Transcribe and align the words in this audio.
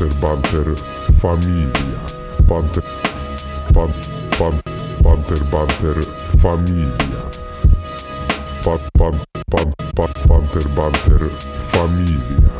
Banter, 0.00 0.20
banter, 0.20 0.74
familia. 1.20 2.00
Banter, 2.48 2.82
ban, 3.74 3.92
ban, 4.38 4.62
banter, 5.02 5.44
banter, 5.52 6.00
familia. 6.40 7.22
Ban, 8.64 8.80
ban, 8.96 9.20
ban, 9.50 9.72
ban, 9.94 10.12
banter, 10.26 10.68
banter, 10.74 11.30
familia. 11.72 12.50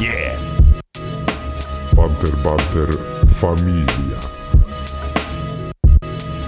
Yeah! 0.00 0.38
Banter, 1.94 2.36
banter, 2.36 2.88
familia. 3.34 4.20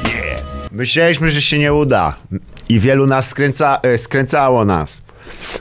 Yeah! 0.05 0.41
Myśleliśmy, 0.71 1.31
że 1.31 1.43
się 1.43 1.59
nie 1.59 1.75
uda. 1.75 2.17
I 2.69 2.81
wielu 2.81 3.07
nas 3.07 3.29
skręca, 3.29 3.81
e, 3.83 3.99
skręcało 3.99 4.65
nas. 4.65 5.03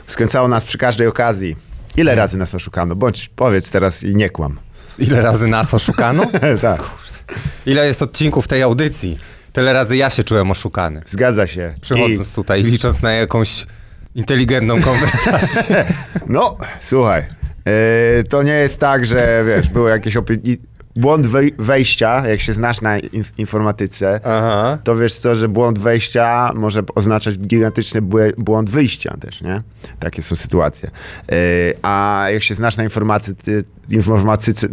Skręcało 0.06 0.48
nas 0.48 0.64
przy 0.64 0.78
każdej 0.78 1.06
okazji. 1.06 1.71
Ile 1.96 2.14
razy 2.14 2.36
nas 2.38 2.54
oszukano? 2.54 2.96
Bądź 2.96 3.28
powiedz 3.36 3.70
teraz 3.70 4.02
i 4.04 4.14
nie 4.14 4.30
kłam. 4.30 4.58
Ile 4.98 5.20
razy 5.22 5.48
nas 5.48 5.74
oszukano? 5.74 6.26
tak, 6.62 6.82
Ile 7.66 7.86
jest 7.86 8.02
odcinków 8.02 8.48
tej 8.48 8.62
audycji? 8.62 9.18
Tyle 9.52 9.72
razy 9.72 9.96
ja 9.96 10.10
się 10.10 10.24
czułem 10.24 10.50
oszukany. 10.50 11.02
zgadza 11.06 11.46
się. 11.46 11.74
Przychodząc 11.80 12.34
tutaj, 12.34 12.62
licząc 12.62 13.02
na 13.02 13.12
jakąś 13.12 13.66
inteligentną 14.14 14.82
konwersację. 14.88 15.84
I, 16.16 16.18
no, 16.26 16.56
słuchaj. 16.80 17.24
e, 17.64 18.24
to 18.24 18.42
nie 18.42 18.52
jest 18.52 18.80
tak, 18.80 19.06
że 19.06 19.44
wiesz, 19.48 19.68
było 19.68 19.88
jakieś 19.88 20.16
opi- 20.16 20.56
błąd 20.96 21.26
wej- 21.26 21.54
wejścia, 21.58 22.28
jak 22.28 22.40
się 22.40 22.52
znasz 22.52 22.80
na 22.80 22.98
inf- 23.00 23.32
informatyce, 23.38 24.20
Aha. 24.24 24.78
to 24.84 24.96
wiesz 24.96 25.14
co, 25.18 25.34
że 25.34 25.48
błąd 25.48 25.78
wejścia 25.78 26.50
może 26.54 26.82
oznaczać 26.94 27.38
gigantyczny 27.38 28.00
błąd 28.38 28.70
wyjścia 28.70 29.16
też, 29.20 29.40
nie? 29.40 29.62
Takie 30.00 30.22
są 30.22 30.36
sytuacje. 30.36 30.90
Yy, 31.30 31.36
a 31.82 32.26
jak 32.32 32.42
się 32.42 32.54
znasz 32.54 32.76
na 32.76 32.84
informacji, 32.84 33.34
ty, 33.88 33.96
informatyce, 33.96 34.68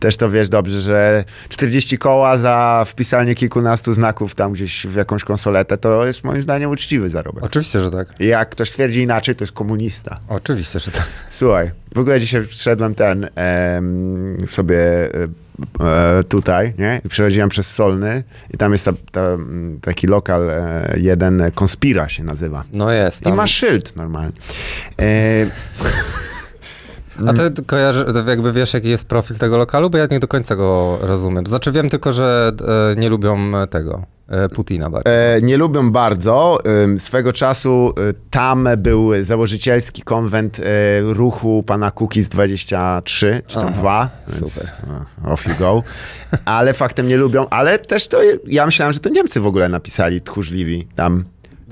też 0.00 0.16
to 0.16 0.30
wiesz 0.30 0.48
dobrze, 0.48 0.80
że 0.80 1.24
40 1.48 1.98
koła 1.98 2.38
za 2.38 2.84
wpisanie 2.86 3.34
kilkunastu 3.34 3.92
znaków 3.92 4.34
tam 4.34 4.52
gdzieś 4.52 4.86
w 4.86 4.94
jakąś 4.94 5.24
konsoletę, 5.24 5.78
to 5.78 6.06
jest 6.06 6.24
moim 6.24 6.42
zdaniem 6.42 6.70
uczciwy 6.70 7.10
zarobek. 7.10 7.44
Oczywiście, 7.44 7.80
że 7.80 7.90
tak. 7.90 8.20
I 8.20 8.26
jak 8.26 8.48
ktoś 8.48 8.70
twierdzi 8.70 9.02
inaczej, 9.02 9.36
to 9.36 9.44
jest 9.44 9.52
komunista. 9.52 10.18
Oczywiście, 10.28 10.78
że 10.78 10.90
tak. 10.90 11.06
Słuchaj, 11.26 11.70
w 11.94 11.98
ogóle 11.98 12.20
dzisiaj 12.20 12.46
wszedłem 12.46 12.94
ten 12.94 13.28
em, 13.34 14.36
sobie 14.46 14.78
e, 15.14 15.28
e, 15.80 16.24
tutaj, 16.24 16.74
nie? 16.78 17.00
I 17.04 17.08
przechodziłem 17.08 17.48
przez 17.48 17.74
Solny 17.74 18.22
i 18.54 18.56
tam 18.58 18.72
jest 18.72 18.84
ta, 18.84 18.92
ta, 19.12 19.20
taki 19.82 20.06
lokal 20.06 20.50
e, 20.50 20.94
jeden, 20.96 21.42
Konspira 21.54 22.08
się 22.08 22.24
nazywa. 22.24 22.64
No 22.72 22.90
jest. 22.90 23.20
I 23.20 23.24
Tam. 23.24 23.34
ma 23.34 23.46
szyld 23.46 23.96
normalnie. 23.96 24.32
E, 24.98 25.46
A 27.26 27.32
ty 27.32 27.64
kojarzy, 27.66 28.06
jakby 28.26 28.52
wiesz, 28.52 28.74
jaki 28.74 28.88
jest 28.88 29.08
profil 29.08 29.36
tego 29.36 29.56
lokalu? 29.56 29.90
Bo 29.90 29.98
ja 29.98 30.06
nie 30.10 30.20
do 30.20 30.28
końca 30.28 30.56
go 30.56 30.98
rozumiem. 31.02 31.46
Znaczy 31.46 31.72
wiem 31.72 31.88
tylko, 31.90 32.12
że 32.12 32.52
e, 32.92 33.00
nie 33.00 33.08
lubią 33.08 33.38
tego 33.70 34.02
e, 34.28 34.48
Putina 34.48 34.90
bardziej. 34.90 35.14
e, 35.14 35.40
nie 35.42 35.56
lubią 35.56 35.90
bardzo. 35.92 36.58
Swego 36.98 37.32
czasu 37.32 37.92
e, 37.98 38.12
tam 38.30 38.68
był 38.78 39.10
założycielski 39.20 40.02
konwent 40.02 40.60
e, 40.60 40.62
ruchu 41.00 41.62
pana 41.66 41.90
Cookies 41.90 42.28
23, 42.28 43.42
czy 43.46 43.54
tam 43.54 43.66
Aha, 43.68 43.76
2. 43.78 44.08
Więc, 44.28 44.52
super. 44.54 44.72
e, 45.24 45.30
off 45.32 45.46
you 45.46 45.52
go. 45.58 45.82
Ale 46.44 46.72
faktem 46.72 47.08
nie 47.08 47.16
lubią, 47.16 47.46
ale 47.48 47.78
też 47.78 48.08
to, 48.08 48.18
ja 48.46 48.66
myślałem, 48.66 48.92
że 48.92 49.00
to 49.00 49.08
Niemcy 49.08 49.40
w 49.40 49.46
ogóle 49.46 49.68
napisali 49.68 50.20
tchórzliwi 50.20 50.88
tam. 50.96 51.24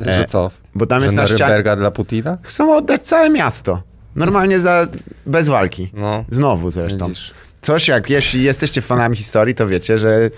że 0.07 0.25
co? 0.25 0.51
Bo 0.75 0.87
tam 0.87 1.01
że 1.01 1.07
jest 1.07 1.17
na 1.17 1.27
ścianie. 1.27 1.77
Dla 1.77 1.91
Putina? 1.91 2.39
Chcą 2.43 2.77
oddać 2.77 3.07
całe 3.07 3.31
miasto. 3.31 3.83
Normalnie 4.19 4.61
za, 4.61 4.87
bez 5.27 5.49
walki. 5.49 5.91
No. 5.95 6.25
Znowu 6.31 6.71
zresztą. 6.71 7.09
Widzisz. 7.09 7.35
Coś 7.61 7.89
jak, 7.89 8.11
jeśli 8.11 8.43
jesteście 8.43 8.81
fanami 8.81 9.17
historii, 9.17 9.55
to 9.55 9.67
wiecie, 9.67 9.99
że 9.99 10.31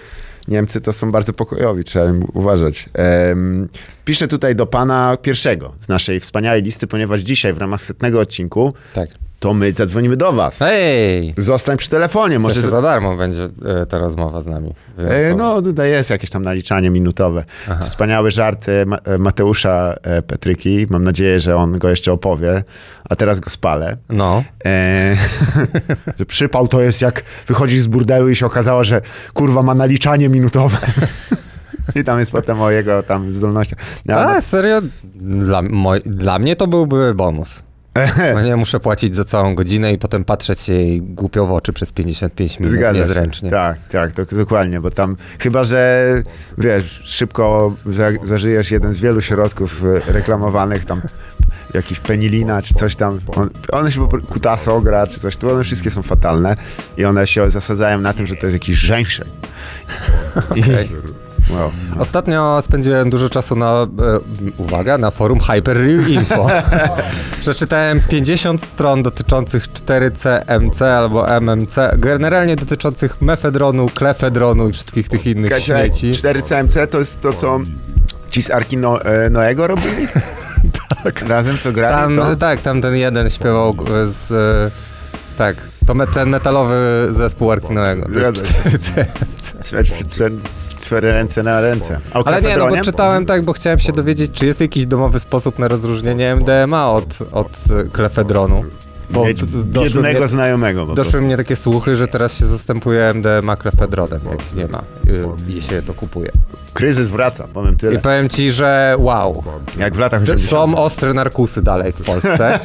Niemcy 0.48 0.80
to 0.80 0.92
są 0.92 1.12
bardzo 1.12 1.32
pokojowi, 1.32 1.84
trzeba 1.84 2.06
im 2.06 2.24
uważać. 2.32 2.88
Em, 2.94 3.68
piszę 4.04 4.28
tutaj 4.28 4.56
do 4.56 4.66
pana 4.66 5.16
pierwszego 5.22 5.72
z 5.80 5.88
naszej 5.88 6.20
wspaniałej 6.20 6.62
listy, 6.62 6.86
ponieważ 6.86 7.20
dzisiaj 7.20 7.52
w 7.52 7.58
ramach 7.58 7.82
setnego 7.82 8.20
odcinku 8.20 8.72
Tak. 8.94 9.08
to 9.38 9.54
my 9.54 9.72
zadzwonimy 9.72 10.16
do 10.16 10.32
was. 10.32 10.58
Hej! 10.58 11.34
Zostań 11.36 11.76
przy 11.76 11.88
telefonie, 11.90 12.38
Może 12.38 12.60
za 12.60 12.82
darmo 12.82 13.16
będzie 13.16 13.48
e, 13.82 13.86
ta 13.86 13.98
rozmowa 13.98 14.40
z 14.40 14.46
nami. 14.46 14.74
E, 14.98 15.34
No, 15.34 15.62
tutaj 15.62 15.90
jest 15.90 16.10
jakieś 16.10 16.30
tam 16.30 16.42
naliczanie 16.42 16.90
minutowe. 16.90 17.44
Wspaniały 17.84 18.30
żart 18.30 18.68
e, 18.68 18.86
Ma- 18.86 18.98
e, 18.98 19.18
Mateusza 19.18 19.94
e, 20.02 20.22
Petryki. 20.22 20.86
Mam 20.90 21.04
nadzieję, 21.04 21.40
że 21.40 21.56
on 21.56 21.78
go 21.78 21.90
jeszcze 21.90 22.12
opowie, 22.12 22.62
a 23.10 23.16
teraz 23.16 23.40
go 23.40 23.50
spalę. 23.50 23.96
No. 24.08 24.44
E, 24.64 25.16
że 26.18 26.26
przypał 26.26 26.68
to 26.68 26.80
jest 26.80 27.02
jak 27.02 27.22
wychodzisz 27.48 27.80
z 27.80 27.86
burdelu 27.86 28.28
i 28.28 28.36
się 28.36 28.46
okazało, 28.46 28.84
że 28.84 29.00
kurwa 29.34 29.62
ma 29.62 29.74
naliczanie 29.74 30.28
minutowe. 30.28 30.76
I 32.00 32.04
tam 32.04 32.18
jest 32.18 32.32
potem 32.32 32.60
o 32.60 32.70
jego 32.70 33.02
tam 33.02 33.34
zdolnościach. 33.34 33.78
No, 34.06 34.14
A, 34.14 34.40
serio? 34.40 34.80
Dla, 35.14 35.62
moj, 35.62 36.00
dla 36.06 36.38
mnie 36.38 36.56
to 36.56 36.66
byłby 36.66 37.14
bonus. 37.14 37.62
Bo 38.34 38.40
nie 38.40 38.56
muszę 38.56 38.80
płacić 38.80 39.14
za 39.14 39.24
całą 39.24 39.54
godzinę 39.54 39.92
i 39.92 39.98
potem 39.98 40.24
patrzeć 40.24 40.60
się 40.60 40.72
jej 40.72 41.02
głupio 41.02 41.46
w 41.46 41.52
oczy 41.52 41.72
przez 41.72 41.92
55 41.92 42.60
minut 42.60 42.72
Zgadza 42.72 42.94
się. 42.94 43.00
niezręcznie. 43.00 43.50
Tak, 43.50 43.78
tak, 43.88 44.12
to 44.12 44.24
dokładnie, 44.24 44.80
bo 44.80 44.90
tam 44.90 45.16
chyba, 45.38 45.64
że 45.64 46.22
wiesz, 46.58 47.02
szybko 47.04 47.74
za, 47.86 48.08
zażyjesz 48.24 48.70
jeden 48.70 48.92
z 48.92 48.98
wielu 48.98 49.20
środków 49.20 49.84
e, 49.84 50.12
reklamowanych, 50.12 50.84
tam 50.84 51.00
jakiś 51.74 52.00
penilina 52.00 52.62
czy 52.62 52.74
coś 52.74 52.96
tam, 52.96 53.20
on, 53.36 53.50
one 53.72 53.92
się 53.92 54.00
po 54.00 54.08
prostu, 54.08 54.32
kutaso 54.32 54.80
gra 54.80 55.06
czy 55.06 55.20
coś, 55.20 55.36
to 55.36 55.52
one 55.52 55.64
wszystkie 55.64 55.90
są 55.90 56.02
fatalne 56.02 56.56
i 56.96 57.04
one 57.04 57.26
się 57.26 57.50
zasadzają 57.50 58.00
na 58.00 58.12
tym, 58.12 58.26
że 58.26 58.36
to 58.36 58.46
jest 58.46 58.54
jakiś 58.54 58.78
żeńszeń. 58.78 59.28
I, 60.56 60.60
Okej. 60.60 60.88
Wow. 61.52 61.70
Ostatnio 61.98 62.62
spędziłem 62.62 63.10
dużo 63.10 63.28
czasu 63.28 63.56
na, 63.56 63.72
e, 63.72 63.86
uwaga, 64.58 64.98
na 64.98 65.10
forum 65.10 65.40
Hyperreal 65.40 66.08
Info. 66.08 66.46
Przeczytałem 67.40 68.00
50 68.08 68.64
stron 68.64 69.02
dotyczących 69.02 69.68
4CMC 69.68 70.84
albo 70.84 71.28
MMC, 71.40 71.76
generalnie 71.98 72.56
dotyczących 72.56 73.22
mefedronu, 73.22 73.86
klefedronu 73.94 74.68
i 74.68 74.72
wszystkich 74.72 75.08
tych 75.08 75.26
innych 75.26 75.58
śmieci. 75.58 76.12
4CMC 76.12 76.86
to 76.86 76.98
jest 76.98 77.20
to, 77.20 77.32
co 77.32 77.58
ci 78.28 78.42
z 78.42 78.50
Arki 78.50 78.76
no, 78.76 79.04
e, 79.04 79.30
Noego 79.30 79.66
robili? 79.66 80.08
tak. 81.04 81.22
Razem 81.22 81.58
co 81.58 81.72
grali? 81.72 81.94
Tam, 81.94 82.16
to? 82.16 82.36
tak, 82.36 82.62
tam 82.62 82.82
ten 82.82 82.96
jeden 82.96 83.30
śpiewał 83.30 83.70
e, 83.70 84.12
z... 84.12 84.32
e, 84.32 84.70
Tak, 85.38 85.56
to 85.86 85.94
me, 85.94 86.06
ten 86.06 86.28
metalowy 86.28 87.06
zespół 87.10 87.52
Arkinoego. 87.52 88.06
To 88.12 88.18
jest 88.18 88.52
Zgadza 89.60 89.84
się. 89.84 89.94
4C. 90.04 90.30
Cztery- 90.80 91.12
ręce 91.12 91.42
na 91.42 91.60
ręce. 91.60 92.00
A 92.14 92.22
Ale 92.24 92.42
nie, 92.42 92.56
no 92.56 92.66
bo 92.66 92.76
czytałem 92.80 93.26
tak, 93.26 93.44
bo 93.44 93.52
chciałem 93.52 93.78
się 93.78 93.92
dowiedzieć, 93.92 94.32
czy 94.32 94.46
jest 94.46 94.60
jakiś 94.60 94.86
domowy 94.86 95.18
sposób 95.18 95.58
na 95.58 95.68
rozróżnienie 95.68 96.32
MDMA 96.36 96.90
od, 96.90 97.18
od 97.32 97.58
klefedronu. 97.92 98.64
Bo 99.10 99.26
jednego 99.82 100.18
mnie, 100.18 100.28
znajomego. 100.28 100.86
po 100.86 100.94
doszły 100.94 101.20
mnie 101.20 101.36
takie 101.36 101.56
słuchy, 101.56 101.96
że 101.96 102.08
teraz 102.08 102.34
się 102.34 102.46
zastępuje 102.46 103.14
MDMA 103.14 103.56
klefedronem, 103.56 104.20
jak 104.30 104.54
nie 104.54 104.66
ma 104.66 104.82
y, 105.12 105.52
i 105.58 105.62
się 105.62 105.82
to 105.82 105.94
kupuje. 105.94 106.30
Kryzys 106.72 107.08
wraca, 107.08 107.48
powiem 107.54 107.74
I 107.74 107.76
tyle. 107.76 107.98
powiem 108.00 108.28
ci, 108.28 108.50
że 108.50 108.94
wow, 108.98 109.42
Jak 109.78 109.94
w 109.94 109.98
latach 109.98 110.24
że 110.24 110.32
80. 110.32 110.50
są 110.50 110.76
ostre 110.84 111.14
narkusy 111.14 111.62
dalej 111.62 111.92
w 111.92 112.02
Polsce 112.12 112.58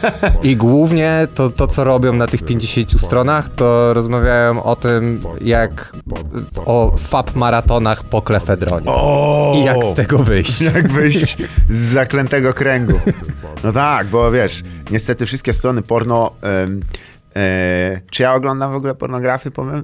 i 0.44 0.56
głównie 0.56 1.28
to, 1.36 1.50
to, 1.50 1.68
co 1.68 1.84
robią 1.84 2.14
na 2.14 2.28
tych 2.28 2.44
50 2.44 3.02
stronach, 3.02 3.50
to 3.50 3.94
rozmawiają 3.94 4.64
o 4.64 4.76
tym, 4.76 5.20
jak 5.42 5.94
o 6.66 6.96
fab 6.98 7.36
maratonach 7.36 8.04
po 8.04 8.22
klefedronie. 8.22 8.88
O! 8.88 9.54
I 9.56 9.64
jak 9.64 9.84
z 9.84 9.94
tego 9.94 10.18
wyjść. 10.18 10.62
Jak 10.76 10.92
wyjść 10.92 11.38
z 11.70 11.78
zaklętego 11.94 12.54
kręgu. 12.54 13.00
No 13.64 13.72
tak, 13.72 14.08
bo 14.08 14.32
wiesz, 14.32 14.64
niestety 14.92 15.26
wszystkie 15.26 15.54
strony 15.54 15.82
porno... 15.82 16.32
e, 17.36 18.02
czy 18.12 18.24
ja 18.24 18.34
oglądam 18.34 18.72
w 18.72 18.76
ogóle 18.76 18.96
pornografię, 18.96 19.52
powiem? 19.52 19.84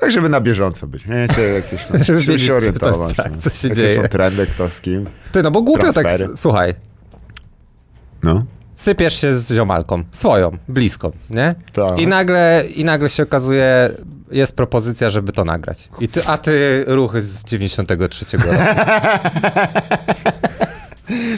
Tak, 0.00 0.10
żeby 0.10 0.28
na 0.28 0.40
bieżąco 0.40 0.86
być. 0.86 1.06
Nie 1.06 1.26
chcę 1.30 1.42
jakieś 1.42 1.84
tam, 1.84 2.04
Żeby 2.04 2.18
wiedzieć, 2.18 2.40
się 2.42 2.48
co 2.48 2.54
orientować. 2.54 3.16
to- 3.16 3.22
tak, 3.22 3.32
no. 3.32 3.38
co 3.40 3.50
się 3.50 3.68
Jakie 3.68 3.80
dzieje. 3.80 3.96
są 3.96 4.08
trendy, 4.08 4.46
kto 4.46 4.70
z 4.70 4.80
kim. 4.80 5.06
Ty, 5.32 5.42
no 5.42 5.50
bo 5.50 5.62
głupio 5.62 5.92
tak, 5.92 5.92
Transfery. 5.92 6.24
s- 6.32 6.40
słuchaj, 6.40 6.74
No. 8.22 8.44
sypiesz 8.74 9.20
się 9.20 9.34
z 9.38 9.52
ziomalką, 9.52 10.04
swoją, 10.12 10.58
bliską, 10.68 11.12
nie? 11.30 11.54
Tak. 11.72 11.98
I 11.98 12.06
nagle, 12.06 12.64
I 12.76 12.84
nagle 12.84 13.08
się 13.08 13.22
okazuje, 13.22 13.90
jest 14.30 14.56
propozycja, 14.56 15.10
żeby 15.10 15.32
to 15.32 15.44
nagrać. 15.44 15.88
I 16.00 16.08
ty, 16.08 16.26
a 16.26 16.38
ty 16.38 16.84
ruchy 16.86 17.22
z 17.22 17.44
93 17.44 18.36
roku. 18.36 18.48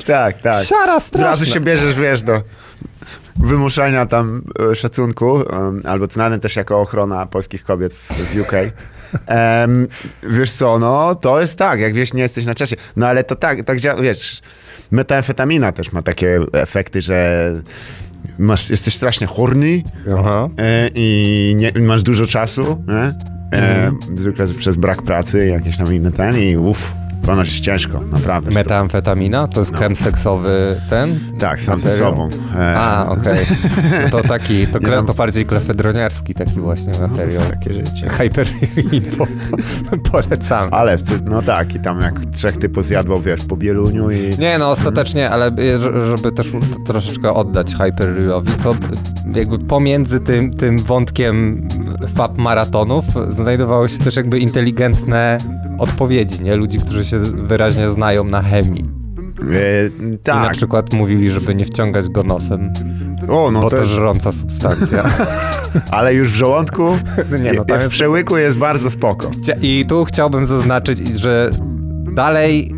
Tak, 0.06 0.38
tak. 0.42 0.64
Siara 0.64 0.82
Od 0.82 0.88
razu 0.88 1.06
straszna. 1.06 1.46
się 1.46 1.60
bierzesz, 1.60 1.94
wiesz, 1.94 2.22
do 2.22 2.42
wymuszania 3.40 4.06
tam 4.06 4.42
e, 4.70 4.74
szacunku, 4.74 5.38
albo 5.84 6.06
znany 6.06 6.38
też 6.40 6.56
jako 6.56 6.80
ochrona 6.80 7.26
polskich 7.26 7.64
kobiet 7.64 7.92
w, 7.94 8.40
UK. 8.40 8.52
Em, 9.26 9.86
wiesz 10.30 10.52
co, 10.52 10.78
no 10.78 11.14
to 11.14 11.40
jest 11.40 11.58
tak, 11.58 11.80
jak 11.80 11.94
wiesz, 11.94 12.12
nie 12.14 12.22
jesteś 12.22 12.44
na 12.44 12.54
czasie. 12.54 12.76
No 12.96 13.06
ale 13.06 13.24
to 13.24 13.36
tak, 13.36 13.62
tak 13.62 13.80
działa, 13.80 14.00
wiesz, 14.02 14.42
metamfetamina 14.90 15.72
też 15.72 15.92
ma 15.92 16.02
takie 16.02 16.40
efekty, 16.52 17.02
że 17.02 17.52
masz, 18.38 18.70
jesteś 18.70 18.94
strasznie 18.94 19.26
horny 19.26 19.82
Aha. 20.18 20.48
e, 20.58 20.88
i 20.94 21.54
nie, 21.56 21.72
masz 21.80 22.02
dużo 22.02 22.26
czasu, 22.26 22.84
nie? 22.88 23.12
E, 23.58 23.84
Mhm. 23.86 23.98
zwykle 24.16 24.46
przez 24.46 24.76
brak 24.76 25.02
pracy, 25.02 25.46
jakieś 25.46 25.76
tam 25.76 25.94
inne 25.94 26.12
ten 26.12 26.38
i 26.38 26.56
uff, 26.56 26.92
ponoć 27.26 27.48
jest 27.48 27.60
ciężko, 27.60 28.00
naprawdę. 28.12 28.50
Metamfetamina? 28.50 29.48
To 29.48 29.60
jest 29.60 29.72
krem 29.72 29.96
seksowy 29.96 30.76
ten? 30.90 31.18
Tak, 31.38 31.60
sam 31.60 31.80
ze 31.80 31.92
sobą. 31.92 32.28
E, 32.56 32.74
A, 32.78 33.08
okej. 33.08 33.46
No 34.02 34.08
to 34.22 34.28
taki, 34.28 34.66
to, 34.66 34.80
kle, 34.80 35.02
to 35.04 35.14
bardziej 35.14 35.44
klefedroniarski 35.46 36.34
taki 36.34 36.60
właśnie 36.60 36.92
materiał. 37.08 37.42
Takie 37.50 37.74
życie. 37.74 38.08
Hyper 38.08 38.46
info. 38.92 39.26
Polecam. 40.12 40.68
Ale, 40.70 40.98
no 41.24 41.42
tak, 41.42 41.74
i 41.74 41.80
tam 41.80 42.00
jak 42.00 42.20
trzech 42.26 42.56
typów 42.56 42.84
zjadło, 42.84 43.20
wiesz, 43.20 43.44
po 43.44 43.56
bieluniu 43.56 44.10
i... 44.10 44.38
Nie, 44.38 44.58
no 44.58 44.70
ostatecznie, 44.70 45.30
ale 45.30 45.50
że- 45.78 46.04
żeby 46.16 46.32
też 46.32 46.52
troszeczkę 46.86 47.32
oddać 47.34 47.74
Hyperrealowi, 47.74 48.52
to 48.62 48.76
jakby 49.34 49.58
pomiędzy 49.58 50.20
tym, 50.20 50.50
tym 50.54 50.78
wątkiem 50.78 51.68
fab 52.14 52.38
maratonów 52.38 53.04
znajdowały 53.28 53.88
się 53.88 53.98
też 53.98 54.16
jakby 54.16 54.38
inteligentne 54.38 55.38
odpowiedzi, 55.78 56.42
nie? 56.42 56.56
Ludzi, 56.56 56.78
którzy 56.78 57.04
się 57.04 57.13
wyraźnie 57.18 57.90
znają 57.90 58.24
na 58.24 58.42
chemii. 58.42 58.84
E, 59.40 60.04
I 60.04 60.10
na 60.10 60.16
tak, 60.22 60.52
przykład 60.52 60.92
mówili, 60.92 61.30
żeby 61.30 61.54
nie 61.54 61.64
wciągać 61.64 62.08
go 62.08 62.22
nosem, 62.22 62.72
o, 63.28 63.50
no 63.50 63.60
bo 63.60 63.70
to 63.70 63.76
to 63.76 63.84
żrąca 63.84 64.32
substancja. 64.32 65.04
ale 65.90 66.14
już 66.14 66.30
w 66.32 66.34
żołądku, 66.34 66.88
Nie, 67.44 67.52
no 67.52 67.64
tam 67.64 67.78
w 67.78 67.80
jest- 67.80 67.92
przełyku 67.92 68.36
jest 68.36 68.58
bardzo 68.58 68.90
spoko. 68.90 69.30
I 69.62 69.84
tu 69.88 70.04
chciałbym 70.04 70.46
zaznaczyć, 70.46 70.98
że 71.20 71.50
dalej 72.14 72.74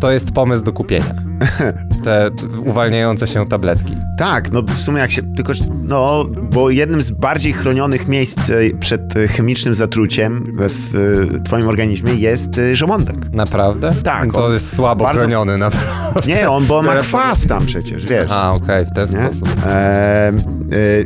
to 0.00 0.12
jest 0.12 0.32
pomysł 0.32 0.64
do 0.64 0.72
kupienia. 0.72 1.14
Te 2.04 2.30
uwalniające 2.66 3.26
się 3.26 3.46
tabletki. 3.46 3.96
Tak, 4.18 4.52
no 4.52 4.62
w 4.62 4.78
sumie 4.80 4.98
jak 5.00 5.10
się, 5.10 5.22
tylko, 5.34 5.52
no, 5.88 6.24
bo 6.52 6.70
jednym 6.70 7.00
z 7.00 7.10
bardziej 7.10 7.52
chronionych 7.52 8.08
miejsc 8.08 8.50
e, 8.50 8.54
przed 8.80 9.14
chemicznym 9.28 9.74
zatruciem 9.74 10.52
w 10.58 11.26
twoim 11.44 11.68
organizmie 11.68 12.14
jest 12.14 12.58
e, 12.58 12.76
żołądek. 12.76 13.16
Naprawdę? 13.32 13.92
Tak, 14.04 14.32
To 14.32 14.52
jest 14.52 14.76
słabo 14.76 15.04
bardzo- 15.04 15.20
chroniony 15.20 15.58
naprawdę. 15.58 15.92
Nie, 16.26 16.50
on, 16.50 16.64
bo 16.66 16.78
on 16.78 16.86
ma 16.86 16.94
kwas 16.94 17.46
tam 17.46 17.66
przecież, 17.66 18.06
wiesz. 18.06 18.30
A, 18.30 18.50
okej, 18.50 18.86
w 18.86 18.90
ten 18.92 19.04
nie? 19.04 19.26
sposób. 19.26 19.48
E, 19.66 20.28
e, 20.28 20.32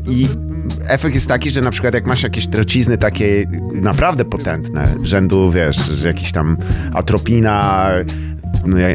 I 0.06 0.28
efekt 0.88 1.14
jest 1.14 1.28
taki, 1.28 1.50
że 1.50 1.60
na 1.60 1.70
przykład 1.70 1.94
jak 1.94 2.06
masz 2.06 2.22
jakieś 2.22 2.46
trocizny 2.46 2.98
takie 2.98 3.46
naprawdę 3.74 4.24
potentne, 4.24 4.94
rzędu, 5.02 5.50
wiesz, 5.50 6.04
jakiś 6.04 6.32
tam 6.32 6.56
atropina, 6.94 7.88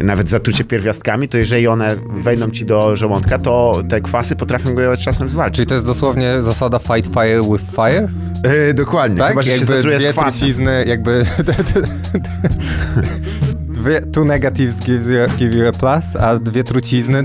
nawet 0.02 0.30
zatrucie 0.30 0.64
pierwiastkami, 0.64 1.28
to 1.28 1.38
jeżeli 1.38 1.66
one 1.66 1.96
wejdą 2.10 2.50
ci 2.50 2.64
do 2.64 2.96
żołądka, 2.96 3.38
to 3.38 3.82
te 3.88 4.00
kwasy 4.00 4.36
potrafią 4.36 4.74
go 4.74 4.96
czasem 4.96 5.28
zwalczyć. 5.28 5.56
Czyli 5.56 5.66
to 5.66 5.74
jest 5.74 5.86
dosłownie 5.86 6.42
zasada 6.42 6.78
fight 6.78 7.14
fire 7.14 7.42
with 7.52 7.64
fire? 7.76 8.08
E, 8.70 8.74
dokładnie, 8.74 9.18
Tak? 9.18 9.28
chyba, 9.28 9.42
że 9.42 9.50
się 9.50 9.56
jakby 9.56 9.74
zatrujesz 9.74 10.02
dwie 10.02 10.12
trucizny, 10.12 10.84
jakby... 10.86 11.24
Two 14.12 14.24
negatives 14.24 14.80
give 14.80 15.02
you, 15.08 15.36
give 15.38 15.54
you 15.54 15.68
a 15.68 15.72
plus, 15.72 16.16
a 16.16 16.38
dwie 16.38 16.64
trucizny... 16.64 17.24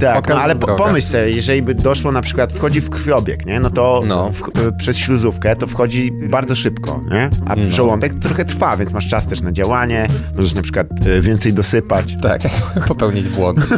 Tak, 0.00 0.28
no, 0.28 0.34
ale 0.40 0.54
zdrowia. 0.54 0.74
pomyśl 0.84 1.06
sobie, 1.06 1.30
jeżeli 1.30 1.62
by 1.62 1.74
doszło 1.74 2.12
na 2.12 2.22
przykład, 2.22 2.52
wchodzi 2.52 2.80
w 2.80 2.90
krwiobieg, 2.90 3.46
nie? 3.46 3.60
No 3.60 3.70
to 3.70 4.02
No. 4.06 4.30
W, 4.32 4.42
e, 4.68 4.72
przez 4.72 4.96
śluzówkę 4.96 5.56
to 5.56 5.66
wchodzi 5.66 6.12
bardzo 6.30 6.54
szybko, 6.54 7.00
nie? 7.10 7.30
A 7.46 7.56
No. 7.56 7.68
żołądek 7.68 8.14
to 8.14 8.20
trochę 8.20 8.44
trwa, 8.44 8.76
więc 8.76 8.92
masz 8.92 9.08
czas 9.08 9.26
też 9.26 9.40
na 9.40 9.52
działanie, 9.52 10.08
możesz 10.36 10.54
na 10.54 10.62
przykład 10.62 10.86
e, 11.06 11.20
więcej 11.20 11.52
dosypać. 11.52 12.16
Tak, 12.22 12.40
popełnić 12.88 13.28
błąd. 13.28 13.60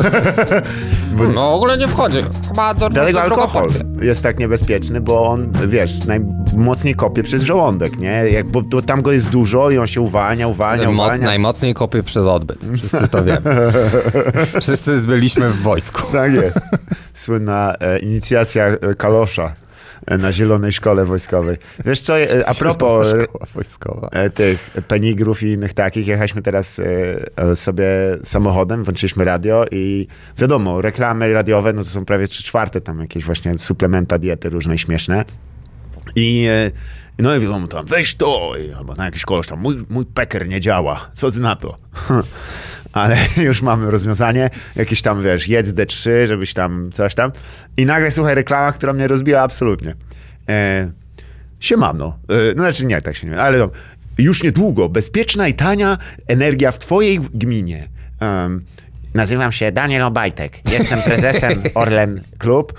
No 1.35 1.51
w 1.51 1.55
ogóle 1.55 1.79
nie 1.79 1.89
wchodzi. 1.89 2.19
Chyba 2.49 2.75
do 2.75 2.89
Dlatego 2.89 3.23
alkohol 3.23 3.67
jest 4.03 4.23
tak 4.23 4.39
niebezpieczny, 4.39 5.01
bo 5.01 5.27
on, 5.27 5.53
wiesz, 5.67 6.07
najmocniej 6.57 6.95
kopie 6.95 7.23
przez 7.23 7.43
żołądek, 7.43 7.99
nie? 7.99 8.09
Jak, 8.31 8.47
bo, 8.47 8.63
bo 8.63 8.83
tam 8.83 9.03
go 9.03 9.13
jest 9.13 9.29
dużo 9.29 9.71
i 9.71 9.79
on 9.79 9.87
się 9.87 10.01
uwalnia, 10.01 10.49
uwalnia, 10.49 10.91
Mo- 10.91 11.05
uwalnia. 11.05 11.27
najmocniej 11.27 11.75
kopie 11.75 12.03
przez 12.03 12.27
odbyt. 12.27 12.71
Wszyscy 12.77 13.09
to 13.09 13.25
wiemy. 13.25 13.41
Wszyscy 14.63 15.07
byliśmy 15.07 15.51
w 15.51 15.63
wojsku. 15.63 16.13
Tak 16.13 16.33
jest. 16.33 16.59
Słynna 17.15 17.75
e, 17.81 17.99
inicjacja 17.99 18.67
e, 18.67 18.95
kalosza 18.95 19.55
e, 20.07 20.19
na 20.19 20.33
Zielonej 20.33 20.73
Szkole 20.73 21.05
Wojskowej. 21.05 21.57
Wiesz 21.85 22.01
co, 22.01 22.19
e, 22.21 22.49
a 22.49 22.55
propos 22.55 23.15
tych 24.35 24.71
penigrów 24.89 25.43
i 25.43 25.47
innych 25.47 25.75
takich, 25.75 26.07
jechaliśmy 26.07 26.43
teraz 26.43 26.81
sobie 27.55 27.87
samochodem, 28.25 28.85
włączyliśmy 28.85 29.25
radio 29.25 29.65
i 29.71 30.07
wiadomo, 30.39 30.81
reklamy 30.81 31.33
radiowe, 31.33 31.73
no 31.73 31.83
to 31.85 31.89
są 31.91 32.05
prawie 32.05 32.29
trzy 32.29 32.43
czwarte 32.43 32.81
tam 32.81 33.01
jakieś 33.01 33.25
właśnie 33.25 33.59
suplementa, 33.59 34.19
diety 34.19 34.51
różne 34.51 34.75
i 34.75 34.79
śmieszne. 34.79 35.25
I 36.15 36.47
e, 36.51 36.71
no 37.19 37.37
i 37.37 37.41
wiadomo 37.41 37.67
tam, 37.67 37.87
weź 37.87 38.15
to, 38.15 38.53
albo 38.79 38.95
tam 38.95 39.05
jakiś 39.05 39.25
koleś 39.25 39.47
tam, 39.47 39.61
mój, 39.61 39.77
mój 39.89 40.07
peker 40.07 40.49
nie 40.49 40.61
działa, 40.61 41.11
co 41.15 41.31
ty 41.31 41.41
na 41.41 41.57
to? 41.57 41.77
Ale 42.93 43.17
już 43.37 43.63
mamy 43.63 43.91
rozwiązanie, 43.91 44.51
jakieś 44.77 45.03
tam, 45.03 45.23
wiesz, 45.23 45.49
jedz 45.49 45.71
D3, 45.71 46.11
żebyś 46.27 46.55
tam 46.55 46.91
coś 46.93 47.15
tam. 47.15 47.33
I 47.77 47.87
nagle, 47.87 48.11
słuchaj, 48.11 48.35
reklama, 48.35 48.73
która 48.73 48.93
mnie 48.93 49.09
rozbiła 49.09 49.41
absolutnie. 49.41 49.95
E, 50.49 50.91
siemano. 51.61 52.19
E, 52.29 52.35
no 52.55 52.63
znaczy 52.63 52.87
nie, 52.87 53.03
tak 53.03 53.17
się 53.17 53.29
nie 53.29 53.41
ale 53.41 53.59
no, 53.59 53.71
już 54.19 54.43
niedługo 54.43 54.89
bezpieczna 54.89 55.49
i 55.49 55.55
tania 55.55 55.99
energia 56.27 56.73
w 56.73 56.79
twojej 56.79 57.21
gminie. 57.21 57.89
Em, 58.21 58.65
nazywam 59.15 59.53
się 59.53 59.73
Daniel 59.73 60.03
Obajtek. 60.03 60.73
Jestem 60.73 61.03
prezesem 61.03 61.63
Orlen 61.75 62.23
Klub 62.39 62.73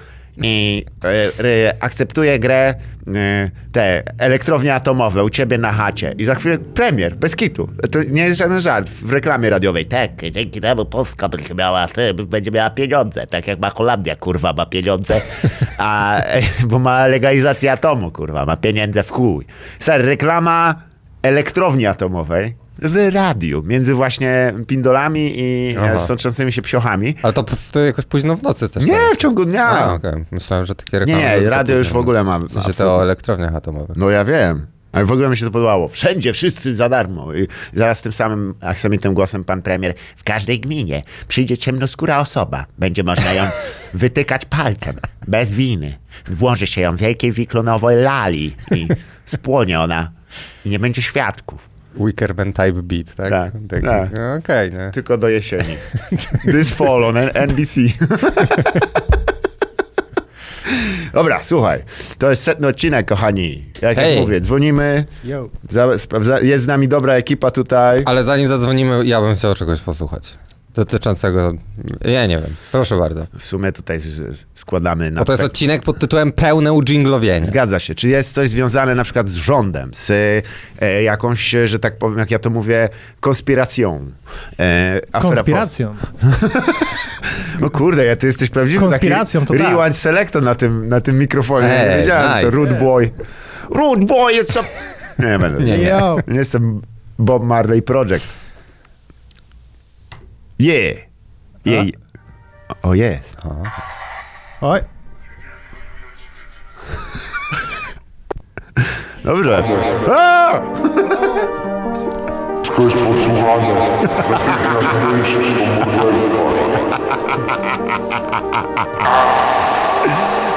i 0.43 0.85
e, 1.03 1.09
e, 1.43 1.83
akceptuję 1.83 2.39
grę 2.39 2.75
e, 3.15 3.51
te 3.71 4.03
elektrownie 4.19 4.73
atomowe 4.73 5.23
u 5.23 5.29
ciebie 5.29 5.57
na 5.57 5.71
chacie. 5.71 6.15
I 6.17 6.25
za 6.25 6.35
chwilę 6.35 6.57
premier, 6.57 7.15
bez 7.15 7.35
kitu. 7.35 7.69
To 7.91 8.03
nie 8.03 8.25
jest 8.25 8.37
żaden 8.37 8.61
żart 8.61 8.89
w 8.89 9.11
reklamie 9.11 9.49
radiowej. 9.49 9.85
Tak, 9.85 10.11
dzięki 10.31 10.61
temu 10.61 10.85
Polska 10.85 11.29
będzie 11.29 11.55
miała, 11.55 11.87
będzie 12.27 12.51
miała 12.51 12.69
pieniądze, 12.69 13.27
tak 13.27 13.47
jak 13.47 13.59
ma 13.59 13.69
Holandia, 13.69 14.15
kurwa, 14.15 14.53
ma 14.53 14.65
pieniądze, 14.65 15.21
a, 15.77 16.21
e, 16.21 16.41
bo 16.65 16.79
ma 16.79 17.07
legalizację 17.07 17.71
atomu, 17.71 18.11
kurwa, 18.11 18.45
ma 18.45 18.57
pieniądze 18.57 19.03
w 19.03 19.11
chuj. 19.11 19.45
Ser, 19.79 20.05
reklama 20.05 20.75
elektrowni 21.23 21.85
atomowej 21.85 22.66
w 22.79 23.09
radiu, 23.13 23.63
między 23.63 23.93
właśnie 23.93 24.53
pindolami 24.67 25.33
i 25.35 25.75
Aha. 25.77 25.93
e, 25.93 25.99
sączącymi 25.99 26.51
się 26.51 26.61
psiochami. 26.61 27.15
Ale 27.23 27.33
to, 27.33 27.45
to 27.71 27.79
jakoś 27.79 28.05
późno 28.05 28.35
w 28.35 28.43
nocy 28.43 28.69
też. 28.69 28.85
Nie, 28.85 28.93
tak? 28.93 29.13
w 29.13 29.17
ciągu 29.17 29.45
dnia. 29.45 29.67
A, 29.67 29.93
okej. 29.93 30.25
Myślałem, 30.31 30.65
że 30.65 30.75
takie 30.75 30.91
Nie, 30.93 30.99
reklamy... 30.99 31.21
nie, 31.23 31.35
tylko 31.35 31.49
radio 31.49 31.77
już 31.77 31.89
w 31.89 31.97
ogóle 31.97 32.23
mam. 32.23 32.47
W 32.47 32.51
sensie 32.51 32.73
to 32.73 32.95
o 32.95 33.03
elektrowniach 33.03 33.55
atomowych. 33.55 33.97
No 33.97 34.09
ja 34.09 34.25
wiem. 34.25 34.67
Ale 34.91 35.05
w 35.05 35.11
ogóle 35.11 35.29
mi 35.29 35.37
się 35.37 35.45
to 35.45 35.51
podobało. 35.51 35.87
Wszędzie, 35.87 36.33
wszyscy 36.33 36.75
za 36.75 36.89
darmo. 36.89 37.33
I 37.33 37.47
zaraz 37.73 38.01
tym 38.01 38.13
samym 38.13 38.53
aksamitnym 38.61 39.13
głosem 39.13 39.43
pan 39.43 39.61
premier. 39.61 39.93
W 40.15 40.23
każdej 40.23 40.59
gminie 40.59 41.03
przyjdzie 41.27 41.57
ciemnoskóra 41.57 42.19
osoba. 42.19 42.65
Będzie 42.77 43.03
można 43.03 43.33
ją 43.33 43.43
wytykać 43.93 44.45
palcem. 44.45 44.95
Bez 45.27 45.51
winy. 45.51 45.97
Włoży 46.27 46.67
się 46.67 46.81
ją 46.81 46.95
w 46.95 46.99
wielkiej 46.99 47.31
wiklonowej 47.31 47.97
lali 47.97 48.55
i 48.75 48.87
spłonie 49.25 49.79
ona. 49.79 50.11
I 50.65 50.69
nie 50.69 50.79
będzie 50.79 51.01
świadków. 51.01 51.76
Wickerman 52.05 52.53
type 52.53 52.83
beat, 52.83 53.15
tak? 53.15 53.29
Tak, 53.29 53.53
Taki- 53.69 53.85
tak. 53.85 54.09
no, 54.13 54.33
Okej, 54.39 54.71
nie. 54.71 54.91
Tylko 54.93 55.17
do 55.17 55.29
jesieni. 55.29 55.75
This 56.53 56.73
fall 56.73 57.03
on 57.03 57.17
NBC. 57.17 57.81
Dobra, 61.13 61.43
słuchaj. 61.43 61.83
To 62.17 62.29
jest 62.29 62.43
setny 62.43 62.67
odcinek, 62.67 63.07
kochani. 63.07 63.65
Jak 63.81 63.97
Hej. 63.97 64.15
ja 64.15 64.21
mówię, 64.21 64.39
dzwonimy. 64.39 65.05
Za, 65.69 65.97
sprawdza, 65.97 66.39
jest 66.39 66.63
z 66.63 66.67
nami 66.67 66.87
dobra 66.87 67.13
ekipa 67.13 67.51
tutaj. 67.51 68.01
Ale 68.05 68.23
zanim 68.23 68.47
zadzwonimy, 68.47 69.05
ja 69.05 69.21
bym 69.21 69.35
chciał 69.35 69.55
czegoś 69.55 69.81
posłuchać. 69.81 70.37
Dotyczącego... 70.77 71.53
Ja 72.05 72.25
nie 72.25 72.37
wiem. 72.37 72.55
Proszę 72.71 72.97
bardzo. 72.97 73.27
W 73.39 73.45
sumie 73.45 73.71
tutaj 73.71 73.99
składamy 74.55 75.11
na. 75.11 75.21
Bo 75.21 75.25
to 75.25 75.33
jest 75.33 75.43
odcinek 75.43 75.83
pod 75.83 75.99
tytułem 75.99 76.31
Pełne 76.31 76.73
udżinglowienie. 76.73 77.45
Zgadza 77.45 77.79
się. 77.79 77.95
Czy 77.95 78.09
jest 78.09 78.33
coś 78.33 78.49
związane 78.49 78.95
na 78.95 79.03
przykład 79.03 79.29
z 79.29 79.35
rządem, 79.35 79.91
z 79.93 80.11
e, 80.81 81.03
jakąś, 81.03 81.55
że 81.65 81.79
tak 81.79 81.97
powiem, 81.97 82.19
jak 82.19 82.31
ja 82.31 82.39
to 82.39 82.49
mówię, 82.49 82.89
konspiracją? 83.19 84.11
E, 84.59 85.01
Konspiracją. 85.21 85.95
No 87.61 87.69
kurde, 87.69 88.05
ja, 88.05 88.15
ty 88.15 88.27
jesteś 88.27 88.49
prawdziwym 88.49 88.89
Konspiracją, 88.89 89.41
taki 89.45 89.57
to 89.57 89.63
tak. 89.63 89.73
rewind 89.73 89.97
selector 89.97 90.43
na 90.43 90.55
tym, 90.55 90.89
na 90.89 91.01
tym 91.01 91.17
mikrofonie. 91.19 91.67
Ej, 91.67 91.89
nie 91.89 91.97
wiedziałem, 91.97 92.37
nice. 92.37 92.41
to 92.41 92.49
Rude 92.49 92.73
Boy. 92.73 93.11
Rude 93.69 94.05
Boy, 94.05 94.33
it's 94.33 94.59
a... 94.59 94.63
Nie, 95.23 95.29
nie 95.29 95.39
będę. 95.39 95.63
Nie. 95.77 95.77
Nie 96.27 96.37
jestem 96.37 96.81
Bob 97.19 97.43
Marley 97.43 97.81
Project. 97.81 98.46
Yeah. 100.59 100.97
yeah. 101.65 101.85
O, 102.83 102.93
jest. 102.93 103.37
Oj. 104.61 104.79
Dobrze. 109.23 109.63
Ktoś 112.63 112.93
podsłuchany 112.93 113.73
natychmiast. 114.29 115.37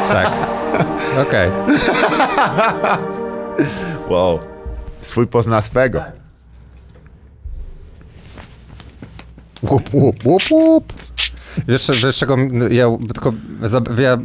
Tak. 0.08 0.32
Okej. 1.22 1.50
Wow. 4.08 4.38
Swój 5.00 5.26
pozna 5.26 5.62
swego. 5.62 6.19
Łup, 9.62 9.94
łup, 9.94 10.26
łup, 10.26 10.42
łup. 10.50 10.92
Wiesz, 11.68 11.90
wiesz 12.04 12.16
czego, 12.16 12.36
ja 12.70 12.86
tylko, 13.12 13.32
ja 13.98 14.18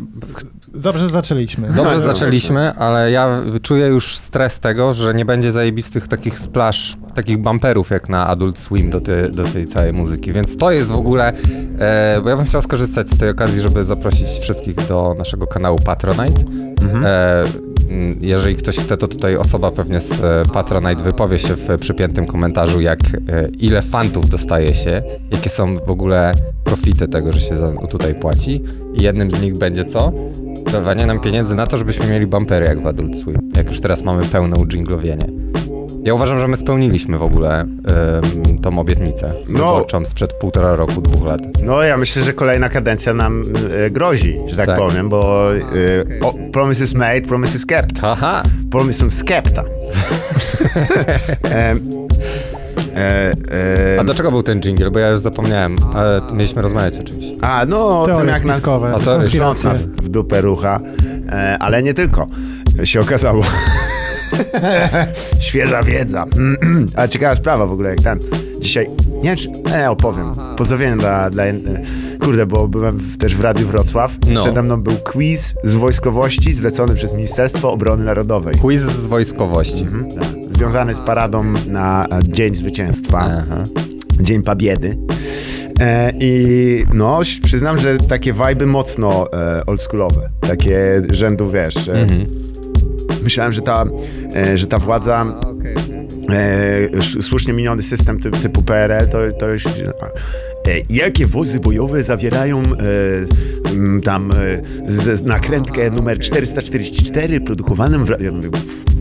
Dobrze 0.75 1.09
zaczęliśmy. 1.09 1.67
Dobrze 1.67 2.01
zaczęliśmy, 2.01 2.73
ale 2.73 3.11
ja 3.11 3.41
czuję 3.61 3.87
już 3.87 4.17
stres 4.17 4.59
tego, 4.59 4.93
że 4.93 5.13
nie 5.13 5.25
będzie 5.25 5.51
zajebistych 5.51 6.07
takich 6.07 6.39
splash, 6.39 6.97
takich 7.15 7.37
bumperów 7.37 7.89
jak 7.89 8.09
na 8.09 8.27
Adult 8.27 8.57
Swim 8.57 8.89
do, 8.89 9.01
ty, 9.01 9.29
do 9.29 9.43
tej 9.43 9.67
całej 9.67 9.93
muzyki, 9.93 10.33
więc 10.33 10.57
to 10.57 10.71
jest 10.71 10.91
w 10.91 10.95
ogóle, 10.95 11.33
e, 11.79 12.21
bo 12.23 12.29
ja 12.29 12.35
bym 12.35 12.45
chciał 12.45 12.61
skorzystać 12.61 13.09
z 13.09 13.17
tej 13.17 13.29
okazji, 13.29 13.61
żeby 13.61 13.83
zaprosić 13.83 14.27
wszystkich 14.27 14.75
do 14.87 15.15
naszego 15.17 15.47
kanału 15.47 15.79
Patronite. 15.79 16.43
E, 17.03 17.43
m, 17.89 18.15
jeżeli 18.21 18.55
ktoś 18.55 18.77
chce, 18.77 18.97
to 18.97 19.07
tutaj 19.07 19.37
osoba 19.37 19.71
pewnie 19.71 19.99
z 19.99 20.11
e, 20.11 20.45
Patronite 20.53 21.03
wypowie 21.03 21.39
się 21.39 21.55
w 21.55 21.77
przypiętym 21.79 22.27
komentarzu, 22.27 22.81
jak 22.81 22.99
e, 22.99 23.47
ile 23.59 23.81
fantów 23.81 24.29
dostaje 24.29 24.75
się, 24.75 25.01
jakie 25.31 25.49
są 25.49 25.75
w 25.77 25.89
ogóle 25.89 26.33
profity 26.63 27.07
tego, 27.07 27.31
że 27.31 27.41
się 27.41 27.75
tutaj 27.89 28.15
płaci. 28.15 28.63
I 28.93 29.03
jednym 29.03 29.31
z 29.31 29.41
nich 29.41 29.57
będzie 29.57 29.85
co? 29.85 30.11
Dawanie 30.71 31.05
nam 31.05 31.19
pieniędzy 31.19 31.55
na 31.55 31.67
to, 31.67 31.77
żebyśmy 31.77 32.07
mieli 32.07 32.27
bumpery 32.27 32.65
jak 32.65 32.81
w 32.81 32.87
Adult 32.87 33.17
Swim. 33.19 33.51
Jak 33.55 33.67
już 33.67 33.79
teraz 33.79 34.03
mamy 34.03 34.25
pełne 34.25 34.57
udżinglowienie. 34.57 35.54
Ja 36.05 36.13
uważam, 36.13 36.39
że 36.39 36.47
my 36.47 36.57
spełniliśmy 36.57 37.17
w 37.17 37.23
ogóle 37.23 37.61
ym, 37.61 38.59
tą 38.59 38.79
obietnicę 38.79 39.31
No. 39.49 39.57
wyborczą 39.73 40.05
sprzed 40.05 40.33
półtora 40.33 40.75
roku, 40.75 41.01
dwóch 41.01 41.25
lat. 41.27 41.41
No 41.63 41.83
ja 41.83 41.97
myślę, 41.97 42.23
że 42.23 42.33
kolejna 42.33 42.69
kadencja 42.69 43.13
nam 43.13 43.43
e, 43.85 43.89
grozi, 43.89 44.37
że 44.47 44.55
tak, 44.55 44.65
Tak. 44.65 44.77
powiem, 44.77 45.09
bo 45.09 45.53
e, 45.55 45.59
o, 46.21 46.33
promise 46.53 46.83
is 46.83 46.93
made, 46.93 47.21
promise 47.21 47.57
is 47.57 47.65
kept. 47.65 47.99
Haha! 47.99 48.43
Promise 48.71 49.05
is 49.07 49.17
skepta. 49.17 49.63
e, 51.43 51.75
e, 52.95 53.31
e, 53.95 53.99
A 53.99 54.03
do 54.03 54.13
czego 54.13 54.31
był 54.31 54.43
ten 54.43 54.59
jingle? 54.61 54.91
Bo 54.91 54.99
ja 54.99 55.09
już 55.09 55.19
zapomniałem, 55.19 55.75
ale 55.93 56.21
mieliśmy 56.33 56.61
rozmawiać 56.61 56.99
o 56.99 57.03
czymś. 57.03 57.25
A, 57.41 57.65
no 57.67 58.01
o 58.01 58.05
Teorie 58.05 58.19
tym 58.21 58.29
jak 58.29 58.45
nas, 58.45 58.61
trząs 58.61 59.05
konspiracje. 59.05 59.69
nas 59.69 59.87
w 59.87 60.09
dupę 60.09 60.41
rucha, 60.41 60.79
e, 61.29 61.57
ale 61.59 61.83
nie 61.83 61.93
tylko, 61.93 62.27
się 62.83 63.01
okazało. 63.01 63.43
Świeża 65.39 65.83
wiedza. 65.83 66.25
A 66.95 67.07
ciekawa 67.07 67.35
sprawa 67.35 67.65
w 67.65 67.71
ogóle, 67.71 67.89
jak 67.89 68.01
ten 68.01 68.19
dzisiaj, 68.59 68.87
nie 69.23 69.35
wiem 69.35 69.37
czy, 69.37 69.49
nie 69.49 69.91
opowiem, 69.91 70.31
pozdrowienie 70.57 70.97
dla, 70.97 71.29
dla, 71.29 71.43
kurde, 72.21 72.45
bo 72.45 72.67
byłem 72.67 72.97
w, 72.97 73.17
też 73.17 73.35
w 73.35 73.41
Radiu 73.41 73.67
Wrocław, 73.67 74.11
No. 74.27 74.43
przede 74.43 74.63
mną 74.63 74.81
był 74.81 74.93
quiz 74.95 75.53
z 75.63 75.73
wojskowości 75.73 76.53
zlecony 76.53 76.93
przez 76.93 77.13
Ministerstwo 77.13 77.71
Obrony 77.71 78.03
Narodowej. 78.05 78.55
Quiz 78.55 78.81
z 78.81 79.05
wojskowości. 79.05 79.83
Mhm, 79.83 80.11
tak. 80.11 80.25
Związany 80.57 80.95
z 80.95 81.01
paradą 81.01 81.43
na 81.67 82.05
e, 82.07 82.19
Dzień 82.23 82.55
Zwycięstwa. 82.55 83.19
Aha. 83.19 83.63
Dzień 84.21 84.43
Pabiedy. 84.43 84.97
E, 85.79 86.11
I 86.19 86.85
no, 86.93 87.19
przyznam, 87.43 87.77
że 87.77 87.97
takie 87.97 88.33
wajby 88.33 88.65
mocno 88.65 89.33
e, 89.33 89.65
oldschoolowe. 89.65 90.29
Takie 90.41 91.01
rzędu, 91.09 91.51
wiesz. 91.51 91.87
E, 91.87 92.07
Myślałem, 93.23 93.53
że 93.53 93.61
ta, 93.61 93.85
e, 94.35 94.57
że 94.57 94.67
ta 94.67 94.79
władza, 94.79 95.25
e, 96.29 96.93
sz- 96.93 97.25
słusznie 97.25 97.53
miniony 97.53 97.83
system 97.83 98.19
ty, 98.19 98.31
typu 98.31 98.61
PRL, 98.61 99.09
to, 99.09 99.17
to 99.39 99.47
już... 99.49 99.65
E, 99.65 99.69
jakie 100.89 101.27
wozy 101.27 101.59
bojowe 101.59 102.03
zawierają 102.03 102.63
e, 102.63 102.65
m, 103.71 104.01
tam 104.01 104.31
e, 104.31 104.35
z, 104.87 105.23
nakrętkę 105.25 105.89
numer 105.91 106.19
444 106.19 107.41
produkowanym 107.41 108.05
w... 108.05 108.09
Ja 108.21 108.31
mówię, 108.31 108.49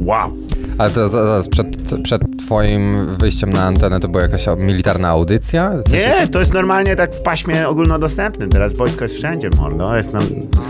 wow, 0.00 0.36
Ale 0.78 0.90
to 0.90 1.08
zaraz 1.08 1.48
przed, 1.48 1.66
przed 2.02 2.22
twoim 2.46 3.06
wyjściem 3.16 3.52
na 3.52 3.62
antenę 3.62 4.00
to 4.00 4.08
była 4.08 4.22
jakaś 4.22 4.46
militarna 4.56 5.08
audycja? 5.08 5.70
Sensie- 5.70 5.96
Nie, 6.20 6.28
to 6.28 6.38
jest 6.38 6.52
normalnie 6.54 6.96
tak 6.96 7.14
w 7.14 7.20
paśmie 7.22 7.68
ogólnodostępnym. 7.68 8.50
Teraz 8.50 8.74
wojsko 8.74 9.04
jest 9.04 9.14
wszędzie, 9.14 9.50
mordo. 9.56 9.96
Jest 9.96 10.12
nam... 10.12 10.22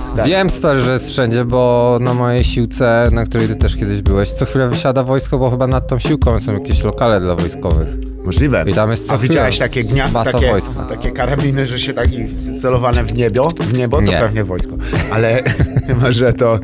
stary. 0.07 0.29
Wiem, 0.29 0.51
stary, 0.51 0.81
że 0.81 0.93
jest 0.93 1.09
wszędzie, 1.09 1.45
bo 1.45 1.99
na 2.01 2.15
mojej 2.15 2.45
siłce, 2.45 3.09
na 3.13 3.25
której 3.25 3.49
ty 3.49 3.57
też 3.57 3.77
kiedyś 3.77 4.03
byłeś, 4.03 4.33
co 4.33 4.45
chwilę 4.45 4.69
wysiada 4.69 5.03
wojsko, 5.03 5.39
bo 5.39 5.51
chyba 5.51 5.67
nad 5.67 5.89
tą 5.89 5.99
siłką 5.99 6.41
są 6.41 6.53
jakieś 6.55 6.85
lokale 6.85 7.21
dla 7.21 7.35
wojskowych. 7.35 7.89
Możliwe. 8.25 8.65
I 8.67 8.75
tam 8.75 8.91
jest 8.91 9.07
co 9.07 9.15
A 9.15 9.19
widziałeś 9.19 9.55
chwilę 9.55 9.69
takie, 9.69 9.85
gnia... 9.85 10.09
masa 10.09 10.33
takie, 10.33 10.51
wojska. 10.51 10.85
takie 10.89 11.11
karabiny, 11.11 11.67
że 11.67 11.79
się 11.79 11.93
taki 11.93 12.19
celowane 12.63 13.03
w 13.03 13.15
niebo, 13.15 13.49
w 13.61 13.79
niebo 13.79 13.97
to 13.97 14.03
Nie. 14.03 14.19
pewnie 14.19 14.45
wojsko. 14.45 14.77
Ale 15.13 15.43
chyba, 15.87 16.13
że 16.13 16.33
to 16.33 16.55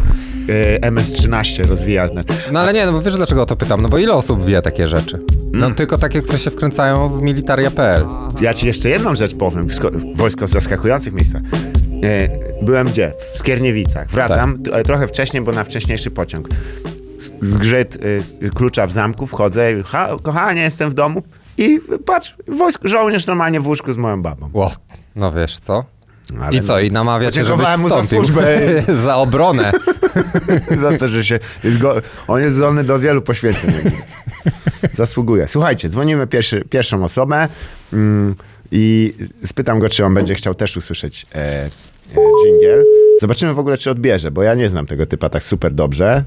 e, 0.48 0.80
MS-13 0.90 1.66
rozwija. 1.66 2.08
No 2.52 2.60
ale 2.60 2.72
nie, 2.72 2.86
no 2.86 2.92
bo 2.92 3.02
wiesz 3.02 3.16
dlaczego 3.16 3.42
o 3.42 3.46
to 3.46 3.56
pytam? 3.56 3.82
No 3.82 3.88
bo 3.88 3.98
ile 3.98 4.12
osób 4.12 4.44
wie 4.46 4.62
takie 4.62 4.88
rzeczy? 4.88 5.18
No 5.52 5.66
Mm. 5.66 5.74
tylko 5.74 5.98
takie, 5.98 6.22
które 6.22 6.38
się 6.38 6.50
wkręcają 6.50 7.08
w 7.08 7.22
militaria.pl. 7.22 8.04
Ja 8.40 8.54
ci 8.54 8.66
jeszcze 8.66 8.88
jedną 8.88 9.14
rzecz 9.14 9.34
powiem. 9.34 9.68
Sko- 9.68 10.14
Wojsko 10.16 10.46
w 10.46 10.50
zaskakujących 10.50 11.12
miejscach. 11.12 11.42
E, 12.02 12.28
Byłem 12.64 12.88
gdzie? 12.88 13.12
W 13.34 13.38
Skierniewicach. 13.38 14.10
Wracam 14.10 14.58
Tak. 14.62 14.74
tro- 14.74 14.82
trochę 14.84 15.08
wcześniej, 15.08 15.42
bo 15.42 15.52
na 15.52 15.64
wcześniejszy 15.64 16.10
pociąg. 16.10 16.48
Zgrzyt 17.40 17.98
y, 18.42 18.50
klucza 18.54 18.86
w 18.86 18.92
zamku, 18.92 19.26
wchodzę, 19.26 19.72
i, 19.72 19.82
ha, 19.86 20.08
kochanie, 20.22 20.62
jestem 20.62 20.90
w 20.90 20.94
domu 20.94 21.22
i 21.60 21.80
patrz, 22.06 22.34
wojsk, 22.48 22.80
żołnierz 22.84 23.26
normalnie 23.26 23.60
w 23.60 23.66
łóżku 23.66 23.92
z 23.92 23.96
moją 23.96 24.22
babą. 24.22 24.50
Ło, 24.52 24.70
no 25.16 25.32
wiesz 25.32 25.58
co? 25.58 25.84
Ale 26.40 26.56
I 26.56 26.60
co? 26.60 26.80
I 26.80 26.90
namawia 26.90 27.30
cię, 27.30 27.44
żebyś 27.44 27.66
mu 27.78 27.88
za 27.88 28.04
służbę. 28.04 28.58
za 29.06 29.16
obronę. 29.16 29.72
za 30.82 30.98
to, 30.98 31.08
że 31.08 31.24
się 31.24 31.38
jest 31.64 31.78
go, 31.78 31.94
on 32.28 32.40
jest 32.40 32.56
zdolny 32.56 32.84
do 32.84 32.98
wielu 32.98 33.22
poświęceń. 33.22 33.72
Zasługuje. 34.94 35.48
Słuchajcie, 35.48 35.88
dzwonimy 35.88 36.26
pierwszy, 36.26 36.64
pierwszą 36.70 37.04
osobę 37.04 37.48
mm, 37.92 38.34
i 38.72 39.14
spytam 39.44 39.78
go, 39.78 39.88
czy 39.88 40.04
on 40.04 40.14
będzie 40.14 40.34
chciał 40.34 40.54
też 40.54 40.76
usłyszeć 40.76 41.26
e, 41.34 41.38
e, 41.38 41.70
dżingiel. 42.44 42.84
Zobaczymy 43.20 43.54
w 43.54 43.58
ogóle, 43.58 43.78
czy 43.78 43.90
odbierze, 43.90 44.30
bo 44.30 44.42
ja 44.42 44.54
nie 44.54 44.68
znam 44.68 44.86
tego 44.86 45.06
typa 45.06 45.28
tak 45.28 45.42
super 45.42 45.72
dobrze, 45.72 46.24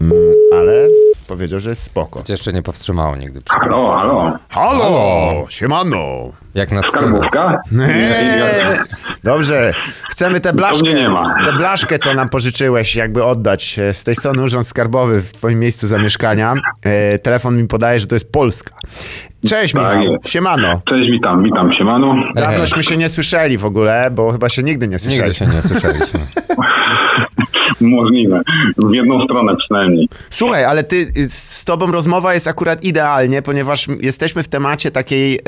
mm, 0.00 0.14
ale 0.52 0.88
powiedział, 1.26 1.60
że 1.60 1.70
jest 1.70 1.82
spoko. 1.82 2.22
Cię 2.22 2.32
jeszcze 2.32 2.52
nie 2.52 2.62
powstrzymało 2.62 3.16
nigdy. 3.16 3.40
Halo, 3.50 3.92
halo. 3.94 4.38
Halo, 4.48 4.78
Halo. 4.82 5.46
siemano. 5.48 5.98
Jak 6.54 6.72
nas 6.72 6.84
słychać? 6.84 7.08
Skarbówka? 7.10 7.60
Eee, 7.80 8.78
Dobrze, 9.24 9.72
chcemy 10.10 10.40
tę 10.40 10.52
blaszkę, 10.52 10.94
nie 10.94 11.08
tę 11.44 11.52
blaszkę, 11.52 11.98
co 11.98 12.14
nam 12.14 12.28
pożyczyłeś, 12.28 12.96
jakby 12.96 13.24
oddać. 13.24 13.78
E, 13.78 13.94
Z 13.94 14.04
tej 14.04 14.14
strony 14.14 14.42
Urząd 14.42 14.66
Skarbowy 14.66 15.20
w 15.22 15.32
twoim 15.32 15.58
miejscu 15.60 15.86
zamieszkania. 15.86 16.54
E, 16.82 17.18
telefon 17.18 17.56
mi 17.56 17.68
podaje, 17.68 17.98
że 17.98 18.06
to 18.06 18.14
jest 18.14 18.32
Polska. 18.32 18.74
Cześć 19.48 19.74
Tak 19.74 19.98
Michał, 19.98 20.16
siemano. 20.26 20.80
Cześć, 20.88 21.10
witam, 21.10 21.42
witam, 21.42 21.72
siemano. 21.72 22.14
Dawnośmy 22.34 22.82
się 22.82 22.96
nie 22.96 23.08
słyszeli 23.08 23.58
w 23.58 23.64
ogóle, 23.64 24.10
bo 24.12 24.32
chyba 24.32 24.48
się 24.48 24.62
nigdy 24.62 24.88
nie 24.88 24.98
słyszeli. 24.98 25.22
Nigdy 25.22 25.34
się 25.34 25.46
nie 25.46 25.62
słyszeliśmy. 25.62 26.20
Możliwe. 27.80 28.42
W 28.76 28.94
jedną 28.94 29.24
stronę 29.24 29.56
przynajmniej. 29.56 30.08
Słuchaj, 30.30 30.64
ale 30.64 30.84
ty, 30.84 31.06
z 31.28 31.64
tobą 31.64 31.92
rozmowa 31.92 32.34
jest 32.34 32.48
akurat 32.48 32.84
idealnie, 32.84 33.42
ponieważ 33.42 33.86
jesteśmy 34.00 34.42
w 34.42 34.48
temacie 34.48 34.90
takiej 34.90 35.38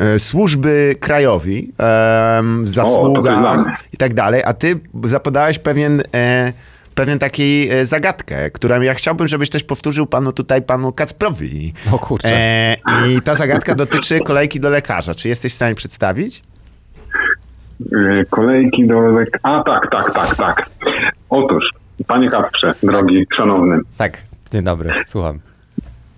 e, 0.00 0.18
służby 0.18 0.96
krajowi, 1.00 1.72
e, 1.80 2.42
zasługach 2.62 3.38
znamy. 3.38 3.64
i 3.92 3.96
tak 3.96 4.14
dalej, 4.14 4.42
a 4.44 4.52
ty 4.54 4.80
zapodałeś 5.04 5.58
pewien... 5.58 6.02
E, 6.14 6.52
Pewien 6.94 7.18
takiej 7.18 7.70
e, 7.70 7.86
zagadkę, 7.86 8.50
którą 8.50 8.80
ja 8.80 8.94
chciałbym, 8.94 9.28
żebyś 9.28 9.50
też 9.50 9.64
powtórzył 9.64 10.06
panu 10.06 10.32
tutaj, 10.32 10.62
panu 10.62 10.92
Kacprowi. 10.92 11.74
O 11.92 11.98
kurczę. 11.98 12.36
E, 12.36 12.76
I 13.16 13.22
ta 13.22 13.34
zagadka 13.34 13.74
dotyczy 13.74 14.20
kolejki 14.20 14.60
do 14.60 14.70
lekarza. 14.70 15.14
Czy 15.14 15.28
jesteś 15.28 15.52
w 15.52 15.56
stanie 15.56 15.74
przedstawić? 15.74 16.42
Yy, 17.92 18.24
Kolejki 18.30 18.86
do... 18.86 18.94
lek- 18.94 19.38
A, 19.42 19.62
tak, 19.62 19.90
tak, 19.90 20.12
tak, 20.14 20.36
tak. 20.36 20.66
Otóż, 21.30 21.64
panie 22.08 22.30
Kaprze, 22.30 22.74
drogi, 22.82 23.26
szanowny, 23.36 23.78
Tak, 23.98 24.12
dzień 24.52 24.64
dobry, 24.64 24.90
słucham. 25.06 25.38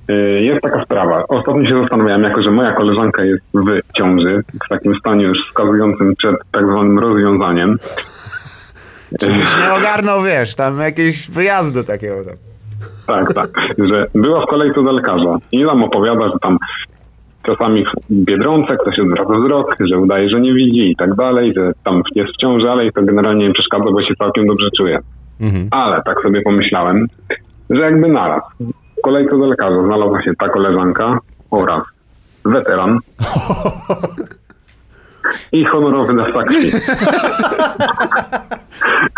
yy, 0.08 0.42
jest 0.42 0.62
taka 0.62 0.84
sprawa. 0.84 1.24
Ostatnio 1.28 1.68
się 1.68 1.80
zastanawiałem, 1.80 2.22
jako 2.22 2.42
że 2.42 2.50
moja 2.50 2.72
koleżanka 2.72 3.24
jest 3.24 3.44
w 3.54 3.92
ciąży, 3.98 4.40
w 4.64 4.68
takim 4.68 4.94
stanie 5.00 5.24
już 5.24 5.46
wskazującym 5.46 6.14
przed 6.18 6.36
tak 6.52 6.66
zwanym 6.66 6.98
rozwiązaniem. 6.98 7.76
Czy 9.20 9.26
byś 9.32 9.56
nie 9.56 9.72
ogarnął, 9.74 10.22
wiesz, 10.22 10.54
tam 10.54 10.80
jakieś 10.80 11.30
wyjazdu 11.30 11.84
takiego 11.84 12.14
tam. 12.24 12.34
Tak, 13.06 13.34
tak. 13.34 13.48
Że 13.78 14.06
była 14.14 14.42
w 14.46 14.48
kolejce 14.48 14.82
do 14.84 14.92
lekarza 14.92 15.38
i 15.52 15.64
nam 15.64 15.84
opowiada, 15.84 16.24
że 16.28 16.38
tam 16.42 16.58
czasami 17.46 17.84
w 17.84 18.14
Biedronce 18.14 18.76
ktoś 18.76 18.98
odwraca 18.98 19.34
wzrok, 19.38 19.76
że 19.80 19.98
udaje, 19.98 20.28
że 20.28 20.40
nie 20.40 20.54
widzi 20.54 20.90
i 20.90 20.96
tak 20.96 21.14
dalej, 21.14 21.52
że 21.56 21.72
tam 21.84 22.02
jest 22.14 22.32
w 22.32 22.36
ciąży, 22.36 22.70
ale 22.70 22.82
jej 22.82 22.92
to 22.92 23.02
generalnie 23.02 23.48
nie 23.48 23.54
przeszkadza, 23.54 23.84
bo 23.84 24.02
się 24.02 24.14
całkiem 24.18 24.46
dobrze 24.46 24.68
czuje. 24.76 24.98
Mhm. 25.40 25.68
Ale 25.70 26.02
tak 26.04 26.22
sobie 26.22 26.42
pomyślałem, 26.42 27.06
że 27.70 27.80
jakby 27.80 28.08
naraz 28.08 28.42
w 28.98 29.02
kolejce 29.02 29.38
do 29.38 29.46
lekarza 29.46 29.82
znalazła 29.82 30.22
się 30.22 30.32
ta 30.38 30.48
koleżanka 30.48 31.18
oraz 31.50 31.82
weteran. 32.44 32.98
i 35.52 35.64
honorowy 35.64 36.14
dawca 36.14 36.42
krwi. 36.42 36.72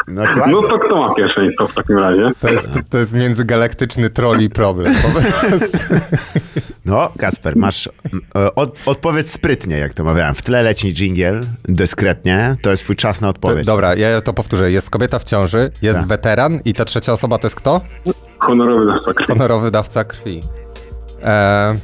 Dokładnie. 0.09 0.53
No 0.53 0.63
to 0.63 0.79
kto 0.79 0.97
ma 0.97 1.15
pierwszeństwo 1.15 1.67
w 1.67 1.75
takim 1.75 1.99
razie? 1.99 2.31
To 2.41 2.49
jest, 2.49 2.71
to 2.91 2.99
jest 2.99 3.15
międzygalaktyczny 3.17 4.11
troli 4.11 4.51
problem. 4.51 4.93
Po 5.03 5.21
prostu. 5.21 5.79
No, 6.87 7.09
Kasper, 7.19 7.57
masz. 7.57 7.87
e, 8.37 8.55
Od, 8.55 8.79
odpowiedz 8.87 9.31
sprytnie, 9.33 9.79
jak 9.79 9.95
to 9.95 10.05
mawiałem. 10.05 10.35
W 10.35 10.43
tle 10.43 10.63
leci 10.63 10.93
dżingiel, 10.95 11.41
dyskretnie. 11.65 12.57
To 12.63 12.71
jest 12.71 12.83
twój 12.83 12.97
czas 12.97 13.21
na 13.21 13.29
odpowiedź. 13.29 13.67
Dobra, 13.67 13.95
ja 13.95 14.21
to 14.21 14.33
powtórzę. 14.33 14.71
Jest 14.71 14.91
kobieta 14.91 15.19
w 15.19 15.25
ciąży, 15.25 15.71
jest 15.83 15.99
Tak. 15.99 16.09
weteran 16.09 16.61
i 16.65 16.73
ta 16.75 16.85
trzecia 16.85 17.13
osoba 17.13 17.39
to 17.39 17.47
jest 17.47 17.57
kto? 17.57 17.81
Honorowy 18.39 18.87
dawca 18.87 19.13
krwi. 19.15 19.33
Honorowy 19.33 19.71
dawca 19.71 20.05
krwi. 20.05 20.41
E, 21.23 21.75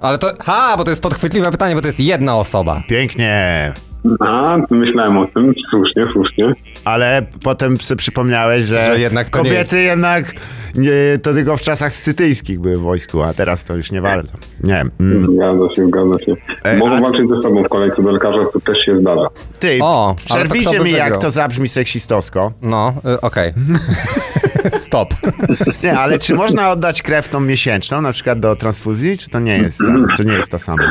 ale 0.00 0.18
to. 0.18 0.26
Ha, 0.42 0.74
bo 0.78 0.84
to 0.84 0.90
jest 0.90 1.02
podchwytliwe 1.02 1.50
pytanie, 1.50 1.74
bo 1.74 1.80
to 1.80 1.86
jest 1.88 2.00
jedna 2.00 2.36
osoba. 2.36 2.82
Pięknie. 2.88 3.72
A, 4.20 4.56
myślałem 4.70 5.18
o 5.18 5.26
tym, 5.26 5.52
słusznie, 5.70 6.06
słusznie. 6.12 6.52
Ale 6.84 7.26
potem 7.44 7.76
sobie 7.76 7.98
przypomniałeś, 7.98 8.64
że, 8.64 8.94
Że 8.94 9.00
jednak 9.00 9.30
to 9.30 9.38
nie 9.38 9.44
kobiety 9.44 9.82
jednak 9.82 10.34
nie, 10.74 11.18
to 11.22 11.32
tylko 11.34 11.56
w 11.56 11.60
czasach 11.60 11.94
scytyjskich 11.94 12.60
były 12.60 12.76
w 12.76 12.80
wojsku, 12.80 13.22
a 13.22 13.34
teraz 13.34 13.64
to 13.64 13.76
już 13.76 13.92
nie 13.92 14.00
warto. 14.00 14.32
Nie 14.64 14.74
wiem. 14.74 14.90
Mm. 15.00 15.34
Zgadza 15.34 15.74
się, 15.74 15.86
zgadza 15.86 16.18
się. 16.18 16.34
Ej, 16.64 16.78
Mogą 16.78 16.96
a- 16.96 17.00
walczyć 17.00 17.28
ze 17.28 17.42
sobą 17.42 17.64
w 17.64 17.68
kolejce 17.68 18.02
do 18.02 18.10
lekarza, 18.10 18.38
to 18.52 18.60
też 18.60 18.78
się 18.78 19.00
zdarza. 19.00 19.26
Ty, 19.60 19.78
O, 19.82 20.16
przerwijcie 20.24 20.80
mi, 20.80 20.92
jak 20.92 21.18
to 21.18 21.30
zabrzmi 21.30 21.68
seksistowsko. 21.68 22.52
No, 22.62 22.94
y, 23.14 23.20
okej. 23.20 23.52
Stop. 24.86 25.14
Nie, 25.82 25.98
ale 25.98 26.18
czy 26.18 26.34
można 26.34 26.70
oddać 26.70 27.02
krew 27.02 27.28
tą 27.28 27.40
miesięczną, 27.40 28.02
na 28.02 28.12
przykład 28.12 28.40
do 28.40 28.56
transfuzji, 28.56 29.18
czy 29.18 29.28
to 29.28 29.40
nie 29.40 29.58
jest, 29.58 29.78
to 30.16 30.22
nie 30.22 30.32
jest 30.32 30.50
to 30.50 30.58
samo? 30.58 30.84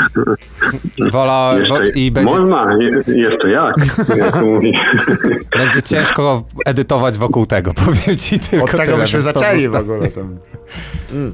Wola. 1.12 1.54
Wo, 1.54 1.60
Jeszcze, 1.60 2.00
I 2.00 2.12
będzie, 2.12 2.36
Można, 2.36 2.78
je, 2.80 3.18
jeszcze 3.22 3.52
jak, 3.52 3.76
jak 4.18 4.32
to 4.32 4.46
mówi. 4.46 4.74
będzie 5.82 5.96
ciężko 5.96 6.44
edytować 6.66 7.18
wokół 7.18 7.46
tego, 7.46 7.74
powiem 7.86 8.18
ci 8.18 8.40
tylko 8.40 8.66
Od 8.66 8.72
tego 8.72 8.84
tyle, 8.84 8.98
byśmy 8.98 9.20
to 9.20 9.24
zaczęli 9.24 9.68
w 9.68 9.76
ogóle. 9.76 10.08
Tam. 10.08 10.38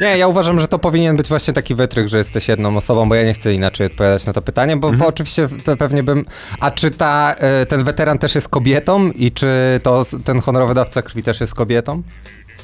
Nie, 0.00 0.18
ja 0.18 0.28
uważam, 0.28 0.60
że 0.60 0.68
to 0.68 0.78
powinien 0.78 1.16
być 1.16 1.28
właśnie 1.28 1.54
taki 1.54 1.74
wytrych, 1.74 2.08
że 2.08 2.18
jesteś 2.18 2.48
jedną 2.48 2.76
osobą, 2.76 3.08
bo 3.08 3.14
ja 3.14 3.24
nie 3.24 3.34
chcę 3.34 3.54
inaczej 3.54 3.86
odpowiadać 3.86 4.26
na 4.26 4.32
to 4.32 4.42
pytanie, 4.42 4.76
bo, 4.76 4.88
Mhm. 4.88 4.98
bo 5.00 5.06
oczywiście 5.06 5.46
pe- 5.48 5.76
pewnie 5.76 6.02
bym... 6.02 6.24
A 6.60 6.70
czy 6.70 6.90
ta, 6.90 7.34
e, 7.38 7.66
ten 7.66 7.84
weteran 7.84 8.18
też 8.18 8.34
jest 8.34 8.48
kobietą 8.48 9.10
i 9.10 9.30
czy 9.32 9.80
to 9.82 10.02
ten 10.24 10.40
honorowy 10.40 10.74
dawca 10.74 11.02
krwi 11.02 11.22
też 11.22 11.40
jest 11.40 11.54
kobietą? 11.54 12.02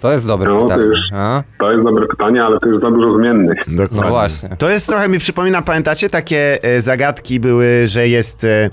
To 0.03 0.13
jest 0.13 0.27
dobre 0.27 0.51
No, 0.51 0.57
to 0.61 0.63
pytanie. 0.65 0.83
już- 0.85 1.13
A? 1.15 1.43
To 1.59 1.73
jest 1.73 1.85
dobre 1.85 2.07
pytanie, 2.07 2.45
ale 2.45 2.59
to 2.59 2.69
już 2.69 2.81
za 2.83 2.91
dużo 2.91 3.19
zmiennych. 3.19 3.59
Dokładnie. 3.67 4.01
No 4.03 4.09
właśnie. 4.09 4.49
To 4.59 4.71
jest 4.71 4.87
trochę, 4.87 5.09
mi 5.09 5.19
przypomina, 5.19 5.63
pamiętacie, 5.63 6.11
takie 6.11 6.59
e, 6.63 6.81
zagadki 6.81 7.41
były, 7.41 7.83
że 7.89 8.09
jest 8.09 8.45
e, 8.45 8.71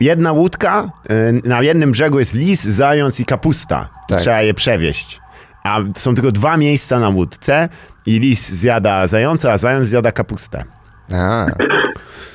jedna 0.00 0.32
łódka, 0.32 0.90
e, 1.08 1.32
na 1.48 1.62
jednym 1.62 1.92
brzegu 1.92 2.18
jest 2.18 2.34
lis, 2.34 2.62
zając 2.64 3.20
i 3.20 3.24
kapusta. 3.24 3.88
Tak. 4.08 4.20
Trzeba 4.20 4.42
je 4.42 4.54
przewieźć. 4.54 5.20
A 5.64 5.78
są 5.96 6.14
tylko 6.14 6.32
dwa 6.32 6.56
miejsca 6.56 7.00
na 7.00 7.08
łódce 7.08 7.68
i 8.06 8.18
lis 8.18 8.52
zjada 8.52 9.06
zająca, 9.06 9.52
a 9.52 9.56
zając 9.58 9.86
zjada 9.86 10.12
kapustę. 10.12 10.64
A. 11.12 11.46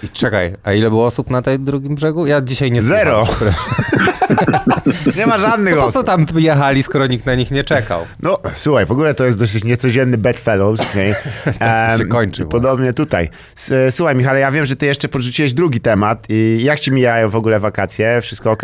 I 0.03 0.09
czekaj, 0.09 0.55
a 0.63 0.73
ile 0.73 0.89
było 0.89 1.05
osób 1.05 1.29
na 1.29 1.41
tej 1.41 1.59
drugim 1.59 1.95
brzegu? 1.95 2.25
Ja 2.27 2.41
dzisiaj 2.41 2.71
nie 2.71 2.81
Zero. 2.81 3.25
słucham. 3.25 3.53
Nie 5.17 5.27
ma 5.27 5.37
żadnych 5.37 5.75
To 5.75 5.81
po 5.81 5.91
co 5.91 6.03
tam 6.03 6.25
jechali, 6.35 6.83
skoro 6.83 7.07
nikt 7.07 7.25
na 7.25 7.35
nich 7.35 7.51
nie 7.51 7.63
czekał? 7.63 8.01
No, 8.23 8.37
słuchaj, 8.53 8.85
w 8.85 8.91
ogóle 8.91 9.13
to 9.13 9.25
jest 9.25 9.39
dosyć 9.39 9.63
niecodzienny 9.63 10.17
bedfellows. 10.17 10.95
Nie? 10.95 11.13
Tak 11.59 11.91
to 11.91 11.97
się 11.97 12.05
kończy 12.05 12.45
Podobnie 12.45 12.93
tutaj. 12.93 13.29
S- 13.57 13.71
e, 13.71 13.91
Słuchaj, 13.91 14.15
Michale, 14.15 14.39
ja 14.39 14.51
wiem, 14.51 14.65
że 14.65 14.75
ty 14.75 14.85
jeszcze 14.85 15.07
porzuciłeś 15.07 15.53
drugi 15.53 15.79
temat. 15.81 16.25
I 16.29 16.59
jak 16.63 16.79
ci 16.79 16.91
mijają 16.91 17.29
w 17.29 17.35
ogóle 17.35 17.59
wakacje? 17.59 18.21
Wszystko 18.21 18.51
ok? 18.51 18.63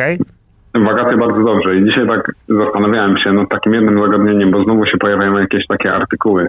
Wakacje 0.86 1.18
bardzo 1.18 1.44
dobrze 1.44 1.76
i 1.76 1.86
dzisiaj 1.86 2.08
tak 2.08 2.32
zastanawiałem 2.66 3.18
się 3.24 3.32
nad 3.34 3.50
takim 3.50 3.74
jednym 3.74 4.00
zagadnieniem, 4.04 4.52
bo 4.52 4.64
znowu 4.64 4.86
się 4.86 4.98
pojawiają 4.98 5.38
jakieś 5.38 5.68
takie 5.68 5.94
artykuły, 5.94 6.48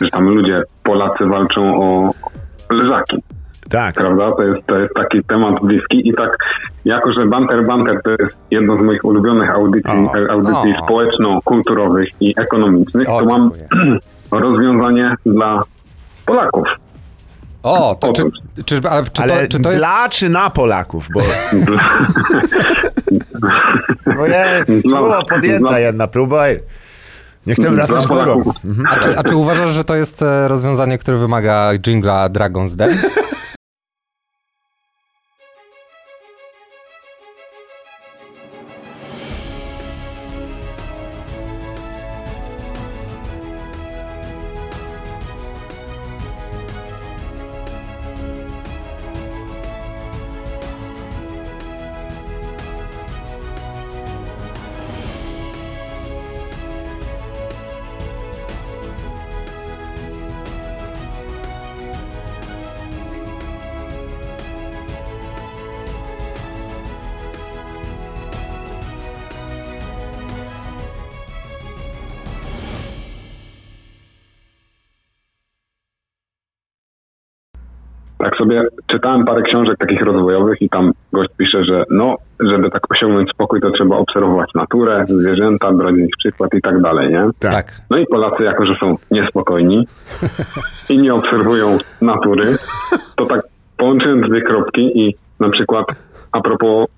że 0.00 0.10
tam 0.10 0.24
ludzie, 0.28 0.62
Polacy 0.84 1.24
walczą 1.26 1.82
o 1.82 2.10
leżaki, 2.70 3.22
Tak. 3.70 3.94
prawda? 3.94 4.32
To 4.36 4.42
jest, 4.42 4.66
to 4.66 4.78
jest 4.78 4.94
taki 4.94 5.24
temat 5.24 5.54
bliski 5.62 6.08
i 6.08 6.14
tak, 6.14 6.36
jako 6.84 7.12
że 7.12 7.26
Banter 7.26 7.66
Banter 7.66 8.00
to 8.04 8.10
jest 8.10 8.36
jedno 8.50 8.78
z 8.78 8.82
moich 8.82 9.04
ulubionych 9.04 9.50
audycji, 9.50 9.90
O. 9.92 10.30
audycji 10.32 10.74
O. 10.78 10.84
społeczno-kulturowych 10.84 12.08
i 12.20 12.34
ekonomicznych, 12.40 13.08
O, 13.08 13.22
to 13.22 13.38
mam 13.38 13.50
rozwiązanie 14.42 15.14
dla 15.26 15.62
Polaków. 16.26 16.68
O, 17.62 17.94
to 17.94 18.12
czy, 18.12 18.22
czyżby, 18.64 18.90
ale 18.90 19.04
czy 19.12 19.22
Ale 19.22 19.42
to, 19.42 19.48
czy 19.48 19.60
to 19.62 19.68
jest... 19.68 19.80
dla 19.80 20.08
czy 20.08 20.28
na 20.28 20.50
Polaków? 20.50 21.08
Bo, 21.14 21.20
bo 24.16 24.26
je, 24.26 24.64
Dla- 24.84 24.98
było 24.98 25.24
podjęta 25.24 25.68
dla- 25.68 25.78
jedna 25.78 26.06
próba 26.06 26.44
nie 27.46 27.54
chcę 27.54 27.70
wracać 27.70 28.06
drugą. 28.06 28.08
Polaków. 28.08 28.54
A 28.90 28.96
czy, 28.96 29.18
a 29.18 29.24
czy 29.24 29.36
uważasz, 29.36 29.70
że 29.70 29.84
to 29.84 29.94
jest 29.94 30.22
e, 30.22 30.48
rozwiązanie, 30.48 30.98
które 30.98 31.16
wymaga 31.16 31.72
jingla 31.78 32.28
Dragon's 32.28 32.76
Den? 32.76 32.90
sobie 78.54 78.68
czytałem 78.86 79.24
parę 79.24 79.42
książek 79.42 79.78
takich 79.78 80.02
rozwojowych 80.02 80.62
i 80.62 80.68
tam 80.68 80.92
gość 81.12 81.30
pisze, 81.36 81.64
że 81.64 81.84
no, 81.90 82.16
żeby 82.40 82.70
tak 82.70 82.82
osiągnąć 82.90 83.30
spokój, 83.30 83.60
to 83.60 83.70
trzeba 83.70 83.96
obserwować 83.96 84.50
naturę, 84.54 85.04
zwierzęta, 85.06 85.72
brać 85.72 85.94
z 85.94 85.98
nich 85.98 86.16
przykład 86.18 86.54
i 86.54 86.60
tak 86.60 86.82
dalej, 86.82 87.12
nie? 87.12 87.26
Tak. 87.38 87.66
No 87.90 87.98
i 87.98 88.06
Polacy, 88.06 88.42
jako 88.42 88.66
że 88.66 88.74
są 88.80 88.96
niespokojni 89.10 89.84
i 90.90 90.98
nie 90.98 91.14
obserwują 91.14 91.78
natury, 92.00 92.44
to 93.16 93.26
tak 93.26 93.40
połączyłem 93.76 94.20
dwie 94.20 94.42
kropki 94.42 95.00
i 95.00 95.14
na 95.40 95.50
przykład 95.50 95.86
a 96.32 96.40
propos 96.40 96.88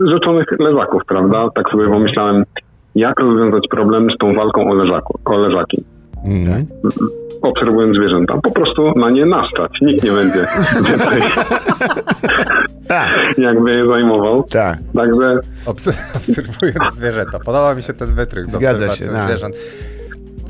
rzeczonych 0.00 0.46
leżaków, 0.58 1.02
prawda? 1.08 1.48
Tak 1.54 1.70
sobie 1.70 1.86
pomyślałem, 1.86 2.44
jak 2.94 3.20
rozwiązać 3.20 3.68
problem 3.70 4.08
z 4.14 4.18
tą 4.18 4.34
walką 4.34 4.70
o, 4.70 4.74
leżaku, 4.74 5.18
o 5.24 5.38
leżaki. 5.38 5.84
Mm. 6.24 6.66
Obserwując 7.42 7.96
zwierzęta, 7.96 8.34
po 8.42 8.50
prostu 8.50 8.92
na 8.98 9.10
nie 9.10 9.26
naszczać. 9.26 9.70
Nikt 9.82 10.04
nie 10.04 10.12
będzie 10.12 10.46
więcej 10.88 11.22
Tak, 12.88 13.10
jakby 13.38 13.70
je 13.70 13.86
zajmował. 13.88 14.42
tak. 14.42 14.78
Także 14.94 15.40
Obs- 15.66 15.92
obserwując 16.16 16.94
zwierzęta. 16.94 17.38
Podoba 17.38 17.74
mi 17.74 17.82
się 17.82 17.92
ten 17.92 18.14
wytrych 18.14 18.46
z 18.46 18.52
Zgadza 18.52 18.96
się, 18.96 19.04
tak. 19.06 19.26
zwierząt. 19.28 19.56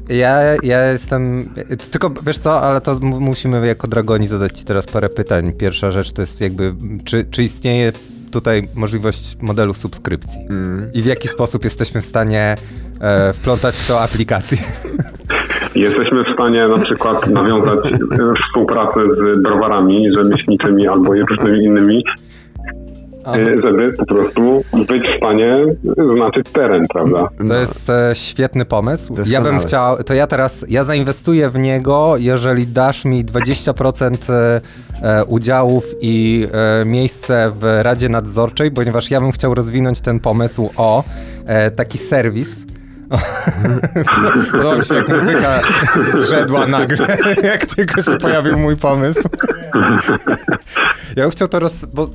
Ja, 0.08 0.38
ja 0.62 0.92
jestem. 0.92 1.48
Tylko 1.90 2.10
wiesz 2.26 2.38
co, 2.38 2.60
ale 2.62 2.80
to 2.80 2.94
mu- 3.00 3.20
musimy 3.20 3.66
jako 3.66 3.86
dragoni 3.88 4.26
zadać 4.26 4.58
ci 4.58 4.64
teraz 4.64 4.86
parę 4.86 5.08
pytań. 5.08 5.52
Pierwsza 5.52 5.90
rzecz 5.90 6.12
to 6.12 6.22
jest 6.22 6.40
jakby, 6.40 6.74
czy, 7.04 7.24
czy 7.30 7.42
istnieje 7.42 7.92
tutaj 8.30 8.68
możliwość 8.74 9.36
modelu 9.40 9.74
subskrypcji? 9.74 10.40
I 10.94 11.02
w 11.02 11.06
jaki 11.06 11.28
sposób 11.28 11.64
jesteśmy 11.64 12.00
w 12.02 12.04
stanie 12.04 12.56
e, 13.00 13.32
wplątać 13.32 13.74
w 13.74 13.88
to 13.88 14.02
aplikację? 14.02 14.58
jesteśmy 15.76 16.24
w 16.24 16.34
stanie 16.34 16.68
na 16.68 16.84
przykład 16.84 17.26
nawiązać 17.30 17.86
e, 17.86 17.94
współpracę 18.46 19.00
z 19.16 19.42
browarami 19.42 20.08
rzemieślniczymi 20.16 20.88
albo 20.88 21.12
różnymi 21.30 21.64
innymi, 21.64 22.04
e, 23.26 23.44
żeby 23.62 23.92
po 23.98 24.06
prostu 24.06 24.62
być 24.88 25.02
w 25.02 25.16
stanie 25.16 25.64
znaczyć 26.16 26.52
teren, 26.52 26.82
prawda? 26.92 27.28
To 27.48 27.54
jest 27.54 27.90
e, 27.90 28.14
świetny 28.14 28.64
pomysł. 28.64 29.14
Ja 29.26 29.40
bym 29.40 29.58
chciał, 29.58 29.96
to 30.02 30.14
ja 30.14 30.26
teraz, 30.26 30.66
ja 30.68 30.84
zainwestuję 30.84 31.50
w 31.50 31.58
niego, 31.58 32.14
jeżeli 32.18 32.66
dasz 32.66 33.04
mi 33.04 33.24
20% 33.24 34.32
e, 34.32 34.60
e, 35.02 35.24
udziałów 35.24 35.84
i 36.00 36.46
e, 36.52 36.84
miejsce 36.84 37.52
w 37.60 37.80
Radzie 37.82 38.08
Nadzorczej, 38.08 38.70
ponieważ 38.70 39.10
ja 39.10 39.20
bym 39.20 39.32
chciał 39.32 39.54
rozwinąć 39.54 40.00
ten 40.00 40.20
pomysł 40.20 40.70
o 40.76 41.04
e, 41.46 41.70
taki 41.70 41.98
serwis. 41.98 42.66
Podoba 44.52 44.76
mi 44.76 44.84
się, 44.84 44.94
jak 44.94 45.08
muzyka 45.08 45.60
zszedła 46.22 46.66
nagle, 46.66 47.18
jak 47.42 47.66
tylko 47.66 48.02
się 48.02 48.18
pojawił 48.18 48.58
mój 48.58 48.76
pomysł. 48.76 49.28
Ja 51.16 51.22
bym 51.22 51.30
chciał 51.30 51.48
to 51.48 51.58
roz... 51.58 51.84
bo, 51.84 52.10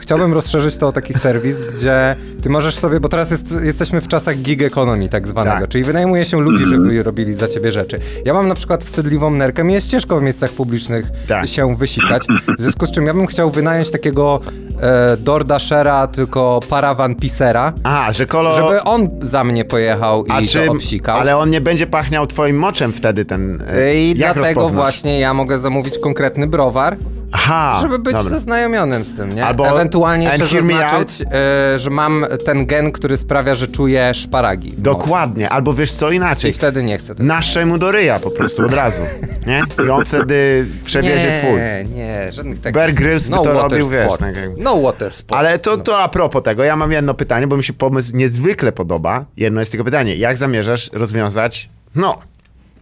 chciałbym 0.00 0.32
rozszerzyć 0.32 0.76
to 0.76 0.88
o 0.88 0.92
taki 0.92 1.14
serwis, 1.14 1.60
gdzie 1.60 2.16
ty 2.42 2.50
możesz 2.50 2.74
sobie, 2.76 3.00
bo 3.00 3.08
teraz 3.08 3.30
jest, 3.30 3.54
jesteśmy 3.64 4.00
w 4.00 4.08
czasach 4.08 4.36
gig 4.36 4.62
economy 4.62 5.08
tak 5.08 5.28
zwanego, 5.28 5.60
Tak. 5.60 5.68
czyli 5.68 5.84
wynajmuje 5.84 6.24
się 6.24 6.40
ludzi, 6.40 6.64
żeby 6.66 7.02
robili 7.02 7.34
za 7.34 7.48
ciebie 7.48 7.72
rzeczy. 7.72 8.00
Ja 8.24 8.34
mam 8.34 8.48
na 8.48 8.54
przykład 8.54 8.84
wstydliwą 8.84 9.30
nerkę, 9.30 9.64
mi 9.64 9.74
jest 9.74 9.90
ciężko 9.90 10.18
w 10.20 10.22
miejscach 10.22 10.50
publicznych 10.50 11.06
Tak. 11.28 11.48
się 11.48 11.76
wysikać, 11.76 12.26
w 12.58 12.62
związku 12.62 12.86
z 12.86 12.90
czym 12.90 13.06
ja 13.06 13.14
bym 13.14 13.26
chciał 13.26 13.50
wynająć 13.50 13.90
takiego 13.90 14.40
e, 14.80 15.16
Dordashera, 15.16 16.06
tylko 16.06 16.60
paravan 16.70 17.14
pisera, 17.14 17.72
Aha, 17.84 18.12
że 18.12 18.26
kolo... 18.26 18.52
żeby 18.52 18.82
on 18.82 19.08
za 19.20 19.44
mnie 19.44 19.64
pojechał 19.64 20.24
i 20.26 20.30
A 20.30 20.42
czy, 20.42 20.66
to 20.66 20.72
obsikał. 20.72 21.18
ale 21.20 21.36
on 21.36 21.50
nie 21.50 21.60
będzie 21.60 21.86
pachniał 21.86 22.26
twoim 22.26 22.56
moczem 22.58 22.92
wtedy 22.92 23.24
ten... 23.24 23.62
e, 23.72 23.94
I 23.94 24.08
jak 24.08 24.16
dlatego 24.34 24.44
rozpoznasz? 24.60 24.72
właśnie 24.84 25.20
ja 25.20 25.34
mogę 25.34 25.58
zamówić 25.58 25.98
konkretny 25.98 26.46
browar, 26.46 26.96
Aha, 27.32 27.78
żeby 27.82 27.98
być 27.98 28.14
dobra. 28.14 28.30
zaznajomionym 28.30 29.04
z 29.04 29.14
tym, 29.14 29.28
nie? 29.34 29.46
Albo- 29.46 29.68
Ewentualnie 29.68 30.26
jeszcze 30.26 30.46
zaznaczyć, 30.46 31.22
e, 31.32 31.78
że 31.78 31.90
mam 31.90 32.26
ten 32.44 32.66
gen, 32.66 32.92
który 32.92 33.16
sprawia, 33.16 33.54
że 33.54 33.68
czuję 33.68 34.14
szparagi. 34.14 34.70
w 34.70 34.80
Dokładnie, 34.80 35.48
albo 35.50 35.74
wiesz 35.74 35.92
co 35.92 36.10
inaczej. 36.10 36.50
I 36.50 36.54
wtedy 36.54 36.82
nie 36.82 36.98
chcę 36.98 37.14
tego. 37.14 37.26
Naszczaj 37.28 37.66
mu 37.66 37.78
do 37.78 37.92
ryja 37.92 38.18
po 38.20 38.30
prostu 38.30 38.64
od 38.64 38.72
razu, 38.74 39.02
nie? 39.46 39.62
I 39.86 39.90
on 39.90 40.04
wtedy 40.04 40.66
przewiezie 40.84 41.40
twój. 41.42 41.60
Nie, 41.60 41.84
nie, 41.94 42.32
żadnych 42.32 42.60
takich... 42.60 42.74
Bear 42.74 42.92
Grylls 42.94 43.28
no 43.28 43.42
to 43.42 43.52
robił, 43.52 43.88
wiesz, 43.88 44.04
sports. 44.12 44.34
tak 44.34 44.44
jak- 44.44 44.58
No 44.58 44.80
water 44.80 45.12
sports. 45.12 45.38
Ale 45.40 45.58
to, 45.58 45.76
no. 45.76 45.82
to 45.82 45.98
a 45.98 46.08
propos 46.08 46.42
tego, 46.42 46.64
ja 46.64 46.76
mam 46.76 46.92
jedno 46.92 47.14
pytanie, 47.14 47.46
bo 47.46 47.56
mi 47.56 47.64
się 47.64 47.72
pomysł 47.72 48.16
niezwykle 48.16 48.72
podoba. 48.72 49.24
Jedno 49.36 49.60
jest 49.60 49.72
tylko 49.72 49.84
pytanie, 49.84 50.16
jak 50.16 50.36
zamierzasz 50.36 50.90
rozwiązać, 50.92 51.68
no, 51.94 52.18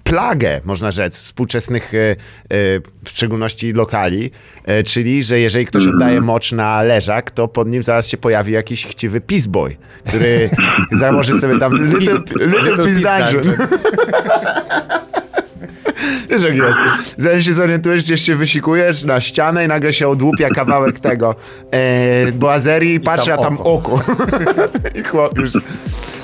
plagę, 0.06 0.60
można 0.64 0.90
rzec, 0.90 1.22
współczesnych, 1.22 1.94
e, 1.94 1.98
e, 1.98 2.16
w 3.04 3.10
szczególności 3.10 3.72
lokali, 3.72 4.30
e, 4.64 4.82
czyli, 4.82 5.22
że 5.22 5.40
jeżeli 5.40 5.66
ktoś 5.66 5.86
oddaje 5.86 6.20
mocz 6.20 6.52
na 6.52 6.82
leżak, 6.82 7.30
to 7.30 7.48
pod 7.48 7.68
nim 7.68 7.82
zaraz 7.82 8.08
się 8.08 8.16
pojawi 8.16 8.52
jakiś 8.52 8.86
chciwy 8.86 9.20
pissboy, 9.20 9.76
który 10.04 10.50
założy 11.00 11.40
sobie 11.40 11.58
tam 11.58 11.86
little, 11.86 12.18
little, 12.46 12.86
Piss 12.86 13.02
dungeon. 13.02 13.56
Wiesz 16.30 16.42
jak 16.42 16.56
jest. 16.56 17.14
Zanim 17.18 17.42
się 17.42 17.52
zorientujesz, 17.52 18.04
gdzieś 18.04 18.20
się 18.20 18.34
wysikujesz 18.34 19.04
na 19.04 19.20
ścianę 19.20 19.64
i 19.64 19.68
nagle 19.68 19.92
się 19.92 20.08
odłupia 20.08 20.48
kawałek 20.48 21.00
tego 21.00 21.34
e, 21.70 22.32
boazerii 22.32 22.94
i 22.94 23.00
patrzy, 23.00 23.32
a 23.32 23.36
tam 23.36 23.44
tam 23.44 23.66
oko. 23.66 24.00
I 25.00 25.02
chłop 25.02 25.38
już... 25.38 25.52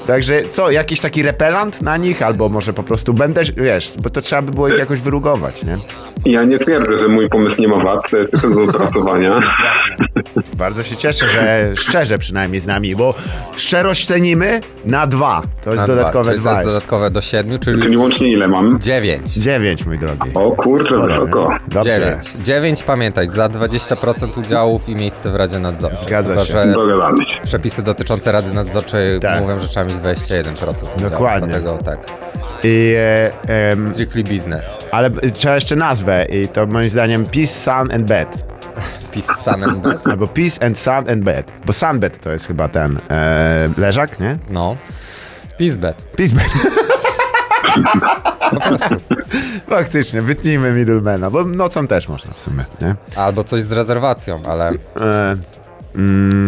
Także 0.07 0.41
co, 0.49 0.71
jakiś 0.71 1.01
taki 1.01 1.23
repelant 1.23 1.83
na 1.83 1.97
nich? 1.97 2.23
Albo 2.23 2.49
może 2.49 2.73
po 2.73 2.83
prostu 2.83 3.15
będę, 3.15 3.43
wiesz, 3.57 3.93
bo 4.03 4.11
to 4.11 4.21
trzeba 4.21 4.43
by 4.43 4.51
było 4.53 4.69
ich 4.69 4.79
jakoś 4.79 5.01
wyrugować, 5.01 5.65
nie? 5.65 5.79
Ja 6.25 6.45
nie 6.45 6.59
twierdzę, 6.59 6.99
że 6.99 7.09
mój 7.09 7.29
pomysł 7.29 7.61
nie 7.61 7.69
ma 7.69 7.79
wad, 7.79 8.11
to 8.11 8.17
jest 8.17 8.31
tylko 8.33 8.49
do 8.57 8.63
opracowania. 8.63 9.41
Bardzo 10.59 10.83
się 10.83 10.97
cieszę, 10.97 11.29
że 11.29 11.71
szczerze 11.77 12.19
przynajmniej 12.19 12.61
z 12.61 12.67
nami, 12.67 12.97
bo 12.97 13.15
szczerość 13.57 14.07
cenimy 14.07 14.61
na 14.85 15.07
dwa. 15.07 15.43
To 15.65 15.71
jest 15.71 15.83
Na 15.83 15.87
dodatkowe 15.87 16.31
czyli 16.31 16.41
dwa. 16.41 16.51
To 16.51 16.57
jest 16.57 16.69
dodatkowe 16.69 17.11
do 17.11 17.21
siedmiu, 17.21 17.59
czyli 17.59 17.83
Czyli 17.83 17.97
łącznie 17.97 18.33
ile 18.33 18.49
mam? 18.49 18.81
dziewięć. 18.81 19.33
Dziewięć, 19.33 19.87
mój 19.87 19.99
drogi. 19.99 20.31
O 20.35 20.51
kurczę, 20.51 20.95
wysoko. 21.09 21.51
Dziewięć. 21.83 22.33
Dziewięć, 22.41 22.83
pamiętaj, 22.83 23.29
za 23.29 23.49
20% 23.49 24.39
udziałów 24.41 24.89
i 24.89 24.95
miejsce 24.95 25.31
w 25.31 25.37
Radzie 25.37 25.59
Nadzorczej. 25.59 25.99
Zgadza 26.09 26.29
Chyba, 26.35 26.45
się. 26.45 26.75
przepisy 27.45 27.83
dotyczące 27.83 28.33
Rady 28.33 28.55
Nadzorczej 28.55 29.21
Tak. 29.21 29.41
mówią, 29.41 29.59
że 29.59 29.69
mieć 29.93 30.17
21% 30.17 30.71
udziałów. 30.97 31.11
Dokładnie. 31.11 31.49
Dlatego 31.49 31.79
tak. 31.79 31.99
I, 32.65 32.95
e, 32.99 33.71
em, 33.71 33.95
Strictly 33.95 34.25
business. 34.25 34.77
ale 34.91 35.11
trzeba 35.11 35.55
jeszcze 35.55 35.77
nazwę 35.77 36.25
i 36.25 36.49
to 36.49 36.67
moim 36.67 36.89
zdaniem 36.89 37.27
Peace, 37.27 37.47
Sun 37.53 37.93
and 37.95 38.05
Bed. 38.09 38.29
Peace, 39.15 39.35
sun 39.35 39.65
and 39.65 39.79
bed. 39.79 40.07
Albo 40.07 40.29
Peace 40.29 40.67
and 40.67 40.79
Sun 40.79 41.11
and 41.11 41.25
Bed. 41.25 41.53
Bo 41.67 41.73
Sunbed 41.73 42.19
to 42.21 42.33
jest 42.33 42.47
chyba 42.47 42.69
ten 42.69 42.99
e, 43.11 43.71
leżak, 43.77 44.21
nie? 44.21 44.37
No. 44.51 44.77
Peace 45.59 45.77
bed. 45.79 46.03
Peace 46.17 46.35
Bed. 46.35 46.47
Faktycznie, 49.71 50.23
wytnijmy 50.23 50.73
middlemana, 50.73 51.31
bo 51.31 51.45
nocą 51.45 51.87
też 51.87 52.09
można 52.09 52.35
w 52.35 52.41
sumie, 52.41 52.65
nie? 52.81 52.95
Albo 53.17 53.45
coś 53.45 53.63
z 53.63 53.73
rezerwacją, 53.73 54.43
ale 54.47 54.69
E, 54.69 54.75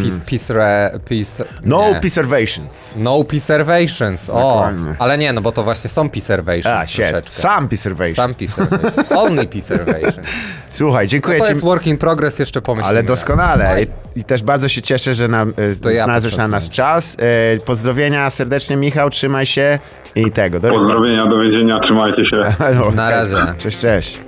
peace, 0.02 0.20
peace, 0.30 0.54
re, 0.54 0.98
peace 1.09 1.44
no 1.64 1.90
nie. 1.92 2.00
preservations. 2.00 2.94
No 2.98 3.24
preservations. 3.24 4.30
O, 4.30 4.33
Dokładnie. 4.35 4.94
ale 4.98 5.18
nie, 5.18 5.33
no 5.33 5.40
bo 5.40 5.52
to 5.52 5.62
właśnie 5.64 5.90
są 5.90 6.09
preservations 6.11 6.66
A, 6.66 6.83
shit. 6.83 6.96
troszeczkę. 6.96 7.30
Some 7.33 7.68
preservations. 7.68 8.16
Some 8.16 8.35
preservations. 8.35 9.12
Only 9.12 9.46
preservations. 9.46 10.26
Słuchaj, 10.70 11.07
dziękuję 11.09 11.38
To 11.38 11.44
ci. 11.44 11.48
jest 11.50 11.62
work 11.64 11.87
in 11.87 11.96
progress, 11.96 12.38
jeszcze 12.38 12.62
pomyślimy. 12.62 12.88
Ale 12.90 13.02
doskonale. 13.02 13.83
I, 13.83 13.87
I 14.20 14.24
też 14.24 14.42
bardzo 14.42 14.68
się 14.68 14.83
cieszę, 14.83 15.14
że 15.14 15.28
nam, 15.28 15.54
e, 15.57 15.74
To 15.83 15.90
ja 15.90 16.04
znalazłeś 16.04 16.37
na 16.37 16.48
nas 16.48 16.68
czas. 16.68 17.16
E, 17.54 17.59
pozdrowienia 17.64 18.30
serdecznie, 18.30 18.76
Michał, 18.76 19.11
trzymaj 19.11 19.46
się 19.46 19.78
i 20.16 20.30
tego. 20.30 20.61
Do 20.61 20.70
Pozdrowienia, 20.70 21.26
do 21.26 21.38
widzenia, 21.40 21.80
trzymajcie 21.80 22.22
się. 22.30 22.42
Halo. 22.59 22.90
Na 23.02 23.11
razie. 23.11 23.37
Cześć, 23.59 23.78
cześć. 23.78 24.20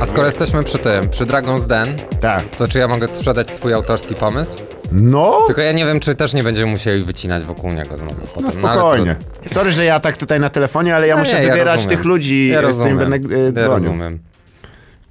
A 0.00 0.06
skoro 0.06 0.26
jesteśmy 0.26 0.64
przy 0.64 0.78
tym, 0.78 1.08
przy 1.08 1.26
Dragon's 1.26 1.66
Den, 1.66 1.96
Tak. 2.20 2.44
to 2.56 2.68
czy 2.68 2.78
ja 2.78 2.88
mogę 2.88 3.12
sprzedać 3.12 3.52
swój 3.52 3.74
autorski 3.74 4.14
pomysł? 4.14 4.56
No, 4.92 5.42
Tylko 5.46 5.62
ja 5.62 5.72
nie 5.72 5.86
wiem, 5.86 6.00
czy 6.00 6.14
też 6.14 6.34
nie 6.34 6.42
będziemy 6.42 6.70
musieli 6.70 7.04
wycinać 7.04 7.42
wokół 7.44 7.72
niego 7.72 7.96
znowu 7.96 8.14
potem. 8.34 8.60
no 8.62 8.68
ale 8.68 8.80
spokojnie. 8.80 9.14
trudno. 9.14 9.50
Sorry, 9.54 9.72
że 9.72 9.84
ja 9.84 10.00
tak 10.00 10.16
tutaj 10.16 10.40
na 10.40 10.50
telefonie, 10.50 10.96
ale 10.96 11.06
ja 11.06 11.14
No 11.16 11.20
muszę 11.20 11.40
nie, 11.40 11.48
wybierać 11.48 11.76
rozumiem. 11.76 11.96
tych 11.98 12.04
ludzi, 12.06 12.48
Ja 12.48 12.54
z 12.54 12.58
którymi 12.76 12.98
rozumiem. 13.00 13.10
będę 13.10 13.36
e, 13.36 13.40
Ja 13.44 13.52
dzwonił. 13.52 13.68
rozumiem. 13.70 14.18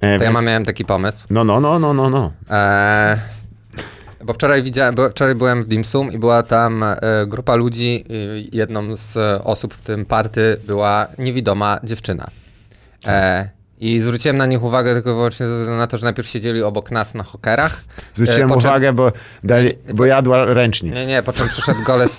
To 0.00 0.08
ja 0.08 0.18
więc- 0.18 0.32
mam, 0.34 0.44
miałem 0.44 0.64
taki 0.64 0.84
pomysł. 0.84 1.22
No, 1.30 1.44
no, 1.44 1.60
no, 1.60 1.78
no, 1.78 1.94
no, 1.94 2.10
no. 2.10 2.32
Eee, 2.50 3.16
bo 4.24 4.32
wczoraj 4.32 4.62
widziałem, 4.62 4.94
bo 4.94 5.10
wczoraj 5.10 5.34
byłem 5.34 5.64
w 5.64 5.68
Dimsum 5.68 6.12
i 6.12 6.18
była 6.18 6.42
tam 6.42 6.82
e, 6.82 6.96
grupa 7.26 7.54
ludzi. 7.54 8.04
i 8.08 8.56
jedną 8.56 8.96
z 8.96 9.16
e, 9.16 9.44
osób 9.44 9.74
w 9.74 9.82
tym 9.82 10.04
party 10.06 10.56
była 10.66 11.06
niewidoma 11.18 11.78
dziewczyna. 11.84 12.26
E, 13.06 13.48
I 13.80 14.00
zwróciłem 14.00 14.36
na 14.36 14.46
nich 14.46 14.62
uwagę 14.62 14.94
tylko 14.94 15.10
i 15.10 15.14
wyłącznie 15.14 15.46
na 15.78 15.86
to, 15.86 15.96
że 15.96 16.04
najpierw 16.04 16.28
siedzieli 16.28 16.62
obok 16.62 16.90
nas 16.90 17.14
na 17.14 17.24
hokerach. 17.24 17.84
Zwróciłem 18.14 18.42
E, 18.52 18.56
czym- 18.58 18.68
uwagę, 18.68 18.92
bo, 18.92 19.12
dali, 19.44 19.72
bo 19.94 20.04
jadła 20.06 20.44
ręcznik. 20.44 20.94
Nie, 20.94 21.06
nie, 21.06 21.22
po 21.22 21.32
czym 21.32 21.48
przyszedł 21.48 21.82
koleś... 21.84 22.10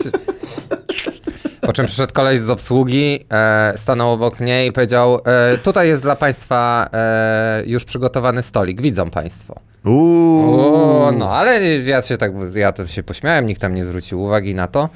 Po 1.62 1.74
czym 1.74 1.86
przyszedł 1.86 2.14
koleś 2.14 2.40
z 2.40 2.50
obsługi, 2.50 3.26
e, 3.34 3.74
stanął 3.76 4.12
obok 4.12 4.40
mnie 4.40 4.66
i 4.66 4.72
powiedział, 4.72 5.20
e, 5.26 5.58
tutaj 5.58 5.88
jest 5.88 6.02
dla 6.02 6.16
państwa 6.16 6.90
e, 6.94 7.64
już 7.66 7.86
przygotowany 7.86 8.44
stolik, 8.44 8.82
widzą 8.82 9.12
państwo. 9.12 9.56
Uuu. 9.86 10.74
O, 11.06 11.12
no, 11.12 11.32
ale 11.32 11.62
ja 11.78 12.02
się 12.02 12.18
tak, 12.18 12.32
ja 12.56 12.72
to 12.72 12.88
się 12.88 13.04
pośmiałem, 13.04 13.48
nikt 13.48 13.62
tam 13.62 13.76
nie 13.76 13.86
zwrócił 13.86 14.22
uwagi 14.22 14.56
na 14.56 14.68
to. 14.68 14.90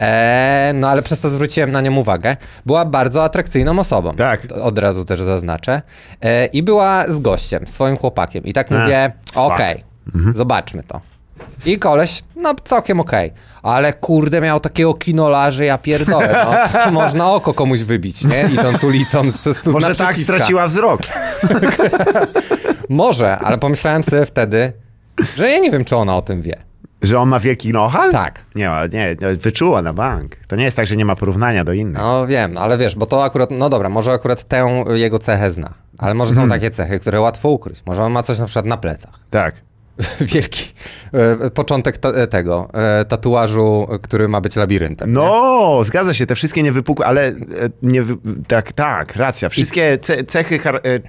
E, 0.00 0.72
no, 0.74 0.88
ale 0.88 1.02
przez 1.02 1.20
to 1.20 1.28
zwróciłem 1.28 1.72
na 1.72 1.80
nią 1.80 1.96
uwagę. 1.96 2.36
Była 2.66 2.84
bardzo 2.84 3.24
atrakcyjną 3.24 3.78
osobą. 3.78 4.16
Tak. 4.16 4.46
To 4.46 4.54
Od 4.64 4.78
razu 4.78 5.04
też 5.04 5.20
zaznaczę. 5.20 5.82
E, 6.22 6.46
I 6.46 6.62
była 6.62 7.04
z 7.08 7.18
gościem, 7.20 7.66
swoim 7.68 7.96
chłopakiem. 7.96 8.44
I 8.44 8.52
tak 8.52 8.70
mówię, 8.70 9.12
fuck. 9.26 9.36
Mhm. 9.36 9.52
okej, 9.52 9.84
zobaczmy 10.32 10.82
to. 10.82 11.00
I 11.66 11.78
koleś, 11.78 12.22
no 12.36 12.54
całkiem 12.64 13.00
okej. 13.00 13.32
Ale 13.62 13.92
kurde, 13.92 14.40
miał 14.40 14.60
takiego 14.60 14.94
kinola, 14.94 15.50
że 15.50 15.64
ja 15.64 15.78
pierdolę, 15.78 16.44
no. 16.44 16.90
Można 17.00 17.32
oko 17.32 17.54
komuś 17.54 17.80
wybić, 17.80 18.24
nie? 18.24 18.48
Idąc 18.52 18.84
ulicą 18.84 19.30
z, 19.30 19.34
z, 19.42 19.62
z 19.62 19.66
Może 19.66 19.86
tak 19.86 19.98
naprzeciwka. 19.98 20.34
straciła 20.34 20.66
wzrok. 20.66 21.00
Może, 22.88 23.38
ale 23.38 23.58
pomyślałem 23.58 24.02
sobie 24.02 24.26
wtedy, 24.26 24.72
że 25.36 25.50
ja 25.50 25.58
nie 25.58 25.70
wiem, 25.70 25.84
czy 25.84 25.96
ona 25.96 26.16
o 26.16 26.22
tym 26.22 26.42
wie. 26.42 26.69
Że 27.02 27.18
on 27.18 27.28
ma 27.28 27.40
wielki 27.40 27.72
nohal? 27.72 28.12
Tak. 28.12 28.44
Nie, 28.54 28.68
ma, 28.68 28.86
nie, 28.86 29.16
nie, 29.20 29.34
wyczuła 29.34 29.82
na 29.82 29.92
bank. 29.92 30.36
To 30.48 30.56
nie 30.56 30.64
jest 30.64 30.76
tak, 30.76 30.86
że 30.86 30.96
nie 30.96 31.04
ma 31.04 31.16
porównania 31.16 31.64
do 31.64 31.72
innych. 31.72 32.02
No 32.02 32.26
wiem, 32.26 32.58
ale 32.58 32.78
wiesz, 32.78 32.96
bo 32.96 33.06
to 33.06 33.24
akurat, 33.24 33.50
no 33.50 33.68
dobra, 33.68 33.88
może 33.88 34.12
akurat 34.12 34.44
tę 34.44 34.84
jego 34.94 35.18
cechę 35.18 35.50
zna, 35.50 35.74
ale 35.98 36.14
może 36.14 36.34
są 36.34 36.48
takie 36.48 36.70
cechy, 36.70 37.00
które 37.00 37.20
łatwo 37.20 37.48
ukryć. 37.48 37.82
Może 37.86 38.02
on 38.02 38.12
ma 38.12 38.22
coś 38.22 38.38
na 38.38 38.46
przykład 38.46 38.66
na 38.66 38.76
plecach. 38.76 39.20
Tak. 39.30 39.54
Wielki 40.20 40.72
e, 41.12 41.50
początek 41.50 41.98
ta, 41.98 42.08
e, 42.08 42.26
tego 42.26 42.68
e, 42.72 43.04
tatuażu, 43.04 43.88
który 44.02 44.28
ma 44.28 44.40
być 44.40 44.56
labiryntem. 44.56 45.12
No, 45.12 45.80
zgadza 45.84 46.14
się, 46.14 46.26
te 46.26 46.34
wszystkie 46.34 46.62
niewypukłe, 46.62 47.06
ale 47.06 47.28
e, 47.28 47.34
nie, 47.82 48.04
tak, 48.48 48.72
tak, 48.72 49.16
racja. 49.16 49.48
Wszystkie 49.48 49.98
ce, 49.98 50.24
cechy 50.24 50.60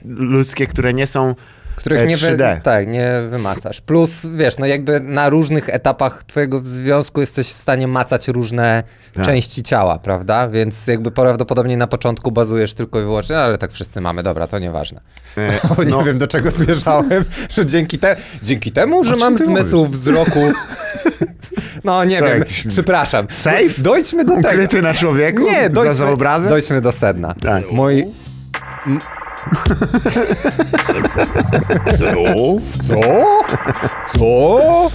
ludzkie, 0.05 0.67
które 0.67 0.93
nie 0.93 1.07
są 1.07 1.35
Których 1.75 1.99
e, 1.99 2.05
nie, 2.05 2.17
wy, 2.17 2.27
3D. 2.27 2.61
tak, 2.61 2.87
nie 2.87 3.11
wymacasz. 3.29 3.81
Plus, 3.81 4.25
wiesz, 4.35 4.57
no 4.57 4.65
jakby 4.65 4.99
na 4.99 5.29
różnych 5.29 5.69
etapach 5.69 6.23
twojego 6.23 6.59
związku 6.63 7.21
jesteś 7.21 7.47
w 7.47 7.53
stanie 7.53 7.87
macać 7.87 8.27
różne 8.27 8.83
Tak. 9.13 9.25
części 9.25 9.63
ciała, 9.63 9.99
prawda? 9.99 10.47
Więc 10.47 10.87
jakby 10.87 11.11
prawdopodobnie 11.11 11.77
na 11.77 11.87
początku 11.87 12.31
bazujesz 12.31 12.73
tylko 12.73 12.99
i 12.99 13.03
wyłącznie, 13.03 13.35
no, 13.35 13.41
ale 13.41 13.57
tak 13.57 13.71
wszyscy 13.71 14.01
mamy, 14.01 14.23
dobra, 14.23 14.47
to 14.47 14.59
nieważne. 14.59 15.01
E, 15.37 15.49
O, 15.77 15.83
nie 15.83 15.89
no. 15.91 16.03
wiem, 16.03 16.17
do 16.17 16.27
czego 16.27 16.51
zmierzałem, 16.51 17.25
że 17.55 17.65
dzięki, 17.65 17.99
te, 17.99 18.15
dzięki 18.43 18.71
temu, 18.71 19.03
że 19.03 19.15
mam 19.15 19.37
zmysł 19.37 19.85
wzroku... 19.85 20.39
No 21.83 22.03
nie 22.05 22.19
Co, 22.19 22.25
wiem, 22.25 22.39
jakiś 22.39 22.67
przepraszam. 22.67 23.25
safe? 23.29 23.69
Dojdźmy 23.77 24.25
do 24.25 24.35
tego. 24.35 24.47
Ukryty 24.49 24.81
na 24.81 24.93
człowieku? 24.93 25.39
Nie, 25.43 25.69
dojdźmy, 25.69 25.93
za 25.93 26.09
obrazem? 26.09 26.49
dojdźmy 26.49 26.81
do 26.81 26.91
sedna. 26.91 27.33
Tak. 27.41 27.71
Mój... 27.71 27.99
m- 28.87 28.99
Co? 31.97 32.95
Co? 34.11 34.89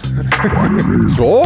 Co? 1.16 1.42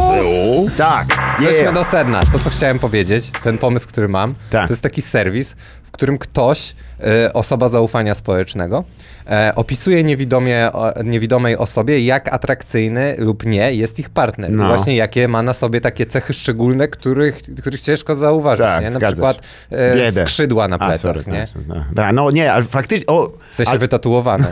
Tak, 0.76 1.06
Weźmy 1.40 1.52
yeah. 1.56 1.74
do 1.74 1.84
sedna. 1.84 2.22
To, 2.32 2.38
co 2.38 2.50
chciałem 2.50 2.78
powiedzieć, 2.78 3.30
ten 3.42 3.58
pomysł, 3.58 3.88
który 3.88 4.08
mam, 4.08 4.34
Tak. 4.50 4.68
to 4.68 4.72
jest 4.72 4.82
taki 4.82 5.02
serwis, 5.02 5.56
w 5.82 5.90
którym 5.90 6.18
ktoś, 6.18 6.74
e, 7.00 7.32
osoba 7.32 7.68
zaufania 7.68 8.14
społecznego, 8.14 8.84
e, 9.30 9.52
opisuje 9.56 10.04
niewidomie, 10.04 10.72
o, 10.72 11.02
niewidomej 11.04 11.56
osobie, 11.56 12.04
jak 12.04 12.32
atrakcyjny 12.34 13.14
lub 13.18 13.46
nie 13.46 13.74
jest 13.74 13.98
ich 13.98 14.10
partner. 14.10 14.50
No. 14.52 14.64
I 14.64 14.68
właśnie 14.68 14.96
jakie 14.96 15.28
ma 15.28 15.42
na 15.42 15.54
sobie 15.54 15.80
takie 15.80 16.06
cechy 16.06 16.34
szczególne, 16.34 16.88
których, 16.88 17.38
których 17.60 17.80
ciężko 17.80 18.14
zauważyć. 18.14 18.66
Tak, 18.66 18.82
nie? 18.82 18.90
Na 18.90 18.96
zgadza 18.98 19.12
przykład 19.12 19.38
e, 19.70 19.96
Biedę. 19.96 20.26
skrzydła 20.26 20.68
na 20.68 20.76
A, 20.78 20.86
plecach. 20.86 21.00
sorry, 21.00 21.22
nie? 21.32 21.46
tak. 21.94 22.14
no 22.14 22.30
nie, 22.30 22.52
ale 22.52 22.64
faktycznie, 22.90 23.06
o, 23.06 23.32
W 23.50 23.54
sensie 23.54 23.70
ale, 23.70 23.78
wytatuowane. 23.78 24.48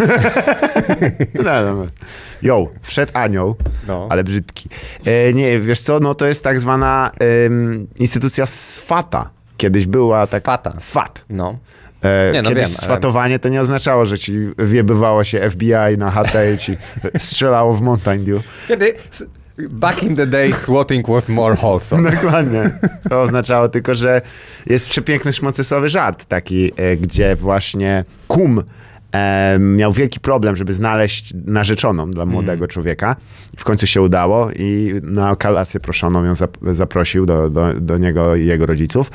no, 1.45 1.63
no, 1.63 1.75
no. 1.75 1.87
Jo, 2.43 2.69
wszedł 2.83 3.13
anioł, 3.15 3.57
No. 3.89 4.07
ale 4.11 4.25
brzydki. 4.25 4.69
E, 5.05 5.33
nie, 5.33 5.61
wiesz 5.61 5.81
co, 5.81 6.01
no 6.01 6.15
to 6.15 6.27
jest 6.27 6.45
tak 6.45 6.61
zwana 6.61 7.11
instytucja 7.99 8.47
SWATA. 8.47 9.31
Kiedyś 9.57 9.87
była 9.87 10.27
tak... 10.27 10.43
Swata. 10.43 10.75
SWAT. 10.81 11.25
No. 11.31 11.59
E, 12.03 12.33
Nie, 12.33 12.43
no 12.43 12.49
Kiedyś 12.49 12.65
wiem, 12.65 12.73
ale- 12.79 12.85
swatowanie 12.87 13.39
to 13.39 13.49
nie 13.49 13.61
oznaczało, 13.61 14.05
że 14.05 14.19
ci 14.19 14.39
wiebywało 14.59 15.25
się 15.25 15.51
FBI 15.51 15.99
na 15.99 16.11
chatę 16.11 16.53
i 16.55 16.59
ci 16.59 16.77
strzelało 17.19 17.75
w 17.75 17.81
Mountain 17.83 18.25
Dew. 18.25 18.43
Kiedy... 18.69 18.95
Back 19.71 20.03
in 20.03 20.17
the 20.17 20.27
day, 20.27 20.53
swatting 20.53 21.09
was 21.09 21.29
more 21.29 21.57
wholesome. 21.57 22.11
Dokładnie. 22.15 22.71
To 23.09 23.23
oznaczało 23.23 23.69
tylko, 23.69 23.95
że 23.95 24.21
jest 24.67 24.89
przepiękny 24.89 25.33
szmocysowy 25.33 25.89
żart 25.89 26.25
taki, 26.25 26.73
e, 26.77 26.97
gdzie 26.97 27.37
właśnie 27.37 28.05
kum 28.29 28.63
e, 29.13 29.59
miał 29.61 29.93
wielki 29.93 30.21
problem, 30.21 30.57
żeby 30.57 30.75
znaleźć 30.75 31.35
narzeczoną 31.47 32.11
dla 32.11 32.27
młodego 32.27 32.69
człowieka. 32.69 33.17
W 33.57 33.65
końcu 33.65 33.87
się 33.87 34.03
udało 34.03 34.51
i 34.53 34.95
na 35.03 35.37
kolację 35.37 35.81
proszoną 35.81 36.25
ją 36.25 36.33
zap- 36.33 36.75
zaprosił 36.75 37.27
do, 37.27 37.51
do, 37.51 37.75
do 37.81 37.99
niego 37.99 38.37
i 38.37 38.47
jego 38.47 38.67
rodziców. 38.67 39.11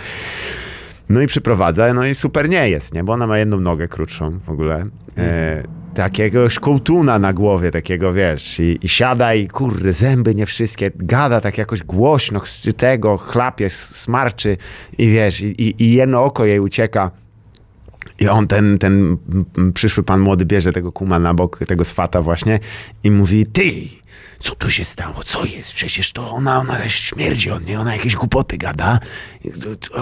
No 1.09 1.21
i 1.21 1.27
przyprowadza, 1.27 1.93
no 1.93 2.05
i 2.05 2.15
super 2.15 2.49
nie 2.49 2.69
jest, 2.69 2.93
nie? 2.93 3.03
Bo 3.03 3.13
ona 3.13 3.27
ma 3.27 3.37
jedną 3.37 3.59
nogę 3.59 3.87
krótszą 3.87 4.39
w 4.45 4.49
ogóle. 4.49 4.83
E, 5.17 5.63
takiego 5.95 6.49
szkołtuna 6.49 7.19
na 7.19 7.33
głowie, 7.33 7.71
takiego 7.71 8.13
wiesz, 8.13 8.59
i, 8.59 8.79
i 8.81 8.89
siada 8.89 9.33
i 9.33 9.47
kurde, 9.47 9.93
zęby 9.93 10.35
nie 10.35 10.45
wszystkie, 10.45 10.91
gada 10.95 11.41
tak 11.41 11.57
jakoś 11.57 11.83
głośno, 11.83 12.41
tego, 12.77 13.17
chlapie, 13.17 13.69
smarczy 13.69 14.57
i 14.97 15.09
wiesz, 15.09 15.41
i, 15.41 15.45
i, 15.45 15.83
i 15.83 15.93
jedno 15.93 16.23
oko 16.23 16.45
jej 16.45 16.59
ucieka. 16.59 17.11
I 18.19 18.27
on, 18.27 18.47
ten, 18.47 18.77
ten 18.77 19.17
przyszły 19.73 20.03
pan 20.03 20.19
młody, 20.19 20.45
bierze 20.45 20.73
tego 20.73 20.91
kuma 20.91 21.19
na 21.19 21.33
bok, 21.33 21.59
tego 21.67 21.83
swata 21.83 22.21
właśnie 22.21 22.59
i 23.03 23.11
mówi, 23.11 23.45
ty, 23.45 23.71
co 24.39 24.55
tu 24.55 24.69
się 24.69 24.85
stało? 24.85 25.23
Co 25.23 25.45
jest? 25.45 25.73
Przecież 25.73 26.11
to 26.11 26.31
ona, 26.31 26.59
ona 26.59 26.89
śmierdzi 26.89 27.51
od 27.51 27.65
niej, 27.67 27.75
ona 27.75 27.93
jakieś 27.95 28.15
głupoty 28.15 28.57
gada. 28.57 28.99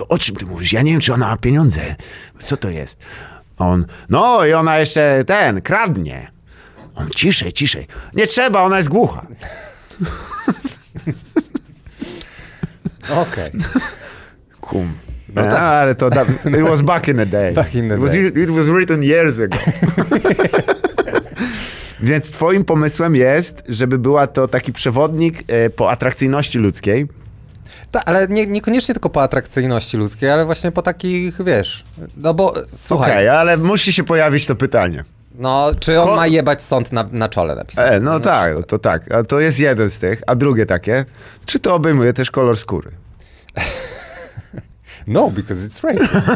O 0.10 0.18
czym 0.18 0.36
ty 0.36 0.46
mówisz? 0.46 0.74
Ja 0.74 0.82
nie 0.82 0.92
wiem, 0.92 1.02
czy 1.02 1.14
ona 1.14 1.28
ma 1.28 1.38
pieniądze. 1.38 1.96
Co 2.40 2.58
to 2.58 2.70
jest? 2.70 3.00
On, 3.62 3.86
no 4.10 4.46
i 4.46 4.54
ona 4.54 4.80
jeszcze 4.80 5.24
ten, 5.28 5.62
kradnie. 5.62 6.32
On, 6.96 7.10
ciszej, 7.10 7.54
ciszej. 7.54 7.88
Nie 8.14 8.28
trzeba, 8.28 8.62
ona 8.62 8.78
jest 8.78 8.90
głucha. 8.90 9.26
Okej. 13.24 13.52
Kum. 14.62 14.94
No 15.36 15.44
tak. 15.44 15.60
ale 15.60 15.96
to, 15.96 16.10
da, 16.10 16.22
it 16.62 16.68
was 16.70 16.82
back 16.82 17.08
in 17.08 17.16
the 17.16 17.26
day. 17.26 17.54
Back 17.54 17.76
in 17.76 17.90
the 17.90 17.96
it, 17.96 18.02
was, 18.02 18.12
day. 18.12 18.44
it 18.44 18.50
was 18.50 18.66
written 18.66 19.04
years 19.04 19.40
ago. 19.40 19.58
Więc 22.04 22.32
twoim 22.32 22.66
pomysłem 22.66 23.16
jest, 23.16 23.64
żeby 23.70 24.00
była 24.00 24.28
to 24.28 24.48
taki 24.48 24.74
przewodnik 24.74 25.44
e, 25.48 25.70
po 25.70 25.92
atrakcyjności 25.92 26.60
ludzkiej. 26.60 27.08
Ta, 27.92 28.06
ale 28.06 28.28
nie, 28.28 28.48
niekoniecznie 28.48 28.94
tylko 28.96 29.10
po 29.10 29.24
atrakcyjności 29.24 29.98
ludzkiej, 29.98 30.30
ale 30.32 30.46
właśnie 30.46 30.72
po 30.72 30.82
takich, 30.82 31.44
wiesz, 31.44 31.84
no 32.18 32.34
bo 32.34 32.52
Okej, 32.52 32.64
słuchaj, 32.76 33.30
ale 33.30 33.58
musi 33.58 33.94
się 33.94 34.04
pojawić 34.04 34.46
to 34.46 34.56
pytanie. 34.56 35.04
no 35.36 35.72
czy 35.80 36.00
on 36.02 36.08
Ko- 36.08 36.16
ma 36.16 36.28
jebać 36.28 36.62
sąd 36.62 36.92
na, 36.92 37.06
na 37.12 37.30
czole 37.30 37.56
napisane? 37.56 37.90
E, 37.92 38.00
no 38.00 38.20
tak, 38.20 38.54
to 38.68 38.80
tak. 38.80 39.12
A 39.12 39.24
to 39.24 39.40
jest 39.40 39.60
jeden 39.60 39.90
z 39.90 40.00
tych. 40.00 40.22
A 40.28 40.36
drugie 40.36 40.66
takie, 40.66 41.06
czy 41.46 41.60
to 41.60 41.76
obejmuje 41.76 42.14
też 42.14 42.32
kolor 42.32 42.58
skóry? 42.58 42.92
No, 45.08 45.30
because 45.32 45.68
it's 45.68 45.84
racist. 45.84 46.30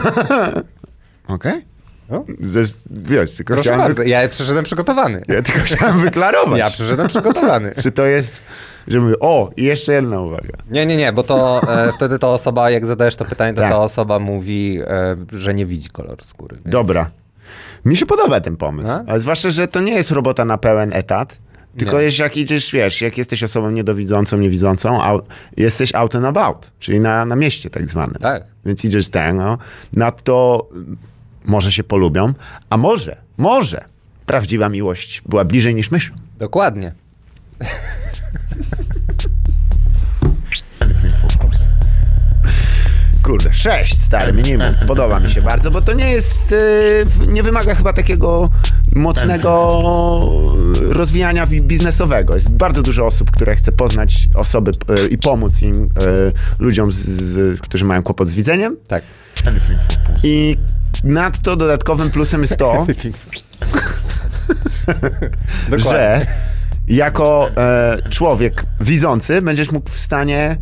Okej? 1.28 1.66
No. 2.10 2.26
Zes- 2.42 2.84
Wiesz, 2.92 3.36
tylko 3.36 3.54
Proszę 3.54 3.78
bardzo, 3.78 4.04
ja 4.04 4.28
przyszedłem 4.30 4.64
przygotowany. 4.66 5.22
ja 5.28 5.42
tylko 5.42 5.60
chciałem 5.62 6.00
wyklarować. 6.06 6.60
Ja 6.60 6.70
przyszedłem 6.70 7.08
przygotowany. 7.08 7.74
Czy 7.84 7.92
to 7.92 8.06
jest, 8.06 8.40
że 8.88 9.00
mówię, 9.00 9.20
o, 9.20 9.52
i 9.58 9.64
jeszcze 9.64 9.94
jedna 9.94 10.22
uwaga. 10.22 10.58
Nie, 10.72 10.86
nie, 10.86 10.98
nie, 10.98 11.14
bo 11.14 11.24
to 11.24 11.62
e, 11.68 11.92
wtedy 11.98 12.20
ta 12.20 12.28
osoba, 12.28 12.70
jak 12.70 12.86
zadajesz 12.86 13.16
to 13.16 13.26
pytanie, 13.26 13.54
to 13.54 13.62
Tak. 13.62 13.70
ta 13.72 13.78
osoba 13.78 14.20
mówi, 14.20 14.80
e, 14.88 15.16
że 15.32 15.54
nie 15.54 15.66
widzi 15.66 15.90
koloru 15.90 16.24
skóry. 16.24 16.56
Więc... 16.56 16.70
Dobra. 16.72 17.10
Mi 17.86 17.98
się 17.98 18.06
podoba 18.06 18.42
ten 18.42 18.58
pomysł. 18.58 18.90
A? 18.92 19.04
Ale 19.08 19.20
zwłaszcza, 19.20 19.50
że 19.50 19.68
to 19.68 19.82
nie 19.82 19.94
jest 19.94 20.12
robota 20.12 20.46
na 20.46 20.58
pełen 20.58 20.94
etat. 20.94 21.38
Tylko 21.78 22.00
jest, 22.00 22.20
jak 22.20 22.38
idziesz, 22.38 22.72
wiesz, 22.72 23.02
jak 23.02 23.18
jesteś 23.18 23.44
osobą 23.44 23.72
niedowidzącą, 23.72 24.38
niewidzącą, 24.38 25.02
a 25.04 25.20
jesteś 25.58 25.96
out 25.96 26.16
and 26.16 26.26
about, 26.26 26.72
czyli 26.80 27.00
na, 27.00 27.26
na 27.26 27.36
mieście 27.36 27.70
tak 27.70 27.88
zwanym. 27.88 28.18
Tak. 28.22 28.44
Więc 28.66 28.86
idziesz 28.86 29.10
ten, 29.10 29.38
no, 29.38 29.58
na 29.94 30.12
to 30.12 30.68
może 31.46 31.72
się 31.72 31.84
polubią, 31.84 32.34
a 32.70 32.78
może, 32.78 33.18
może 33.38 33.86
prawdziwa 34.26 34.70
miłość 34.70 35.22
była 35.26 35.46
bliżej 35.46 35.76
niż 35.76 35.92
myśl. 35.92 36.12
Dokładnie. 36.40 36.92
Kurde, 43.24 43.54
sześć, 43.54 44.02
stary, 44.02 44.34
minimum. 44.34 44.68
Podoba 44.88 45.20
mi 45.20 45.30
się 45.30 45.42
bardzo, 45.42 45.72
bo 45.72 45.82
to 45.82 45.94
nie 45.94 46.12
jest, 46.12 46.54
e, 46.54 47.26
nie 47.28 47.44
wymaga 47.44 47.76
chyba 47.76 47.94
takiego 47.94 48.50
mocnego 48.96 49.82
rozwijania 50.90 51.46
wi- 51.46 51.62
biznesowego. 51.62 52.36
Jest 52.36 52.54
bardzo 52.54 52.82
dużo 52.82 53.06
osób, 53.06 53.32
które 53.32 53.56
chce 53.56 53.72
poznać 53.72 54.30
osoby 54.34 54.72
e, 54.90 55.08
i 55.08 55.18
pomóc 55.18 55.62
im, 55.62 55.74
e, 55.76 55.90
ludziom, 56.60 56.94
z, 56.94 56.98
z, 56.98 57.62
którzy 57.62 57.86
mają 57.86 58.04
kłopot 58.04 58.28
z 58.28 58.34
widzeniem. 58.34 58.78
Tak. 58.88 59.04
I 60.24 60.58
nadto 61.04 61.56
dodatkowym 61.56 62.12
plusem 62.12 62.42
jest 62.42 62.58
to, 62.58 62.74
że 65.78 66.26
jako 66.88 67.50
e, 67.58 67.98
człowiek 68.10 68.64
widzący 68.82 69.42
będziesz 69.42 69.72
mógł 69.72 69.90
w 69.90 69.98
stanie 69.98 70.58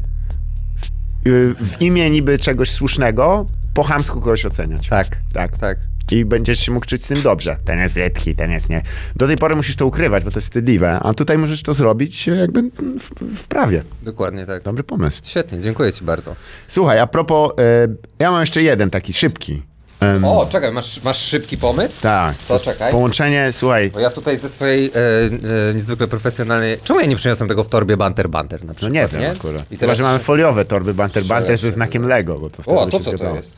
y, 1.28 1.54
w 1.62 1.82
imię 1.82 2.10
niby 2.10 2.38
czegoś 2.38 2.72
słusznego 2.72 3.46
po 3.74 3.84
chamsku 3.84 4.22
kogoś 4.22 4.46
oceniać. 4.46 4.88
Tak, 4.88 5.20
Tak. 5.34 5.58
tak. 5.58 5.78
I 6.12 6.26
będziesz 6.26 6.60
się 6.60 6.72
mógł 6.72 6.86
czuć 6.86 7.06
z 7.06 7.08
tym 7.08 7.22
dobrze. 7.22 7.58
Ten 7.66 7.80
jest 7.80 7.94
brzydki, 7.94 8.36
ten 8.36 8.52
jest 8.52 8.70
nie. 8.70 8.82
Do 9.16 9.28
tej 9.28 9.36
pory 9.36 9.56
musisz 9.56 9.76
to 9.76 9.86
ukrywać, 9.86 10.24
bo 10.24 10.32
to 10.32 10.38
jest 10.38 10.48
wstydliwe, 10.48 11.00
a 11.00 11.14
tutaj 11.14 11.38
możesz 11.38 11.64
to 11.64 11.74
zrobić 11.74 12.30
e, 12.30 12.36
jakby 12.36 12.62
w, 13.00 13.10
w 13.38 13.48
prawie. 13.48 13.84
Dokładnie 14.02 14.46
tak. 14.46 14.64
Dobry 14.64 14.84
pomysł. 14.84 15.22
Świetnie, 15.24 15.60
dziękuję 15.60 15.94
ci 15.94 16.04
bardzo. 16.04 16.36
Słuchaj, 16.68 17.00
a 17.00 17.08
propos, 17.08 17.52
e, 17.60 17.88
ja 18.20 18.32
mam 18.32 18.40
jeszcze 18.40 18.64
jeden 18.64 18.90
taki 18.90 19.14
szybki. 19.14 19.64
Em, 20.04 20.26
O, 20.26 20.46
czekaj, 20.46 20.72
masz, 20.72 21.04
masz 21.04 21.18
szybki 21.18 21.58
pomysł? 21.58 21.94
tak. 22.02 22.38
To 22.38 22.60
czekaj. 22.60 22.92
Połączenie, 22.92 23.52
słuchaj, 23.52 23.90
Bo 23.90 24.00
ja 24.00 24.10
tutaj 24.10 24.38
ze 24.38 24.50
swojej 24.50 24.86
e, 24.96 25.70
e, 25.70 25.74
niezwykle 25.74 26.08
profesjonalnej... 26.08 26.78
Czemu 26.84 27.00
ja 27.00 27.06
nie 27.06 27.16
przyniosłem 27.16 27.50
tego 27.50 27.64
w 27.64 27.70
torbie 27.70 27.98
Banter 27.98 28.30
Banter 28.30 28.62
na 28.62 28.68
no 28.68 28.74
przykład, 28.74 28.94
nie 28.94 29.08
wiem 29.08 29.32
akurat. 29.36 29.62
I 29.62 29.66
Chyba, 29.66 29.80
teraz... 29.80 29.98
że 29.98 30.04
mamy 30.04 30.20
foliowe 30.20 30.66
torby 30.66 30.94
Banter 30.94 31.24
Banter 31.24 31.58
ze 31.58 31.72
znakiem 31.72 32.08
Lego, 32.08 32.40
bo 32.40 32.50
to 32.50 32.62
wtedy 32.64 32.78
O, 32.80 32.86
by 32.86 32.92
to 32.92 32.98
się 32.98 33.04
co 33.04 33.12
to 33.12 33.18
zgadzało. 33.18 33.36
jest? 33.38 33.52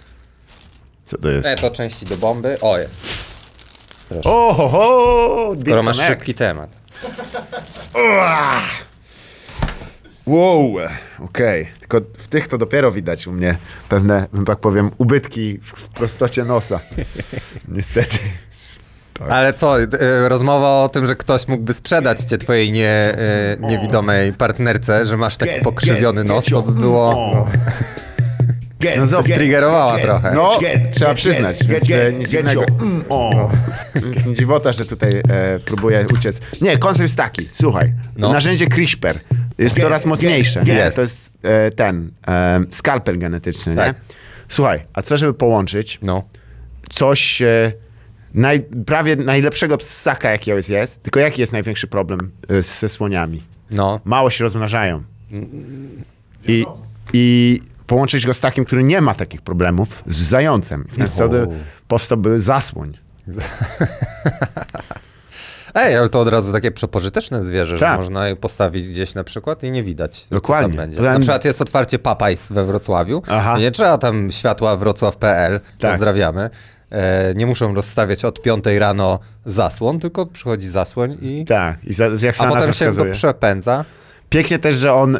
Co 1.05 1.17
to 1.17 1.29
jest? 1.29 1.47
E, 1.47 1.55
to 1.55 1.69
części 1.71 2.05
do 2.05 2.17
bomby. 2.17 2.57
O, 2.61 2.77
jest. 2.77 3.01
Proszę. 4.09 4.29
O, 4.29 4.53
ho, 4.53 4.67
ho, 4.69 5.51
Skoro 5.61 5.83
masz 5.83 5.97
szybki 6.07 6.33
temat. 6.33 6.69
Wow, 10.25 10.75
okej. 11.19 11.67
Tylko 11.79 12.01
w 12.17 12.27
tych 12.27 12.47
to 12.47 12.57
dopiero 12.57 12.91
widać 12.91 13.27
u 13.27 13.31
mnie 13.31 13.57
pewne, 13.89 14.27
że 14.33 14.43
tak 14.43 14.59
powiem, 14.59 14.91
ubytki 14.97 15.59
w, 15.61 15.89
prostocie 15.89 16.43
nosa. 16.43 16.79
Niestety. 17.67 18.17
Ale 19.29 19.53
co, 19.53 19.81
e, 19.81 19.87
rozmowa 20.29 20.83
o 20.83 20.89
tym, 20.89 21.05
że 21.05 21.15
ktoś 21.15 21.47
mógłby 21.47 21.73
sprzedać 21.73 22.21
cię 22.21 22.37
twojej 22.37 22.71
nie, 22.71 22.89
e, 22.89 23.57
niewidomej 23.59 24.33
partnerce, 24.33 25.05
że 25.05 25.17
masz 25.17 25.37
taki 25.37 25.61
pokrzywiony 25.61 26.23
nos, 26.23 26.45
to 26.45 26.61
by 26.61 26.71
było... 26.71 27.47
No, 29.11 29.21
striggerowała 29.21 29.95
get, 29.95 30.05
trochę. 30.05 30.31
No, 30.35 30.59
trzeba 30.91 31.13
przyznać, 31.13 31.67
więc 31.67 31.89
nic 32.19 32.29
dziwnego. 32.29 32.61
your-. 32.61 33.49
Więc 33.95 34.25
nie 34.25 34.33
dziwota, 34.33 34.73
że 34.73 34.85
tutaj 34.85 35.11
e, 35.17 35.23
próbuję 35.65 36.05
uciec. 36.13 36.41
Nie, 36.61 36.77
koncept 36.77 37.01
jest 37.01 37.17
taki, 37.17 37.49
słuchaj. 37.51 37.93
No. 38.17 38.33
Narzędzie 38.33 38.67
CRISPR 38.67 39.19
jest 39.57 39.79
coraz 39.79 40.05
mocniejsze. 40.05 40.63
get. 40.63 40.75
Nie? 40.75 40.91
To 40.91 41.01
jest 41.01 41.33
e, 41.43 41.71
ten, 41.71 42.11
e, 42.27 42.59
skalpel 42.69 43.19
genetyczny, 43.19 43.75
Tak. 43.75 43.95
nie? 43.95 44.01
Słuchaj, 44.49 44.85
a 44.93 45.01
co 45.01 45.17
żeby 45.17 45.33
połączyć 45.33 45.99
No. 46.01 46.23
coś 46.89 47.41
e, 47.41 47.71
naj, 48.33 48.61
prawie 48.85 49.15
najlepszego 49.15 49.77
ssaka, 49.79 50.31
jaki 50.31 50.51
jest, 50.51 50.69
jest, 50.69 51.03
tylko 51.03 51.19
jaki 51.19 51.41
jest 51.41 51.53
największy 51.53 51.87
problem 51.87 52.31
y, 52.51 52.61
ze 52.61 52.89
słoniami? 52.89 53.43
No. 53.71 53.99
Mało 54.05 54.29
się 54.29 54.43
rozmnażają. 54.43 55.03
I, 56.47 56.65
I 57.13 57.59
połączyć 57.87 58.25
go 58.25 58.33
z 58.33 58.39
takim, 58.39 58.65
który 58.65 58.83
nie 58.83 59.01
ma 59.01 59.13
takich 59.13 59.41
problemów, 59.41 60.03
z 60.07 60.17
zającem. 60.17 60.87
Ten 60.97 61.07
wtedy 61.07 61.47
powstałby 61.87 62.41
zasłoń. 62.41 62.97
Ej, 65.75 65.95
ale 65.97 66.09
to 66.09 66.19
od 66.19 66.27
razu 66.27 66.53
takie 66.53 66.71
przepożyteczne 66.71 67.43
zwierzę, 67.43 67.77
że 67.77 67.85
Tak. 67.85 67.97
można 67.97 68.27
je 68.27 68.35
postawić 68.35 68.87
gdzieś 68.89 69.15
na 69.15 69.23
przykład 69.23 69.63
i 69.63 69.71
nie 69.71 69.83
widać, 69.83 70.27
Dokładnie. 70.31 70.63
co 70.67 70.69
tam 70.69 70.77
będzie. 70.77 71.01
Na 71.01 71.19
przykład 71.19 71.45
jest 71.45 71.61
otwarcie 71.61 71.99
Papajs 71.99 72.51
we 72.51 72.65
Wrocławiu. 72.65 73.21
Aha. 73.27 73.57
Nie 73.57 73.71
trzeba 73.71 73.97
tam 73.97 74.31
światła 74.31 74.77
wrocław.pl, 74.77 75.59
Tak. 75.79 75.91
pozdrawiamy. 75.91 76.49
E, 76.91 77.33
nie 77.35 77.45
muszą 77.45 77.75
rozstawiać 77.75 78.25
od 78.25 78.41
5 78.41 78.65
rano 78.79 79.19
zasłon, 79.45 79.99
tylko 79.99 80.25
przychodzi 80.25 80.69
zasłoń 80.69 81.17
i... 81.21 81.45
Tak, 81.45 81.83
i 81.83 81.93
za, 81.93 82.05
jak 82.05 82.13
A 82.29 82.33
sama 82.33 82.49
potem 82.51 82.67
nazwa 82.67 82.85
się 82.85 82.91
go 82.93 83.05
przepędza. 83.11 83.85
Pięknie 84.29 84.59
też, 84.59 84.77
że 84.77 84.93
on 84.93 85.15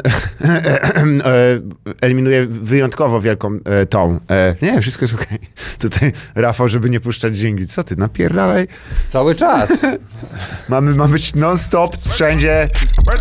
eliminuje 2.00 2.46
wyjątkowo 2.46 3.20
wielką 3.20 3.58
e, 3.64 3.86
tą. 3.86 4.20
E, 4.30 4.54
nie, 4.62 4.80
wszystko 4.82 5.04
jest 5.04 5.14
okej. 5.14 5.38
Tutaj 5.78 6.12
Rafał, 6.34 6.68
żeby 6.68 6.90
nie 6.90 7.00
puszczać 7.00 7.34
dżingli. 7.34 7.66
Co 7.66 7.84
ty, 7.84 7.96
napierdalaj? 7.96 8.68
Cały 9.08 9.34
czas. 9.34 9.72
Mamy, 10.68 10.94
ma 10.94 11.08
być 11.08 11.34
non-stop, 11.34 11.96
wszędzie 12.08 12.68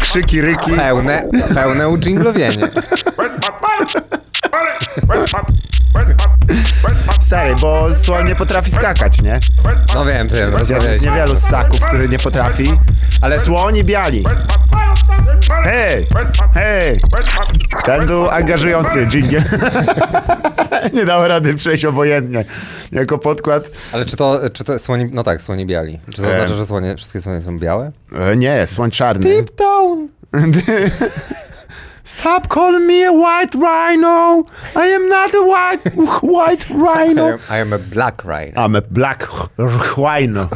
krzyki, 0.01 0.41
ryki. 0.41 0.71
Pełne, 0.71 1.29
pełne 1.53 1.89
udżinglowienie. 1.89 2.69
Stary, 7.21 7.55
bo 7.62 7.95
słoń 7.95 8.27
nie 8.27 8.36
potrafi 8.36 8.71
skakać, 8.71 9.21
nie? 9.21 9.39
No 9.95 10.05
wiem, 10.05 10.27
wiem, 10.27 10.39
Jest 10.51 10.58
rozmawiałeś. 10.58 11.01
niewielu 11.01 11.36
ssaków, 11.36 11.79
który 11.79 12.10
nie 12.10 12.19
potrafi. 12.19 12.73
Ale 13.21 13.39
Słoń 13.39 13.77
i 13.77 13.84
biali. 13.84 14.23
Hej, 15.63 16.05
hej. 16.53 16.97
Ten 17.86 18.05
był 18.08 18.29
angażujący 18.29 19.05
dżingiel. 19.08 19.43
nie 20.93 21.05
dał 21.05 21.27
rady 21.27 21.53
przejść 21.53 21.86
obojętnie. 21.86 22.45
Jako 22.91 23.17
podkład. 23.17 23.63
Ale 23.91 24.05
czy 24.05 24.17
to, 24.17 24.39
czy 24.53 24.63
to 24.63 24.79
słoni, 24.79 25.05
no 25.12 25.23
tak, 25.23 25.41
słoni 25.41 25.65
biali. 25.65 25.99
Czy 26.15 26.21
to 26.21 26.31
znaczy, 26.34 26.53
że 26.53 26.65
słonie, 26.65 26.95
wszystkie 26.95 27.21
słonie 27.21 27.41
są 27.41 27.60
białe? 27.60 27.91
E, 28.15 28.36
nie, 28.38 28.67
słoń 28.67 28.91
czarny. 28.91 29.43
down. 29.58 30.08
Stop 32.05 32.47
calling 32.47 32.85
me 32.87 33.03
a 33.07 33.11
white 33.11 33.55
rhino. 33.55 34.43
I 34.75 34.87
am 34.95 35.09
not 35.09 35.33
a 35.33 35.41
white, 35.41 35.81
white 36.21 36.65
rhino. 36.69 37.37
I 37.49 37.61
am 37.61 37.73
a 37.73 37.79
black 37.79 38.23
rhino. 38.23 38.65
I'm 38.65 38.75
a 38.75 38.81
black 38.81 39.27
rhino. 39.97 40.47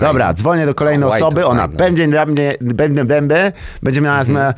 Dobra, 0.00 0.32
dzwonię 0.34 0.66
do 0.66 0.74
kolejnej 0.74 1.08
White 1.08 1.26
osoby. 1.26 1.46
Ona 1.46 1.66
rhino. 1.66 1.78
będzie 1.78 2.08
dla 2.08 2.26
mnie, 2.26 2.54
będę, 2.60 3.04
będę, 3.04 3.52
będzie 3.82 4.00
miała, 4.00 4.24
zma, 4.24 4.54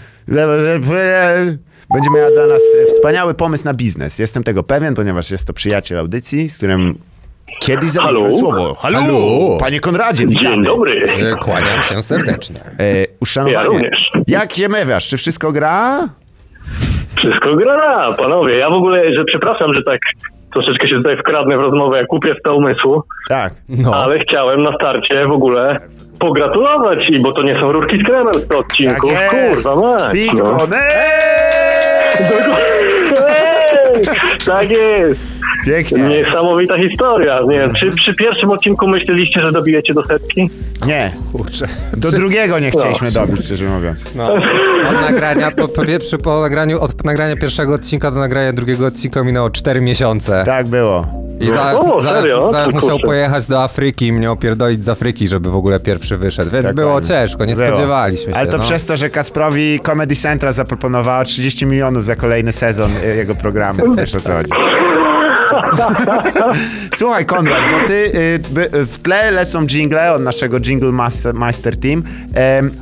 będzie 1.95 2.11
miała 2.15 2.31
dla 2.31 2.47
nas 2.47 2.63
wspaniały 2.89 3.35
pomysł 3.35 3.65
na 3.65 3.75
biznes. 3.75 4.19
Jestem 4.19 4.45
tego 4.45 4.63
pewien, 4.63 4.95
ponieważ 4.95 5.31
jest 5.31 5.47
to 5.47 5.53
przyjaciel 5.53 5.99
audycji, 5.99 6.49
z 6.51 6.57
którym 6.57 6.99
kiedyś 7.61 7.91
zamieniłem 7.91 8.25
Halo? 8.25 8.39
słowo. 8.39 8.75
Halo, 8.75 8.99
Halo? 8.99 9.59
panie 9.61 9.81
Konradzie, 9.81 10.27
witamy. 10.27 10.55
Dzień 10.55 10.65
dobry. 10.65 11.03
E, 11.33 11.37
Kłaniam 11.37 11.83
się 11.83 12.03
serdecznie. 12.03 12.61
E, 12.61 12.85
uszanowanie. 13.21 13.55
Ja 13.55 13.65
również. 13.65 14.09
Jak 14.27 14.53
się 14.53 14.69
mewiasz? 14.69 15.09
Czy 15.09 15.17
wszystko 15.17 15.53
gra? 15.53 16.01
Wszystko 17.17 17.57
gra, 17.57 18.13
panowie. 18.19 18.57
Ja 18.59 18.71
w 18.71 18.73
ogóle, 18.73 19.15
że 19.15 19.25
przepraszam, 19.25 19.75
że 19.75 19.83
tak 19.83 19.99
troszeczkę 20.53 20.89
się 20.89 20.97
tutaj 20.97 21.17
wkradnę 21.19 21.57
w 21.57 21.61
rozmowę 21.61 21.99
jak 21.99 22.07
kupiec 22.07 22.37
to 22.45 22.57
umysłu, 22.57 23.03
Tak. 23.29 23.55
No. 23.69 23.95
ale 23.95 24.19
chciałem 24.19 24.63
na 24.63 24.73
starcie 24.75 25.27
w 25.27 25.33
ogóle 25.33 25.81
pogratulować 26.21 26.99
i 27.11 27.21
bo 27.21 27.33
to 27.33 27.43
nie 27.43 27.55
są 27.55 27.73
rurki 27.73 27.99
z 28.03 28.07
kremem 28.07 28.35
z. 28.35 28.49
Tak 28.49 29.05
jest. 29.05 29.69
Kurwa 29.69 29.89
mać. 29.89 30.13
Big 30.13 30.33
no. 30.35 30.59
Tak 34.47 34.71
jest. 34.71 35.21
Pięknie. 35.65 35.99
Niesamowita 35.99 36.77
historia. 36.77 37.39
Nie 37.49 37.59
wiem, 37.59 37.75
czy 37.75 37.91
przy 37.91 38.15
pierwszym 38.15 38.51
odcinku 38.51 38.89
myśleliście, 38.89 39.43
że 39.43 39.53
dobijecie 39.53 39.95
do 39.95 40.05
setki? 40.05 40.51
Nie, 40.87 41.11
Kurczę. 41.33 41.67
do 41.97 42.11
drugiego 42.11 42.59
nie 42.59 42.71
chcieliśmy 42.71 43.11
dobić, 43.11 43.45
szczerze 43.45 43.65
mówiąc. 43.65 44.15
No. 44.15 44.33
Od 44.89 45.11
nagrania, 45.11 45.51
po, 45.51 45.69
po, 45.69 45.83
przy, 46.01 46.19
po 46.19 46.41
nagraniu, 46.41 46.81
od 46.81 47.05
nagrania 47.05 47.37
pierwszego 47.37 47.75
odcinka 47.75 48.11
do 48.11 48.19
nagrania 48.21 48.53
drugiego 48.53 48.87
odcinka 48.87 49.23
minęło 49.25 49.51
4 49.51 49.81
miesiące. 49.81 50.43
Tak 50.47 50.69
było. 50.69 51.07
I 51.41 51.49
za, 51.49 51.81
O, 51.81 52.03
za, 52.03 52.15
serio? 52.15 52.51
za, 52.53 52.65
To 52.65 52.71
musiał 52.71 52.99
pojechać 52.99 53.47
do 53.47 53.63
Afryki 53.63 54.07
i 54.07 54.13
mnie 54.13 54.31
opierdolić 54.31 54.85
z 54.85 54.89
Afryki, 54.89 55.29
żeby 55.29 55.51
w 55.51 55.57
ogóle 55.57 55.81
pierwszy 55.81 56.17
wyszedł. 56.17 56.51
Więc 56.51 56.65
było 56.75 56.87
Dokładnie. 56.87 57.09
ciężko, 57.09 57.45
nie 57.45 57.55
Było. 57.55 57.69
spodziewaliśmy 57.69 58.33
się. 58.33 58.39
Ale 58.39 58.49
to 58.49 58.57
no. 58.57 58.63
przez 58.65 58.87
to, 58.87 58.97
że 58.97 59.11
Kasprowi 59.11 59.81
Comedy 59.81 60.17
Central 60.17 60.53
zaproponowała 60.53 61.25
30 61.25 61.67
milionów 61.67 62.05
za 62.05 62.17
kolejny 62.17 62.53
sezon 62.53 62.91
y, 63.05 63.17
jego 63.17 63.35
programu. 63.35 63.88
Wiesz 63.97 64.15
o 64.15 64.21
co 64.21 64.33
chodzi. 64.33 64.51
Słuchaj, 66.95 67.27
Konrad, 67.27 67.63
bo 67.73 67.87
ty 67.87 67.93
y, 67.95 68.87
w 68.87 68.99
tle 68.99 69.31
lecą 69.31 69.67
jingle 69.67 70.13
od 70.13 70.23
naszego 70.23 70.61
Jingle 70.61 70.93
Master, 70.93 71.35
Master 71.35 71.77
Team 71.77 72.03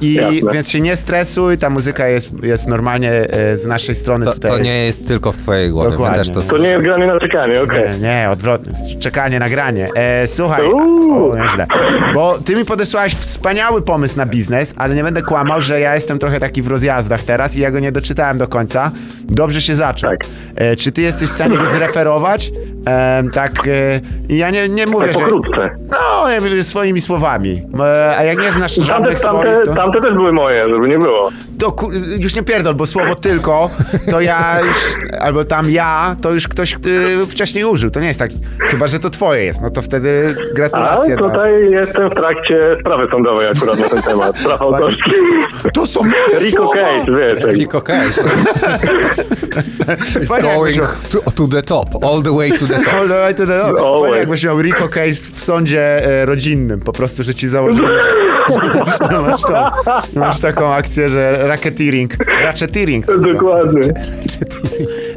i 0.00 0.14
Jasne. 0.14 0.52
więc 0.52 0.70
się 0.70 0.80
nie 0.80 0.96
stresuj, 0.96 1.58
ta 1.58 1.70
muzyka 1.70 2.08
jest, 2.08 2.30
jest 2.42 2.66
normalnie 2.68 3.12
e, 3.12 3.58
z 3.58 3.66
naszej 3.66 3.94
strony 3.94 4.24
To, 4.24 4.32
tutaj. 4.34 4.50
to 4.50 4.58
nie 4.58 4.84
jest 4.86 5.08
tylko 5.08 5.32
w 5.32 5.36
twojej 5.36 5.70
głowie. 5.70 5.90
Dokładnie. 5.90 6.18
też 6.18 6.30
to 6.30 6.42
To 6.42 6.58
nie 6.58 6.68
jest 6.68 6.84
granie 6.84 7.06
na 7.06 7.20
czekanie, 7.20 7.62
okej. 7.62 7.82
Nie, 7.90 7.98
nie, 8.22 8.30
odwrotnie. 8.30 8.72
Czekanie, 9.00 9.38
nagranie. 9.38 9.88
E, 9.94 10.26
słuchaj, 10.26 10.66
Uuu. 10.66 11.30
o, 11.32 11.36
nieźle. 11.36 11.66
Bo 12.14 12.38
ty 12.44 12.56
mi 12.56 12.64
podesłałeś 12.64 13.14
wspaniały 13.14 13.82
pomysł 13.82 14.16
na 14.16 14.26
biznes, 14.26 14.74
ale 14.76 14.94
nie 14.94 15.02
będę 15.02 15.22
kłamał, 15.22 15.60
że 15.60 15.80
ja 15.80 15.94
jestem 15.94 16.18
trochę 16.18 16.40
taki 16.40 16.62
w 16.62 16.66
rozjazdach 16.68 17.22
teraz 17.22 17.56
i 17.56 17.60
ja 17.60 17.70
go 17.70 17.80
nie 17.80 17.92
doczytałem 17.92 18.38
do 18.38 18.48
końca. 18.48 18.90
Dobrze 19.24 19.60
się 19.60 19.74
zaczął. 19.74 20.10
Tak. 20.10 20.20
E, 20.56 20.76
czy 20.76 20.92
ty 20.92 21.02
jesteś 21.02 21.28
w 21.28 21.32
stanie 21.32 21.58
go 21.58 21.66
zreferować? 21.66 22.50
E, 22.86 23.22
tak, 23.32 23.52
e, 23.68 24.00
ja 24.28 24.50
nie, 24.50 24.68
nie 24.68 24.86
mówię, 24.86 25.06
Tak 25.06 25.14
że... 25.14 25.20
pokrótce. 25.20 25.70
No, 25.90 26.30
ja 26.30 26.40
mówię 26.40 26.64
swoimi 26.64 27.00
słowami. 27.00 27.62
E, 27.80 28.14
a 28.18 28.24
jak 28.24 28.38
nie 28.38 28.52
znasz 28.52 28.74
Tamte, 28.76 28.92
żadnych 28.92 29.18
swoich, 29.18 29.44
tamte, 29.44 29.64
to... 29.66 29.74
tamte 29.74 30.00
też 30.00 30.14
były 30.14 30.32
moje, 30.32 30.68
żeby 30.68 30.88
nie 30.88 30.98
było. 30.98 31.30
To 31.58 31.72
ku- 31.72 31.90
już 32.18 32.34
nie 32.36 32.42
pierdol, 32.42 32.74
bo 32.74 32.86
słowo 32.86 33.14
tylko, 33.14 33.70
to 34.10 34.20
ja 34.20 34.60
już, 34.60 34.76
albo 35.20 35.44
tam 35.44 35.70
ja, 35.70 36.16
to 36.22 36.32
już 36.32 36.48
ktoś 36.48 36.74
y, 36.74 37.26
wcześniej 37.26 37.64
użył. 37.64 37.90
To 37.90 38.00
nie 38.00 38.06
jest 38.06 38.18
tak, 38.18 38.30
chyba, 38.60 38.86
że 38.86 38.98
to 38.98 39.10
twoje 39.10 39.44
jest, 39.44 39.62
no 39.62 39.70
to 39.70 39.82
wtedy 39.82 40.34
A 40.52 40.54
gratulacje. 40.54 41.16
no. 41.20 41.28
tutaj 41.28 41.70
jestem 41.70 42.10
w 42.10 42.14
trakcie 42.14 42.76
sprawy 42.80 43.06
sądowej 43.10 43.48
akurat 43.48 43.78
na 43.78 43.88
ten 43.88 44.02
temat. 44.02 44.38
Spraw 44.38 44.62
autorskich. 44.62 45.12
To 45.72 45.86
są 45.86 46.02
moje 46.02 46.38
Rico 46.40 46.62
słowa! 46.62 46.80
Cage, 46.80 47.12
wiesz. 47.18 47.54
Rico 47.54 47.82
Cage. 47.82 48.06
It's 49.56 50.26
Fajnie, 50.28 50.54
going 50.54 50.76
to 51.36 51.48
the 51.48 51.62
top, 51.62 52.04
all 52.04 52.22
the 52.22 52.32
way 52.32 52.50
to 52.50 52.66
the 52.66 52.75
top. 52.84 52.86
miał- 52.94 53.00
All 53.00 53.08
right, 53.08 53.36
to 53.38 53.46
the- 53.46 53.64
Always. 53.64 54.02
Fajnie, 54.02 54.18
jakbyś 54.18 54.44
miał 54.44 54.62
Rico 54.62 54.88
Case 54.88 55.30
w 55.34 55.40
sądzie 55.40 56.06
e, 56.06 56.26
rodzinnym, 56.26 56.80
po 56.80 56.92
prostu, 56.92 57.22
że 57.22 57.34
ci 57.34 57.48
założyli. 57.48 57.88
No, 59.10 59.22
masz, 59.22 59.40
masz 60.14 60.40
taką 60.40 60.74
akcję, 60.74 61.08
że 61.08 61.48
racketeering. 61.48 62.12
Racketeering. 62.42 63.06
Dokładnie. 63.32 63.82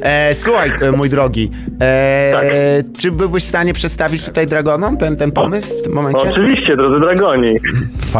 E, 0.03 0.35
słuchaj, 0.35 0.71
e, 0.81 0.91
mój 0.91 1.09
drogi, 1.09 1.51
e, 1.81 2.31
Tak. 2.33 2.45
czy 3.01 3.11
byłbyś 3.11 3.43
w 3.43 3.47
stanie 3.47 3.73
przedstawić 3.73 4.25
tutaj 4.25 4.47
Dragonom 4.47 4.97
ten, 4.97 5.17
ten 5.17 5.31
pomysł 5.31 5.77
w 5.79 5.81
tym 5.81 5.93
momencie? 5.93 6.29
Oczywiście, 6.31 6.75
drodzy 6.77 6.99
dragoni. 6.99 7.55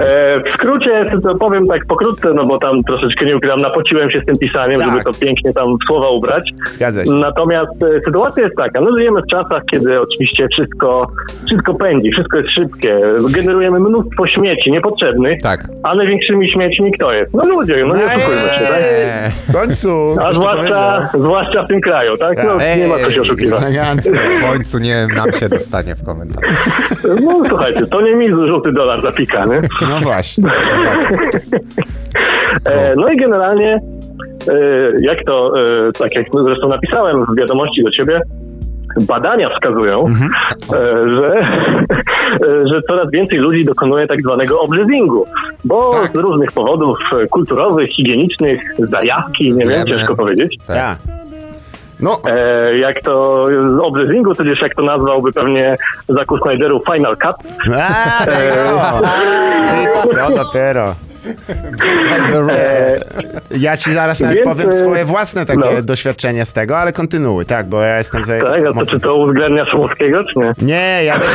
E, 0.01 0.39
w 0.49 0.53
skrócie 0.53 1.05
to 1.23 1.35
powiem 1.35 1.67
tak 1.67 1.85
pokrótce, 1.85 2.29
no 2.35 2.45
bo 2.45 2.57
tam 2.57 2.83
troszeczkę 2.83 3.25
nie 3.25 3.37
ukrywam, 3.37 3.59
napociłem 3.59 4.11
się 4.11 4.19
z 4.19 4.25
tym 4.25 4.37
pisaniem, 4.37 4.79
Tak. 4.79 4.89
żeby 4.89 5.03
to 5.03 5.11
pięknie 5.13 5.53
tam 5.53 5.67
w 5.67 5.87
słowa 5.87 6.09
ubrać. 6.09 6.43
Zgadza 6.65 7.05
się. 7.05 7.11
Natomiast 7.11 7.83
e, 7.83 8.01
sytuacja 8.05 8.43
jest 8.43 8.55
taka, 8.57 8.81
no 8.81 8.97
żyjemy 8.97 9.21
w 9.21 9.31
czasach, 9.31 9.63
kiedy 9.71 10.01
oczywiście 10.01 10.47
wszystko, 10.57 11.07
wszystko 11.45 11.73
pędzi, 11.73 12.11
wszystko 12.11 12.37
jest 12.37 12.49
szybkie, 12.49 12.97
generujemy 13.35 13.79
mnóstwo 13.79 14.27
śmieci 14.27 14.71
niepotrzebnych, 14.71 15.41
Tak. 15.41 15.67
a 15.83 15.95
największymi 15.95 16.49
śmiećmi 16.51 16.91
kto 16.91 17.13
jest? 17.13 17.33
No 17.33 17.43
ludzie, 17.47 17.85
no 17.87 17.95
nie 17.97 18.05
oszukujmy 18.05 18.41
się, 18.41 18.65
tak? 18.65 18.81
Eee. 18.81 19.31
W 19.49 19.53
końcu. 19.53 20.15
A 20.19 20.21
ktoś 20.21 20.35
to 20.35 20.41
zwłaszcza, 20.41 21.09
zwłaszcza 21.13 21.63
tym 21.69 21.81
kraju, 21.81 22.17
tak? 22.17 22.37
No, 22.45 22.57
nie 22.77 22.87
ma 22.87 22.97
co 22.99 23.11
się 23.11 23.21
oszukiwać. 23.21 23.63
W 24.37 24.41
końcu 24.51 24.79
nie 24.79 25.07
nam 25.15 25.31
się 25.33 25.49
dostanie 25.49 25.95
w 25.95 26.03
komentarzu. 26.03 26.47
No 27.23 27.41
słuchajcie, 27.47 27.87
to 27.87 28.01
nie 28.01 28.15
mi 28.15 28.29
żółty 28.29 28.71
dolar 28.71 29.01
zapika, 29.01 29.45
nie? 29.45 29.61
No 29.89 29.99
właśnie. 29.99 30.43
E, 32.65 32.93
no 32.95 33.09
i 33.09 33.17
generalnie, 33.17 33.79
e, 34.51 34.53
jak 35.01 35.17
to, 35.25 35.53
e, 35.87 35.91
tak 35.91 36.15
jak 36.15 36.25
zresztą 36.45 36.67
napisałem 36.69 37.25
w 37.25 37.35
wiadomości 37.37 37.83
do 37.83 37.91
ciebie, 37.91 38.21
badania 39.07 39.49
wskazują, 39.49 40.05
Mhm. 40.07 40.29
że, 41.11 41.39
że 42.73 42.81
coraz 42.87 43.11
więcej 43.11 43.39
ludzi 43.39 43.65
dokonuje 43.65 44.07
tak 44.07 44.21
zwanego 44.21 44.61
obrzezingu, 44.61 45.25
bo 45.65 45.91
Tak. 45.93 46.11
z 46.13 46.15
różnych 46.15 46.51
powodów 46.51 46.99
kulturowych, 47.31 47.89
higienicznych, 47.89 48.61
zajawki, 48.77 49.53
nie 49.53 49.65
wiem, 49.65 49.87
ciężko 49.87 50.15
powiedzieć. 50.15 50.57
Tak. 50.67 50.97
No, 51.99 52.19
E, 52.27 52.77
jak 52.77 53.01
to 53.01 53.45
z 53.47 53.79
Obrzezingu, 53.83 54.35
tudzież 54.35 54.61
jak 54.61 54.75
to 54.75 54.81
nazwałby 54.81 55.31
pewnie 55.31 55.77
Zaku 56.07 56.37
Snyderu 56.37 56.81
Final 56.93 57.17
Cut. 57.17 57.35
a, 57.81 59.01
no. 60.17 60.27
to 60.27 60.43
dopiero. 60.43 60.95
Ja 63.51 63.77
ci 63.77 63.93
zaraz 63.93 64.19
nawet 64.19 64.35
Więc, 64.35 64.47
powiem 64.47 64.69
e, 64.69 64.73
swoje 64.73 65.05
własne 65.05 65.45
takie 65.45 65.75
no. 65.75 65.81
doświadczenia 65.81 66.45
z 66.45 66.53
tego, 66.53 66.77
ale 66.77 66.93
kontynuuj, 66.93 67.45
tak, 67.45 67.67
bo 67.69 67.81
ja 67.81 67.97
jestem 67.97 68.23
za... 68.23 68.39
Tak, 68.39 68.61
a 68.61 68.63
to 68.63 68.73
mocno- 68.73 68.85
czy 68.91 68.99
to 68.99 69.15
uwzględnia 69.15 69.65
Szumowskiego, 69.65 70.23
czy 70.23 70.39
nie? 70.39 70.51
Nie, 70.61 71.03
ja 71.03 71.19
też, 71.19 71.33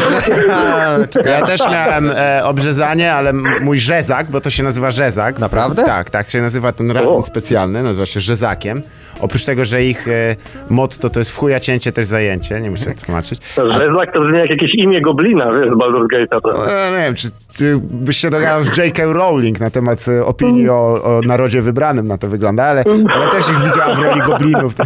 ja 1.32 1.42
też 1.42 1.60
miałem 1.72 2.10
e, 2.16 2.44
obrzezanie, 2.44 3.12
ale 3.12 3.32
mój 3.62 3.78
rzezak, 3.78 4.26
bo 4.30 4.40
to 4.40 4.50
się 4.50 4.62
nazywa 4.62 4.90
rzezak. 4.90 5.38
Naprawdę? 5.38 5.84
Tak, 5.84 6.10
tak 6.10 6.28
się 6.28 6.40
nazywa 6.40 6.72
ten 6.72 6.90
O. 6.90 6.94
rabin 6.94 7.22
specjalny, 7.22 7.82
nazywa 7.82 8.06
się 8.06 8.20
rzezakiem. 8.20 8.80
Oprócz 9.20 9.44
tego, 9.44 9.64
że 9.64 9.82
ich 9.82 10.08
e, 10.08 10.36
motto 10.70 11.10
to 11.10 11.20
jest 11.20 11.32
w 11.32 11.38
chuja 11.38 11.60
cięcie, 11.60 11.92
też 11.92 12.06
zajęcie, 12.06 12.60
nie 12.60 12.70
muszę 12.70 12.92
tłumaczyć. 13.06 13.40
Rzezak 13.56 14.12
to 14.14 14.20
brzmi 14.20 14.38
jak 14.38 14.50
jakieś 14.50 14.70
imię 14.74 15.02
goblina, 15.02 15.44
wiesz, 15.46 15.68
z 15.68 15.78
Baldur's 15.78 16.06
Gate'a. 16.14 16.40
To. 16.42 16.86
E, 16.86 16.90
nie 16.90 17.04
wiem, 17.04 17.14
czy, 17.14 17.28
czy 17.58 17.78
byś 17.82 18.16
się 18.16 18.30
dogadał 18.30 18.62
z 18.62 18.78
J.K. 18.78 19.02
Rowling 19.04 19.60
na 19.60 19.70
temat 19.74 20.08
e, 20.08 20.24
opinii 20.24 20.68
o, 20.68 21.02
o 21.04 21.20
narodzie 21.26 21.62
wybranym, 21.62 22.06
na 22.06 22.18
to 22.18 22.28
wygląda, 22.28 22.64
ale, 22.64 22.84
ale 23.14 23.30
też 23.30 23.48
ich 23.48 23.60
widziała 23.60 23.94
w 23.94 23.98
roli 23.98 24.20
goblinów. 24.22 24.74
To, 24.74 24.84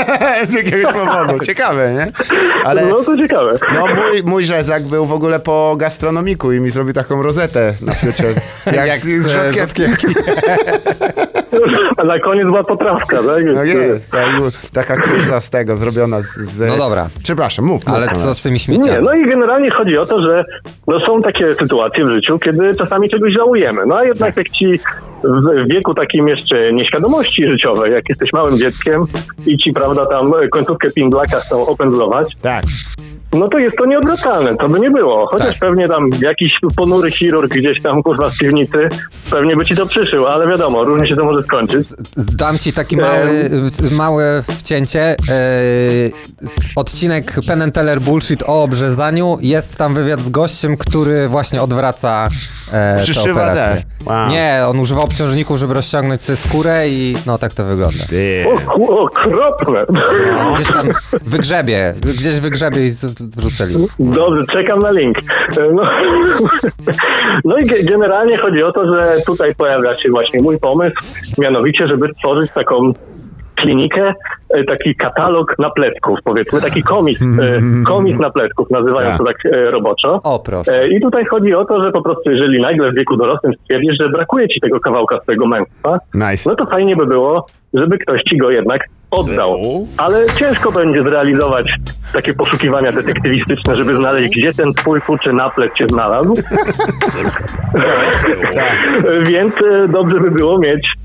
z 0.48 0.54
jakiegoś 0.54 0.94
powodu. 0.94 1.38
Ciekawe, 1.44 1.94
nie? 1.94 2.12
Ale... 2.64 2.86
No 2.86 3.04
to 3.04 3.16
ciekawe. 3.16 3.58
No, 3.74 3.86
mój, 3.86 4.22
mój 4.24 4.44
rzezak 4.44 4.82
był 4.82 5.06
w 5.06 5.12
ogóle 5.12 5.40
po 5.40 5.74
gastronomiku 5.78 6.52
i 6.52 6.60
mi 6.60 6.70
zrobił 6.70 6.94
taką 6.94 7.22
rozetę 7.22 7.74
na 7.82 7.92
future. 7.92 8.34
Jak, 8.76 8.86
Jak 8.86 8.98
z, 8.98 9.22
z, 9.22 9.54
rzodkiewki. 9.54 10.06
A 11.98 12.04
na 12.04 12.18
koniec 12.18 12.46
była 12.46 12.64
poprawka, 12.64 13.16
tak? 13.16 13.44
No 13.54 13.64
jest, 13.64 14.10
tak, 14.10 14.26
taka 14.72 14.96
kryza 14.96 15.40
z 15.40 15.50
tego 15.50 15.76
zrobiona 15.76 16.22
z... 16.22 16.26
z... 16.26 16.60
No 16.68 16.76
dobra. 16.76 17.08
Przepraszam, 17.24 17.64
mów. 17.64 17.86
mów 17.86 17.94
Ale 17.96 18.06
Konrad. 18.06 18.22
co 18.24 18.34
z 18.34 18.42
tymi 18.42 18.52
Nie, 18.52 18.58
śmieciami? 18.58 19.04
no 19.04 19.14
i 19.14 19.26
generalnie 19.28 19.70
chodzi 19.70 19.98
o 19.98 20.06
to, 20.06 20.20
że 20.22 20.44
no 20.86 21.00
są 21.00 21.20
takie 21.20 21.54
sytuacje 21.54 22.04
w 22.04 22.08
życiu, 22.08 22.38
kiedy 22.38 22.74
czasami 22.74 23.08
czegoś 23.08 23.32
żałujemy. 23.32 23.82
No 23.86 23.96
a 23.96 24.04
jednak 24.04 24.36
jak 24.36 24.48
ci 24.48 24.80
w 25.24 25.68
wieku 25.68 25.94
takim 25.94 26.28
jeszcze 26.28 26.72
nieświadomości 26.72 27.46
życiowej, 27.46 27.92
jak 27.92 28.08
jesteś 28.08 28.32
małym 28.32 28.58
dzieckiem 28.58 29.00
i 29.46 29.58
ci, 29.58 29.70
prawda, 29.74 30.06
tam 30.06 30.32
końcówkę 30.52 30.88
pindlaka 30.94 31.40
chcą 31.40 31.66
opędzlować, 31.66 32.36
Tak. 32.42 32.64
No 33.32 33.48
to 33.48 33.58
jest 33.58 33.76
to 33.76 33.86
nieodwracalne, 33.86 34.56
to 34.56 34.68
by 34.68 34.80
nie 34.80 34.90
było. 34.90 35.26
Chociaż 35.30 35.48
Tak. 35.48 35.58
pewnie 35.58 35.88
tam 35.88 36.10
jakiś 36.22 36.52
ponury 36.76 37.10
chirurg 37.10 37.52
gdzieś 37.52 37.82
tam, 37.82 38.02
kurwa, 38.02 38.30
z 38.30 38.38
piwnicy, 38.38 38.88
pewnie 39.30 39.56
by 39.56 39.64
ci 39.64 39.76
to 39.76 39.86
przyszył, 39.86 40.26
ale 40.26 40.46
wiadomo, 40.46 40.84
różnie 40.84 41.08
się 41.08 41.16
to 41.16 41.24
może 41.24 41.42
skończyć. 41.42 41.86
Dam 42.16 42.58
ci 42.58 42.72
taki 42.72 42.96
mały, 42.96 43.50
małe 43.90 44.42
wcięcie. 44.58 45.00
E, 45.00 45.16
odcinek 46.76 47.34
and 47.62 47.74
Teller 47.74 48.00
Bullshit 48.00 48.42
o 48.46 48.62
obrzezaniu. 48.62 49.38
Jest 49.40 49.76
tam 49.78 49.94
wywiad 49.94 50.20
z 50.20 50.30
gościem, 50.30 50.76
który 50.76 51.28
właśnie 51.28 51.62
odwraca 51.62 52.28
e, 52.72 53.04
operacje. 53.30 53.54
te. 53.54 53.82
Wow. 54.06 54.28
Nie, 54.28 54.62
on 54.68 54.78
używa 54.78 55.00
obciążników, 55.02 55.58
żeby 55.58 55.74
rozciągnąć 55.74 56.22
sobie 56.22 56.36
skórę 56.36 56.88
i 56.88 57.16
no 57.26 57.38
tak 57.38 57.54
to 57.54 57.64
wygląda. 57.64 58.04
O, 58.78 59.00
okropne. 59.00 59.86
Gdzieś 60.54 60.68
tam 60.68 60.88
wygrzebie, 61.22 61.94
gdzieś 62.14 62.40
wygrzebie 62.40 62.86
i 62.86 62.90
wrzuceli. 63.36 63.74
Dobrze, 64.00 64.42
czekam 64.52 64.80
na 64.82 64.90
link. 64.90 65.16
No, 65.74 65.82
no 67.44 67.58
i 67.58 67.64
ge- 67.66 67.84
generalnie 67.90 68.36
chodzi 68.36 68.62
o 68.62 68.72
to, 68.72 68.86
że 68.86 69.16
tutaj 69.26 69.54
pojawia 69.54 69.94
się 69.94 70.10
właśnie 70.10 70.42
mój 70.42 70.58
pomysł, 70.58 70.96
mianowicie, 71.38 71.86
żeby 71.86 72.08
stworzyć 72.08 72.50
taką 72.54 72.92
klinikę, 73.60 74.14
e, 74.48 74.64
taki 74.64 74.94
katalog 74.94 75.58
napletków, 75.58 76.18
powiedzmy, 76.24 76.60
taki 76.60 76.82
komis, 76.82 77.22
e, 77.22 77.26
komis 77.92 78.18
napletków, 78.18 78.70
nazywają 78.70 79.18
to 79.18 79.24
tak 79.24 79.46
e, 79.46 79.70
roboczo. 79.70 80.20
O, 80.24 80.38
proszę. 80.38 80.88
I 80.88 81.00
tutaj 81.00 81.24
chodzi 81.24 81.54
o 81.54 81.64
to, 81.64 81.84
że 81.84 81.92
po 81.92 82.02
prostu 82.02 82.30
jeżeli 82.30 82.62
nagle 82.62 82.92
w 82.92 82.94
wieku 82.94 83.16
dorosłym 83.16 83.52
stwierdzisz, 83.62 83.94
że 84.00 84.08
brakuje 84.08 84.48
ci 84.48 84.60
tego 84.60 84.80
kawałka 84.80 85.20
swojego 85.20 85.46
męstwa, 85.46 85.98
Nice. 86.14 86.50
no 86.50 86.56
to 86.56 86.66
fajnie 86.66 86.96
by 86.96 87.06
było, 87.06 87.46
żeby 87.74 87.98
ktoś 87.98 88.22
ci 88.22 88.36
go 88.36 88.50
jednak 88.50 88.84
oddał. 89.10 89.56
Ale 89.96 90.26
ciężko 90.26 90.72
będzie 90.72 91.02
zrealizować 91.02 91.74
takie 92.12 92.34
poszukiwania 92.34 92.92
detektywistyczne, 92.92 93.76
żeby 93.76 93.96
znaleźć, 93.96 94.36
gdzie 94.36 94.52
ten 94.52 94.72
twój 94.72 95.00
kurczy 95.00 95.32
naplet 95.32 95.78
się 95.78 95.86
znalazł. 95.86 96.34
Więc 99.30 99.54
dobrze 99.88 100.20
by 100.20 100.30
było 100.30 100.58
mieć 100.58 100.96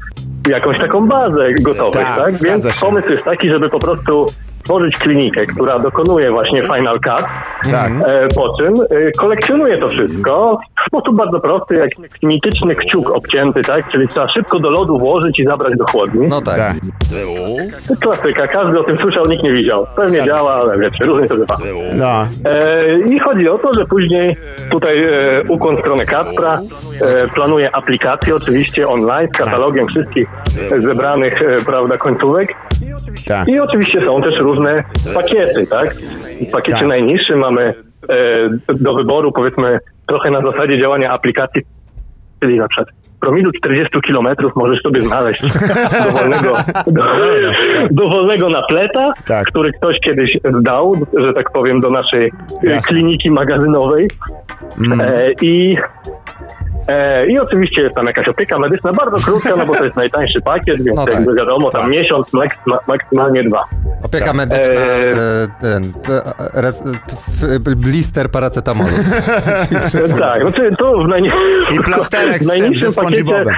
jakąś 0.48 0.80
taką 0.80 1.08
bazę 1.08 1.54
gotowych, 1.54 1.94
Tak, 2.06 2.16
tak? 2.18 2.34
Więc 2.42 2.64
się. 2.64 2.86
pomysł 2.86 3.10
jest 3.10 3.24
taki, 3.24 3.54
żeby 3.54 3.70
po 3.70 3.80
prostu 3.80 4.26
stworzyć 4.66 4.98
klinikę, 4.98 5.46
która 5.46 5.80
dokonuje 5.80 6.32
właśnie 6.32 6.62
Final 6.62 7.00
Cut, 7.00 7.26
Tak. 7.72 7.92
E, 8.08 8.28
po 8.36 8.58
czym 8.58 8.74
e, 8.74 9.12
kolekcjonuje 9.12 9.78
to 9.78 9.90
wszystko 9.90 10.60
w 10.84 10.88
sposób 10.88 11.16
bardzo 11.16 11.40
prosty, 11.40 11.76
jak 11.76 11.90
mityczny 12.24 12.76
kciuk 12.76 13.12
obcięty, 13.12 13.62
tak? 13.62 13.90
Czyli 13.90 14.08
trzeba 14.08 14.30
szybko 14.30 14.60
do 14.60 14.70
lodu 14.70 15.00
włożyć 15.00 15.40
i 15.40 15.46
zabrać 15.46 15.74
do 15.78 15.86
chłodni. 15.86 16.28
No 16.28 16.42
tak. 16.42 16.58
Tak. 16.58 16.76
To 17.88 17.96
klasyka, 17.96 18.48
każdy 18.48 18.80
o 18.80 18.84
tym 18.84 18.98
słyszał, 18.98 19.26
nikt 19.26 19.44
nie 19.44 19.54
widział. 19.54 19.88
Pewnie 19.96 20.24
działa, 20.24 20.54
ale 20.54 20.80
wiecie, 20.80 21.06
różnie 21.06 21.28
to 21.28 21.36
bywa. 21.36 21.58
No. 21.96 22.28
E, 22.46 23.00
I 23.00 23.20
chodzi 23.20 23.50
o 23.50 23.58
to, 23.58 23.74
że 23.74 23.86
później 23.86 24.36
tutaj 24.72 25.04
e, 25.04 25.42
ukłon 25.48 25.78
w 25.78 25.80
stronę 25.80 26.06
Kacpra 26.06 26.60
e, 27.02 27.28
planuje 27.28 27.76
aplikację 27.76 28.36
oczywiście 28.36 28.88
online 28.88 29.28
z 29.34 29.38
katalogiem 29.38 29.88
wszystkich 29.88 30.28
zebranych, 30.78 31.42
e, 31.42 31.56
prawda, 31.66 31.98
końcówek. 31.98 32.56
Tak. 33.28 33.48
I 33.48 33.60
oczywiście 33.60 34.02
są 34.06 34.22
też 34.22 34.38
różne 34.40 34.55
pakiety, 35.14 35.68
tak? 35.68 35.96
W 36.48 36.52
pakiecie 36.52 36.80
Tak. 36.80 36.88
najniższym 36.88 37.40
mamy 37.40 37.74
e, 38.10 38.74
do 38.74 38.94
wyboru, 38.96 39.32
powiedzmy, 39.32 39.80
trochę 40.08 40.32
na 40.32 40.42
zasadzie 40.42 40.80
działania 40.82 41.12
aplikacji, 41.12 41.62
czyli 42.40 42.58
na 42.58 42.68
przykład 42.68 42.88
promilu 43.22 43.52
40 43.52 43.98
km 44.08 44.28
możesz 44.56 44.82
sobie 44.82 45.02
znaleźć 45.02 45.42
dowolnego, 46.08 46.54
do, 46.88 47.04
dowolnego 47.92 48.50
napleta, 48.50 49.12
Tak. 49.28 49.46
który 49.48 49.72
ktoś 49.74 50.00
kiedyś 50.00 50.38
zdał, 50.60 50.94
że 51.18 51.34
tak 51.34 51.52
powiem, 51.52 51.82
do 51.82 51.90
naszej 51.90 52.32
Jasne. 52.54 52.70
Mm. 52.70 52.82
kliniki 52.82 53.32
magazynowej. 53.32 54.08
E, 55.02 55.32
I 55.42 55.76
I 57.28 57.40
oczywiście 57.40 57.82
jest 57.82 57.96
tam 57.96 58.06
jakaś 58.06 58.28
opieka 58.28 58.60
medyczna, 58.60 58.94
bardzo 58.94 59.18
krótka, 59.26 59.56
no 59.58 59.66
bo 59.66 59.76
to 59.76 59.84
jest 59.84 59.96
najtańszy 59.96 60.42
pakiet, 60.42 60.84
więc 60.84 60.98
No 61.00 61.06
tak. 61.06 61.14
jakby 61.14 61.36
wiadomo, 61.36 61.72
tam 61.72 61.90
miesiąc, 61.92 62.34
mak- 62.34 62.58
ma- 62.66 62.80
maksymalnie 62.88 63.44
dwa. 63.44 63.60
Opieka 64.04 64.34
medyczna, 64.34 64.76
Eee. 64.76 65.12
e, 65.12 65.48
ten, 65.62 65.84
e, 66.56 66.62
res, 66.62 66.84
blister 67.76 68.32
paracetamolu. 68.32 68.90
Tak, 70.20 70.42
znaczy 70.42 70.70
to 70.78 70.94
w, 70.98 71.08
najni- 71.08 71.32
I 71.76 71.80
plasterek 71.80 72.38
w 72.42 72.44
z 72.46 72.48
tym, 72.48 72.60
najniższym 72.60 72.90
ze 72.92 73.02
pakiecie 73.02 73.24
SpongeBobem. 73.24 73.56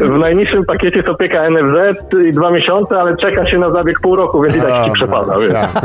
W 0.00 0.18
najniższym 0.18 0.64
pakiecie 0.64 0.96
jest 0.96 1.08
opieka 1.08 1.42
NFZ 1.50 2.14
i 2.28 2.32
dwa 2.32 2.50
miesiące, 2.50 2.96
ale 2.96 3.16
czeka 3.16 3.50
się 3.50 3.58
na 3.58 3.70
zabieg 3.70 4.00
pół 4.00 4.16
roku, 4.16 4.42
więc 4.42 4.56
i 4.56 4.60
tak 4.60 4.84
ci 4.84 4.90
przepada. 4.90 5.38
wiesz. 5.38 5.52
tak. 5.52 5.70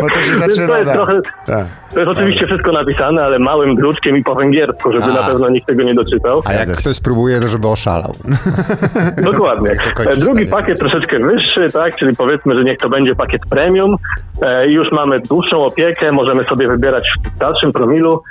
Bo 0.00 0.08
to 0.08 0.22
się 0.22 0.30
Więc 0.32 0.38
zaczyna, 0.54 0.66
to 0.66 0.76
jest 0.78 0.86
tak. 0.90 0.96
trochę, 0.96 1.20
Tak. 1.46 1.66
to 1.94 2.00
jest 2.00 2.12
oczywiście 2.12 2.46
wszystko 2.46 2.72
napisane, 2.72 3.24
ale 3.24 3.38
małym 3.38 3.76
druczkiem 3.76 4.16
i 4.16 4.22
po 4.24 4.34
węgiersku, 4.34 4.92
żeby 4.92 5.04
A. 5.04 5.08
na 5.14 5.22
pewno 5.22 5.48
nikt 5.48 5.66
tego 5.66 5.82
nie 5.82 5.94
doczytał. 5.94 6.38
A 6.48 6.52
jak 6.52 6.68
ktoś 6.76 7.00
próbuje, 7.00 7.40
to 7.40 7.48
żeby 7.48 7.68
oszalał. 7.68 8.12
Dokładnie. 9.32 9.68
Kończy 9.94 10.10
E, 10.12 10.16
Drugi 10.16 10.46
zdanie. 10.46 10.62
pakiet 10.62 10.78
troszeczkę 10.78 11.18
wyższy, 11.18 11.72
tak, 11.72 11.96
czyli 11.96 12.16
powiedzmy, 12.16 12.56
że 12.58 12.64
niech 12.64 12.78
to 12.78 12.88
będzie 12.88 13.14
pakiet 13.14 13.42
premium 13.50 13.96
e, 14.42 14.66
i 14.68 14.72
już 14.72 14.92
mamy 14.92 15.20
dłuższą 15.20 15.64
opiekę, 15.64 16.10
możemy 16.12 16.44
sobie 16.44 16.68
wybierać 16.68 17.08
w 17.34 17.38
dalszym 17.38 17.72
promilu 17.72 18.22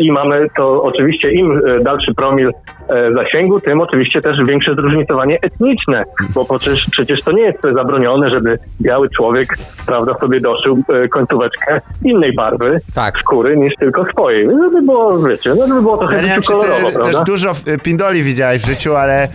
i 0.00 0.12
mamy 0.12 0.46
to 0.56 0.82
oczywiście 0.82 1.30
im 1.32 1.60
e, 1.66 1.80
dalszy 1.80 2.14
promil 2.14 2.48
e, 2.88 3.12
zasięgu, 3.12 3.60
tym 3.60 3.80
oczywiście 3.80 4.20
też 4.20 4.36
większe 4.46 4.74
zróżnicowanie 4.74 5.38
etniczne, 5.42 6.04
bo 6.34 6.44
przecież, 6.44 6.86
przecież 6.90 7.24
to 7.24 7.32
nie 7.32 7.42
jest 7.42 7.58
zabronione, 7.76 8.30
żeby 8.30 8.58
biały 8.80 9.08
człowiek, 9.16 9.48
prawda, 9.86 10.14
sobie 10.14 10.40
doszył 10.40 10.78
e, 10.88 11.08
końcóweczkę 11.08 11.78
innej 12.04 12.34
barwy 12.34 12.80
Tak. 12.94 13.18
skóry 13.18 13.56
niż 13.56 13.74
tylko 13.78 14.04
swojej. 14.04 14.46
Żeby 14.46 14.82
było, 14.82 15.18
wiecie, 15.18 15.54
no 15.58 15.66
żeby 15.66 15.82
było 15.82 15.96
trochę 15.96 16.16
Ja 16.16 16.22
nie 16.22 16.28
wiem, 16.28 16.42
kolorowo, 16.42 16.90
ty 16.90 17.10
też 17.10 17.16
dużo 17.26 17.52
pindoli 17.82 18.22
widziałeś 18.22 18.62
w 18.62 18.66
życiu, 18.66 18.96
ale 18.96 19.28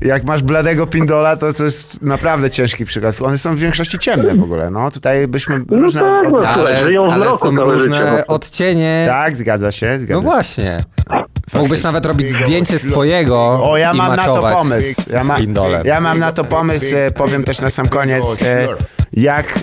jak 0.00 0.24
masz 0.24 0.42
bladego 0.42 0.86
pindola, 0.86 1.36
to 1.36 1.52
to 1.52 1.64
jest 1.64 2.02
naprawdę 2.02 2.50
ciężki 2.50 2.84
przykład. 2.84 3.22
One 3.22 3.38
są 3.38 3.56
w 3.56 3.58
większości 3.58 3.98
ciemne 3.98 4.34
w 4.34 4.42
ogóle. 4.42 4.70
No 4.70 4.90
tutaj 4.90 5.28
byśmy 5.28 5.60
No 5.70 5.80
różne... 5.80 6.00
tak, 6.00 6.32
no. 6.32 6.38
od- 6.38 6.46
Ale, 6.46 6.84
żyją 6.84 7.08
w 7.08 7.12
ale 7.12 7.38
są 7.38 7.56
różne 7.56 7.98
życie, 7.98 8.12
no. 8.28 8.34
odcienie. 8.34 9.04
Tak, 9.08 9.36
zgadza 9.36 9.72
się, 9.72 10.00
zgadza 10.00 10.14
No 10.14 10.20
się. 10.20 10.24
właśnie. 10.24 10.78
Mógłbyś 11.54 11.82
nawet 11.82 12.06
robić 12.06 12.30
zdjęcie 12.44 12.78
swojego 12.78 13.38
O, 13.70 13.76
ja 13.76 13.92
mam 13.94 14.16
na 14.16 14.24
to 14.24 14.42
pomysł. 14.42 15.02
z, 15.02 15.12
Ja, 15.12 15.24
ma, 15.24 15.34
pindolem. 15.36 15.86
ja 15.86 16.00
mam 16.00 16.18
na 16.18 16.32
to 16.32 16.44
pomysł, 16.44 16.96
e, 16.96 17.10
powiem 17.10 17.44
też 17.44 17.60
na 17.60 17.70
sam 17.70 17.88
koniec, 17.88 18.42
e, 18.42 18.68
jak 19.12 19.54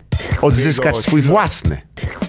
odzyskać 0.43 0.97
swój 0.97 1.21
własny. 1.21 1.77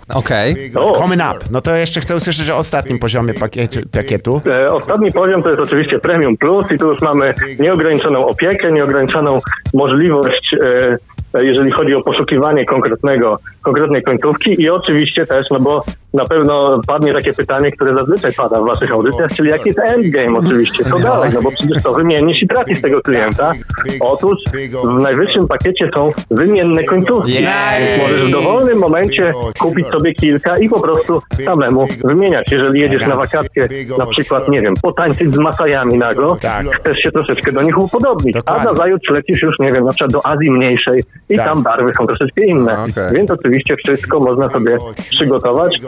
Okej. 0.08 0.72
Coming 0.98 1.22
up. 1.22 1.38
No 1.50 1.60
to 1.60 1.74
jeszcze 1.74 2.00
chcę 2.00 2.16
usłyszeć 2.16 2.50
o 2.50 2.56
ostatnim 2.56 2.98
poziomie 2.98 3.34
pakiecie, 3.34 3.82
pakietu. 3.92 4.40
E, 4.46 4.68
Ostatni 4.68 5.12
poziom 5.12 5.42
to 5.42 5.50
jest 5.50 5.62
oczywiście 5.62 5.98
Premium 5.98 6.36
Plus 6.36 6.72
i 6.72 6.78
tu 6.78 6.88
już 6.92 7.02
mamy 7.02 7.34
nieograniczoną 7.58 8.26
opiekę, 8.26 8.72
nieograniczoną 8.72 9.40
możliwość 9.74 10.56
e, 10.64 10.96
jeżeli 11.42 11.70
chodzi 11.70 11.94
o 11.94 12.02
poszukiwanie 12.02 12.66
konkretnego, 12.66 13.38
konkretnej 13.62 14.02
końcówki 14.02 14.62
i 14.62 14.70
oczywiście 14.70 15.26
też, 15.26 15.50
no 15.50 15.60
bo 15.60 15.82
na 16.14 16.24
pewno 16.24 16.80
padnie 16.86 17.12
takie 17.12 17.32
pytanie, 17.32 17.72
które 17.72 17.94
zazwyczaj 17.94 18.32
pada 18.32 18.60
w 18.60 18.64
waszych 18.66 18.92
audycjach, 18.92 19.32
czyli 19.32 19.50
jaki 19.50 19.68
jest 19.68 19.78
endgame 19.78 20.38
oczywiście, 20.38 20.84
co 20.84 20.98
dalej, 20.98 21.30
no 21.34 21.42
bo 21.42 21.50
przecież 21.50 21.82
to 21.82 21.92
wymienisz 21.92 22.42
i 22.42 22.48
trafisz 22.48 22.80
tego 22.82 23.02
klienta. 23.02 23.52
Otóż 24.00 24.38
w 24.84 25.00
najwyższym 25.00 25.48
pakiecie 25.48 25.90
są 25.94 26.12
wymienne 26.30 26.84
końcówki, 26.84 27.32
więc 27.32 28.02
możesz 28.02 28.28
w 28.28 28.30
dowolnym 28.30 28.78
momencie 28.78 29.32
kupić 29.58 29.86
sobie 29.86 30.14
kilka 30.14 30.58
i 30.58 30.68
po 30.68 30.80
prostu 30.80 31.20
samemu 31.44 31.86
wymieniać. 32.04 32.52
Jeżeli 32.52 32.80
jedziesz 32.80 33.08
na 33.08 33.16
wakacje, 33.16 33.68
na 33.98 34.06
przykład, 34.06 34.48
nie 34.48 34.62
wiem, 34.62 34.74
potańczyć 34.82 35.34
z 35.34 35.38
Masajami 35.38 35.98
nago, 35.98 36.36
Tak. 36.42 36.66
chcesz 36.80 36.98
się 36.98 37.10
troszeczkę 37.10 37.52
do 37.52 37.62
nich 37.62 37.78
upodobnić, 37.78 38.36
a 38.46 38.64
nazajutrz 38.64 39.10
lecisz 39.10 39.42
już, 39.42 39.58
nie 39.58 39.72
wiem, 39.72 39.84
na 39.84 39.90
przykład 39.90 40.12
do 40.12 40.26
Azji 40.26 40.50
Mniejszej 40.50 41.02
i 41.28 41.36
Tak. 41.36 41.46
tam 41.46 41.62
barwy 41.62 41.92
są 41.98 42.06
troszeczkę 42.06 42.44
inne. 42.46 42.72
Okej. 42.72 43.12
Więc 43.12 43.30
oczywiście 43.30 43.76
wszystko 43.76 44.20
można 44.20 44.50
sobie 44.50 44.76
przygotować. 45.10 45.80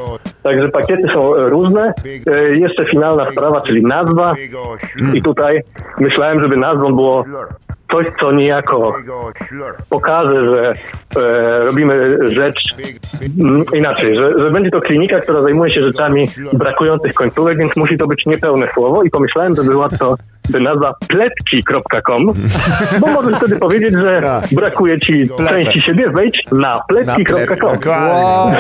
Także 0.43 0.69
pakiety 0.69 1.03
są 1.15 1.37
e, 1.37 1.49
różne. 1.49 1.93
E, 2.27 2.43
Jeszcze 2.59 2.85
finalna 2.87 3.31
sprawa, 3.33 3.61
czyli 3.61 3.83
nazwa. 3.83 4.35
I 5.15 5.23
tutaj 5.23 5.61
myślałem, 5.99 6.41
żeby 6.41 6.57
nazwą 6.57 6.95
było 6.95 7.25
coś, 7.91 8.07
co 8.21 8.33
niejako 8.33 8.95
pokaże, 9.91 10.45
że 10.51 10.75
e, 11.23 11.65
robimy 11.65 12.19
rzecz 12.29 12.61
inaczej, 13.75 14.17
że, 14.17 14.33
że 14.39 14.51
będzie 14.51 14.71
to 14.71 14.81
klinika, 14.81 15.21
która 15.21 15.43
zajmuje 15.43 15.71
się 15.71 15.83
rzeczami 15.83 16.29
brakujących 16.53 17.15
końcówek, 17.15 17.59
więc 17.59 17.77
musi 17.77 17.97
to 17.99 18.07
być 18.07 18.27
niepełne 18.27 18.69
słowo 18.75 19.03
i 19.03 19.11
pomyślałem, 19.11 19.57
że 19.57 19.63
była 19.63 19.89
to 19.89 20.15
nazwa 20.61 20.95
pletki.com, 21.09 22.33
bo 23.01 23.07
możesz 23.07 23.37
wtedy 23.37 23.57
powiedzieć, 23.57 23.95
że 23.95 24.41
brakuje 24.53 25.01
ci 25.01 25.29
części 25.49 25.83
siebie, 25.83 26.11
wejdź 26.11 26.43
na 26.53 26.81
pletki.com. 26.89 27.79
Wow, 27.87 28.51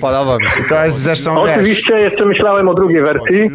podoba 0.00 0.36
mi 0.40 0.50
się. 0.50 0.64
To. 0.68 0.84
Jest 0.84 0.98
zresztą, 0.98 1.44
wiesz, 1.46 1.54
Oczywiście 1.54 1.94
jeszcze 1.94 2.26
myślałem 2.26 2.68
o 2.68 2.74
drugiej 2.74 3.02
wersji, 3.02 3.50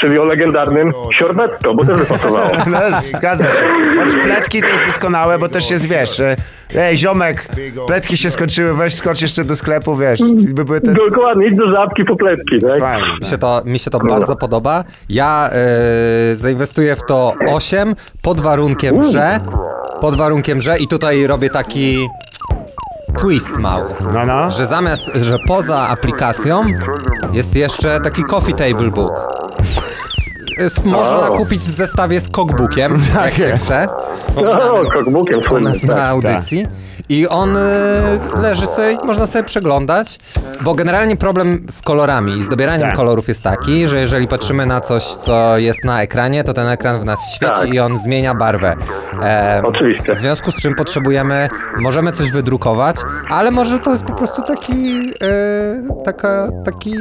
czyli 0.00 0.18
o 0.18 0.24
legendarnym 0.24 0.92
Siorbetto, 1.18 1.74
bo 1.74 1.84
też 1.84 1.98
by 1.98 2.06
pasowało. 2.06 2.50
No, 2.66 2.78
zgadza 3.18 3.44
się. 3.44 3.64
Choć 3.98 4.24
pletki 4.24 4.62
to 4.62 4.68
jest 4.68 4.86
doskonałe, 4.86 5.38
bo 5.38 5.48
też 5.48 5.70
jest, 5.70 5.88
wiesz, 5.88 6.16
że, 6.16 6.36
ej, 6.74 6.96
ziomek, 6.96 7.48
pletki 7.86 8.16
się 8.16 8.30
skończyły, 8.30 8.74
weź 8.74 8.94
skocz 8.94 9.22
jeszcze 9.22 9.44
do 9.44 9.56
sklepu, 9.56 9.96
wiesz, 9.96 10.20
by 10.54 10.64
były 10.64 10.80
te... 10.80 10.92
Dokładnie, 11.10 11.46
idź 11.46 11.56
do 11.56 11.70
żabki 11.70 12.04
po 12.04 12.16
pletki, 12.16 12.58
tak? 12.60 12.80
Fajnie. 12.80 13.08
Mi 13.20 13.26
się 13.26 13.38
to, 13.38 13.62
mi 13.64 13.78
się 13.78 13.90
to 13.90 13.98
bardzo 13.98 14.36
podoba. 14.36 14.84
Ja 15.08 15.50
e, 15.52 16.36
zainwestuję 16.36 16.96
w 16.96 17.06
to 17.08 17.32
8 17.48 17.94
pod 18.22 18.40
warunkiem, 18.40 19.02
że 19.02 19.40
pod 20.00 20.14
warunkiem, 20.14 20.60
że 20.60 20.78
i 20.78 20.88
tutaj 20.88 21.26
robię 21.26 21.50
taki 21.50 22.08
twist 23.18 23.58
mały. 23.58 23.94
No, 24.12 24.26
no. 24.26 24.50
Że 24.50 24.66
zamiast, 24.66 25.02
że 25.14 25.38
poza 25.46 25.88
aplikacją 25.88 26.64
jest 27.32 27.56
jeszcze 27.56 28.00
taki 28.00 28.22
coffee 28.22 28.54
table 28.54 28.90
book. 28.90 29.28
Można 30.84 31.28
O. 31.30 31.36
kupić 31.36 31.60
w 31.60 31.70
zestawie 31.70 32.20
z 32.20 32.28
cookbookiem, 32.28 32.98
jak 33.24 33.34
się 33.34 33.56
chce. 33.56 33.86
No, 34.42 34.74
kokbukiem 34.92 35.38
u 35.38 35.44
słynnym, 35.44 35.72
nas 35.72 35.82
na 35.82 35.94
tak. 35.94 36.10
audycji. 36.10 36.66
I 37.08 37.28
on 37.28 37.56
y, 37.56 37.60
leży 38.42 38.66
sobie, 38.66 38.96
można 39.06 39.26
sobie 39.26 39.44
przeglądać, 39.44 40.18
bo 40.60 40.74
generalnie 40.74 41.16
problem 41.16 41.66
z 41.70 41.82
kolorami 41.82 42.36
i 42.36 42.42
z 42.42 42.48
dobieraniem 42.48 42.86
Tak. 42.86 42.96
kolorów 42.96 43.28
jest 43.28 43.42
taki, 43.42 43.86
że 43.86 43.98
jeżeli 44.00 44.28
patrzymy 44.28 44.66
na 44.66 44.80
coś, 44.80 45.04
co 45.04 45.58
jest 45.58 45.84
na 45.84 46.02
ekranie, 46.02 46.44
to 46.44 46.52
ten 46.52 46.68
ekran 46.68 47.00
w 47.00 47.04
nas 47.04 47.18
świeci 47.34 47.52
Tak. 47.60 47.68
i 47.74 47.80
on 47.80 47.98
zmienia 47.98 48.34
barwę. 48.34 48.74
E, 49.22 49.62
Oczywiście. 49.64 50.12
W 50.12 50.16
związku 50.16 50.50
z 50.50 50.54
czym 50.54 50.74
potrzebujemy, 50.74 51.48
możemy 51.78 52.12
coś 52.12 52.30
wydrukować, 52.32 52.96
ale 53.30 53.50
może 53.50 53.78
to 53.78 53.90
jest 53.90 54.04
po 54.04 54.12
prostu 54.14 54.42
taki, 54.42 55.12
e, 55.22 56.02
taka, 56.04 56.48
taki... 56.64 56.94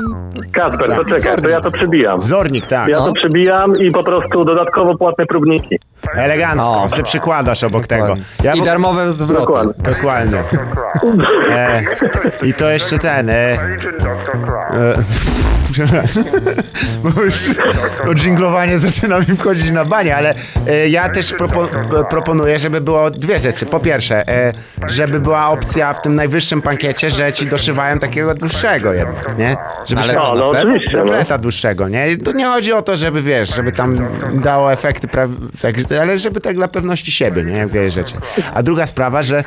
Kasper, 0.54 0.96
to 0.96 1.06
czekaj, 1.06 1.38
to 1.42 1.50
ja 1.50 1.62
to 1.62 1.72
przebijam. 1.72 2.20
Wzornik, 2.20 2.68
tak. 2.68 2.88
Ja 2.88 3.00
No. 3.00 3.06
to 3.06 3.12
przebijam 3.44 3.78
i 3.78 3.92
po 3.92 4.04
prostu 4.04 4.46
dodatkowo 4.46 4.98
płatne 4.98 5.26
próbniki. 5.26 5.80
Elegancko, 6.16 6.84
O. 6.84 6.90
se 6.90 7.04
przykładasz 7.04 7.64
obok 7.64 7.88
tego. 7.88 8.14
Ja 8.44 8.54
I 8.54 8.62
w- 8.62 8.66
darmowe 8.66 9.12
zwroty. 9.12 9.42
Dokładnie. 9.46 9.74
Dokładnie. 9.84 10.44
E, 11.50 11.84
I 12.44 12.54
to 12.54 12.70
jeszcze 12.70 13.00
ten. 13.00 13.30
E, 13.30 13.34
e, 13.34 13.58
przepraszam. 15.74 16.24
Bo 17.04 17.22
już 17.22 17.50
odżinglowanie 18.10 18.80
zaczyna 18.80 19.20
mi 19.20 19.26
wchodzić 19.26 19.72
na 19.72 19.86
banie, 19.86 20.16
ale 20.16 20.34
e, 20.68 20.90
ja 20.90 21.10
też 21.10 21.34
propo, 21.34 21.64
e, 21.66 22.04
proponuję, 22.10 22.60
żeby 22.60 22.82
było 22.82 23.12
dwie 23.12 23.40
rzeczy. 23.40 23.66
Po 23.66 23.80
pierwsze, 23.80 24.28
e, 24.28 24.52
żeby 24.88 25.20
była 25.20 25.50
opcja 25.50 25.94
w 25.94 26.02
tym 26.02 26.16
najwyższym 26.16 26.62
pakiecie, 26.62 27.10
że 27.10 27.34
ci 27.34 27.46
doszywają 27.46 28.00
takiego 28.00 28.36
dłuższego 28.36 28.94
jednak, 28.94 29.38
nie? 29.38 29.58
Żebyś 29.86 30.04
Ale 30.04 30.14
miał 30.14 30.24
No, 30.36 30.36
no 30.36 30.48
oczywiście. 30.48 31.04
No. 31.30 31.38
dłuższego, 31.38 31.90
nie? 31.90 32.18
To 32.18 32.32
nie 32.32 32.46
chodzi 32.46 32.74
o 32.74 32.82
to, 32.82 32.98
żeby 32.98 33.22
wiesz, 33.22 33.56
żeby 33.56 33.72
tam 33.72 34.08
dało 34.34 34.74
efekty, 34.74 35.08
pra... 35.08 35.28
tak, 35.62 35.76
ale 36.02 36.18
żeby 36.18 36.42
tak 36.42 36.56
dla 36.56 36.68
pewności 36.68 37.12
siebie, 37.12 37.44
nie? 37.44 37.58
Jak 37.58 37.70
wiele 37.70 37.90
rzeczy. 37.90 38.16
A 38.54 38.64
druga 38.64 38.86
sprawa, 38.86 39.24
że 39.24 39.44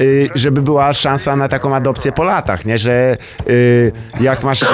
y, 0.00 0.28
żeby 0.34 0.62
była 0.62 0.92
szansa 0.92 1.36
na 1.36 1.48
taką 1.48 1.74
adopcję 1.74 2.12
po 2.12 2.24
latach, 2.24 2.64
nie? 2.64 2.78
Że 2.78 3.16
y, 3.48 3.92
jak 4.20 4.42
masz 4.42 4.62
y, 4.62 4.66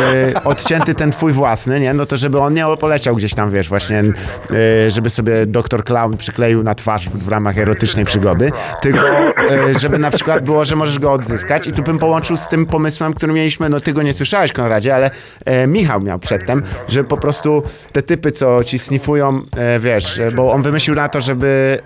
odcięty 0.44 0.93
ten 0.94 1.10
twój 1.10 1.32
własny, 1.32 1.80
nie? 1.80 1.94
No 1.94 2.06
to 2.06 2.16
żeby 2.16 2.40
on 2.40 2.54
nie 2.54 2.64
poleciał 2.80 3.16
gdzieś 3.16 3.34
tam, 3.34 3.50
wiesz, 3.50 3.68
właśnie, 3.68 4.02
y, 4.50 4.90
żeby 4.90 5.10
sobie 5.10 5.46
doktor 5.46 5.84
Clown 5.84 6.16
przykleił 6.16 6.62
na 6.62 6.74
twarz 6.74 7.08
w, 7.08 7.24
w 7.24 7.28
ramach 7.28 7.58
erotycznej 7.58 8.04
przygody, 8.04 8.50
tylko 8.82 9.28
y, 9.28 9.78
żeby 9.78 9.98
na 9.98 10.10
przykład 10.10 10.44
było, 10.44 10.64
że 10.64 10.76
możesz 10.76 10.98
go 10.98 11.12
odzyskać. 11.12 11.66
I 11.66 11.72
tu 11.72 11.82
bym 11.82 11.98
połączył 11.98 12.36
z 12.36 12.48
tym 12.48 12.66
pomysłem, 12.66 13.14
który 13.14 13.32
mieliśmy, 13.32 13.68
no 13.68 13.80
ty 13.80 13.92
go 13.92 14.02
nie 14.02 14.12
słyszałeś, 14.12 14.52
Konradzie, 14.52 14.94
ale 14.94 15.10
e, 15.44 15.66
Michał 15.66 16.00
miał 16.00 16.18
przedtem, 16.18 16.62
że 16.88 17.04
po 17.04 17.16
prostu 17.16 17.62
te 17.92 18.02
typy, 18.02 18.32
co 18.32 18.64
ci 18.64 18.78
snifują, 18.78 19.40
e, 19.56 19.80
wiesz, 19.80 20.20
bo 20.36 20.52
on 20.52 20.62
wymyślił 20.62 20.96
na 20.96 21.08
to, 21.08 21.20
żeby 21.20 21.78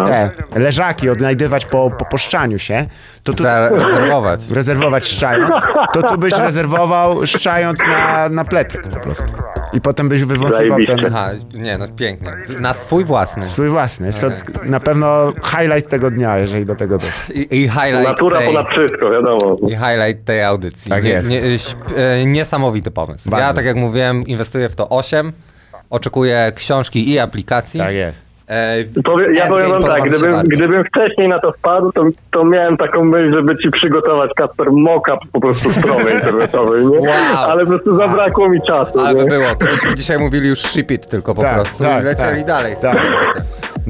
e, 0.00 0.04
te 0.04 0.30
leżaki 0.56 1.10
odnajdywać 1.10 1.66
po, 1.66 1.90
po 1.98 2.04
poszczaniu 2.04 2.58
się, 2.58 2.86
to 3.32 3.36
tu 3.36 3.42
Zarezerwować. 3.42 4.50
rezerwować 4.50 5.04
szczając, 5.08 5.54
to 5.92 6.02
tu 6.02 6.18
byś 6.18 6.32
rezerwował 6.32 7.26
szczając 7.26 7.80
na, 7.88 8.28
na 8.28 8.44
pletek 8.44 8.88
po 8.88 9.00
prostu. 9.00 9.24
I 9.72 9.80
potem 9.80 10.08
byś 10.08 10.24
wywąchiwał 10.24 10.78
ten. 10.86 10.98
Aha, 11.06 11.30
nie 11.54 11.78
no, 11.78 11.88
pięknie. 11.88 12.32
Na 12.60 12.72
swój 12.74 13.04
własny. 13.04 13.46
swój 13.46 13.68
własny. 13.68 14.06
Jest 14.06 14.20
to 14.20 14.26
na 14.64 14.80
pewno 14.80 15.32
highlight 15.44 15.90
tego 15.90 16.10
dnia, 16.10 16.38
jeżeli 16.38 16.66
do 16.66 16.74
tego 16.74 16.98
doszło. 16.98 17.34
I, 17.34 17.40
i 17.40 17.68
highlight 17.68 18.04
Natura 18.04 18.38
tej... 18.38 18.46
ponad 18.46 18.68
wszystko, 18.68 19.10
wiadomo. 19.10 19.56
I 19.68 19.70
highlight 19.70 20.24
tej 20.24 20.42
audycji. 20.42 20.90
Tak 20.90 21.04
nie, 21.04 21.10
jest. 21.10 21.30
Nie, 21.30 21.40
śp- 21.40 21.92
e, 21.96 22.26
niesamowity 22.26 22.90
pomysł. 22.90 23.30
Bardzo. 23.30 23.46
Ja, 23.46 23.54
tak 23.54 23.64
jak 23.64 23.76
mówiłem, 23.76 24.26
inwestuję 24.26 24.68
w 24.68 24.76
to 24.76 24.88
8. 24.88 25.32
Oczekuję 25.90 26.52
książki 26.54 27.10
i 27.10 27.18
aplikacji. 27.18 27.80
Tak 27.80 27.94
jest. 27.94 28.27
E, 28.48 28.84
Powie, 29.04 29.24
ja 29.24 29.44
Endgame 29.44 29.48
powiem 29.48 29.70
wam 29.70 29.82
tak, 29.82 30.02
gdybym, 30.02 30.42
gdybym 30.42 30.84
wcześniej 30.84 31.28
na 31.28 31.38
to 31.40 31.52
wpadł, 31.52 31.92
to, 31.92 32.04
to 32.30 32.44
miałem 32.44 32.76
taką 32.76 33.04
myśl, 33.04 33.32
żeby 33.32 33.58
ci 33.58 33.70
przygotować 33.70 34.30
Kasper 34.36 34.72
mock-up 34.72 35.18
po 35.32 35.40
prostu 35.40 35.72
strony 35.72 36.10
internetowej, 36.10 36.86
nie? 36.86 36.98
Wow. 36.98 37.50
Ale 37.50 37.62
po 37.62 37.68
prostu 37.68 37.94
zabrakło 37.94 38.48
mi 38.48 38.62
czasu. 38.62 39.00
Ale 39.00 39.14
by 39.14 39.24
było, 39.24 39.54
to 39.54 39.66
byśmy 39.66 39.94
dzisiaj 39.94 40.18
mówili 40.18 40.48
już 40.48 40.58
ship 40.58 40.90
it 40.90 41.08
tylko 41.08 41.34
po 41.34 41.42
Tak, 41.42 41.54
prostu 41.54 41.84
tak, 41.84 42.02
i 42.02 42.04
lecieli 42.04 42.36
tak. 42.38 42.46
dalej 42.46 42.74
Tak. 42.82 42.98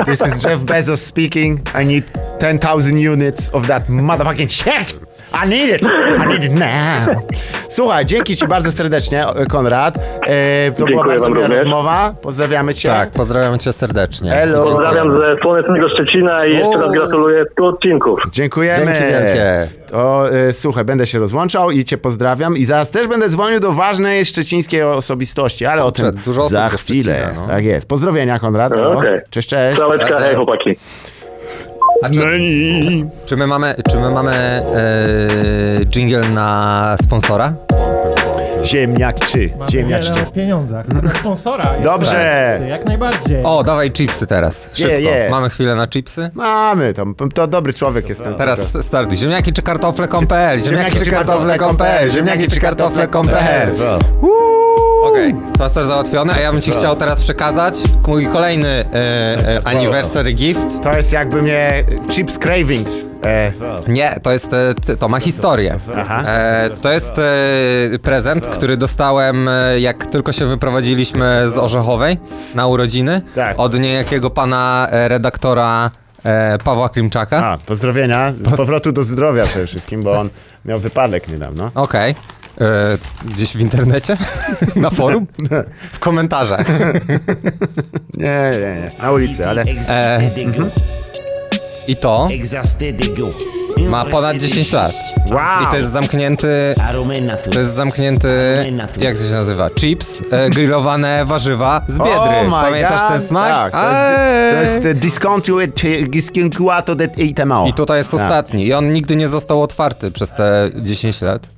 This 0.04 0.26
is 0.26 0.44
Jeff 0.44 0.64
Bezos 0.64 1.00
speaking. 1.06 1.60
I 1.82 1.86
need 1.86 2.04
10,000 2.40 2.98
units 3.12 3.50
of 3.54 3.66
that 3.66 3.88
motherfucking 3.88 4.50
shit. 4.50 5.07
I 5.32 5.48
need 5.48 5.68
it. 5.76 5.82
I 6.24 6.28
need 6.28 6.44
it 6.44 6.52
now. 6.54 7.16
Słuchaj, 7.68 8.06
dzięki 8.06 8.36
ci 8.36 8.46
bardzo 8.48 8.72
serdecznie, 8.72 9.24
Konrad. 9.50 9.96
E, 10.26 10.70
to 10.70 10.76
była 10.86 10.88
Dziękuję 10.88 11.04
bardzo 11.06 11.24
wam 11.24 11.32
miła 11.32 11.42
również. 11.46 11.62
rozmowa. 11.62 12.14
Pozdrawiamy 12.22 12.74
cię. 12.74 12.88
Tak, 12.88 13.10
pozdrawiam 13.10 13.58
cię 13.58 13.72
serdecznie. 13.72 14.34
Elo. 14.34 14.64
Pozdrawiam 14.64 15.10
ze 15.10 15.36
słonecznego 15.42 15.88
Szczecina 15.88 16.46
i 16.46 16.54
jeszcze 16.54 16.78
raz 16.78 16.88
O. 16.88 16.92
gratuluję 16.92 17.44
100 17.52 17.66
odcinków. 17.66 18.20
Dziękujemy. 18.32 18.84
Dzięki 18.86 19.00
wielkie. 19.00 19.66
To, 19.90 20.30
e, 20.32 20.52
słuchaj, 20.52 20.84
będę 20.84 21.06
się 21.06 21.18
rozłączał 21.18 21.70
i 21.70 21.84
cię 21.84 21.98
pozdrawiam. 21.98 22.56
I 22.56 22.64
zaraz 22.64 22.90
też 22.90 23.06
będę 23.08 23.28
dzwonił 23.28 23.60
do 23.60 23.72
ważnej 23.72 24.24
szczecińskiej 24.24 24.82
osobistości, 24.82 25.66
ale 25.66 25.82
Kurczę, 25.82 26.06
o 26.06 26.10
tym 26.10 26.20
dużo 26.24 26.40
osób 26.40 26.52
za 26.52 26.68
ze 26.68 26.76
chwilę. 26.76 27.02
Szczecina, 27.14 27.40
no. 27.42 27.48
Tak 27.48 27.64
jest. 27.64 27.88
Pozdrowienia, 27.88 28.38
Konrad. 28.38 28.72
No, 28.72 28.78
Elo. 28.78 28.92
okej. 28.98 29.20
Cześć, 29.30 29.48
cześć. 29.48 29.78
Całeczka, 29.78 30.16
hej 30.20 30.36
chłopaki. 30.36 30.76
A 32.02 32.10
czy, 32.10 32.20
czy 33.26 33.36
my 33.36 33.46
mamy, 33.46 33.74
czy 33.90 33.96
my 33.96 34.10
mamy 34.10 34.32
e, 34.32 35.84
jingle 35.84 36.28
na 36.28 36.96
sponsora? 37.02 37.52
Ziemniak 38.64 39.20
czy? 39.20 39.50
Mamy 39.58 39.70
Ziemniak 39.70 40.02
wiele 40.02 40.14
czy? 40.16 40.22
o 40.22 40.30
pieniądzach. 40.30 40.88
Na 40.88 41.10
sponsora. 41.10 41.64
jeszcze 41.64 41.84
Dobrze. 41.84 42.50
chipsy, 42.52 42.68
Jak 42.68 42.84
najbardziej. 42.84 43.44
O, 43.44 43.62
dawaj 43.62 43.90
chipsy 43.92 44.26
teraz. 44.26 44.70
Szybko. 44.74 44.92
Je. 44.98 45.28
Mamy 45.30 45.50
chwilę 45.50 45.74
na 45.74 45.86
chipsy? 45.88 46.30
Mamy 46.34 46.94
tam. 46.94 47.14
To 47.34 47.46
dobry 47.46 47.74
człowiek 47.74 48.08
jest 48.08 48.22
ten. 48.24 48.32
to- 48.32 48.38
Teraz 48.38 48.84
startuj. 48.86 49.16
Ziemniaki 49.16 49.52
czy 49.52 49.62
kartofle.pl? 49.62 50.60
Ziemniaki 50.60 50.98
czy 50.98 51.10
kartofle.pl? 51.10 52.10
Ziemniaki 52.10 52.46
czy 52.46 52.60
kartofle.pl? 52.60 53.70
Uuu. 54.22 54.87
Okej, 55.04 55.34
spacer 55.54 55.84
załatwiony, 55.84 56.32
a 56.32 56.40
ja 56.40 56.52
bym 56.52 56.60
ci 56.60 56.70
chciał 56.70 56.96
teraz 56.96 57.20
przekazać 57.20 57.74
mój 58.06 58.26
kolejny 58.26 58.68
e, 58.68 58.84
e, 58.94 59.60
anniversary 59.64 60.32
gift. 60.32 60.80
To 60.82 60.96
jest 60.96 61.12
jakby 61.12 61.42
mnie 61.42 61.84
Chips 62.10 62.38
Cravings. 62.38 63.06
E, 63.26 63.52
Nie, 63.88 64.16
to 64.22 64.32
jest, 64.32 64.52
e, 64.52 64.96
to 64.98 65.08
ma 65.08 65.20
historię. 65.20 65.78
Aha. 65.96 66.22
E, 66.26 66.70
to 66.82 66.90
jest 66.92 67.18
e, 67.18 67.22
prezent, 68.02 68.46
który 68.46 68.76
dostałem 68.76 69.48
e, 69.48 69.80
jak 69.80 70.06
tylko 70.06 70.32
się 70.32 70.46
wyprowadziliśmy 70.46 71.50
z 71.50 71.58
Orzechowej 71.58 72.18
na 72.54 72.66
urodziny. 72.66 73.22
Tak. 73.34 73.60
Od 73.60 73.78
niejakiego 73.78 74.30
pana 74.30 74.88
e, 74.90 75.08
redaktora 75.08 75.90
e, 76.24 76.58
Pawła 76.64 76.88
Klimczaka. 76.88 77.46
a, 77.46 77.58
pozdrowienia. 77.58 78.32
Z 78.40 78.56
powrotu 78.56 78.92
do 78.92 79.02
zdrowia 79.02 79.44
przede 79.44 79.66
wszystkim, 79.66 80.02
bo 80.02 80.18
on 80.20 80.28
miał 80.64 80.78
wypadek 80.78 81.28
niedawno. 81.28 81.70
Okej. 81.74 82.14
E, 82.60 82.98
Gdzieś 83.24 83.56
w 83.56 83.60
internecie? 83.60 84.16
Na 84.76 84.90
forum? 84.90 85.26
W 85.92 85.98
komentarzach. 85.98 86.66
Nie, 88.14 88.50
nie, 88.52 88.60
nie. 88.60 88.90
Na 89.02 89.12
ulicy, 89.12 89.48
ale... 89.48 89.64
E, 89.88 90.20
I 91.88 91.96
to 91.96 92.28
ma 93.78 94.04
ponad 94.04 94.36
10 94.36 94.72
lat. 94.72 94.92
Wow! 95.30 95.64
I 95.64 95.70
to 95.70 95.76
jest 95.76 95.92
zamknięty. 95.92 96.74
To 97.52 97.58
jest 97.58 97.74
zamknięty. 97.74 98.28
Jak 99.00 99.16
to 99.16 99.22
się 99.24 99.30
nazywa? 99.32 99.70
Chips, 99.70 100.22
e, 100.30 100.50
grillowane 100.50 101.24
warzywa 101.24 101.84
z 101.86 101.98
biedry. 101.98 102.12
Oh 102.48 102.60
Pamiętasz 102.62 103.00
God. 103.02 103.10
ten 103.12 103.20
smak? 103.26 103.72
Tak, 103.72 103.72
to 103.72 104.60
jest, 104.60 104.82
to 104.82 104.88
jest 104.88 105.04
e, 105.04 105.06
discontinued- 105.06 106.08
discontinuato 106.10 106.94
de. 106.94 107.08
I 107.16 107.72
tutaj 107.74 107.98
jest 107.98 108.10
Tak. 108.10 108.20
ostatni. 108.20 108.66
I 108.66 108.74
on 108.74 108.92
nigdy 108.92 109.16
nie 109.16 109.28
został 109.28 109.62
otwarty 109.62 110.10
przez 110.10 110.32
te 110.32 110.70
10 110.76 111.22
lat. 111.22 111.48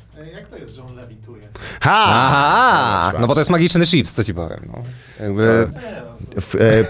Ha! 1.80 2.04
Aha! 2.08 3.12
No 3.20 3.26
bo 3.26 3.34
to 3.34 3.40
jest 3.40 3.50
magiczny 3.50 3.86
chips, 3.86 4.12
co 4.12 4.24
ci 4.24 4.34
powiem. 4.34 4.60
No. 4.66 4.82
Jakby. 5.20 5.70
W, 6.40 6.54
e, 6.54 6.84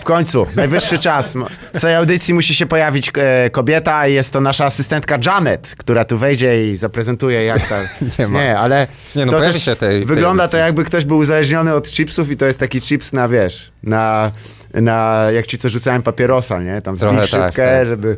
w 0.00 0.04
końcu, 0.04 0.46
najwyższy 0.56 0.98
czas. 0.98 1.36
W 1.74 1.80
tej 1.80 1.94
audycji 1.94 2.34
musi 2.34 2.54
się 2.54 2.66
pojawić 2.66 3.12
e, 3.16 3.50
kobieta 3.50 4.06
i 4.08 4.14
jest 4.14 4.32
to 4.32 4.40
nasza 4.40 4.64
asystentka 4.64 5.18
Janet, 5.26 5.74
która 5.78 6.04
tu 6.04 6.18
wejdzie 6.18 6.70
i 6.70 6.76
zaprezentuje 6.76 7.44
jak 7.44 7.68
ta... 7.68 7.76
Nie 8.18 8.28
ma. 8.28 8.40
Nie, 8.40 8.58
ale 8.58 8.86
Nie, 9.16 9.26
no 9.26 9.32
to 9.32 9.40
też 9.40 9.64
się 9.64 9.76
tej- 9.76 9.88
tej 9.98 10.06
wygląda 10.06 10.42
audycji. 10.42 10.58
to 10.58 10.64
jakby 10.64 10.84
ktoś 10.84 11.04
był 11.04 11.18
uzależniony 11.18 11.74
od 11.74 11.88
chipsów 11.88 12.30
i 12.30 12.36
to 12.36 12.46
jest 12.46 12.60
taki 12.60 12.80
chips 12.80 13.12
na, 13.12 13.28
wiesz, 13.28 13.70
na, 13.82 14.30
na 14.74 15.26
jak 15.34 15.46
ci 15.46 15.58
co 15.58 15.68
rzucałem 15.68 16.02
papierosa, 16.02 16.62
nie? 16.62 16.82
Tam 16.82 16.96
zbij 16.96 17.10
tak, 17.16 17.26
szybkę, 17.26 17.78
tak. 17.78 17.86
żeby... 17.86 18.16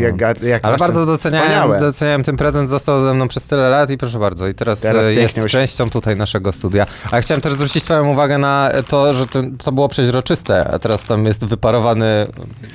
Jak, 0.00 0.42
jak 0.42 0.64
Ale 0.64 0.76
bardzo 0.76 1.06
doceniałem, 1.06 1.80
doceniałem 1.80 2.22
ten 2.22 2.36
prezent, 2.36 2.70
został 2.70 3.00
ze 3.00 3.14
mną 3.14 3.28
przez 3.28 3.46
tyle 3.46 3.70
lat 3.70 3.90
i 3.90 3.98
proszę 3.98 4.18
bardzo, 4.18 4.48
i 4.48 4.54
teraz, 4.54 4.80
Teraz 4.80 5.06
e, 5.06 5.14
jest 5.14 5.46
częścią 5.46 5.90
tutaj 5.90 6.16
naszego 6.16 6.52
studia. 6.52 6.86
A 7.10 7.16
ja 7.16 7.22
chciałem 7.22 7.40
też 7.40 7.52
zwrócić 7.52 7.84
twoją 7.84 8.08
uwagę 8.08 8.38
na 8.38 8.70
to, 8.88 9.14
że 9.14 9.26
to, 9.26 9.42
to 9.64 9.72
było 9.72 9.88
przeźroczyste, 9.88 10.70
a 10.70 10.78
teraz 10.78 11.04
tam 11.04 11.26
jest 11.26 11.44
wyparowany 11.44 12.26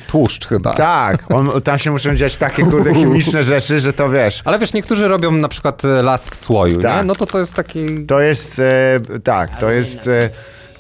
tłuszcz 0.08 0.48
chyba. 0.48 0.74
Tak, 0.74 1.24
on, 1.30 1.62
tam 1.62 1.80
się 1.80 1.92
muszą 1.92 2.16
dziać 2.16 2.38
takie 2.38 2.64
kurde 2.64 2.94
chemiczne 2.94 3.44
rzeczy, 3.44 3.80
że 3.80 3.94
to 3.94 4.10
wiesz. 4.10 4.42
Ale 4.46 4.60
wiesz, 4.60 4.74
niektórzy 4.74 5.08
robią 5.08 5.32
na 5.32 5.48
przykład 5.48 5.86
e, 5.86 6.02
las 6.02 6.30
w 6.30 6.36
słoju, 6.36 6.78
nie? 6.78 6.84
Tak. 6.84 7.06
No 7.06 7.16
to 7.16 7.26
to 7.26 7.40
jest 7.40 7.54
taki 7.54 8.06
To 8.06 8.20
jest, 8.20 8.60
e, 8.60 9.20
tak, 9.24 9.60
to 9.60 9.72
jest... 9.72 10.08
E, 10.08 10.30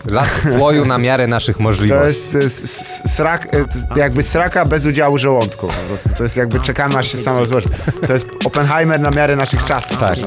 las 0.09 0.29
w 0.29 0.51
słoju 0.51 0.85
na 0.85 0.97
miarę 0.97 1.27
naszych 1.27 1.57
To 1.57 1.63
możliwości. 1.63 2.07
jest 2.07 2.35
e, 2.35 2.39
s- 2.39 2.63
s- 2.81 3.15
srak, 3.15 3.55
e, 3.55 3.99
jakby 3.99 4.23
sraka 4.23 4.65
bez 4.65 4.85
udziału 4.85 5.17
żołądku. 5.17 5.67
Po 5.67 5.73
prostu. 5.87 6.09
To 6.17 6.23
jest 6.23 6.37
jakby 6.37 6.59
czekamy, 6.59 6.97
aż 6.97 7.11
się 7.11 7.17
samo 7.17 7.45
złoży. 7.45 7.67
To 8.07 8.13
jest 8.13 8.27
Oppenheimer 8.45 8.99
na 8.99 9.09
miarę 9.09 9.35
naszych 9.35 9.63
czasów. 9.65 9.99
Tak. 9.99 10.17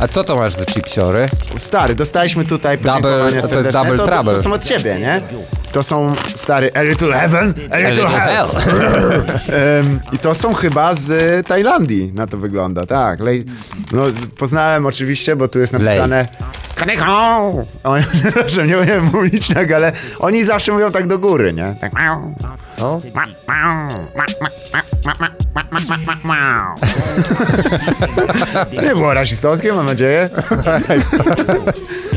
A 0.00 0.08
co 0.08 0.24
to 0.24 0.36
masz 0.36 0.54
za 0.54 0.64
chipsiory? 0.64 1.28
Stary, 1.58 1.94
dostaliśmy 1.94 2.44
tutaj 2.44 2.78
podziękowania 2.78 3.42
to 3.42 3.56
jest 3.58 3.70
double 3.70 3.96
to, 3.96 4.06
trouble. 4.06 4.32
to 4.34 4.42
są 4.42 4.52
od 4.52 4.64
ciebie, 4.64 4.96
nie? 5.00 5.20
To 5.72 5.82
są, 5.82 6.12
stary, 6.34 6.70
A 6.74 6.82
Little 6.82 7.12
Heaven, 7.18 7.54
A 7.70 7.76
Little, 7.78 7.90
little 7.90 8.08
Hell. 8.08 8.46
Em, 9.80 10.00
I 10.12 10.18
to 10.18 10.34
są 10.34 10.54
chyba 10.54 10.94
z 10.94 11.10
e, 11.10 11.42
Tajlandii, 11.44 12.12
na 12.14 12.26
to 12.26 12.38
wygląda, 12.38 12.86
tak. 12.86 13.20
Lej, 13.20 13.44
no, 13.92 14.02
poznałem 14.38 14.86
oczywiście, 14.86 15.36
bo 15.36 15.48
tu 15.48 15.58
jest 15.58 15.72
napisane... 15.72 15.98
Kaneko! 16.28 16.67
Oni, 17.84 18.04
że 18.46 18.66
nie 18.66 18.78
umiem 18.78 19.04
mówić 19.04 19.48
tak, 19.54 19.72
ale 19.72 19.92
oni 20.18 20.44
zawsze 20.44 20.72
mówią 20.72 20.92
tak 20.92 21.06
do 21.06 21.18
góry, 21.18 21.52
nie? 21.52 21.74
Tak. 21.80 21.92
No. 22.78 23.00
To 28.74 28.82
nie 28.82 28.88
było 28.94 29.14
rasistowskie, 29.14 29.72
mam 29.72 29.86
nadzieję. 29.86 30.28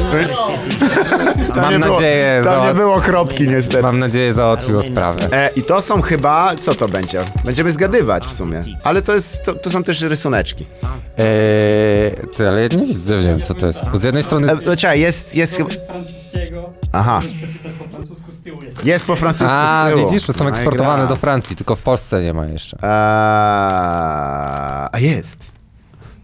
Tam 1.47 1.61
Mam 1.61 1.73
nie 1.73 1.79
było- 1.79 1.93
nadzieję, 1.95 2.41
Tam 2.43 2.53
nie 2.53 2.59
załat- 2.59 2.75
było 2.75 3.01
kropki 3.01 3.47
niestety. 3.47 3.83
Mam 3.83 3.99
nadzieję 3.99 4.33
załatwiło 4.33 4.83
sprawę. 4.83 5.27
E, 5.31 5.49
I 5.55 5.63
to 5.63 5.81
są 5.81 6.01
chyba, 6.01 6.55
co 6.55 6.75
to 6.75 6.87
będzie? 6.87 7.21
Będziemy 7.45 7.71
zgadywać 7.71 8.25
w 8.25 8.33
sumie. 8.33 8.61
Ale 8.83 9.01
to, 9.01 9.13
jest, 9.15 9.43
to, 9.45 9.53
to 9.53 9.69
są 9.69 9.83
też 9.83 10.01
rysuneczki. 10.01 10.65
Eee, 11.17 11.25
ty, 12.37 12.47
ale 12.47 12.61
ja 12.61 12.67
nie 12.67 12.85
widzę, 12.87 13.17
nie 13.17 13.23
wiem 13.27 13.41
co 13.41 13.53
to 13.53 13.67
jest. 13.67 13.79
Bo 13.91 13.97
z 13.97 14.03
jednej 14.03 14.23
strony... 14.23 14.51
E, 14.51 14.55
no 14.65 14.75
czekaj, 14.75 14.99
jest, 14.99 15.35
jest 15.35 15.57
chyba... 15.57 15.69
Z 15.69 15.87
francuskiego. 15.87 16.69
Aha. 16.93 17.21
Przeczytać 17.37 17.71
po 17.79 17.83
francusku 17.89 18.31
z 18.31 18.41
tyłu 18.41 18.61
jest. 18.63 18.85
Jest 18.85 19.05
po 19.05 19.15
francusku 19.15 19.53
A, 19.57 19.85
z 19.87 19.89
tyłu. 19.93 20.07
widzisz, 20.09 20.25
to 20.25 20.33
są 20.33 20.43
No 20.43 20.49
eksportowane 20.49 20.97
gra. 20.97 21.07
do 21.07 21.15
Francji, 21.15 21.55
tylko 21.55 21.75
w 21.75 21.81
Polsce 21.81 22.21
nie 22.23 22.33
ma 22.33 22.45
jeszcze. 22.45 22.77
A, 22.81 24.89
a 24.91 24.99
jest. 24.99 25.51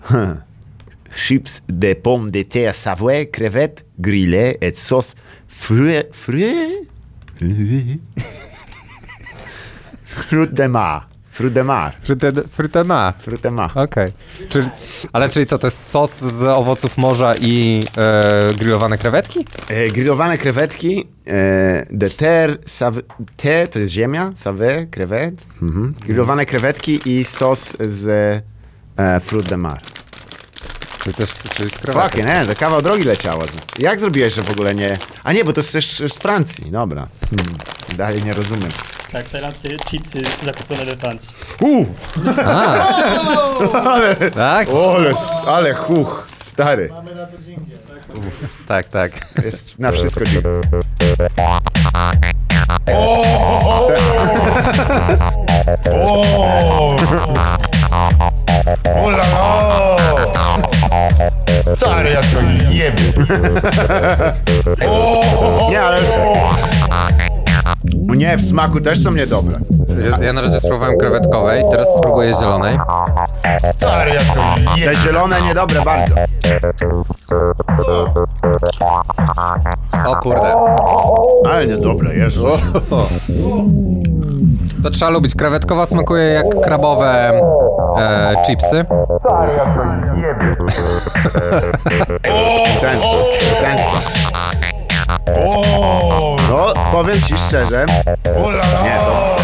Chips 1.18 1.64
de 1.68 1.96
pommes 1.96 2.30
de 2.30 2.44
terre 2.44 2.76
savoie, 2.76 3.26
crevettes 3.26 3.86
grillées 4.00 4.58
et 4.62 4.74
sauce 4.74 5.16
fruit... 5.48 6.04
Fruit? 6.12 6.88
Fruit 10.06 10.54
de 10.54 10.68
mar. 10.68 11.10
Fruit 11.38 11.54
de 11.54 11.62
mar. 11.62 11.94
Frytema. 12.52 13.14
Fruit 13.20 13.42
de 13.44 13.50
mar. 13.50 13.72
Okej. 13.76 14.12
Czyli, 14.50 14.70
ale 15.14 15.30
czyli 15.30 15.46
co, 15.46 15.58
to 15.58 15.68
jest 15.68 15.86
sos 15.86 16.12
z 16.12 16.44
owoców 16.44 16.98
morza 16.98 17.36
i 17.36 17.84
e, 17.98 18.54
grillowane 18.58 18.98
krewetki? 18.98 19.46
E, 19.70 19.88
grillowane 19.88 20.38
krewetki, 20.38 21.08
e, 21.28 21.86
de 21.92 22.10
terre, 22.10 22.58
save, 22.66 23.02
te 23.36 23.68
to 23.68 23.80
jest 23.80 23.92
ziemia, 23.92 24.32
save, 24.36 24.88
krewet, 24.92 25.46
mhm. 25.62 25.94
grillowane 26.06 26.46
krewetki 26.46 27.00
i 27.06 27.24
sos 27.24 27.78
z 27.80 28.08
e, 28.98 29.20
fruit 29.20 29.50
de 29.50 29.58
mar. 29.58 29.97
Czyli 31.08 31.18
też 31.18 31.34
czyli 31.56 31.70
z. 31.70 31.78
Fucking, 31.78 32.28
nie, 32.28 32.46
to 32.46 32.56
kawał 32.56 32.82
drogi 32.82 33.04
leciało. 33.04 33.44
Jak 33.80 34.00
zrobiłeś, 34.00 34.34
że 34.34 34.42
w 34.42 34.52
ogóle 34.52 34.76
nie... 34.76 34.98
A 35.24 35.34
nie, 35.34 35.44
bo 35.44 35.54
to 35.54 35.62
jest 35.62 35.74
też 35.74 35.98
z 35.98 36.14
Francji, 36.14 36.72
dobra. 36.72 37.08
Hmm. 37.30 37.58
Dalej 37.98 38.24
nie 38.24 38.34
rozumiem. 38.34 38.70
Tak, 39.12 39.26
tajlandzkie 39.26 39.78
chipsy 39.78 40.22
zakupione 40.46 40.86
we 40.86 40.96
Francji. 40.96 41.36
Uh, 41.62 41.88
Tak? 44.34 44.68
ale, 44.70 45.14
ale 45.46 45.74
huch, 45.74 46.28
stary, 46.42 46.90
Tak, 48.68 48.90
tak. 48.90 49.12
jest 49.44 49.80
na 49.80 49.92
wszystko 49.92 50.24
dziś. 57.88 58.18
Stary, 61.78 62.10
jak 62.10 62.26
to 62.26 62.40
jebie. 62.72 63.04
Nie, 65.70 65.82
ale... 65.82 65.98
Nie, 68.16 68.38
w 68.38 68.42
smaku 68.42 68.82
też 68.82 69.04
są 69.04 69.12
niedobre. 69.12 69.58
Ja, 70.12 70.18
ja 70.26 70.34
na 70.34 70.42
razie 70.42 70.60
spróbowałem 70.60 70.98
krewetkowej, 70.98 71.64
teraz 71.72 71.88
spróbuję 71.98 72.34
zielonej. 72.34 72.80
Stary, 73.78 74.12
jak 74.14 74.24
to 74.24 74.34
Te 74.76 74.80
jebie. 74.80 74.96
zielone 74.96 75.42
niedobre 75.42 75.82
bardzo. 75.82 76.16
O 80.06 80.16
kurde. 80.16 80.56
Ale 81.52 81.68
niedobre, 81.68 82.16
Jezu. 82.16 82.48
To 84.84 84.90
trzeba 84.90 85.12
lubić. 85.12 85.36
Krewetkowa 85.36 85.86
smakuje 85.86 86.24
jak 86.24 86.46
krabowe 86.64 87.32
e, 87.98 88.36
chipsy. 88.48 88.86
Często, 92.80 93.26
często. 93.62 93.98
No, 96.50 96.74
powiem 96.92 97.22
ci 97.22 97.38
szczerze, 97.38 97.86
nie, 98.84 98.98
to 99.06 99.36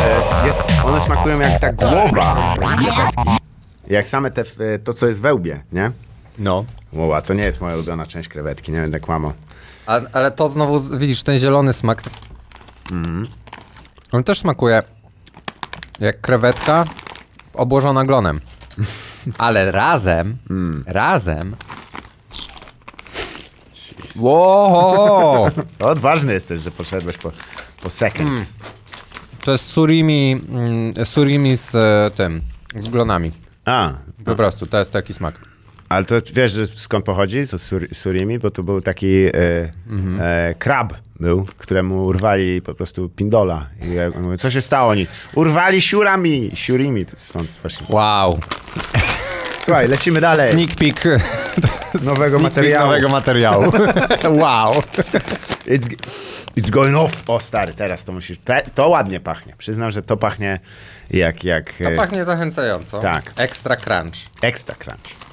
e, 0.43 0.47
jest, 0.47 0.63
one 0.85 1.01
smakują 1.01 1.39
jak 1.39 1.59
ta 1.59 1.73
głowa 1.73 2.35
krewetki. 2.57 3.52
Jak 3.87 4.07
same 4.07 4.31
te, 4.31 4.41
e, 4.41 4.79
to 4.79 4.93
co 4.93 5.07
jest 5.07 5.21
we 5.21 5.33
łbie, 5.33 5.63
nie? 5.71 5.91
No. 6.39 6.65
Łoła, 6.93 7.21
to 7.21 7.33
nie 7.33 7.43
jest 7.43 7.61
moja 7.61 7.75
ulubiona 7.75 8.05
część 8.05 8.29
krewetki, 8.29 8.71
nie 8.71 8.81
będę 8.81 8.99
kłamał. 8.99 9.33
A, 9.85 10.01
ale 10.13 10.31
to 10.31 10.47
znowu, 10.47 10.97
widzisz, 10.97 11.23
ten 11.23 11.37
zielony 11.37 11.73
smak. 11.73 12.03
On 14.11 14.23
też 14.23 14.39
smakuje 14.39 14.83
jak 15.99 16.21
krewetka 16.21 16.85
obłożona 17.53 18.05
glonem. 18.05 18.39
Ale 19.37 19.71
razem, 19.71 20.37
razem 20.85 21.55
Wow! 24.15 25.49
Odważny 25.79 26.33
jesteś, 26.33 26.61
że 26.61 26.71
poszedłeś 26.71 27.17
po, 27.17 27.31
po 27.83 27.89
seconds. 27.89 28.55
To 29.43 29.51
jest 29.51 29.69
surimi, 29.69 30.41
mm, 30.49 31.05
surimi 31.05 31.57
z 31.57 31.75
e, 31.75 32.11
tym, 32.15 32.41
z 32.79 32.89
glonami. 32.89 33.31
A, 33.65 33.93
Po 34.25 34.35
prostu, 34.35 34.65
to 34.67 34.79
jest 34.79 34.93
taki 34.93 35.13
smak. 35.13 35.35
ale 35.89 36.05
to 36.05 36.15
wiesz, 36.33 36.53
skąd 36.75 37.05
pochodzi 37.05 37.47
to 37.47 37.59
sur, 37.59 37.87
surimi? 37.93 38.39
Bo 38.39 38.51
to 38.51 38.63
był 38.63 38.81
taki 38.81 39.25
e, 39.25 39.31
e, 40.19 40.55
krab 40.59 40.93
był, 41.19 41.45
któremu 41.57 42.05
urwali 42.05 42.61
po 42.61 42.73
prostu 42.73 43.09
pindola. 43.09 43.69
I 43.81 43.93
ja 43.93 44.09
mówię, 44.09 44.37
co 44.37 44.51
się 44.51 44.61
stało? 44.61 44.91
Oni 44.91 45.07
urwali 45.35 45.81
siurami, 45.81 46.51
siurimi. 46.53 47.05
Stąd 47.15 47.49
właśnie. 47.61 47.87
Wow. 47.89 48.39
Słuchaj, 49.65 49.87
lecimy 49.87 50.21
dalej. 50.21 50.51
Sneak 50.53 50.69
peek 50.75 51.03
Nowego 52.05 52.29
sneak 52.39 52.43
materiału. 52.43 52.85
nowego 52.85 53.09
materiału. 53.09 53.63
wow. 54.43 54.73
It's, 55.67 55.95
it's 56.57 56.69
going 56.69 56.95
off. 56.97 57.23
O 57.29 57.39
stary, 57.39 57.73
teraz 57.73 58.03
to 58.03 58.11
musisz. 58.11 58.37
Te, 58.37 58.61
to 58.75 58.87
ładnie 58.89 59.19
pachnie. 59.19 59.53
Przyznam, 59.57 59.91
że 59.91 60.01
to 60.01 60.17
pachnie 60.17 60.59
jak, 61.13 61.43
jak 61.43 61.73
To 61.73 61.83
e, 61.89 61.95
pachnie 61.95 62.25
zachęcająco. 62.25 62.99
Tak. 62.99 63.33
Extra 63.37 63.75
crunch. 63.75 64.15
extra 64.41 64.75
crunch. 64.75 65.23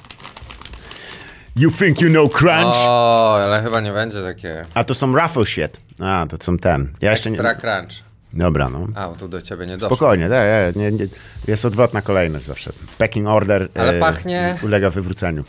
You 1.55 1.71
think 1.71 2.01
you 2.01 2.09
know 2.09 2.31
crunch? 2.33 2.75
O, 2.75 3.35
ale 3.43 3.61
chyba 3.63 3.79
nie 3.79 3.91
będzie 3.91 4.23
takie 4.23 4.65
A 4.73 4.83
to 4.83 4.93
są 4.93 5.15
raffle 5.15 5.45
shit. 5.45 5.79
A, 5.99 6.25
to 6.29 6.37
są 6.43 6.57
ten. 6.57 6.93
Ja 7.01 7.09
jeszcze 7.11 7.29
extra 7.29 7.53
nie... 7.53 7.59
crunch. 7.59 7.91
Dobra, 8.33 8.69
no. 8.69 8.87
A, 8.95 9.07
tu 9.07 9.27
do 9.27 9.41
ciebie 9.41 9.65
nie 9.65 9.77
doszło. 9.77 9.95
Spokojnie, 9.97 10.29
nie, 10.29 10.71
nie, 10.75 10.91
nie, 10.91 11.07
jest 11.47 11.65
odwrotna 11.65 12.01
kolejność 12.01 12.45
zawsze. 12.45 12.71
Packing 12.97 13.27
order 13.27 13.67
Ale 13.75 13.93
e, 13.93 13.99
pachnie- 13.99 14.57
ulega 14.63 14.89
wywróceniu. 14.89 15.43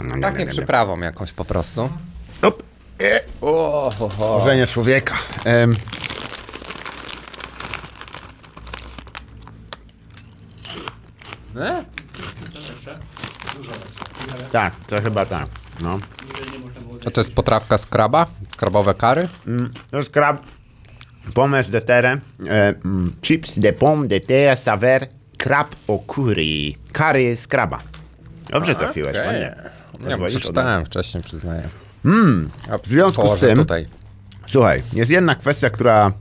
No, 0.00 0.06
nie, 0.06 0.14
nie, 0.14 0.22
Pachnie 0.22 0.44
nie, 0.44 0.50
przyprawą 0.50 1.00
jakąś 1.00 1.32
po 1.32 1.44
prostu. 1.44 1.90
Op. 2.42 2.62
E, 3.02 3.20
O, 3.40 3.90
ho, 3.98 4.08
ho. 4.08 4.10
Stworzenie 4.10 4.66
człowieka. 4.66 5.14
Em. 5.44 5.76
E? 11.58 11.84
Tak, 14.52 14.72
to 14.86 15.02
chyba 15.02 15.26
tak. 15.26 15.46
No. 15.82 15.98
A 17.06 17.10
to 17.10 17.20
jest 17.20 17.34
potrawka 17.34 17.78
z 17.78 17.86
kraba? 17.86 18.26
Krabowe 18.56 18.94
kary? 18.94 19.28
To 19.90 19.96
jest 19.96 20.10
krab. 20.10 20.42
Pommes 21.34 21.70
de 21.70 21.80
terre. 21.80 22.20
E, 22.46 22.74
mm, 22.84 23.12
chips 23.22 23.58
de 23.58 23.72
pomme 23.72 24.08
de 24.08 24.20
terre 24.20 24.56
saver 24.56 25.08
krab 25.38 25.74
au 25.88 25.98
curry. 25.98 26.72
Curry 26.92 27.36
z 27.36 27.46
kraba. 27.46 27.78
Dobrze 28.50 28.74
trafiłeś, 28.74 29.16
okej. 29.16 29.26
ładnie. 29.26 29.54
Nie, 30.00 30.10
Pozwolisz 30.10 30.36
przeczytałem 30.36 30.84
wcześniej, 30.84 31.22
przyznaję. 31.22 31.62
A 32.70 32.78
W 32.78 32.86
związku 32.86 33.36
z 33.36 33.40
tym- 33.40 33.58
tutaj. 33.58 33.86
Słuchaj, 34.46 34.82
jest 34.92 35.10
jedna 35.10 35.34
kwestia, 35.34 35.70
która 35.70 36.12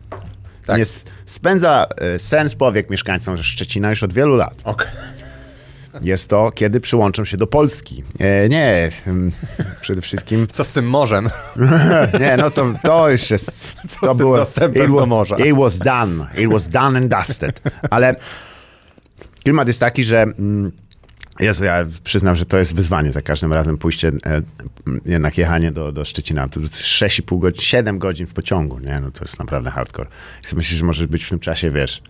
Tak. 0.65 0.77
nie 0.77 0.81
s- 0.83 1.05
spędza 1.25 1.87
e, 1.97 2.19
sens 2.19 2.55
powiek 2.55 2.89
mieszkańcom 2.89 3.37
Szczecina 3.37 3.89
już 3.89 4.03
od 4.03 4.13
wielu 4.13 4.35
lat. 4.35 4.53
Okej. 4.63 4.87
Jest 6.01 6.29
to, 6.29 6.51
kiedy 6.51 6.79
przyłączą 6.79 7.25
się 7.25 7.37
do 7.37 7.47
Polski. 7.47 8.03
E, 8.19 8.49
nie, 8.49 8.91
em, 9.07 9.31
przede 9.81 10.01
wszystkim 10.01 10.47
Co 10.51 10.63
z 10.63 10.73
tym 10.73 10.89
morzem? 10.89 11.29
Nie, 12.19 12.37
no 12.37 12.51
to, 12.51 12.73
to 12.83 13.09
już 13.09 13.29
jest... 13.29 13.73
Co 13.87 14.05
to 14.07 14.13
z 14.13 14.17
tym 14.17 14.33
dostępem 14.35 14.83
it 14.83 14.91
do 14.91 14.95
was, 14.95 15.07
morza? 15.07 15.35
It 15.35 15.57
was 15.57 15.79
done. 15.79 16.27
It 16.37 16.51
was 16.51 16.69
done 16.69 16.99
and 16.99 17.11
dusted. 17.11 17.61
Ale 17.89 18.15
klimat 19.43 19.67
jest 19.67 19.79
taki, 19.79 20.03
że... 20.03 20.21
Mm, 20.21 20.71
Jezu, 21.39 21.65
ja 21.65 21.85
przyznam, 22.03 22.35
że 22.35 22.45
to 22.45 22.57
jest 22.57 22.75
wyzwanie 22.75 23.11
za 23.11 23.21
każdym 23.21 23.53
razem 23.53 23.77
pójście, 23.77 24.11
e, 24.25 24.41
jednak 25.05 25.37
jechanie 25.37 25.71
do, 25.71 25.91
do 25.91 26.05
Szczecina. 26.05 26.47
To 26.47 26.59
6,5 26.59 27.39
godzin, 27.39 27.61
7 27.61 27.99
godzin 27.99 28.27
w 28.27 28.33
pociągu, 28.33 28.79
nie? 28.79 28.99
No 28.99 29.11
to 29.11 29.23
jest 29.23 29.39
naprawdę 29.39 29.71
hardcore. 29.71 30.09
I 30.51 30.55
myślisz, 30.55 30.79
że 30.79 30.85
możesz 30.85 31.07
być 31.07 31.25
w 31.25 31.29
tym 31.29 31.39
czasie, 31.39 31.71
wiesz, 31.71 32.01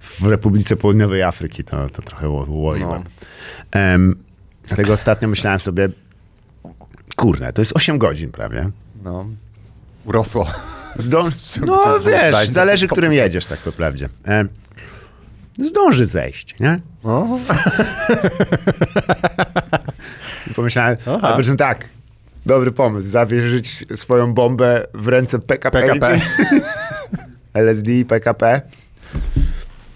w 0.00 0.26
Republice 0.26 0.76
Południowej 0.76 1.22
Afryki, 1.22 1.64
to, 1.64 1.88
to 1.90 2.02
trochę 2.02 2.28
ło- 2.28 2.46
łoiłem. 2.48 3.02
Em, 3.70 4.16
dlatego 4.66 4.92
ostatnio 4.92 5.28
myślałem 5.28 5.60
sobie, 5.60 5.88
kurde, 7.16 7.52
to 7.52 7.60
jest 7.60 7.76
8 7.76 7.98
godzin 7.98 8.30
prawie. 8.32 8.70
No. 9.04 9.26
Urosło. 10.04 10.46
Ciągu 11.54 11.72
no 11.72 12.00
wiesz, 12.00 12.48
zależy 12.48 12.88
którym 12.88 13.12
jedziesz, 13.22 13.46
tak 13.46 13.58
po 13.58 13.72
prawdzie. 13.72 14.08
E, 14.26 14.44
zdąży 15.58 16.06
zejść, 16.06 16.54
nie? 16.60 16.80
I 20.50 20.54
pomyślałem, 20.54 20.96
a 21.22 21.32
po 21.36 21.42
czym 21.42 21.56
tak, 21.56 21.88
dobry 22.46 22.70
pomysł, 22.72 23.08
zawierzyć 23.08 23.84
swoją 23.94 24.34
bombę 24.34 24.86
w 24.94 25.08
ręce 25.08 25.38
PKP. 25.38 25.82
PKP. 25.82 26.20
LSD, 27.54 27.90
PKP. 28.08 28.62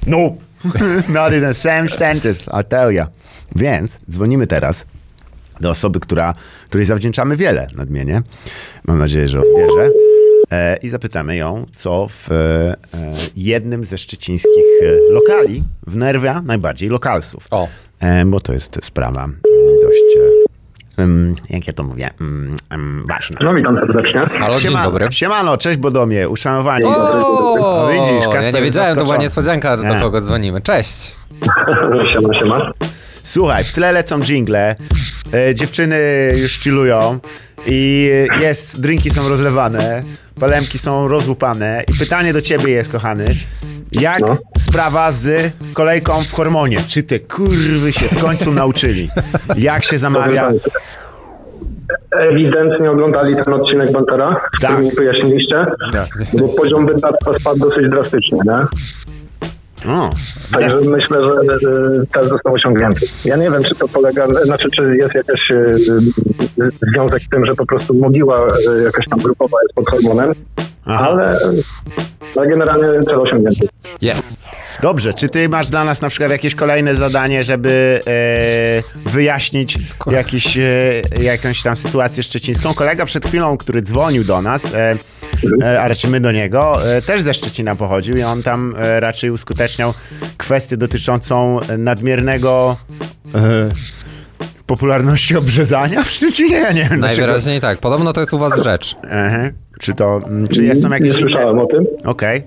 No, 0.06 0.18
not 1.08 1.32
in 1.32 1.40
the 1.40 1.54
same 1.54 1.88
sentence, 1.88 2.50
I 2.60 2.64
tell 2.64 2.92
ya. 2.92 3.08
Więc 3.56 3.98
dzwonimy 4.10 4.46
teraz 4.46 4.86
do 5.60 5.70
osoby, 5.70 6.00
która, 6.00 6.34
której 6.68 6.84
zawdzięczamy 6.86 7.36
wiele 7.36 7.66
nadmienię. 7.76 8.22
Mam 8.84 8.98
nadzieję, 8.98 9.28
że 9.28 9.40
odbierze. 9.40 9.90
E, 10.52 10.76
I 10.82 10.88
zapytamy 10.88 11.36
ją, 11.36 11.66
co 11.74 12.08
w 12.08 12.32
e, 12.32 12.34
e, 12.34 12.76
jednym 13.36 13.84
ze 13.84 13.98
szczecińskich 13.98 14.64
e, 14.82 15.12
lokali 15.12 15.62
wnerwia 15.86 16.42
najbardziej 16.42 16.88
lokalsów. 16.88 17.46
O. 17.50 17.68
E, 18.00 18.24
bo 18.24 18.40
to 18.40 18.52
jest 18.52 18.78
sprawa 18.82 19.24
mm, 19.24 19.40
dość, 19.82 20.18
em, 20.96 21.34
jak 21.50 21.66
ja 21.66 21.72
to 21.72 21.82
mówię, 21.82 22.10
mm, 22.20 22.56
em, 22.70 23.04
ważna. 23.08 23.36
No 23.40 23.54
witam 23.54 23.76
serdecznie. 23.86 24.20
Halo, 24.38 24.60
dzień 24.60 24.70
Siema- 24.70 24.84
dobry. 24.84 25.06
Siemano, 25.10 25.56
cześć 25.58 25.78
Bodomie, 25.78 26.28
uszanowanie. 26.28 26.86
O, 26.86 27.88
widzisz, 27.92 28.26
ja 28.26 28.32
Kasper 28.32 28.54
nie 28.54 28.60
jest 28.60 28.76
wiedziałem, 28.76 28.96
to 28.98 29.04
była 29.04 29.16
niespodzianka, 29.16 29.76
że 29.76 29.82
do 29.88 29.94
Nie. 29.94 30.00
kogo 30.00 30.20
dzwonimy. 30.20 30.60
Cześć. 30.60 31.16
Siema, 32.12 32.34
siema. 32.38 32.72
Słuchaj, 33.22 33.64
w 33.64 33.72
tle 33.72 33.92
lecą 33.92 34.20
jingle, 34.22 34.74
e, 35.34 35.54
dziewczyny 35.54 35.98
już 36.36 36.52
chillują 36.60 37.18
i 37.66 38.10
jest, 38.40 38.80
drinki 38.80 39.10
są 39.10 39.28
rozlewane, 39.28 40.00
palemki 40.40 40.78
są 40.78 41.08
rozłupane 41.08 41.84
i 41.94 41.98
pytanie 41.98 42.32
do 42.32 42.40
ciebie 42.42 42.72
jest, 42.72 42.92
kochany, 42.92 43.26
jak 43.92 44.20
No. 44.20 44.36
sprawa 44.58 45.12
z 45.12 45.52
kolejką 45.74 46.22
w 46.22 46.32
hormonie? 46.32 46.76
Czy 46.86 47.02
te 47.02 47.20
kurwy 47.20 47.92
się 47.92 48.06
w 48.06 48.20
końcu 48.24 48.52
nauczyli? 48.52 49.08
Jak 49.56 49.84
się 49.84 49.98
zamawia? 49.98 50.48
Ewidentnie 52.30 52.90
oglądali 52.90 53.34
ten 53.44 53.54
odcinek 53.54 53.92
Bantera, 53.92 54.40
Tak. 54.60 54.70
który 54.70 54.82
mi 54.82 54.90
wyjaśniliście, 54.94 55.64
bo 56.32 56.44
poziom 56.62 56.86
wydawnictwa 56.86 57.38
spadł 57.40 57.58
dosyć 57.60 57.88
drastycznie, 57.90 58.38
nie? 58.44 58.58
O, 59.88 60.10
Także 60.52 60.80
myślę, 60.80 61.18
że 61.20 61.56
e, 61.56 62.06
też 62.12 62.28
został 62.28 62.52
osiągnięty. 62.52 63.06
Ja 63.24 63.36
nie 63.36 63.50
wiem, 63.50 63.64
czy 63.64 63.74
to 63.74 63.88
polega, 63.88 64.26
znaczy, 64.44 64.70
czy 64.70 64.96
jest 64.96 65.14
jakiś 65.14 65.50
e, 65.50 65.76
związek 66.92 67.22
z 67.22 67.28
tym, 67.28 67.44
że 67.44 67.54
po 67.54 67.66
prostu 67.66 67.94
mogiła 67.94 68.46
e, 68.46 68.82
jakaś 68.82 69.04
tam 69.10 69.20
grupowa 69.20 69.56
jest 69.62 69.74
pod 69.74 69.90
hormonem, 69.90 70.32
Aha. 70.84 71.08
ale, 71.08 71.40
ale 72.36 72.48
generalnie 72.48 73.00
cel 73.00 73.20
osiągnięty. 73.20 73.68
Jest. 74.02 74.48
Dobrze, 74.82 75.14
czy 75.14 75.28
ty 75.28 75.48
masz 75.48 75.68
dla 75.68 75.84
nas 75.84 76.00
na 76.00 76.08
przykład 76.08 76.30
jakieś 76.30 76.54
kolejne 76.54 76.94
zadanie, 76.94 77.44
żeby 77.44 78.00
e, 78.06 79.08
wyjaśnić 79.10 79.78
jakiś, 80.10 80.58
e, 80.58 80.62
jakąś 81.20 81.62
tam 81.62 81.76
sytuację 81.76 82.22
szczecińską? 82.22 82.74
Kolega 82.74 83.06
przed 83.06 83.26
chwilą, 83.26 83.56
który 83.56 83.82
dzwonił 83.82 84.24
do 84.24 84.42
nas, 84.42 84.74
e, 84.74 84.96
e, 85.62 85.82
a 85.82 85.88
raczej 85.88 86.10
my 86.10 86.20
do 86.20 86.32
niego, 86.32 86.90
e, 86.96 87.02
też 87.02 87.22
ze 87.22 87.34
Szczecina 87.34 87.76
pochodził 87.76 88.16
i 88.16 88.22
on 88.22 88.42
tam 88.42 88.74
e, 88.78 89.00
raczej 89.00 89.30
uskuteczniał 89.30 89.94
kwestię 90.36 90.76
dotyczącą 90.76 91.60
nadmiernego 91.78 92.76
e, 93.34 93.68
popularności 94.66 95.36
obrzezania 95.36 96.02
w 96.02 96.08
Szczecinie. 96.10 96.56
Ja 96.56 96.72
nie 96.72 96.80
wiem, 96.80 96.98
dlaczego. 96.98 97.00
Najwyraźniej 97.00 97.60
tak. 97.60 97.78
Podobno 97.78 98.12
to 98.12 98.20
jest 98.20 98.34
u 98.34 98.38
was 98.38 98.62
rzecz. 98.62 98.96
Aha. 99.10 99.50
Czy 99.80 99.94
to, 99.94 100.20
mm, 100.26 100.48
czy 100.48 100.64
jest, 100.64 100.82
są 100.82 100.88
Nie 100.88 100.94
jakieś 100.94 101.18
inne... 101.18 101.20
słyszałem 101.20 101.58
o 101.58 101.66
tym. 101.66 101.84
Okej. 102.04 102.42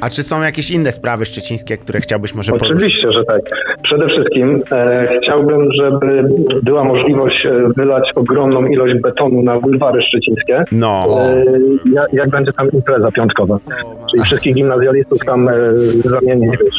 A 0.00 0.10
czy 0.10 0.22
są 0.22 0.42
jakieś 0.42 0.70
inne 0.70 0.92
sprawy 0.92 1.24
szczecińskie, 1.24 1.76
które 1.76 2.00
chciałbyś 2.00 2.34
może 2.34 2.52
poruszyć? 2.52 2.76
Oczywiście, 2.76 3.12
że 3.12 3.24
tak. 3.24 3.40
Przede 3.82 4.08
wszystkim 4.08 4.62
e, 4.72 5.08
chciałbym, 5.22 5.68
żeby 5.72 6.24
była 6.62 6.84
możliwość 6.84 7.46
e, 7.46 7.50
wylać 7.76 8.12
ogromną 8.16 8.66
ilość 8.66 9.00
betonu 9.00 9.42
na 9.42 9.60
bulwary 9.60 10.02
szczecińskie. 10.02 10.64
No. 10.72 11.04
E, 11.20 11.44
jak, 11.94 12.12
jak 12.12 12.30
będzie 12.30 12.52
tam 12.52 12.70
impreza 12.70 13.10
piątkowa. 13.12 13.58
Czyli 14.10 14.22
wszystkich 14.22 14.54
gimnazjalistów 14.54 15.18
tam 15.18 15.48
e, 15.48 15.52
zamienić 15.76 16.50
wiesz, 16.50 16.74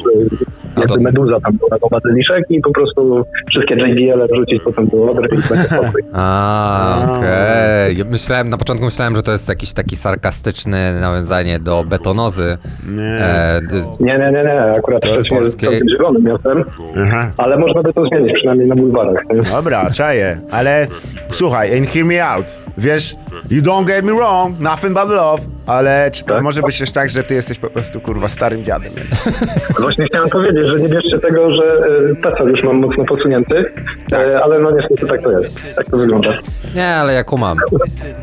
e, 0.71 0.71
jakby 0.78 0.94
to- 0.96 1.00
meduza 1.02 1.40
tam 1.40 1.58
była 1.58 1.80
do 1.80 1.88
bazyliszek 1.92 2.44
i 2.50 2.62
po 2.62 2.72
prostu 2.72 3.26
wszystkie 3.50 3.76
JBL 3.76 4.28
wrzucić 4.34 4.62
potem 4.64 4.88
do 4.88 5.12
odry 5.12 5.28
i 5.28 5.50
będzie 5.50 5.64
spokój. 5.64 6.02
A, 6.14 7.08
okej. 7.18 7.98
Ja 7.98 8.06
Myślałem, 8.06 8.50
na 8.50 8.58
początku 8.58 8.86
myślałem, 8.86 9.16
że 9.16 9.24
to 9.24 9.32
jest 9.32 9.50
jakiś 9.50 9.74
taki 9.74 9.96
sarkastyczne 9.96 10.94
nawiązanie 11.02 11.60
do 11.60 11.84
betonozy. 11.84 12.58
Nie. 12.90 13.04
E, 13.04 13.62
Nie, 14.00 14.14
nie, 14.18 14.32
nie, 14.32 14.44
nie, 14.44 14.62
akurat 14.78 15.02
To 15.02 15.08
jest 15.10 15.30
zielonym 15.98 16.24
miastem, 16.24 16.64
Aha. 17.04 17.32
ale 17.38 17.58
można 17.58 17.84
by 17.84 17.94
to 17.94 18.06
zmienić, 18.08 18.34
przynajmniej 18.36 18.68
na 18.68 18.76
bulwarach. 18.76 19.24
Nie? 19.36 19.42
Dobra, 19.42 19.90
czaję, 19.92 20.40
ale 20.52 20.88
słuchaj, 21.30 21.78
and 21.78 21.88
hear 21.90 22.06
me 22.06 22.26
out. 22.26 22.46
Wiesz, 22.78 23.16
you 23.50 23.62
don't 23.62 23.86
get 23.86 24.06
me 24.06 24.14
wrong, 24.14 24.60
nothing 24.60 24.94
but 24.94 25.10
love, 25.10 25.42
ale 25.72 26.12
czy 26.12 26.24
to 26.24 26.34
Tak? 26.34 26.44
może 26.44 26.62
być 26.62 26.80
też 26.80 26.92
tak, 26.92 27.10
że 27.10 27.24
ty 27.24 27.34
jesteś 27.34 27.60
po 27.60 27.70
prostu 27.70 28.02
kurwa 28.02 28.28
starym 28.28 28.64
dziadem? 28.64 28.94
Właśnie 29.80 30.06
chciałem 30.06 30.30
powiedzieć, 30.30 30.66
że 30.68 30.80
nie 30.80 30.90
bierzcie 30.90 31.20
tego, 31.20 31.52
że 31.56 31.64
e, 31.64 32.16
PESEL 32.24 32.48
już 32.48 32.64
mam 32.64 32.76
mocno 32.80 33.06
posunięty, 33.06 33.56
e, 34.14 34.42
ale 34.44 34.60
no 34.60 34.72
niestety 34.72 35.08
tak 35.08 35.22
to 35.24 35.40
jest. 35.40 35.58
Tak 35.76 35.86
to 35.86 35.98
wygląda. 35.98 36.30
nie, 36.76 36.88
ale 36.88 37.14
ja 37.14 37.24
kumam. 37.24 37.58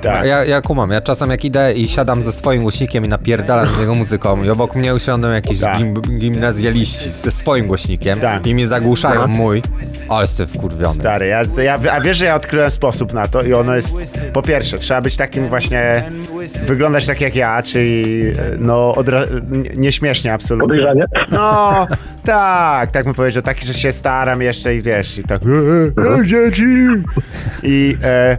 Tak. 0.02 0.26
Ja, 0.26 0.44
ja 0.44 0.60
kumam. 0.60 0.90
Ja 0.90 1.00
czasem 1.00 1.30
jak 1.30 1.44
idę 1.44 1.72
i 1.72 1.88
siadam 1.88 2.22
ze 2.22 2.32
swoim 2.32 2.62
głośnikiem 2.62 3.04
i 3.04 3.08
napierdalam 3.08 3.66
z 3.66 3.80
jego 3.80 3.94
muzyką 3.94 4.42
i 4.44 4.50
obok 4.50 4.76
mnie 4.76 4.94
usiądą 4.94 5.30
jakieś 5.30 5.60
Tak. 5.60 5.76
gim, 5.78 5.94
gimnazjaliści 6.18 7.08
ze 7.08 7.30
swoim 7.30 7.66
głośnikiem 7.66 8.20
Tak. 8.20 8.46
i 8.46 8.54
mnie 8.54 8.66
zagłuszają 8.66 9.26
mój, 9.26 9.62
ale 10.08 10.20
jestem 10.20 10.46
wkurwiony. 10.46 10.94
Stary, 10.94 11.26
ja, 11.26 11.42
ja, 11.62 11.78
a 11.92 12.00
wiesz, 12.00 12.16
że 12.16 12.24
ja 12.24 12.34
odkryłem 12.34 12.70
sposób 12.70 13.12
na 13.12 13.28
to 13.28 13.42
i 13.42 13.52
ono 13.54 13.76
jest, 13.76 14.18
po 14.32 14.42
pierwsze, 14.42 14.78
trzeba 14.78 15.00
być 15.02 15.16
takim 15.16 15.46
właśnie, 15.46 16.04
wyglądać 16.66 17.06
tak 17.06 17.20
jak 17.20 17.34
ja, 17.38 17.62
czyli 17.62 18.24
e, 18.28 18.34
no, 18.58 18.94
odra- 18.96 19.50
nie- 19.50 19.70
nieśmiesznie 19.76 20.32
absolutnie. 20.32 20.68
Podejrzanie? 20.68 21.04
No, 21.30 21.86
tak, 22.24 22.90
tak 22.90 23.04
bym 23.04 23.14
powiedział, 23.14 23.42
taki, 23.42 23.66
że 23.66 23.74
się 23.74 23.92
staram 23.92 24.42
jeszcze 24.42 24.76
i 24.76 24.82
wiesz, 24.82 25.18
i 25.18 25.22
tak, 25.22 25.40
e, 25.42 26.20
e, 26.20 26.26
dzieci! 26.26 26.64
I 27.62 27.96
e, 28.02 28.36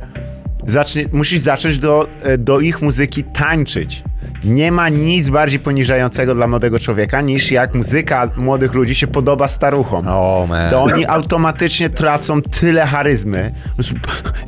zacznie, 0.64 1.06
musisz 1.14 1.40
zacząć 1.40 1.80
do, 1.80 2.08
e, 2.24 2.38
do 2.38 2.60
ich 2.60 2.82
muzyki 2.82 3.24
tańczyć. 3.24 4.04
Nie 4.46 4.72
ma 4.72 4.90
nic 4.90 5.30
bardziej 5.30 5.60
poniżającego 5.60 6.36
dla 6.36 6.48
młodego 6.48 6.80
człowieka, 6.80 7.22
niż 7.22 7.52
jak 7.52 7.76
muzyka 7.76 8.28
młodych 8.38 8.74
ludzi 8.74 8.96
się 8.96 9.08
podoba 9.08 9.48
staruchom 9.48 10.08
O, 10.08 10.46
man. 10.50 10.72
to 10.72 10.84
oni 10.84 11.06
automatycznie 11.06 11.90
tracą 11.90 12.42
tyle 12.42 12.86
charyzmy. 12.86 13.52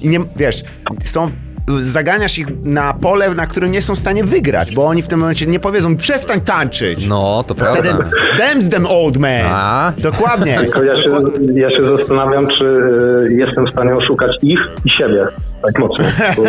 I 0.01 0.09
nie, 0.09 0.19
wiesz, 0.35 0.63
są. 1.03 1.31
Zaganiasz 1.79 2.39
ich 2.39 2.47
na 2.63 2.93
pole, 2.93 3.29
na 3.35 3.47
którym 3.47 3.71
nie 3.71 3.81
są 3.81 3.95
w 3.95 3.99
stanie 3.99 4.23
wygrać, 4.23 4.75
bo 4.75 4.85
oni 4.85 5.01
w 5.01 5.07
tym 5.07 5.19
momencie 5.19 5.45
nie 5.47 5.59
powiedzą 5.59 5.97
przestań 5.97 6.41
tańczyć. 6.41 7.07
No, 7.07 7.43
to 7.47 7.53
Wtedy 7.53 7.89
prawda. 7.89 8.03
them's 8.39 8.69
them 8.69 8.85
old 8.85 9.17
man. 9.17 9.41
A? 9.45 9.93
Dokładnie. 9.97 10.57
Tylko 10.59 10.83
ja 10.83 10.95
się, 10.95 11.09
ja 11.53 11.69
się 11.77 11.97
zastanawiam, 11.97 12.47
czy 12.47 12.65
e, 13.29 13.33
jestem 13.33 13.65
w 13.65 13.69
stanie 13.69 13.95
oszukać 13.95 14.31
ich 14.41 14.59
i 14.85 14.89
siebie 14.97 15.25
tak 15.61 15.79
mocno. 15.79 16.05
Bo, 16.37 16.43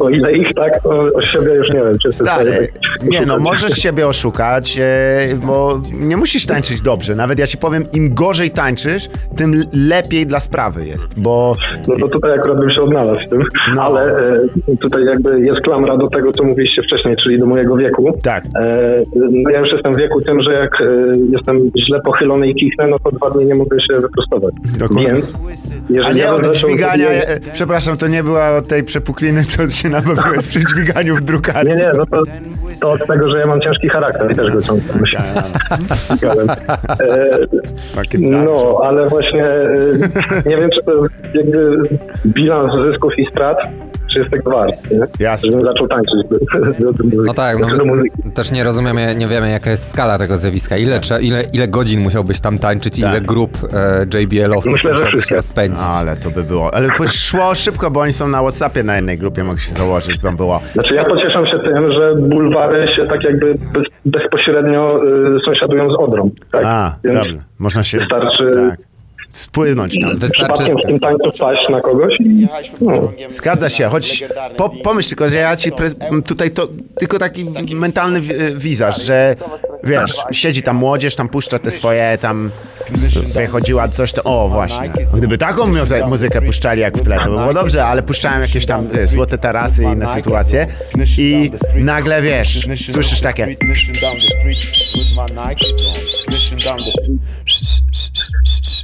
o 0.06 0.10
ile 0.10 0.32
ich 0.32 0.54
tak, 0.54 0.82
to 0.82 0.90
o 1.14 1.22
siebie 1.22 1.54
już 1.54 1.68
nie 1.72 1.80
wiem, 1.80 1.98
czy 2.02 2.12
Stary, 2.12 2.68
tak 3.00 3.10
nie 3.10 3.26
no, 3.26 3.38
możesz 3.38 3.72
siebie 3.72 4.06
oszukać, 4.06 4.78
e, 4.82 5.36
bo 5.46 5.80
nie 5.92 6.16
musisz 6.16 6.46
tańczyć 6.46 6.80
dobrze. 6.82 7.14
Nawet 7.14 7.38
ja 7.38 7.46
ci 7.46 7.58
powiem, 7.58 7.84
im 7.92 8.14
gorzej 8.14 8.50
tańczysz, 8.50 9.08
tym 9.36 9.62
lepiej 9.72 10.26
dla 10.26 10.40
sprawy 10.40 10.86
jest, 10.86 11.20
bo 11.20 11.56
No 11.88 11.94
to 12.00 12.08
tutaj 12.08 12.32
akurat 12.38 12.58
bym 12.60 12.70
się 12.70 12.82
odnalazł 12.82 13.26
w 13.26 13.30
tym, 13.30 13.42
No. 13.74 13.82
ale 13.82 14.18
e, 14.18 14.76
tutaj 14.80 15.04
jakby 15.04 15.40
jest 15.40 15.60
klamra 15.64 15.96
do 15.96 16.06
tego, 16.06 16.32
co 16.32 16.44
mówiliście 16.44 16.82
wcześniej, 16.82 17.16
czyli 17.24 17.38
do 17.38 17.46
mojego 17.46 17.76
wieku. 17.76 18.18
tak. 18.24 18.44
E, 18.60 19.02
no 19.30 19.50
ja 19.50 19.58
już 19.60 19.72
jestem 19.72 19.94
w 19.94 19.98
wieku 19.98 20.20
tym, 20.20 20.42
że 20.42 20.52
jak 20.52 20.70
jestem 21.32 21.70
źle 21.88 22.00
pochylony 22.04 22.48
i 22.48 22.54
kichnę, 22.54 22.86
no 22.86 22.98
to 22.98 23.10
dwa 23.10 23.30
dni 23.30 23.46
nie 23.46 23.54
mogę 23.54 23.76
się 23.80 23.94
wyprostować. 24.00 24.54
Dokładnie. 24.78 25.12
Więc 25.12 25.24
A 25.34 25.92
jeżeli 25.92 26.16
nie 26.16 26.22
ja 26.22 26.34
od 26.34 26.56
dźwigania, 26.56 27.08
e, 27.08 27.40
przepraszam, 27.88 28.08
to 28.08 28.16
nie 28.16 28.22
była 28.22 28.56
od 28.56 28.68
tej 28.68 28.84
przepukliny, 28.84 29.44
co 29.44 29.70
się 29.70 29.88
nabawiłeś 29.88 30.46
przy 30.46 30.60
dźwiganiu 30.66 31.16
w 31.16 31.20
drukarni. 31.20 31.70
Nie, 31.70 31.76
nie, 31.76 31.92
no 31.96 32.06
to, 32.06 32.22
to 32.80 32.92
od 32.92 33.06
tego, 33.06 33.30
że 33.30 33.38
ja 33.38 33.46
mam 33.46 33.60
ciężki 33.60 33.88
charakter 33.88 34.32
i 34.32 34.34
też 34.34 34.50
go 34.50 34.62
Fucking 37.94 38.32
tak. 38.32 38.44
No, 38.44 38.80
ale 38.84 39.08
właśnie 39.08 39.44
e, 39.44 39.68
nie 40.46 40.56
wiem, 40.56 40.70
czy 40.70 40.82
to 40.84 40.92
jest 41.02 41.14
jakby 41.34 41.82
bilans 42.26 42.72
zysków 42.74 43.18
i 43.18 43.26
strat, 43.26 43.58
czy 44.12 44.18
jest 44.18 44.30
tego 44.30 44.50
wart, 44.50 44.90
nie? 44.90 44.98
Jasne. 45.18 45.50
Żebym 45.52 45.68
zaczął 45.68 45.88
tańczyć 45.88 46.14
do, 46.30 46.38
do, 46.86 46.92
do 46.92 47.04
muzyki. 47.04 47.22
No 47.26 47.34
tak, 47.34 47.58
no, 47.58 47.76
do 47.76 47.84
muzyki. 47.84 48.22
też 48.34 48.50
nie 48.52 48.64
rozumiemy, 48.64 49.14
nie 49.16 49.26
wiemy 49.28 49.50
jaka 49.50 49.70
jest 49.70 49.90
skala 49.92 50.18
tego 50.18 50.36
zjawiska. 50.36 50.76
Ile, 50.76 50.98
trze- 51.00 51.22
ile, 51.22 51.42
ile 51.52 51.68
godzin 51.68 52.00
musiałbyś 52.00 52.40
tam 52.40 52.58
tańczyć, 52.58 52.98
ile 52.98 53.20
grup 53.20 53.58
e, 53.72 54.20
JBL-owców 54.20 54.72
Myślę, 54.72 54.92
musiałbyś 54.92 55.30
rozpędzić. 55.30 55.82
Ale 55.86 56.16
to 56.16 56.30
by 56.30 56.42
było. 56.42 56.74
Ale 56.74 56.88
to 56.98 57.06
szło 57.08 57.54
szybko, 57.54 57.90
bo 57.90 58.00
oni 58.00 58.12
są 58.12 58.28
na 58.28 58.40
Whatsappie 58.40 58.82
na 58.82 58.96
jednej 58.96 59.18
grupie, 59.18 59.44
mogę 59.44 59.60
się 59.60 59.74
założyć, 59.74 60.18
by 60.18 60.32
było. 60.32 60.60
Znaczy 60.72 60.94
ja 60.94 61.04
pocieszam 61.04 61.46
się 61.46 61.58
tym, 61.58 61.92
że 61.92 62.14
bulwary 62.16 62.88
się 62.96 63.06
tak 63.06 63.24
jakby 63.24 63.54
bez, 63.54 63.82
bezpośrednio 64.04 65.00
y, 65.36 65.40
sąsiadują 65.40 65.90
z 65.90 65.94
Odrą. 65.98 66.30
Tak? 66.52 66.62
A, 66.66 66.96
Więc 67.04 67.14
dobrze. 67.16 67.38
Można 67.58 67.82
się. 67.82 67.98
wystarczy- 67.98 68.68
Tak. 68.70 68.87
Spłynąć 69.38 70.00
tam. 70.00 70.18
Wystarczy... 70.18 70.62
w 70.64 70.86
tym 70.88 70.98
tańcu 71.00 71.32
wpaść 71.36 71.68
na 71.68 71.80
kogoś 71.80 72.14
no, 72.80 73.12
Zgadza 73.28 73.68
się, 73.68 73.86
choć 73.88 74.24
po, 74.56 74.70
pomyśl 74.70 75.08
tylko, 75.08 75.30
że 75.30 75.36
ja 75.36 75.56
ci 75.56 75.72
pre- 75.72 76.22
tutaj 76.22 76.50
to 76.50 76.68
tylko 76.98 77.18
taki 77.18 77.44
mentalny 77.74 78.20
wi- 78.20 78.34
wizaż, 78.54 79.02
że 79.02 79.36
wiesz, 79.84 80.16
siedzi 80.32 80.62
tam 80.62 80.76
młodzież, 80.76 81.14
tam 81.14 81.28
puszcza 81.28 81.58
te 81.58 81.70
swoje 81.70 82.18
tam 82.20 82.50
wychodziła 83.34 83.88
coś 83.88 84.12
to, 84.12 84.22
o 84.22 84.48
właśnie. 84.48 84.92
Gdyby 85.14 85.38
taką 85.38 85.66
muzy- 85.66 86.08
muzykę 86.08 86.42
puszczali 86.42 86.80
jak 86.80 86.98
w 86.98 87.02
tle, 87.02 87.16
to 87.24 87.30
by 87.30 87.36
było 87.36 87.54
dobrze, 87.54 87.84
ale 87.84 88.02
puszczałem 88.02 88.42
jakieś 88.42 88.66
tam 88.66 88.88
e, 88.98 89.06
złote 89.06 89.38
tarasy 89.38 89.82
i 89.82 89.86
inne 89.86 90.06
sytuacje 90.06 90.66
i 91.18 91.50
nagle 91.76 92.22
wiesz, 92.22 92.68
słyszysz 92.92 93.20
takie 93.20 93.56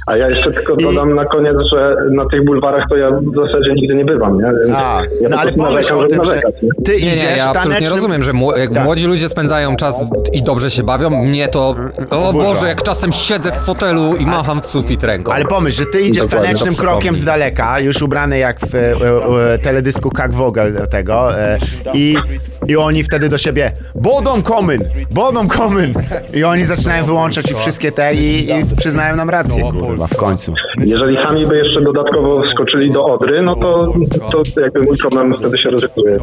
A 0.05 0.17
ja 0.17 0.29
jeszcze 0.29 0.51
tylko 0.51 0.75
dodam 0.75 1.15
na 1.15 1.25
koniec, 1.25 1.55
że 1.73 1.95
na 2.11 2.25
tych 2.25 2.45
bulwarach 2.45 2.83
to 2.89 2.95
ja 2.95 3.11
w 3.11 3.35
zasadzie 3.35 3.73
nigdy 3.75 3.95
nie 3.95 4.05
bywam, 4.05 4.37
nie? 4.37 4.75
A, 4.75 5.01
ja 5.21 5.29
no 5.29 5.37
ale 5.37 5.51
pomyśl 5.51 5.93
o 5.93 6.05
tym, 6.05 6.11
że 6.11 6.31
narzekać, 6.31 6.61
nie? 6.61 6.69
ty 6.85 6.91
Nie, 6.91 6.97
idziesz 6.97 7.21
nie, 7.21 7.37
ja 7.37 7.45
absolutnie 7.49 7.73
tanecznym... 7.73 7.95
rozumiem, 7.95 8.23
że 8.23 8.31
jak 8.57 8.73
Tak. 8.73 8.83
młodzi 8.83 9.07
ludzie 9.07 9.29
spędzają 9.29 9.75
czas 9.75 10.05
i 10.33 10.43
dobrze 10.43 10.71
się 10.71 10.83
bawią, 10.83 11.09
mnie 11.09 11.47
to... 11.47 11.75
O 12.09 12.33
Boże, 12.33 12.67
jak 12.67 12.83
czasem 12.83 13.11
siedzę 13.11 13.51
w 13.51 13.55
fotelu 13.55 14.15
i 14.19 14.25
macham 14.25 14.61
w 14.61 14.65
sufit 14.65 15.03
ręką. 15.03 15.33
Ale 15.33 15.45
pomyśl, 15.45 15.77
że 15.77 15.85
ty 15.85 16.01
idziesz 16.01 16.23
Dokładnie, 16.23 16.47
tanecznym 16.47 16.75
krokiem 16.75 17.15
z 17.15 17.25
daleka, 17.25 17.79
już 17.79 18.01
ubrany 18.01 18.37
jak 18.37 18.59
w 18.59 18.75
e, 18.75 18.79
e, 19.53 19.57
teledysku 19.57 20.09
Kak 20.09 20.33
Vogel 20.33 20.73
do 20.73 20.87
tego 20.87 21.39
e, 21.39 21.57
i, 21.93 22.15
i 22.67 22.77
oni 22.77 23.03
wtedy 23.03 23.29
do 23.29 23.37
siebie 23.37 23.71
Bodom 23.95 24.41
komyn! 24.43 24.79
Bodom 25.11 25.47
komyn! 25.47 25.93
I 26.33 26.43
oni 26.43 26.65
zaczynają 26.65 27.05
wyłączać 27.05 27.51
i 27.51 27.55
wszystkie 27.55 27.91
te 27.91 28.15
i, 28.15 28.49
i 28.51 28.75
przyznają 28.77 29.15
nam 29.15 29.29
rację, 29.29 29.63
kurwa, 29.71 29.94
w 30.07 30.15
końcu. 30.17 30.53
Jeżeli 30.77 31.15
sami 31.17 31.47
by 31.47 31.57
jeszcze 31.57 31.81
dodatkowo 31.81 32.43
wskoczyli 32.43 32.91
do 32.91 33.05
Odry, 33.05 33.41
no 33.41 33.55
to, 33.55 33.93
to 34.31 34.61
jakby 34.61 34.81
mój 34.81 34.97
problem 34.97 35.33
wtedy 35.39 35.57
się 35.57 35.69
rozwiązuje, 35.69 36.17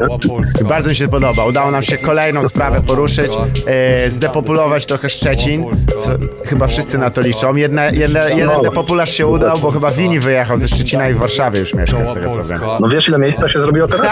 nie? 0.60 0.64
Bardzo 0.68 0.88
mi 0.90 0.94
się 0.96 1.08
podoba. 1.08 1.44
Udało 1.44 1.70
nam 1.70 1.82
się 1.82 1.96
kolejną 1.98 2.48
sprawę 2.48 2.80
poruszyć, 2.86 3.32
e, 3.66 4.10
zdepopulować 4.10 4.86
trochę 4.86 5.08
Szczecin, 5.08 5.64
co 5.98 6.10
chyba 6.44 6.66
wszyscy 6.66 6.98
na 6.98 7.10
to 7.10 7.20
liczą. 7.20 7.54
Jedna, 7.56 7.84
jedna, 7.84 8.24
jeden 8.28 8.62
depopularz 8.62 9.10
się 9.10 9.26
udał, 9.26 9.58
bo 9.58 9.70
chyba 9.70 9.90
Wini 9.90 10.18
wyjechał 10.18 10.56
ze 10.56 10.68
Szczecina 10.68 11.08
i 11.08 11.14
w 11.14 11.18
Warszawie 11.18 11.60
już 11.60 11.74
mieszka, 11.74 12.06
z 12.06 12.12
tego 12.14 12.30
co 12.30 12.44
wiem. 12.44 12.60
No 12.80 12.88
wiesz 12.88 13.08
ile 13.08 13.18
miejsca 13.18 13.48
się 13.48 13.58
zrobiło 13.60 13.86
teraz? 13.86 14.06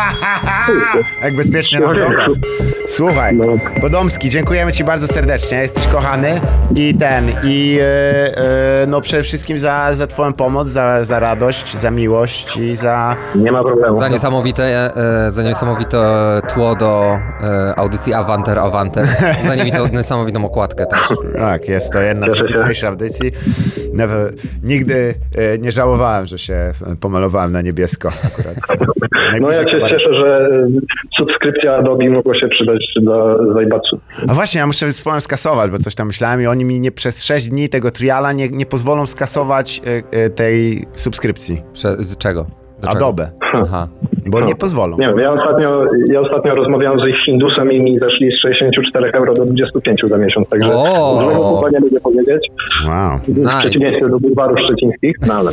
Jak 1.23 1.37
bezpiecznie 1.37 1.81
na 1.81 1.95
drogach. 1.95 2.29
Słuchaj, 2.87 3.37
No. 3.37 3.45
Podomski, 3.81 4.31
dziękujemy 4.31 4.73
Ci 4.73 4.85
bardzo 4.85 5.07
serdecznie, 5.07 5.59
jesteś 5.59 5.87
kochany 5.87 6.41
i 6.77 6.95
ten, 6.95 7.33
i 7.45 7.79
e, 7.81 7.85
e, 8.83 8.87
no 8.87 9.01
przede 9.01 9.23
wszystkim 9.23 9.50
za, 9.59 9.95
za 9.95 10.07
Twoją 10.07 10.33
pomoc, 10.33 10.69
za, 10.69 11.05
za 11.05 11.21
radość, 11.21 11.77
za 11.77 11.91
miłość 11.91 12.57
i 12.57 12.77
za... 12.77 13.17
Nie 13.35 13.53
ma 13.53 13.65
problemu. 13.65 13.95
Za 13.95 14.09
niesamowite, 14.09 14.63
e, 14.97 15.31
za 15.31 15.43
niesamowite 15.43 15.99
tło 16.55 16.77
do 16.77 17.19
e, 17.43 17.79
audycji 17.79 18.15
Avanter 18.15 18.59
Avanter. 18.59 19.07
Za 19.47 19.55
niesamowitą 19.93 20.45
okładkę 20.45 20.87
też. 20.87 21.09
Tak, 21.37 21.69
jest 21.69 21.93
to 21.93 22.01
jedna 22.01 22.27
z 22.27 22.39
najpiękniejszych 22.39 22.89
audycji. 22.89 23.33
Never, 23.93 24.33
nigdy 24.63 25.15
e, 25.37 25.59
nie 25.59 25.73
żałowałem, 25.73 26.27
że 26.27 26.39
się 26.39 26.73
pomalowałem 27.01 27.53
na 27.53 27.63
niebiesko 27.63 28.09
akurat. 28.09 28.57
No 29.41 29.51
ja 29.51 29.59
się 29.59 29.81
cieszę, 29.81 30.15
że 30.15 30.49
y, 30.53 30.81
subskrypcja 31.17 31.77
Adobe 31.77 32.11
mogła 32.11 32.35
się 32.35 32.49
przydać 32.49 32.85
dla 33.03 33.37
Zajbacu. 33.55 34.01
A 34.29 34.35
właśnie, 34.35 34.59
ja 34.59 34.67
muszę 34.67 34.93
swoją 34.93 35.21
skasować, 35.21 35.71
bo 35.71 35.79
coś 35.79 35.95
tam 35.95 36.07
myślałem 36.07 36.41
i 36.41 36.47
oni 36.47 36.65
mi 36.65 36.81
nie 36.81 36.93
przez 36.93 37.25
6 37.25 37.49
dni 37.49 37.69
tego 37.69 37.91
triala 37.91 38.33
nie, 38.33 38.49
nie 38.49 38.67
pozwolą 38.67 39.07
skasować 39.07 39.39
e, 39.84 40.03
e, 40.24 40.30
tej 40.30 40.86
subskrypcji. 40.93 41.62
Prze- 41.72 41.97
z 42.05 42.16
czego? 42.16 42.47
Do 42.80 42.88
czego? 42.88 42.99
Adobe. 43.07 43.30
Aha. 43.62 43.88
Bo 44.31 44.41
No. 44.41 44.47
nie 44.47 44.55
pozwolą. 44.55 44.97
Nie 44.99 45.07
wiem, 45.07 45.18
ja 45.18 45.33
ostatnio, 45.33 45.85
ja 46.07 46.20
ostatnio 46.20 46.55
rozmawiałem 46.55 47.01
z 47.01 47.09
ich 47.09 47.16
Hindusem 47.26 47.72
i 47.72 47.81
mi 47.83 47.99
zeszli 47.99 48.31
z 48.33 48.41
64 48.43 49.11
euro 49.12 49.35
do 49.35 49.45
25 49.47 50.01
za 50.11 50.16
miesiąc, 50.18 50.49
także 50.49 50.68
złego 50.72 51.35
słowa 51.35 51.68
nie 51.72 51.81
lubię 51.81 52.01
powiedzieć, 52.01 52.47
Wow. 52.89 53.18
w 53.28 53.39
Nice. 53.39 53.59
przeciwieństwie 53.61 54.09
do 54.09 54.20
bulwarów 54.20 54.59
szczecińskich, 54.66 55.16
no 55.28 55.35
ale... 55.35 55.51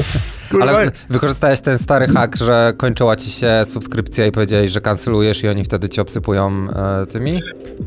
Ale 0.61 0.88
wykorzystałeś 1.09 1.61
ten 1.61 1.78
stary 1.78 2.05
hack, 2.07 2.36
że 2.38 2.73
kończyła 2.78 3.15
ci 3.15 3.30
się 3.32 3.47
subskrypcja 3.65 4.25
i 4.25 4.32
powiedziałeś, 4.32 4.71
że 4.71 4.82
kancelujesz 4.82 5.43
i 5.43 5.47
oni 5.49 5.63
wtedy 5.63 5.89
ci 5.89 6.01
obsypują 6.01 6.51
e, 7.01 7.05
tymi 7.05 7.32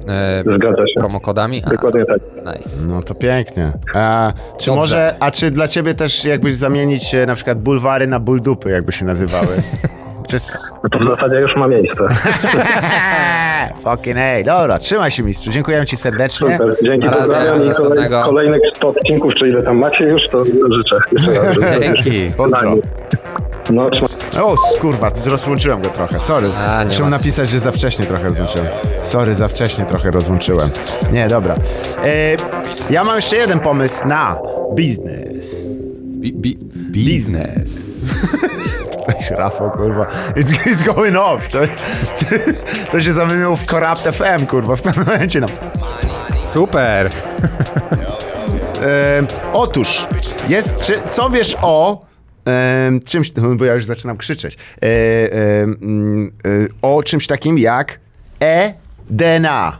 e, 0.08 0.42
Zgadza 0.56 0.86
się. 0.86 1.00
promokodami? 1.00 1.62
A, 1.66 1.70
Dokładnie 1.70 2.04
tak. 2.04 2.18
nice. 2.56 2.86
No 2.88 3.02
to 3.02 3.14
pięknie. 3.14 3.72
A, 3.94 4.32
czy 4.58 4.66
Dobrze. 4.66 4.80
może, 4.80 5.14
a 5.20 5.30
czy 5.30 5.50
dla 5.50 5.68
ciebie 5.68 5.94
też 5.94 6.24
jakbyś 6.24 6.56
zamienić 6.56 7.14
e, 7.14 7.26
na 7.26 7.34
przykład 7.34 7.58
bulwary 7.62 8.06
na 8.06 8.20
buldupy, 8.20 8.70
jakby 8.70 8.92
się 8.92 9.04
nazywały? 9.04 9.46
No 10.82 10.88
to 10.90 10.98
w 10.98 11.04
zasadzie 11.08 11.36
już 11.36 11.56
ma 11.56 11.68
miejsce. 11.68 12.04
Fucking 13.84 14.16
hey. 14.16 14.44
Dobra, 14.44 14.78
trzymaj 14.78 15.10
się 15.10 15.22
mistrzu. 15.22 15.50
Dziękuję 15.50 15.86
ci 15.86 15.96
serdecznie. 15.96 16.52
Super. 16.52 16.76
Dzięki, 16.82 17.06
i 17.06 17.10
kolej, 17.10 17.68
następnego. 17.68 18.22
kolejnych 18.22 18.60
100 18.76 18.88
odcinków, 18.88 19.34
czy 19.34 19.48
ile 19.48 19.62
tam 19.62 19.76
macie 19.78 20.04
już, 20.04 20.22
to 20.30 20.38
życzę. 20.44 21.00
Jeszcze 21.12 21.40
raz, 21.70 21.80
Dzięki. 21.80 22.32
Pozdro. 22.36 22.74
No, 23.72 23.90
O, 24.42 24.54
kurwa, 24.80 25.10
rozłączyłem 25.26 25.82
go 25.82 25.88
trochę, 25.88 26.18
sorry. 26.20 26.48
A, 26.68 26.84
Muszę 26.84 27.04
napisać, 27.04 27.48
że 27.48 27.58
za 27.58 27.72
wcześnie 27.72 28.06
trochę 28.06 28.28
rozłączyłem. 28.28 28.68
Sorry, 29.02 29.34
za 29.34 29.48
wcześnie 29.48 29.84
trochę 29.86 30.10
rozłączyłem. 30.10 30.68
Nie, 31.12 31.28
dobra. 31.28 31.54
E, 32.04 32.36
ja 32.90 33.04
mam 33.04 33.16
jeszcze 33.16 33.36
jeden 33.36 33.60
pomysł 33.60 34.08
na 34.08 34.38
biznes. 34.74 35.64
Bi, 36.20 36.32
bi, 36.32 36.58
biznes. 36.90 38.04
Weź, 39.06 39.30
Rafał, 39.30 39.70
kurwa. 39.70 40.04
It's, 40.36 40.66
it's 40.66 40.94
going 40.94 41.16
off. 41.16 41.48
To, 41.48 41.58
to 42.90 43.00
się 43.00 43.12
zamieniło 43.12 43.56
w 43.56 43.64
Corrupt 43.64 44.02
FM, 44.02 44.46
kurwa, 44.46 44.76
w 44.76 44.82
pewnym 44.82 45.06
momencie. 45.06 45.40
No. 45.40 45.46
Super. 46.36 47.10
E, 48.82 49.22
otóż, 49.52 50.06
jest, 50.48 50.78
czy, 50.78 50.92
co 51.08 51.30
wiesz 51.30 51.56
o 51.62 52.06
e, 52.48 52.90
czymś, 53.04 53.34
no, 53.34 53.54
bo 53.54 53.64
ja 53.64 53.74
już 53.74 53.84
zaczynam 53.84 54.16
krzyczeć, 54.16 54.56
e, 54.82 54.86
mm, 55.62 56.32
e, 56.44 56.48
o 56.82 57.02
czymś 57.02 57.26
takim 57.26 57.58
jak 57.58 58.00
e-DNA. 58.42 59.78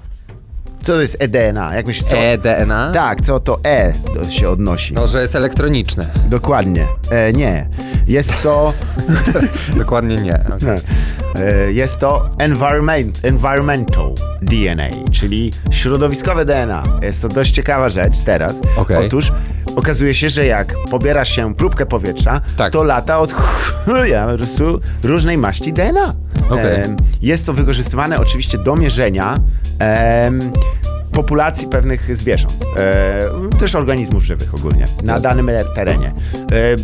Co 0.83 0.93
to 0.95 1.01
jest 1.01 1.17
e-DNA? 1.21 1.75
Jak 1.75 1.87
myślisz, 1.87 2.09
co? 2.09 2.17
E-DNA? 2.17 2.93
Tak, 2.95 3.21
co 3.21 3.41
to 3.41 3.59
E 3.65 3.93
do, 4.15 4.31
się 4.31 4.49
odnosi? 4.49 4.95
No, 4.95 5.07
że 5.07 5.21
jest 5.21 5.37
elektroniczne. 5.37 6.07
Dokładnie. 6.29 6.87
E, 7.11 7.33
nie. 7.33 7.69
Jest 8.07 8.43
to... 8.43 8.73
Dokładnie 9.79 10.17
nie. 10.17 10.35
E, 10.35 11.73
Jest 11.73 11.99
to 11.99 12.31
environment, 12.39 13.21
environmental 13.25 14.13
DNA, 14.43 14.91
czyli 15.13 15.53
środowiskowe 15.71 16.45
DNA. 16.45 16.83
Jest 17.03 17.23
to 17.23 17.29
dość 17.29 17.51
ciekawa 17.51 17.89
rzecz 17.89 18.19
teraz. 18.25 18.55
Okej. 18.77 19.07
Otóż 19.07 19.33
okazuje 19.77 20.15
się, 20.15 20.29
że 20.29 20.47
jak 20.47 20.75
pobierasz 20.91 21.29
się 21.37 21.55
próbkę 21.55 21.87
powietrza, 21.87 22.41
Tak. 22.57 22.73
to 22.73 22.83
lata 22.85 23.19
od 23.19 23.33
chuja 23.85 24.27
po 24.29 24.37
prostu 24.37 24.81
różnej 25.05 25.39
maści 25.39 25.73
DNA. 25.73 26.15
Em, 26.85 26.97
Jest 27.23 27.47
to 27.47 27.53
wykorzystywane 27.53 28.17
oczywiście 28.19 28.59
do 28.59 28.75
mierzenia 28.75 29.35
populacji 31.21 31.69
pewnych 31.69 32.17
zwierząt, 32.17 32.65
e, 32.77 33.59
też 33.59 33.75
organizmów 33.75 34.23
żywych 34.25 34.55
ogólnie, 34.55 34.85
na 35.05 35.21
danym 35.21 35.51
terenie. 35.75 36.13
E, 36.53 36.77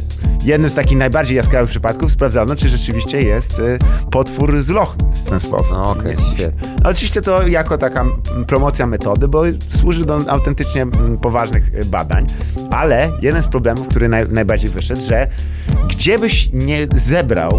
jednym 0.44 0.70
z 0.70 0.74
takich 0.74 0.98
najbardziej 0.98 1.36
jaskrawych 1.36 1.70
przypadków 1.70 2.12
sprawdzono, 2.12 2.56
czy 2.56 2.68
rzeczywiście 2.68 3.20
jest 3.20 3.58
e, 3.58 3.78
potwór 4.10 4.62
z 4.62 4.68
Loch 4.68 4.96
w 5.24 5.30
ten 5.30 5.40
sposób. 5.40 5.72
No, 5.72 5.86
Okej, 5.86 6.16
świetnie. 6.34 6.70
No, 6.82 6.90
Oczywiście 6.90 7.20
to 7.22 7.46
jako 7.48 7.78
taka 7.78 8.04
promocja 8.46 8.86
metody, 8.86 9.28
bo 9.28 9.42
służy 9.68 10.04
do 10.04 10.18
autentycznie 10.28 10.86
poważnych 11.22 11.70
e, 11.74 11.84
badań, 11.84 12.26
ale 12.70 13.10
jeden 13.22 13.42
z 13.42 13.48
problemów, 13.48 13.88
który 13.88 14.08
naj, 14.08 14.28
najbardziej 14.28 14.70
wyszedł, 14.70 15.00
że 15.08 15.28
gdzie 15.88 16.18
byś 16.18 16.50
nie 16.52 16.86
zebrał 16.96 17.50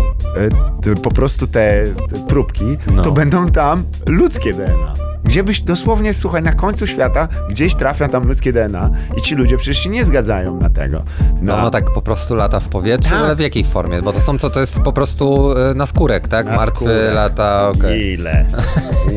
e, 0.91 0.95
po 0.95 1.11
prostu 1.11 1.47
te, 1.47 1.83
te 2.13 2.19
próbki, 2.27 2.77
No. 2.93 3.03
to 3.03 3.11
będą 3.11 3.49
tam 3.49 3.83
ludzkie 4.05 4.53
DNA. 4.53 5.06
Gdzie 5.23 5.43
byś 5.43 5.61
dosłownie, 5.61 6.13
słuchaj, 6.13 6.43
na 6.43 6.53
końcu 6.53 6.87
świata 6.87 7.27
gdzieś 7.49 7.75
trafia 7.75 8.07
tam 8.07 8.27
ludzkie 8.27 8.53
DNA 8.53 8.89
i 9.17 9.21
ci 9.21 9.35
ludzie 9.35 9.57
przecież 9.57 9.77
się 9.83 9.89
nie 9.89 10.05
zgadzają 10.05 10.59
na 10.59 10.69
tego. 10.69 11.03
No, 11.41 11.57
ono 11.57 11.69
tak 11.69 11.93
po 11.93 12.01
prostu 12.01 12.35
lata 12.35 12.59
w 12.59 12.67
powietrzu, 12.69 13.09
Tak. 13.09 13.19
ale 13.19 13.35
w 13.35 13.39
jakiej 13.39 13.63
formie? 13.63 14.01
Bo 14.01 14.13
to 14.13 14.21
są 14.21 14.37
co, 14.37 14.49
to 14.49 14.59
jest 14.59 14.79
po 14.79 14.93
prostu 14.93 15.51
e, 15.57 15.73
na 15.73 15.85
skórek, 15.85 16.27
tak? 16.27 16.45
Na 16.45 16.55
Martwy 16.55 16.75
skórek. 16.75 17.13
lata, 17.13 17.69
okej. 17.69 18.13
Ile? 18.13 18.45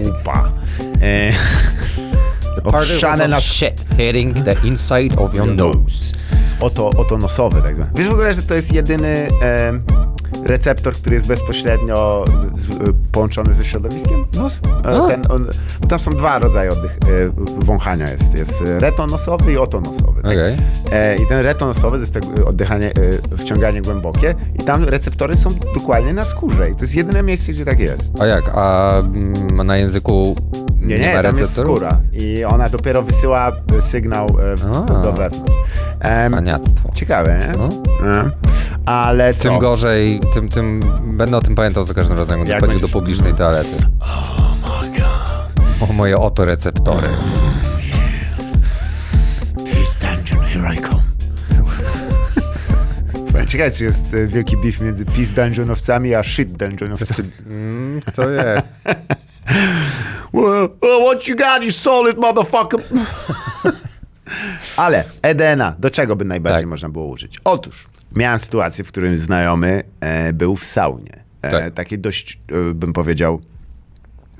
Upa. 0.09 0.49
E, 1.03 1.33
obszane 2.65 3.29
na 3.29 3.41
shit 3.41 3.85
hitting 3.99 4.41
the 4.45 4.55
inside 4.65 5.17
of 5.17 5.35
your 5.35 5.47
nose. 5.57 6.15
oto, 6.61 6.91
oto 6.97 7.17
nosowy 7.19 7.63
tak 7.63 7.75
zwany. 7.75 7.91
Wiesz 7.97 8.09
w 8.09 8.13
ogóle, 8.13 8.35
że 8.35 8.43
to 8.43 8.55
jest 8.55 8.73
jedyny 8.73 9.29
e, 9.43 9.73
receptor, 10.45 10.93
który 10.93 11.15
jest 11.15 11.29
bezpośrednio 11.29 12.25
z, 12.57 12.67
e, 12.71 12.93
połączony 13.13 13.55
ze 13.55 13.65
środowiskiem? 13.65 14.25
Nos? 14.37 14.61
E, 14.85 14.89
A. 14.89 15.09
ten, 15.09 15.23
on, 15.29 15.47
bo 15.81 15.87
tam 15.89 15.99
są 15.99 16.11
dwa 16.11 16.39
rodzaje 16.39 16.71
oddych, 16.71 16.91
e, 16.91 17.65
wąchania. 17.65 18.11
Jest, 18.11 18.39
jest 18.39 18.63
retonosowy 18.79 19.53
i 19.53 19.57
otonosowy. 19.57 20.23
Tak? 20.23 20.33
E, 20.93 21.17
I 21.17 21.27
ten 21.27 21.41
retonosowy 21.41 21.97
to 21.97 22.01
jest 22.01 22.15
tak 22.15 22.23
oddychanie, 22.47 22.93
e, 23.33 23.37
wciąganie 23.37 23.83
głębokie 23.83 24.35
i 24.55 24.59
tam 24.65 24.85
receptory 24.85 25.37
są 25.37 25.51
dokładnie 25.75 26.13
na 26.13 26.23
skórze 26.23 26.71
i 26.71 26.75
to 26.75 26.81
jest 26.81 26.95
jedyne 26.95 27.23
miejsce, 27.23 27.53
gdzie 27.53 27.65
tak 27.65 27.81
jest. 27.81 28.03
A 28.21 28.27
jak? 28.27 28.51
A 28.55 28.93
mm, 28.99 29.67
na 29.67 29.77
języku 29.77 30.37
Nie, 30.81 30.95
nie, 30.95 31.01
nie, 31.01 31.15
ma 31.15 31.23
tam 31.23 31.39
jest 31.39 31.57
skóra 31.57 32.01
i 32.13 32.45
ona 32.45 32.69
dopiero 32.69 33.03
wysyła 33.03 33.53
e, 33.79 33.83
sygnał 33.83 34.27
e, 34.27 35.03
do 35.03 35.13
wewnątrz. 35.13 35.61
Paniactwo. 36.31 36.91
Ciekawe, 36.95 37.39
nie? 37.41 37.59
No. 37.59 37.69
Ale 38.87 39.35
co? 39.35 39.49
Tym 39.49 39.59
gorzej, 39.59 40.21
tym, 40.35 40.49
tym 40.49 40.81
będę 41.03 41.37
o 41.37 41.41
tym 41.41 41.55
pamiętał 41.55 41.85
za 41.85 41.95
każdym 41.95 42.17
razem, 42.17 42.39
będę 42.45 42.61
chodził 42.61 42.81
do 42.81 42.89
publicznej 42.89 43.35
toalety. 43.35 43.77
O 45.81 45.93
moje 45.93 46.19
oto 46.19 46.45
receptory. 46.45 47.09
This 49.57 49.97
dungeon, 49.97 50.45
here 50.47 50.75
I 50.75 50.79
come. 50.79 51.01
Ciekawe, 53.49 53.71
czy 53.71 53.85
jest 53.85 54.15
e, 54.15 54.27
wielki 54.27 54.57
beef 54.57 54.81
między 54.81 55.05
peace 55.05 55.33
dungeonowcami 55.45 56.15
a 56.15 56.23
shit 56.23 56.57
dungeonowcami. 56.57 57.31
Mm, 57.47 58.01
kto 58.07 58.23
wie? 58.31 58.63
Well, 60.33 60.69
well, 60.83 61.01
what 61.07 61.29
you 61.29 61.37
got, 61.37 61.63
you 61.63 61.73
solid 61.73 62.17
motherfucker? 62.19 62.81
Ale 64.77 65.05
EDNA, 65.23 65.75
do 65.79 65.91
czego 65.91 66.17
by 66.17 66.25
najbardziej 66.25 66.63
Tak. 66.63 66.69
można 66.71 66.89
było 66.89 67.07
użyć? 67.07 67.39
Otóż, 67.45 67.87
miałem 68.17 68.39
sytuację, 68.39 68.85
w 68.85 68.89
którym 68.89 69.17
znajomy 69.17 69.83
e, 70.01 70.33
był 70.33 70.57
w 70.57 70.65
saunie. 70.65 71.25
E, 71.43 71.51
Tak. 71.51 71.75
Takiej 71.75 71.99
dość, 71.99 72.41
e, 72.71 72.75
bym 72.75 72.93
powiedział, 72.93 73.41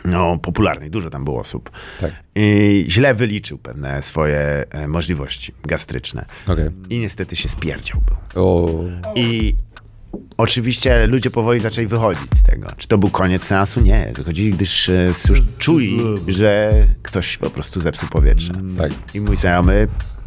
no, 0.05 0.39
popularnej, 0.39 0.91
dużo 0.91 1.11
tam 1.11 1.25
było 1.25 1.41
osób. 1.41 1.71
Tak. 2.01 2.11
I 2.35 2.85
źle 2.89 3.15
wyliczył 3.15 3.59
pewne 3.59 4.03
swoje 4.03 4.65
e, 4.71 4.89
możliwości 4.89 5.55
gastryczne. 5.65 6.25
Okej. 6.47 6.71
I 6.91 6.99
niestety 6.99 7.37
się 7.37 7.49
spierdział 7.49 8.01
był. 8.07 8.45
O, 8.45 8.71
I 9.15 9.55
oczywiście 10.37 11.07
ludzie 11.07 11.31
powoli 11.31 11.61
zaczęli 11.61 11.87
wychodzić 11.87 12.29
z 12.35 12.43
tego. 12.43 12.69
Czy 12.77 12.89
to 12.89 12.99
był 12.99 13.11
koniec 13.11 13.43
seansu? 13.43 13.81
Nie. 13.81 14.13
Wychodzili, 14.17 14.51
gdyż 14.51 14.89
e, 14.89 15.13
już 15.29 15.41
czuli, 15.59 15.99
że 16.29 16.73
ktoś 17.03 17.37
po 17.37 17.51
prostu 17.51 17.81
zepsuł 17.81 18.09
powietrze. 18.09 18.53
tak. 18.79 18.91
I 19.15 19.21
mój 19.21 19.37
znajomy 19.37 19.73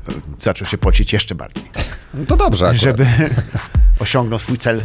e, 0.10 0.12
zaczął 0.40 0.68
się 0.68 0.78
pocić 0.78 1.14
jeszcze 1.14 1.36
bardziej, 1.36 1.64
No 2.14 2.26
to 2.26 2.38
dobrze 2.38 2.66
akurat. 2.66 2.82
żeby 2.82 3.06
osiągnął 4.00 4.40
swój 4.40 4.58
cel 4.58 4.82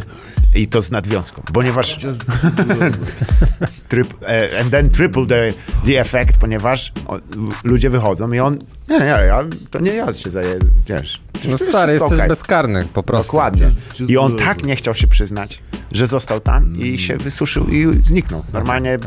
i 0.55 0.67
to 0.67 0.81
z 0.81 0.91
nadwiązką. 0.91 1.41
Ponieważ 1.53 1.97
tryp, 3.87 4.13
e, 4.21 4.59
and 4.59 4.71
then 4.71 4.89
triple 4.89 5.25
the, 5.25 5.49
the 5.85 6.01
effect, 6.01 6.37
ponieważ 6.37 6.91
o, 7.07 7.19
ludzie 7.63 7.89
wychodzą 7.89 8.31
i 8.31 8.39
on 8.39 8.59
nie, 8.89 8.99
nie, 8.99 9.05
ja, 9.05 9.43
to 9.71 9.79
nie 9.79 9.93
ja 9.93 10.13
się 10.13 10.29
zaję, 10.29 10.59
wiesz. 10.87 11.21
No 11.49 11.57
stary, 11.57 11.93
jesteś 11.93 12.19
bezkarny 12.27 12.85
po 12.93 13.03
prostu. 13.03 13.31
Dokładnie. 13.31 13.69
I 14.07 14.17
on 14.17 14.37
tak 14.37 14.65
nie 14.65 14.75
chciał 14.75 14.93
się 14.93 15.07
przyznać, 15.07 15.61
że 15.91 16.07
został 16.07 16.39
tam 16.39 16.77
i 16.77 16.99
się 16.99 17.17
wysuszył 17.17 17.67
i 17.67 17.87
zniknął. 18.03 18.43
Normalnie 18.53 18.93
e, 18.93 18.99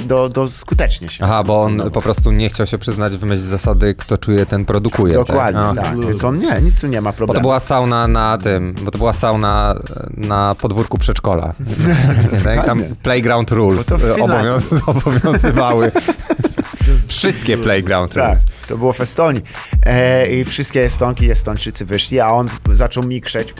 do, 0.00 0.28
do 0.28 0.48
skutecznie 0.48 1.08
się. 1.08 1.24
Aha, 1.24 1.44
bo 1.44 1.62
on 1.62 1.90
po 1.90 2.02
prostu 2.02 2.32
nie 2.32 2.48
chciał 2.48 2.66
się 2.66 2.78
przyznać 2.78 3.12
w 3.12 3.24
myśl 3.24 3.42
zasady, 3.42 3.94
kto 3.94 4.18
czuje, 4.18 4.46
ten 4.46 4.64
produkuje. 4.64 5.14
Dokładnie, 5.14 5.82
tak? 5.82 5.84
tak. 5.84 6.04
Więc 6.06 6.24
on 6.24 6.38
nie, 6.38 6.60
nic 6.62 6.80
tu 6.80 6.86
nie 6.86 7.00
ma 7.00 7.05
Bo 7.12 7.16
problemu. 7.16 7.34
to 7.34 7.40
była 7.40 7.60
sauna 7.60 8.08
na 8.08 8.38
tym, 8.38 8.74
bo 8.82 8.90
to 8.90 8.98
była 8.98 9.12
sauna 9.12 9.74
na 10.16 10.54
podwórku 10.54 10.98
przedszkola. 10.98 11.52
tak? 12.44 12.66
Tam 12.66 12.82
playground 13.02 13.50
rules 13.50 13.86
Bo 13.90 13.98
to 13.98 14.14
obowiąz- 14.14 14.80
obowiązywały. 14.90 15.92
Wszystkie 17.08 17.58
Playground 17.58 18.14
Tak, 18.14 18.24
Rules. 18.28 18.44
to 18.68 18.76
było 18.78 18.92
w 18.92 19.00
Estonii. 19.00 19.42
E, 19.86 20.26
I 20.32 20.44
wszystkie 20.44 20.84
Estonki, 20.84 21.30
Estończycy 21.30 21.84
wyszli, 21.84 22.20
a 22.20 22.28
on 22.28 22.48
zaczął 22.72 23.02
mi 23.04 23.20
krzeć, 23.20 23.54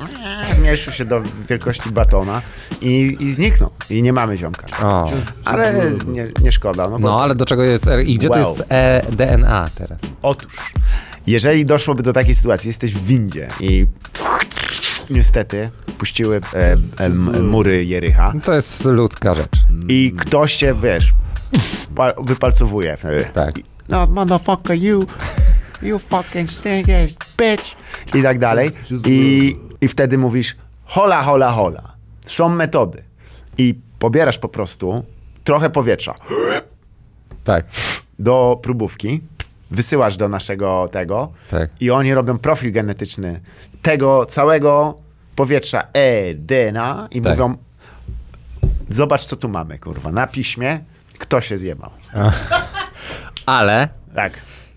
zmniejszył 0.55 0.93
się 0.93 1.05
do 1.05 1.23
wielkości 1.49 1.91
batona 1.91 2.43
i, 2.81 3.17
i 3.21 3.33
zniknął. 3.33 3.71
I 3.91 4.03
nie 4.03 4.13
mamy 4.13 4.37
ziomka. 4.37 4.67
O. 4.87 5.11
Ale 5.45 5.75
nie, 6.07 6.29
nie 6.43 6.53
szkoda. 6.53 6.83
No, 6.85 6.91
bo 6.91 7.09
No, 7.09 7.23
ale 7.23 7.35
do 7.35 7.45
czego 7.45 7.63
jest? 7.63 7.87
I 8.07 8.15
gdzie 8.15 8.29
to 8.29 8.39
Wow. 8.41 8.49
jest 8.51 8.65
e 8.69 9.03
DNA 9.11 9.69
teraz? 9.75 9.99
Otóż, 10.23 10.53
jeżeli 11.27 11.66
doszłoby 11.66 12.03
do 12.03 12.12
takiej 12.12 12.35
sytuacji, 12.35 12.68
jesteś 12.68 12.95
w 12.95 13.07
windzie 13.07 13.49
i 13.61 13.87
niestety 15.11 15.70
puściły 15.99 16.41
e, 16.55 16.77
e, 16.99 17.09
mury 17.43 17.85
Jericha 17.85 18.33
To 18.45 18.55
jest 18.55 18.85
ludzka 18.85 19.35
rzecz. 19.35 19.49
i 19.89 20.12
ktoś 20.18 20.57
cię, 20.57 20.74
wiesz, 20.83 21.12
pa- 21.95 22.12
wypalcowuje. 22.22 22.97
Tak. 23.33 23.55
No, 23.89 24.07
motherfucker, 24.07 24.77
you, 24.83 25.07
you 25.83 25.99
fucking 25.99 26.51
stink 26.51 26.87
ass 26.89 27.12
bitch. 27.39 27.77
I 28.14 28.22
tak 28.22 28.39
dalej. 28.39 28.70
I, 29.07 29.57
I 29.81 29.89
wtedy 29.89 30.18
mówisz, 30.18 30.57
hola, 30.85 31.22
hola, 31.22 31.51
hola. 31.53 31.93
Są 32.27 32.49
metody. 32.49 33.03
I 33.59 33.74
pobierasz 33.99 34.39
po 34.39 34.49
prostu 34.49 35.05
trochę 35.45 35.70
powietrza 35.70 36.14
Tak. 37.45 37.66
do 38.18 38.59
próbówki, 38.62 39.20
wysyłasz 39.71 40.17
do 40.17 40.29
naszego 40.29 40.89
tego 40.93 41.33
Tak. 41.51 41.71
i 41.81 41.91
oni 41.91 42.14
robią 42.14 42.39
profil 42.39 42.73
genetyczny 42.73 43.41
tego 43.83 44.27
całego 44.27 44.97
powietrza 45.37 45.87
E, 45.93 46.35
DNA 46.35 47.09
i 47.11 47.21
Tak. 47.23 47.33
mówią 47.33 47.57
zobacz 48.91 49.25
co 49.25 49.37
tu 49.37 49.49
mamy, 49.49 49.79
kurwa, 49.79 50.12
na 50.12 50.27
piśmie 50.27 50.81
kto 51.19 51.41
się 51.41 51.59
zjebał. 51.59 51.91
Ale 53.47 53.89
Tak, 54.14 54.33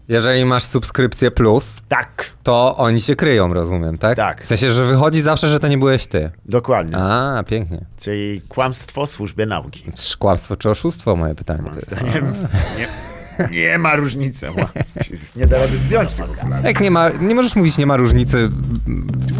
jeżeli 0.07 0.45
masz 0.45 0.63
subskrypcję 0.63 1.31
plus, 1.31 1.81
tak, 1.87 2.25
to 2.43 2.77
oni 2.77 3.01
się 3.01 3.15
kryją, 3.15 3.53
rozumiem, 3.53 3.97
tak? 3.97 4.15
Tak. 4.17 4.43
W 4.43 4.47
sensie, 4.47 4.71
że 4.71 4.85
wychodzi 4.85 5.21
zawsze, 5.21 5.47
że 5.47 5.59
to 5.59 5.67
nie 5.67 5.77
byłeś 5.77 6.07
ty. 6.07 6.31
dokładnie. 6.45 6.97
A, 6.97 7.43
pięknie. 7.47 7.85
Czyli 7.97 8.41
kłamstwo 8.41 9.05
w 9.05 9.09
służbie 9.09 9.45
nauki. 9.45 9.83
Kłamstwo 10.19 10.55
czy 10.57 10.69
oszustwo, 10.69 11.15
moje 11.15 11.35
pytanie 11.35 11.69
to 11.73 11.79
jest. 11.79 11.91
Nie, 11.91 12.21
nie, 12.77 12.87
nie 13.51 13.77
ma 13.77 13.95
różnicy. 13.95 14.47
Nie 15.35 15.47
da 15.47 15.57
rady 15.59 15.77
zdjąć 15.77 16.13
tego. 16.13 16.27
Jak 16.63 16.81
nie 16.81 16.91
ma, 16.91 17.09
nie 17.21 17.35
możesz 17.35 17.55
mówić, 17.55 17.77
nie 17.77 17.85
ma 17.85 17.97
różnicy 17.97 18.49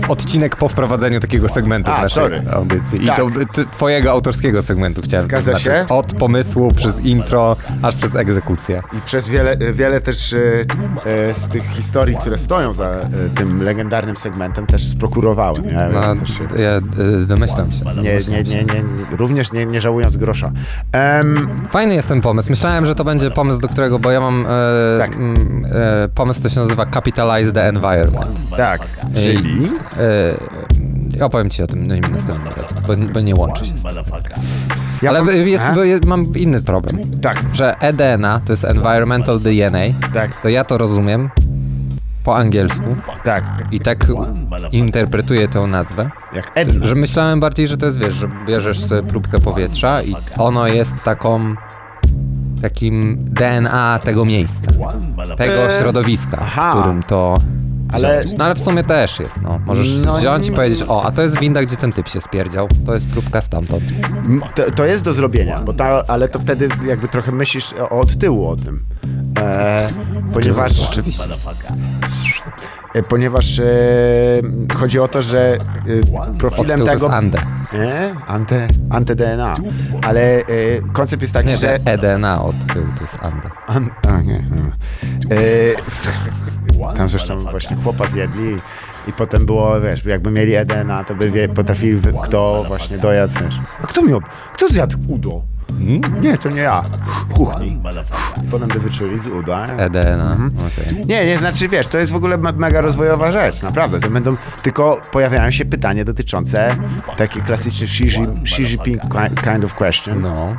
w 0.01 0.09
odcinek 0.09 0.55
po 0.55 0.67
wprowadzeniu 0.69 1.19
takiego 1.19 1.47
segmentu 1.49 1.91
A, 1.91 1.97
w 1.99 2.01
naszej 2.01 2.23
sorry. 2.23 2.41
audycji. 2.53 3.03
I 3.03 3.07
Tak. 3.07 3.17
to 3.17 3.27
ty, 3.53 3.65
twojego 3.65 4.11
autorskiego 4.11 4.61
segmentu 4.61 5.01
chciałem 5.01 5.25
Zgadza 5.27 5.51
zaznaczyć. 5.53 5.87
się. 5.89 5.95
Od 5.95 6.13
pomysłu, 6.13 6.73
przez 6.73 6.99
intro, 6.99 7.55
aż 7.81 7.95
przez 7.95 8.15
egzekucję. 8.15 8.81
I 8.97 9.01
przez 9.05 9.27
wiele, 9.27 9.57
wiele 9.73 10.01
też 10.01 10.33
e, 10.33 10.37
e, 11.05 11.33
z 11.33 11.47
tych 11.49 11.63
historii, 11.63 12.17
które 12.17 12.37
stoją 12.37 12.73
za 12.73 12.85
e, 12.89 13.09
tym 13.35 13.63
legendarnym 13.63 14.15
segmentem, 14.17 14.65
też 14.65 14.89
sprokurowałem. 14.91 15.63
Ja, 15.65 15.89
No, 15.89 16.15
też 16.15 16.29
się, 16.29 16.43
ja 16.61 16.77
y, 16.77 17.25
domyślam 17.25 17.71
się. 17.71 17.85
nie, 18.01 18.03
nie, 18.03 18.43
nie, 18.43 18.43
nie, 18.43 18.63
nie, 18.65 18.83
również 19.17 19.51
nie, 19.51 19.65
nie 19.65 19.81
żałując 19.81 20.17
grosza. 20.17 20.51
Em, 20.91 21.49
Fajny 21.69 21.95
jest 21.95 22.07
ten 22.07 22.21
pomysł. 22.21 22.49
Myślałem, 22.49 22.85
że 22.85 22.95
to 22.95 23.03
będzie 23.03 23.31
pomysł, 23.31 23.59
do 23.59 23.67
którego, 23.67 23.88
bo 23.99 24.11
ja 24.11 24.19
mam 24.19 24.45
e, 24.45 24.97
Tak. 24.97 25.13
mm, 25.15 25.65
e, 25.71 26.07
pomysł, 26.15 26.43
to 26.43 26.49
się 26.49 26.59
nazywa 26.59 26.85
Capitalize 26.85 27.51
the 27.53 27.67
Environment. 27.67 28.49
tak, 28.57 28.81
czyli... 29.15 29.69
E, 29.99 31.25
opowiem 31.25 31.49
ci 31.49 31.63
o 31.63 31.67
tym 31.67 31.87
no, 31.87 31.95
następnym 32.11 32.53
razem, 32.57 32.77
bo, 32.87 33.13
bo 33.13 33.19
nie 33.19 33.35
łączy 33.35 33.65
się 33.65 33.77
z 33.77 33.83
tym. 33.83 33.91
Ja 35.01 35.09
Ale 35.09 35.21
mam- 35.23 35.47
jest, 35.47 35.63
mam 36.05 36.33
inny 36.35 36.61
problem. 36.61 36.99
Tak, 37.21 37.43
Że 37.53 37.79
EDNA 37.79 38.41
to 38.45 38.53
jest 38.53 38.65
Environmental 38.65 39.39
DNA, 39.39 39.79
tak, 40.13 40.41
to 40.41 40.49
ja 40.49 40.63
to 40.63 40.77
rozumiem 40.77 41.29
po 42.23 42.35
angielsku 42.37 42.95
tak. 43.23 43.43
i 43.71 43.79
tak 43.79 44.07
interpretuję 44.71 45.47
tę 45.47 45.61
nazwę, 45.67 46.09
Jak 46.33 46.51
Edna. 46.55 46.85
że 46.85 46.95
myślałem 46.95 47.39
bardziej, 47.39 47.67
że 47.67 47.77
to 47.77 47.85
jest, 47.85 47.99
wiesz, 47.99 48.13
że 48.13 48.27
bierzesz 48.47 48.85
sobie 48.85 49.03
próbkę 49.03 49.39
powietrza 49.39 50.01
i 50.03 50.15
ono 50.37 50.67
jest 50.67 51.03
taką 51.03 51.55
takim 52.61 53.17
DNA 53.19 53.99
tego 54.03 54.25
miejsca, 54.25 54.71
tego 55.37 55.69
Eee, 55.71 55.79
środowiska, 55.81 56.37
aha. 56.41 56.73
w 56.75 56.79
którym 56.79 57.03
to 57.03 57.37
Ale-. 57.93 58.23
No 58.37 58.45
ale 58.45 58.55
w 58.55 58.59
sumie 58.59 58.83
też 58.83 59.19
jest, 59.19 59.41
no. 59.41 59.59
Możesz 59.65 60.05
No, 60.05 60.13
wziąć 60.13 60.47
i 60.47 60.49
nie- 60.49 60.55
powiedzieć, 60.55 60.83
o, 60.87 61.03
a 61.05 61.11
to 61.11 61.21
jest 61.21 61.39
winda, 61.39 61.61
gdzie 61.63 61.75
ten 61.77 61.91
typ 61.93 62.07
się 62.07 62.21
spierdział. 62.21 62.67
To 62.85 62.93
jest 62.93 63.11
próbka 63.11 63.41
stamtąd. 63.41 63.83
To, 64.55 64.71
to 64.71 64.85
jest 64.85 65.03
do 65.03 65.13
zrobienia, 65.13 65.59
bo 65.59 65.73
ta, 65.73 66.03
ale 66.07 66.29
to 66.29 66.39
wtedy 66.39 66.69
jakby 66.87 67.07
trochę 67.07 67.31
myślisz 67.31 67.73
od 67.89 68.17
tyłu 68.17 68.47
o 68.49 68.55
tym. 68.55 68.83
E, 69.39 69.87
ponieważ... 70.33 70.89
Oczywiście. 70.89 71.23
E, 72.93 73.03
Ponieważ 73.03 73.59
e, 73.59 73.65
chodzi 74.75 74.99
o 74.99 75.07
to, 75.07 75.21
że 75.21 75.57
e, 75.57 76.37
profilem 76.37 76.79
to 76.79 76.85
tego... 76.85 76.91
jest 76.91 77.05
ANDE. 77.05 77.41
Nie? 77.73 78.15
Ante, 78.27 78.67
ante-DNA. 78.89 79.53
Ale 80.01 80.21
e, 80.21 80.45
koncept 80.93 81.21
jest 81.21 81.33
taki, 81.33 81.47
Nie, 81.49 81.57
że... 81.57 81.79
EDNA 81.85 82.41
od 82.41 82.55
tyłu 82.73 82.85
to 82.95 83.01
jest 83.01 83.19
ANDE. 83.21 83.49
An, 83.67 83.89
a, 84.07 84.21
nie, 84.21 84.43
tam 86.97 87.09
zresztą 87.09 87.39
właśnie 87.39 87.77
chłopa 87.83 88.07
zjedli 88.07 88.55
i 89.07 89.13
potem 89.13 89.45
było, 89.45 89.81
wiesz, 89.81 90.05
jakby 90.05 90.31
mieli 90.31 90.55
EDNA, 90.55 91.03
to 91.03 91.15
by 91.15 91.31
wie, 91.31 91.49
potrafili, 91.49 92.01
kto 92.23 92.63
właśnie 92.67 92.97
dojadł, 92.97 93.33
wiesz. 93.43 93.59
A 93.83 93.87
kto 93.87 94.01
miał, 94.01 94.21
kto 94.53 94.67
zjadł 94.69 94.97
udo? 95.07 95.41
Nie, 96.21 96.37
to 96.37 96.49
nie 96.49 96.61
ja. 96.61 96.83
Kuchni. 97.33 97.79
Potem 98.51 98.67
by 98.69 98.79
wyczuli 98.79 99.19
z 99.19 99.27
uda. 99.27 99.67
EDNA, 99.77 100.31
Mhm. 100.31 100.51
okej. 100.57 101.05
Nie, 101.05 101.25
nie, 101.25 101.37
znaczy 101.37 101.67
wiesz, 101.69 101.87
to 101.87 101.97
jest 101.97 102.11
w 102.11 102.15
ogóle 102.15 102.37
me- 102.37 102.51
mega 102.53 102.81
rozwojowa 102.81 103.31
rzecz, 103.31 103.61
naprawdę. 103.61 103.99
To 103.99 104.09
będą, 104.09 104.35
tylko 104.63 105.01
pojawiają 105.11 105.51
się 105.51 105.65
pytania 105.65 106.05
dotyczące 106.05 106.75
takie 107.17 107.41
klasyczne 107.41 107.85
Xi 107.85 108.63
Jinping- 108.63 109.51
kind 109.53 109.65
of 109.65 109.73
question. 109.73 110.21
No. 110.21 110.55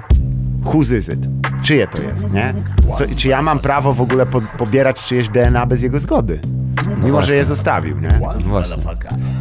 Whose 0.64 0.96
is 0.96 1.08
it? 1.08 1.20
Czyje 1.62 1.86
to 1.86 2.02
jest, 2.02 2.32
nie? 2.32 2.54
Co, 2.98 3.04
czy 3.16 3.28
ja 3.28 3.42
mam 3.42 3.58
prawo 3.58 3.94
w 3.94 4.00
ogóle 4.00 4.26
po, 4.26 4.40
pobierać 4.40 5.04
czyjeś 5.04 5.28
DNA 5.28 5.66
bez 5.66 5.82
jego 5.82 5.98
zgody? 5.98 6.40
Mimo, 6.86 7.02
że 7.02 7.10
właśnie. 7.10 7.34
je 7.34 7.44
zostawił, 7.44 8.00
nie? 8.00 8.20
Właśnie. 8.44 8.82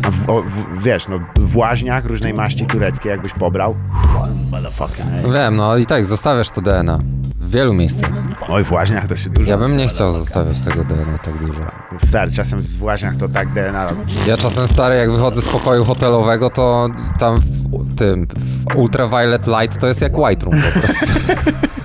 A 0.04 0.12
w, 0.12 0.30
o, 0.30 0.42
w, 0.42 0.84
wiesz, 0.84 1.08
no, 1.08 1.20
w 1.36 1.58
łaźniach 1.58 2.06
różnej 2.06 2.34
maści 2.34 2.66
tureckiej 2.66 3.10
jakbyś 3.10 3.34
pobrał. 3.34 3.76
Hell. 4.88 5.34
Wiem, 5.34 5.56
no 5.56 5.78
i 5.78 5.86
tak, 5.86 6.06
zostawiasz 6.06 6.50
to 6.50 6.62
DNA. 6.62 7.00
W 7.36 7.52
wielu 7.52 7.74
miejscach. 7.74 8.10
Oj, 8.50 8.64
w 8.64 8.72
łaźniach 8.72 9.08
to 9.08 9.16
się 9.16 9.30
dużo... 9.30 9.52
Ja 9.52 9.58
bym 9.58 9.78
nie 9.78 9.88
chciał 9.88 10.14
zostawiać 10.14 10.62
tego 10.62 10.84
DNA 10.84 11.18
tak 11.24 11.38
dużo. 11.38 11.62
Stary, 12.04 12.32
czasem 12.32 12.60
w 12.60 12.84
łaźniach 12.84 13.16
to 13.16 13.30
tak 13.30 13.54
DNA... 13.54 13.88
Ja 14.28 14.38
czasem 14.38 14.68
stary, 14.68 14.96
jak 14.96 15.12
wychodzę 15.12 15.42
z 15.42 15.46
pokoju 15.46 15.86
hotelowego, 15.86 16.50
to 16.50 16.88
tam 17.20 17.40
w 17.40 17.96
tym, 17.96 18.28
w 18.38 18.76
ultraviolet 18.76 19.48
light 19.48 19.80
to 19.80 19.88
jest 19.88 20.02
jak 20.02 20.18
white 20.18 20.46
room 20.46 20.62
po 20.62 20.80
prostu. 20.80 21.06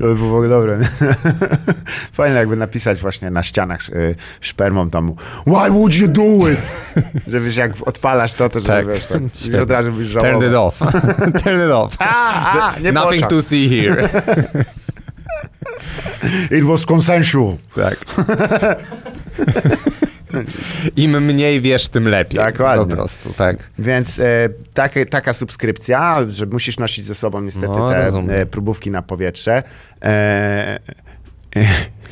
To 0.00 0.06
by 0.06 0.14
było 0.14 0.48
dobre. 0.48 0.78
Fajne 2.12 2.36
jakby 2.36 2.56
napisać 2.56 3.00
właśnie 3.00 3.30
na 3.30 3.42
ścianach 3.42 3.88
y, 3.88 4.14
szpermą 4.40 4.90
tam 4.90 5.14
Why 5.46 5.70
would 5.70 5.94
you 5.94 6.08
do 6.08 6.22
it? 6.22 6.60
Że 7.30 7.40
wiesz, 7.40 7.56
jak 7.56 7.72
odpalasz 7.84 8.34
to, 8.34 8.48
to 8.48 8.60
że 8.60 8.66
Tak. 8.66 8.86
wiesz, 8.86 9.06
tak, 9.06 9.62
od 9.62 9.70
razu 9.70 9.92
byś 9.92 10.08
żałował. 10.08 10.40
Turn 10.40 10.50
it 10.50 10.56
off. 10.56 10.78
Turn 11.44 11.66
it 11.66 11.70
off. 11.72 11.96
A, 11.98 12.72
a, 12.74 12.78
nie 12.78 12.92
Nothing 12.92 13.26
to 13.26 13.42
see 13.42 13.68
here. 13.68 14.08
It 16.50 16.64
was 16.64 16.86
consensual. 16.86 17.56
Tak. 17.74 17.96
Im 20.96 21.20
mniej 21.24 21.60
wiesz, 21.60 21.88
tym 21.88 22.08
lepiej. 22.08 22.40
Dokładnie. 22.52 22.86
Po 22.86 22.92
prostu, 22.96 23.32
tak. 23.32 23.70
Więc 23.78 24.18
e, 24.18 24.48
takie, 24.74 25.06
taka 25.06 25.32
subskrypcja, 25.32 26.14
że 26.28 26.46
musisz 26.46 26.78
nosić 26.78 27.04
ze 27.04 27.14
sobą 27.14 27.40
niestety 27.40 27.66
No, 27.78 27.90
te 27.90 28.04
rozumiem. 28.04 28.30
e, 28.30 28.46
próbówki 28.46 28.90
na 28.90 29.02
powietrze. 29.02 29.62
E, 30.02 30.78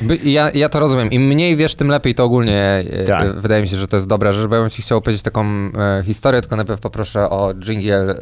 By, 0.01 0.17
ja, 0.23 0.51
ja 0.51 0.69
to 0.69 0.79
rozumiem. 0.79 1.11
Im 1.11 1.21
mniej 1.27 1.55
wiesz, 1.55 1.75
tym 1.75 1.87
lepiej. 1.87 2.15
To 2.15 2.23
ogólnie 2.23 2.61
e, 2.91 3.05
Tak. 3.07 3.23
e, 3.25 3.33
wydaje 3.33 3.61
mi 3.61 3.67
się, 3.67 3.77
że 3.77 3.87
to 3.87 3.97
jest 3.97 4.07
dobra 4.07 4.31
rzecz, 4.31 4.47
bo 4.47 4.55
ja 4.55 4.61
bym 4.61 4.69
ci 4.69 4.81
chciał 4.81 4.97
opowiedzieć 4.97 5.23
taką 5.23 5.45
e, 5.45 6.03
historię, 6.05 6.41
tylko 6.41 6.55
najpierw 6.55 6.79
poproszę 6.79 7.29
o 7.29 7.53
jingle, 7.53 7.95
e, 7.95 8.15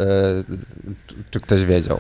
czy, 1.07 1.15
czy 1.31 1.39
ktoś 1.39 1.65
wiedział. 1.65 1.99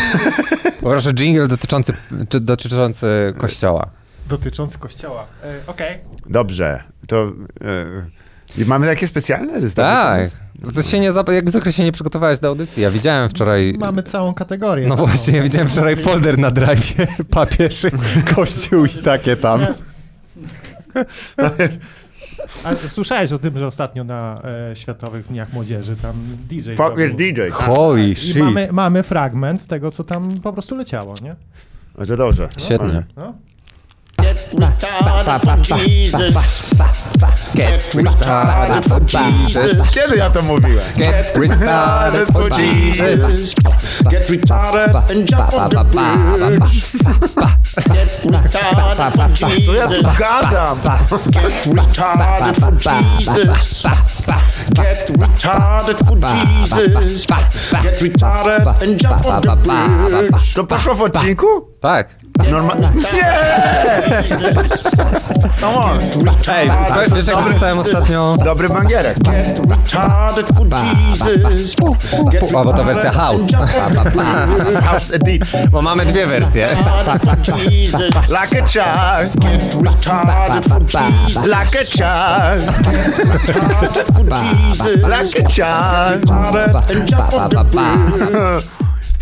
poproszę 0.80 1.10
jingle 1.12 1.48
dotyczący, 1.48 1.92
czy, 2.28 2.40
dotyczący 2.40 3.06
kościoła. 3.38 3.90
Dotyczący 4.36 4.78
kościoła. 4.78 5.26
E, 5.44 5.58
Okej. 5.66 5.98
dobrze, 6.26 6.82
to... 7.08 7.32
E, 7.64 8.62
i 8.62 8.64
mamy 8.64 8.86
takie 8.86 9.06
specjalne 9.08 9.60
zestawy? 9.60 10.30
Tak. 10.64 10.74
To 10.74 10.82
się 10.82 11.00
nie, 11.00 11.12
zap- 11.12 11.32
jak 11.32 11.50
zwykle 11.50 11.72
się 11.72 11.84
nie 11.84 11.92
przygotowałeś 11.92 12.40
do 12.40 12.48
audycji. 12.48 12.82
Ja 12.82 12.90
widziałem 12.90 13.28
wczoraj... 13.30 13.74
Mamy 13.78 14.02
całą 14.02 14.34
kategorię. 14.34 14.86
No 14.88 14.96
właśnie, 14.96 15.36
ja 15.36 15.42
widziałem 15.42 15.68
wczoraj 15.68 15.96
folder 15.96 16.38
na 16.38 16.50
drive, 16.50 16.94
papież, 17.30 17.86
kościół 18.34 18.84
i 18.84 19.02
takie 19.02 19.36
tam. 19.36 19.66
A 22.64 22.74
słyszałeś 22.88 23.32
o 23.32 23.38
tym, 23.38 23.58
że 23.58 23.66
ostatnio 23.66 24.04
na 24.04 24.42
e, 24.70 24.76
Światowych 24.76 25.26
Dniach 25.26 25.52
Młodzieży 25.52 25.96
tam 25.96 26.14
DJ 26.48 26.70
robił. 26.78 27.06
is 27.06 27.14
DJ. 27.14 27.40
Holy 27.52 28.08
I 28.08 28.16
shit. 28.16 28.36
mamy, 28.36 28.68
mamy 28.72 29.02
fragment 29.02 29.66
tego, 29.66 29.90
co 29.90 30.04
tam 30.04 30.40
po 30.42 30.52
prostu 30.52 30.76
leciało, 30.76 31.14
nie? 31.22 31.36
No 31.98 32.06
to 32.06 32.16
dobrze. 32.16 32.48
Świetnie. 32.58 33.02
No. 33.16 33.34
Get 37.54 37.94
retarded 37.94 38.88
for 38.88 39.00
Jesus. 39.00 39.90
Kiedy 39.94 40.16
ja 40.16 40.30
to 40.30 40.42
mówiłem? 40.42 40.84
Get 40.96 41.36
retarded 41.36 42.32
for 42.32 42.48
Jesus. 42.50 43.54
Get 44.10 44.30
retarded 44.30 44.94
and 45.10 45.30
jump 45.30 45.54
on 45.54 45.70
the 45.70 45.84
bridge. 45.84 46.92
Get 47.94 48.22
retarded 48.24 49.12
for 49.12 49.28
Co 49.64 49.74
ja 49.74 49.86
tu 49.86 49.94
Jesus. 49.94 50.18
gadam? 50.18 50.80
Get 51.30 51.66
retarded 51.66 52.56
for 52.60 52.72
Jesus. 52.72 53.82
Get 54.74 55.10
retarded 55.18 55.98
for 56.06 56.16
Jesus. 56.16 57.26
Get 57.82 58.02
retarded 58.02 58.66
and 58.82 59.02
jump 59.02 59.26
on 59.26 59.42
the 59.42 59.56
bridge. 59.56 60.54
To 60.54 60.64
poszło 60.64 60.94
w 60.94 61.02
odcinku? 61.02 61.46
Tak. 61.80 62.21
Normalnie. 62.50 62.92
Nie! 63.14 63.32
Come 65.60 65.74
on. 65.74 65.98
Ej, 66.48 66.70
wiesz 67.14 67.26
jak 67.26 67.44
dostałem 67.44 67.78
ostatnio... 67.78 68.36
Dobry 68.44 68.68
bangierek. 68.68 69.18
Get 69.18 69.60
retarded 69.70 70.46
for 70.56 70.66
Jesus. 70.66 71.76
Get 72.30 72.42
O, 72.54 72.64
bo 72.64 72.72
to 72.72 72.84
wersja 72.84 73.10
house. 73.12 73.44
House 74.84 75.14
edit. 75.14 75.52
Bo 75.70 75.82
mamy 75.82 76.06
dwie 76.06 76.26
wersje. 76.26 76.68
Like 77.06 78.62
a 78.62 78.66
child. 78.66 79.44
Like 81.44 81.78
a 81.78 81.84
child. 81.84 82.62
Like 85.04 85.36
a 85.40 85.48
child. 85.48 86.22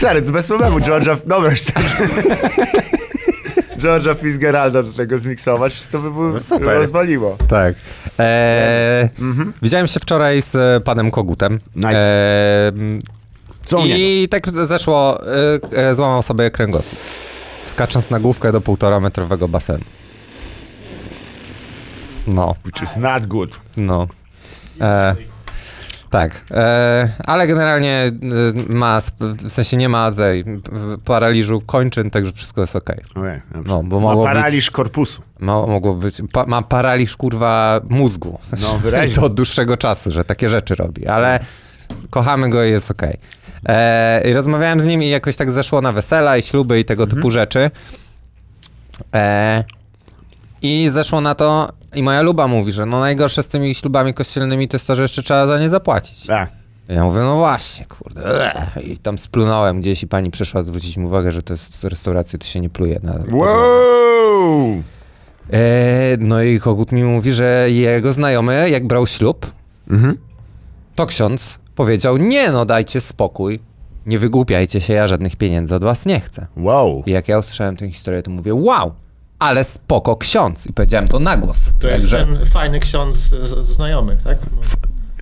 Stary, 0.01 0.23
to 0.23 0.33
bez 0.33 0.47
problemu. 0.47 0.81
Georgia... 0.81 1.17
Dobra, 1.27 1.51
już 1.51 1.63
tak. 1.63 1.83
Georgia 3.79 4.15
Fitzgeralda 4.15 4.83
do 4.83 4.93
tego 4.93 5.19
zmiksować, 5.19 5.87
to 5.87 5.99
by 5.99 6.11
było 6.11 6.41
super. 6.41 6.77
rozwaliło. 6.77 7.37
Tak. 7.49 7.75
Eee, 8.19 9.09
Widziałem 9.63 9.87
się 9.87 10.01
wczoraj 10.01 10.43
z 10.43 10.55
e, 10.55 10.81
panem 10.85 11.11
Kogutem. 11.11 11.61
Nice. 11.77 11.91
Eee, 12.69 13.01
Co? 13.65 13.79
I 13.87 14.29
tak 14.31 14.51
zeszło, 14.51 15.21
e, 15.73 15.89
e, 15.89 15.95
złamał 15.95 16.23
sobie 16.23 16.51
kręgosłup. 16.51 16.99
Skacząc 17.67 18.11
na 18.11 18.21
główkę 18.21 18.53
do 18.53 18.61
półtora 18.61 19.01
metrowego 19.01 19.49
basenu. 19.49 19.85
No, 22.27 22.55
Which 22.67 22.83
is 22.83 22.97
not 22.97 23.27
good. 23.27 23.59
no. 23.77 24.07
E, 24.81 25.17
tak, 26.11 26.45
e, 26.51 27.09
ale 27.25 27.47
generalnie 27.47 27.93
e, 28.69 28.73
ma, 28.75 29.01
w 29.21 29.51
sensie 29.51 29.77
nie 29.77 29.89
ma 29.89 30.13
tej 30.13 30.45
paraliżu 31.05 31.61
kończyn, 31.61 32.11
także 32.11 32.33
wszystko 32.33 32.61
jest 32.61 32.77
okej. 32.77 32.99
Okay, 33.15 33.41
No, 33.67 33.83
bo 33.83 34.01
Ma 34.01 34.09
mogło 34.09 34.25
być, 34.25 34.35
paraliż 34.35 34.71
korpusu. 34.71 35.23
mo, 35.41 35.67
mogło 35.67 35.95
być, 35.95 36.23
pa, 36.33 36.47
ma 36.47 36.63
paraliż 36.63 37.17
kurwa 37.17 37.81
mózgu. 37.89 38.39
No, 38.63 38.77
I 38.77 38.81
wyraźnie. 38.81 39.15
to 39.17 39.23
od 39.23 39.35
dłuższego 39.35 39.77
czasu, 39.77 40.11
że 40.11 40.25
takie 40.25 40.49
rzeczy 40.49 40.75
robi, 40.75 41.07
ale 41.07 41.41
kochamy 42.11 42.49
go 42.51 42.65
i 42.65 42.71
jest 42.71 42.91
okej. 42.91 43.17
E, 43.69 44.31
i 44.31 44.33
rozmawiałem 44.33 44.81
z 44.81 44.85
nim 44.85 45.03
i 45.03 45.09
jakoś 45.09 45.37
tak 45.37 45.51
zeszło 45.51 45.81
na 45.81 45.93
wesela 45.93 46.37
i 46.37 46.43
śluby 46.43 46.81
i 46.81 46.85
tego 46.85 47.03
Mhm. 47.03 47.17
typu 47.19 47.31
rzeczy. 47.31 47.71
E, 49.15 49.65
I 50.63 50.89
zeszło 50.91 51.21
na 51.21 51.35
to, 51.35 51.73
i 51.95 52.03
moja 52.03 52.23
luba 52.23 52.47
mówi, 52.47 52.73
że 52.73 52.87
no 52.87 53.01
najgorsze 53.01 53.43
z 53.43 53.49
tymi 53.49 53.75
ślubami 53.75 54.15
kościelnymi 54.15 54.69
to 54.69 54.77
jest 54.77 54.87
to, 54.87 54.97
że 54.97 55.03
jeszcze 55.03 55.23
trzeba 55.23 55.47
za 55.47 55.59
nie 55.61 55.71
zapłacić. 55.71 56.27
Tak. 56.27 56.51
Ja 56.89 57.05
mówię, 57.05 57.21
no 57.21 57.37
właśnie, 57.37 57.87
kurde. 57.87 58.55
ech. 58.55 58.85
I 58.87 58.99
tam 58.99 59.19
splunąłem 59.19 59.81
gdzieś 59.81 60.03
i 60.03 60.07
pani 60.07 60.31
przyszła 60.31 60.63
zwrócić 60.63 60.97
mi 60.97 61.05
uwagę, 61.07 61.33
że 61.33 61.43
to 61.43 61.53
jest 61.53 61.75
z 61.81 61.85
restauracji, 61.85 62.39
tu 62.39 62.47
się 62.47 62.61
nie 62.61 62.71
pluje 62.71 63.01
na. 63.03 63.15
Wow! 63.33 64.83
E, 65.53 66.17
no 66.19 66.43
i 66.43 66.61
kogut 66.61 66.93
mi 66.93 67.05
mówi, 67.05 67.33
że 67.33 67.67
jego 67.71 68.13
znajomy, 68.13 68.71
jak 68.71 68.87
brał 68.87 69.07
ślub, 69.07 69.47
Mhm. 69.91 70.19
to 70.95 71.07
ksiądz 71.07 71.59
powiedział, 71.75 72.17
nie 72.17 72.53
no, 72.53 72.65
dajcie 72.65 73.01
spokój, 73.01 73.61
nie 74.07 74.19
wygłupiajcie 74.19 74.81
się, 74.81 74.93
ja 74.93 75.07
żadnych 75.07 75.37
pieniędzy 75.37 75.75
od 75.75 75.85
was 75.85 76.07
nie 76.07 76.21
chcę. 76.21 76.47
Wow. 76.57 77.03
I 77.07 77.11
jak 77.11 77.29
ja 77.29 77.39
usłyszałem 77.39 77.77
tę 77.77 77.89
historię, 77.89 78.23
to 78.23 78.31
mówię, 78.31 78.55
wow, 78.55 78.93
ale 79.41 79.65
spoko 79.65 80.17
ksiądz. 80.17 80.67
I 80.67 80.73
powiedziałem 80.73 81.09
to 81.09 81.19
na 81.19 81.37
głos. 81.37 81.59
To 81.79 81.89
jest 81.89 82.01
Także 82.11 82.27
ten 82.27 82.47
fajny 82.47 82.81
ksiądz 82.81 83.17
z, 83.17 83.29
z 83.67 83.67
znajomych, 83.69 84.23
tak? 84.23 84.39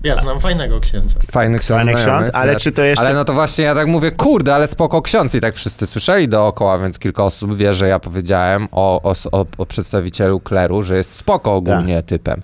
Ja 0.04 0.16
znam 0.16 0.40
fajnego 0.40 0.80
księdza. 0.80 1.18
Fajny 1.30 1.58
ksiądz 1.58 1.78
Fajny 1.84 1.98
znajomy, 1.98 2.22
ksiądz, 2.22 2.34
ale 2.34 2.56
czy 2.56 2.72
to 2.72 2.82
jeszcze- 2.82 3.04
Ale 3.06 3.14
no 3.14 3.24
to 3.24 3.32
właśnie 3.32 3.64
ja 3.64 3.74
tak 3.74 3.86
mówię, 3.86 4.10
kurde, 4.12 4.54
ale 4.54 4.66
spoko 4.66 5.02
ksiądz. 5.02 5.34
I 5.34 5.40
tak 5.40 5.54
wszyscy 5.54 5.86
słyszeli 5.86 6.28
dookoła, 6.28 6.78
więc 6.78 6.98
kilka 6.98 7.24
osób 7.24 7.54
wie, 7.56 7.72
że 7.72 7.88
ja 7.88 7.98
powiedziałem 7.98 8.68
o, 8.72 9.02
o, 9.02 9.14
o, 9.32 9.46
o 9.58 9.66
przedstawicielu 9.66 10.40
kleru, 10.40 10.82
że 10.82 10.96
jest 10.96 11.16
spoko 11.16 11.54
ogólnie 11.54 11.96
Tak. 11.96 12.04
typem. 12.04 12.42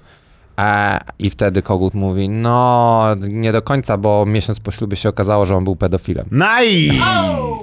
E, 0.58 0.98
I 1.18 1.30
wtedy 1.30 1.62
kogut 1.62 1.94
mówi, 1.94 2.28
no 2.28 3.04
nie 3.20 3.52
do 3.52 3.62
końca, 3.62 3.96
bo 3.96 4.26
miesiąc 4.26 4.60
po 4.60 4.70
ślubie 4.70 4.96
się 4.96 5.08
okazało, 5.08 5.44
że 5.44 5.56
on 5.56 5.64
był 5.64 5.76
pedofilem. 5.76 6.26
Naj! 6.30 6.90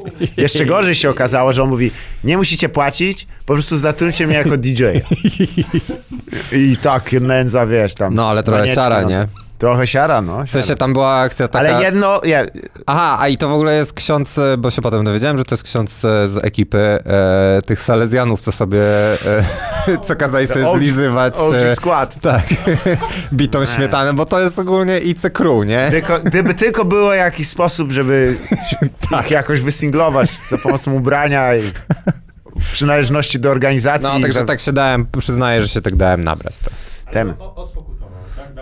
Jeszcze 0.38 0.66
gorzej 0.66 0.96
się 0.96 1.10
okazało, 1.10 1.54
że 1.54 1.64
on 1.64 1.70
mówi, 1.70 1.92
nie 2.24 2.38
musicie 2.38 2.70
płacić, 2.70 3.28
po 3.46 3.54
prostu 3.54 3.78
zatrudnijcie 3.78 4.28
mnie 4.28 4.36
jako 4.36 4.58
DJ. 4.58 4.84
I 6.72 6.78
tak, 6.78 7.12
nędza, 7.12 7.66
wiesz, 7.66 7.94
tam. 7.96 8.14
No 8.14 8.28
ale 8.30 8.44
trochę 8.44 8.68
siara, 8.68 9.02
no. 9.02 9.10
nie? 9.10 9.28
Trochę 9.62 9.88
siara, 9.88 10.22
no. 10.22 10.44
W 10.46 10.50
sensie 10.50 10.76
tam 10.76 10.94
była 10.94 11.20
akcja 11.20 11.48
taka... 11.48 11.70
Ale 11.70 11.84
jedno, 11.84 12.22
ja, 12.24 12.46
Aha, 12.86 13.18
a 13.20 13.28
i 13.28 13.38
to 13.38 13.50
w 13.50 13.52
ogóle 13.52 13.76
jest 13.76 13.94
ksiądz, 13.94 14.40
bo 14.58 14.72
się 14.72 14.82
potem 14.82 15.04
dowiedziałem, 15.04 15.38
że 15.38 15.44
to 15.44 15.56
jest 15.56 15.64
ksiądz 15.64 16.06
e, 16.06 16.28
z 16.28 16.46
ekipy 16.46 16.78
e, 16.78 17.62
tych 17.66 17.80
salezjanów, 17.80 18.42
co 18.42 18.52
sobie, 18.52 18.84
e, 19.14 19.98
co 20.08 20.16
kazali 20.16 20.48
sobie 20.48 20.68
OG 20.68 20.78
zlizywać. 20.78 21.38
OG 21.38 21.54
e, 21.54 21.76
skład. 21.76 22.22
tak, 22.22 22.44
bitą 23.34 23.66
śmietanę, 23.66 24.14
bo 24.14 24.26
to 24.26 24.40
jest 24.40 24.60
ogólnie 24.60 25.00
IC 25.00 25.22
Crew, 25.34 25.66
nie? 25.66 25.88
Tylko, 25.92 26.20
gdyby 26.20 26.54
tylko 26.54 26.86
było 26.86 27.14
jakiś 27.14 27.48
sposób, 27.48 27.92
żeby 27.92 28.36
Tak. 29.12 29.26
ich 29.26 29.32
jakoś 29.32 29.62
wysinglować 29.62 30.30
za 30.50 30.58
pomocą 30.58 30.94
ubrania 30.94 31.56
i 31.56 31.62
przynależności 32.74 33.40
do 33.40 33.52
organizacji. 33.52 34.10
No, 34.14 34.20
także 34.20 34.40
za- 34.40 34.46
tak 34.46 34.60
się 34.60 34.74
dałem, 34.74 35.08
przyznaję, 35.20 35.62
że 35.62 35.70
się 35.70 35.82
tak 35.82 35.96
dałem 35.96 36.24
nabrać. 36.24 36.56
Tem. 37.12 37.34
Tak? 37.34 37.91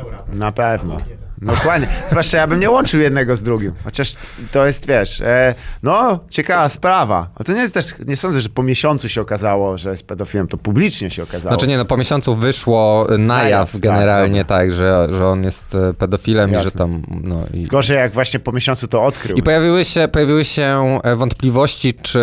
Dał 0.01 0.11
radę. 0.11 0.37
Na 0.37 0.51
pewno. 0.51 0.97
Dokładnie. 1.41 1.87
Zwłaszcza 2.09 2.37
ja 2.37 2.47
bym 2.47 2.59
nie 2.59 2.69
łączył 2.69 2.99
jednego 3.01 3.35
z 3.35 3.43
drugim. 3.43 3.73
Chociaż 3.83 4.15
to 4.51 4.65
jest, 4.65 4.87
wiesz, 4.87 5.21
e, 5.21 5.55
no, 5.83 6.19
ciekawa 6.29 6.69
sprawa. 6.69 7.29
A 7.35 7.43
to 7.43 7.53
nie 7.53 7.59
jest 7.59 7.73
też, 7.73 7.85
nie 8.07 8.17
sądzę, 8.17 8.41
że 8.41 8.49
po 8.49 8.63
miesiącu 8.63 9.09
się 9.09 9.21
okazało, 9.21 9.77
że 9.77 9.91
jest 9.91 10.07
pedofilem, 10.07 10.47
to 10.47 10.57
publicznie 10.57 11.09
się 11.09 11.23
okazało. 11.23 11.55
Znaczy 11.55 11.67
nie, 11.67 11.77
no 11.77 11.85
po 11.85 11.97
miesiącu 11.97 12.35
wyszło 12.35 13.07
na 13.17 13.49
jaw 13.49 13.71
tak, 13.71 13.81
generalnie 13.81 14.41
dobra. 14.41 14.57
tak, 14.57 14.71
że, 14.71 15.07
że 15.11 15.27
on 15.27 15.43
jest 15.43 15.75
e, 15.75 15.93
pedofilem 15.93 16.49
i 16.49 16.53
Jasne. 16.53 16.65
że 16.65 16.77
tam, 16.77 17.03
no 17.23 17.43
i... 17.53 17.67
Gorzej 17.67 17.97
jak 17.97 18.13
właśnie 18.13 18.39
po 18.39 18.51
miesiącu 18.51 18.87
to 18.87 19.03
odkrył. 19.03 19.37
I 19.37 19.43
pojawiły 19.43 19.85
się, 19.85 20.07
pojawiły 20.07 20.45
się 20.45 20.99
e, 21.03 21.15
wątpliwości, 21.15 21.93
czy 21.93 22.19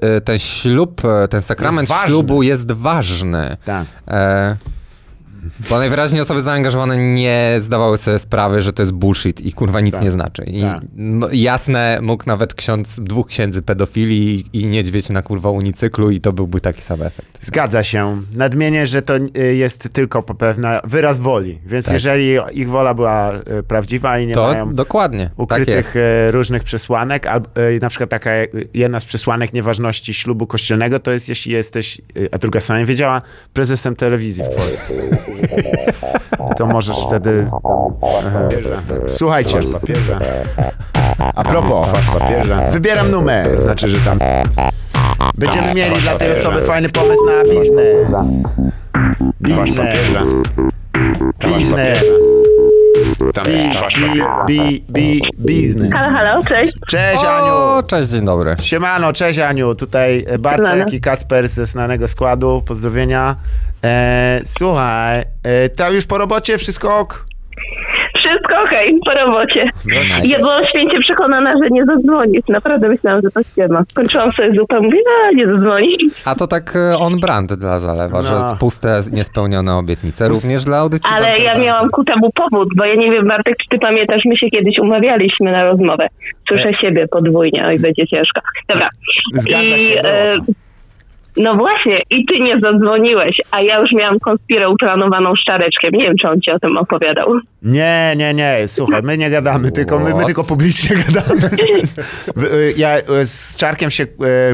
e, 0.00 0.20
ten 0.20 0.38
ślub, 0.38 1.02
ten 1.30 1.42
sakrament 1.42 1.90
Jest 1.90 2.02
ślubu 2.06 2.42
jest 2.42 2.72
ważny. 2.72 3.56
Tak. 3.64 3.86
E, 4.08 4.56
bo 5.70 5.78
najwyraźniej 5.78 6.22
osoby 6.22 6.40
zaangażowane 6.40 6.96
nie 6.96 7.56
zdawały 7.60 7.98
sobie 7.98 8.18
sprawy, 8.18 8.60
że 8.62 8.72
to 8.72 8.82
jest 8.82 8.92
bullshit 8.92 9.40
i 9.40 9.52
kurwa 9.52 9.80
nic 9.80 9.94
Tak. 9.94 10.02
nie 10.02 10.10
znaczy. 10.10 10.42
I 10.42 10.60
Tak. 10.60 10.80
jasne, 11.32 11.98
mógł 12.02 12.24
nawet 12.26 12.54
ksiądz, 12.54 13.00
dwóch 13.00 13.26
księdzy 13.26 13.62
pedofili 13.62 14.34
i, 14.52 14.60
i 14.60 14.66
niedźwiedź 14.66 15.10
na 15.10 15.22
kurwa 15.22 15.50
unicyklu 15.50 16.10
i 16.10 16.20
to 16.20 16.32
byłby 16.32 16.60
taki 16.60 16.82
sam 16.82 17.02
efekt. 17.02 17.46
Zgadza 17.46 17.82
się. 17.82 18.22
Nadmienię, 18.34 18.86
że 18.86 19.02
to 19.02 19.16
y, 19.16 19.54
jest 19.54 19.88
tylko 19.92 20.22
pewna 20.22 20.80
wyraz 20.84 21.18
woli. 21.18 21.58
Więc 21.66 21.84
Tak. 21.84 21.94
jeżeli 21.94 22.36
ich 22.52 22.68
wola 22.68 22.94
była 22.94 23.32
y, 23.34 23.62
prawdziwa 23.62 24.18
i 24.18 24.26
nie 24.26 24.34
To 24.34 24.46
mają 24.46 24.74
dokładnie, 24.74 25.24
tak 25.24 25.38
ukrytych 25.38 25.96
e, 25.96 26.30
różnych 26.30 26.64
przesłanek, 26.64 27.26
albo 27.26 27.48
na 27.80 27.88
przykład 27.88 28.10
taka 28.10 28.30
jedna 28.74 29.00
z 29.00 29.04
przesłanek 29.04 29.52
nieważności 29.52 30.14
ślubu 30.14 30.46
kościelnego 30.46 30.98
to 30.98 31.10
jest, 31.10 31.28
jeśli 31.28 31.52
jesteś, 31.52 32.00
a 32.32 32.38
druga 32.38 32.60
strona 32.60 32.80
nie 32.80 32.86
wiedziała, 32.86 33.22
prezesem 33.52 33.96
telewizji 33.96 34.44
w 34.44 34.56
Polsce. 34.56 34.94
To 36.56 36.66
możesz 36.66 36.96
wtedy... 37.06 37.46
Słuchajcie. 39.06 39.60
A 41.34 41.44
propos, 41.44 41.86
wybieram 42.70 43.10
numer, 43.10 43.62
znaczy, 43.62 43.88
że 43.88 43.98
tam... 43.98 44.18
Będziemy 45.34 45.74
mieli 45.74 46.02
dla 46.02 46.18
tej 46.18 46.32
osoby 46.32 46.62
fajny 46.62 46.88
pomysł 46.88 47.26
na 47.26 47.42
biznes. 47.42 48.42
Biznes. 49.40 50.26
Biznes. 51.44 51.98
Bi, 53.20 53.72
bi, 53.84 54.22
bi, 54.46 54.82
bi, 54.88 55.20
biznes. 55.38 55.92
Halo, 55.92 56.10
halo, 56.10 56.42
cześć. 56.44 56.72
Cześć 56.88 57.24
O, 57.24 57.30
Aniu! 57.30 57.82
cześć, 57.86 58.10
dzień 58.10 58.24
dobry. 58.24 58.56
Siemano, 58.60 59.12
cześć 59.12 59.38
Aniu, 59.38 59.74
tutaj 59.74 60.24
Bartek 60.38 60.70
Siemano. 60.70 60.90
i 60.92 61.00
Kacper 61.00 61.48
ze 61.48 61.66
znanego 61.66 62.08
składu, 62.08 62.62
pozdrowienia. 62.66 63.36
E, 63.84 64.40
słuchaj, 64.44 65.22
e, 65.42 65.68
to 65.68 65.90
już 65.90 66.06
po 66.06 66.18
robocie 66.18 66.58
wszystko 66.58 66.98
ok? 66.98 67.24
Wszystko 68.30 68.62
okej, 68.64 68.98
po 69.06 69.12
robocie. 69.24 69.68
Proszę. 69.94 70.20
Ja 70.24 70.38
byłam 70.38 70.62
święcie 70.70 70.98
przekonana, 71.00 71.54
że 71.62 71.70
nie 71.70 71.84
zadzwonisz. 71.84 72.42
Naprawdę 72.48 72.88
myślałam, 72.88 73.20
że 73.24 73.30
to 73.30 73.42
ściema. 73.42 73.82
Kończyłam 73.94 74.32
sobie 74.32 74.52
zupę, 74.52 74.80
mówię, 74.80 74.98
a 75.28 75.34
nie 75.34 75.46
zadzwoni. 75.46 75.96
A 76.26 76.34
to 76.34 76.46
tak 76.46 76.76
e, 76.76 76.98
on 76.98 77.20
brand 77.20 77.52
dla 77.52 77.78
Zalewa, 77.78 78.22
że 78.22 78.34
No. 78.34 78.48
z 78.48 78.58
puste, 78.58 79.00
niespełnione 79.12 79.76
obietnice, 79.76 80.28
również 80.28 80.64
dla 80.64 80.76
audycji. 80.78 81.10
Ale 81.16 81.38
ja 81.38 81.58
miałam 81.58 81.90
ku 81.90 82.04
temu 82.04 82.30
powód, 82.34 82.68
bo 82.76 82.84
ja 82.84 82.94
nie 82.94 83.10
wiem, 83.10 83.28
Bartek, 83.28 83.56
czy 83.56 83.68
ty 83.68 83.78
pamiętasz, 83.78 84.22
my 84.24 84.36
się 84.36 84.46
kiedyś 84.46 84.78
umawialiśmy 84.78 85.52
na 85.52 85.64
rozmowę. 85.64 86.06
Słyszę 86.48 86.74
siebie 86.80 87.06
podwójnie, 87.08 87.66
oj, 87.66 87.76
będzie 87.82 88.06
ciężko. 88.06 88.40
Dobra. 88.68 88.88
Zgadza 89.34 89.76
I, 89.76 89.78
się, 89.78 90.00
e. 90.00 90.34
No 91.36 91.56
właśnie, 91.56 92.02
i 92.10 92.24
ty 92.26 92.40
nie 92.40 92.60
zadzwoniłeś, 92.60 93.40
a 93.50 93.62
ja 93.62 93.78
już 93.80 93.92
miałam 93.92 94.18
konspirę 94.18 94.68
uplanowaną 94.68 95.32
Szczareczkiem. 95.36 95.90
Nie 95.92 96.04
wiem, 96.04 96.14
czy 96.20 96.28
on 96.28 96.40
ci 96.40 96.50
o 96.50 96.58
tym 96.58 96.76
opowiadał. 96.76 97.40
Nie, 97.62 98.14
nie, 98.16 98.34
nie, 98.34 98.58
słuchaj, 98.66 99.02
my 99.02 99.18
nie 99.18 99.30
gadamy, 99.30 99.72
tylko 99.72 99.98
my, 99.98 100.14
my 100.14 100.24
tylko 100.24 100.44
publicznie 100.44 100.96
gadamy. 101.06 101.40
Y, 102.52 102.74
Ja 102.76 102.98
y, 102.98 103.26
z 103.26 103.56
Czarkiem 103.56 103.90
się 103.90 104.04
y, 104.04 104.06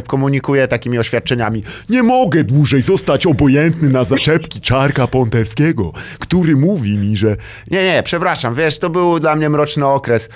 komunikuję 0.07 0.69
takimi 0.69 0.99
oświadczeniami. 0.99 1.63
Nie 1.91 2.03
mogę 2.03 2.45
dłużej 2.45 2.83
zostać 2.83 3.27
obojętny 3.27 3.89
na 3.89 4.05
zaczepki 4.05 4.61
Czarka 4.61 5.07
Pontewskiego, 5.07 5.93
który 6.19 6.57
mówi 6.57 6.99
mi, 6.99 7.17
że... 7.17 7.37
Nie, 7.71 7.85
nie, 7.85 8.03
przepraszam, 8.05 8.55
wiesz, 8.55 8.79
to 8.79 8.91
był 8.91 9.21
dla 9.21 9.37
mnie 9.37 9.51
mroczny 9.51 9.87
okres. 9.87 10.29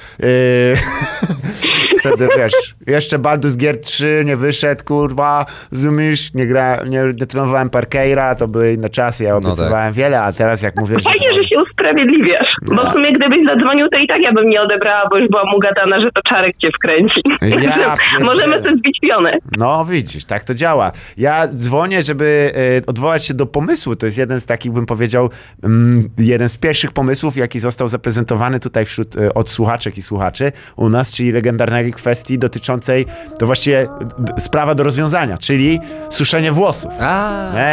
Wtedy, 2.00 2.28
wiesz, 2.36 2.74
jeszcze 2.86 3.18
Baldur's 3.18 3.56
Gear 3.56 3.76
3 3.76 4.22
nie 4.26 4.36
wyszedł, 4.36 4.84
kurwa, 4.84 5.44
rozumiesz, 5.72 6.29
nie, 6.34 6.46
gra, 6.46 6.84
nie, 6.84 7.02
nie 7.20 7.26
trenowałem 7.26 7.70
Parkeira, 7.70 8.34
to 8.34 8.48
były 8.48 8.72
inne 8.72 8.90
czasy, 8.90 9.24
ja 9.24 9.36
obiecywałem 9.36 9.92
wiele, 9.92 10.22
a 10.22 10.32
teraz 10.32 10.62
jak 10.62 10.76
mówię, 10.76 10.96
że... 10.98 11.10
Fajnie, 11.10 11.34
że 11.34 11.48
się 11.48 11.56
usprawiedliwiasz, 11.62 12.49
bo 12.62 12.90
w 12.90 12.92
sumie 12.92 13.12
gdybyś 13.18 13.38
zadzwonił, 13.46 13.88
to 13.88 13.98
i 13.98 14.06
tak 14.08 14.20
ja 14.22 14.32
bym 14.32 14.48
nie 14.50 14.62
odebrała, 14.62 15.08
bo 15.10 15.18
już 15.18 15.28
byłam 15.30 15.54
ugadana, 15.54 16.00
że 16.00 16.08
to 16.14 16.20
Czarek 16.28 16.56
cię 16.56 16.68
wkręci. 16.76 17.20
Ja. 17.62 17.94
Możemy 18.24 18.56
sobie 18.62 18.76
zbić 18.76 18.98
pionę. 19.00 19.36
No 19.56 19.84
widzisz, 19.84 20.24
tak 20.24 20.44
to 20.44 20.54
działa. 20.54 20.92
Ja 21.16 21.48
dzwonię, 21.48 22.02
żeby 22.02 22.52
e, 22.78 22.86
odwołać 22.86 23.24
się 23.24 23.34
do 23.34 23.46
pomysłu. 23.46 23.96
To 23.96 24.06
jest 24.06 24.18
jeden 24.18 24.40
z 24.40 24.46
takich, 24.46 24.72
bym 24.72 24.86
powiedział, 24.86 25.30
mm, 25.64 26.08
jeden 26.18 26.48
z 26.48 26.56
pierwszych 26.56 26.92
pomysłów, 26.92 27.36
jaki 27.36 27.58
został 27.58 27.88
zaprezentowany 27.88 28.60
tutaj 28.60 28.84
wśród 28.84 29.16
e, 29.16 29.34
od 29.34 29.50
słuchaczek 29.50 29.98
i 29.98 30.02
słuchaczy 30.02 30.52
u 30.76 30.88
nas, 30.88 31.12
czyli 31.12 31.32
legendarnej 31.32 31.92
kwestii 31.92 32.38
dotyczącej, 32.38 33.06
to 33.38 33.46
właściwie 33.46 33.86
d- 34.18 34.32
sprawa 34.40 34.74
do 34.74 34.82
rozwiązania, 34.84 35.38
czyli 35.38 35.80
suszenie 36.10 36.52
włosów. 36.52 36.92
A, 37.00 37.30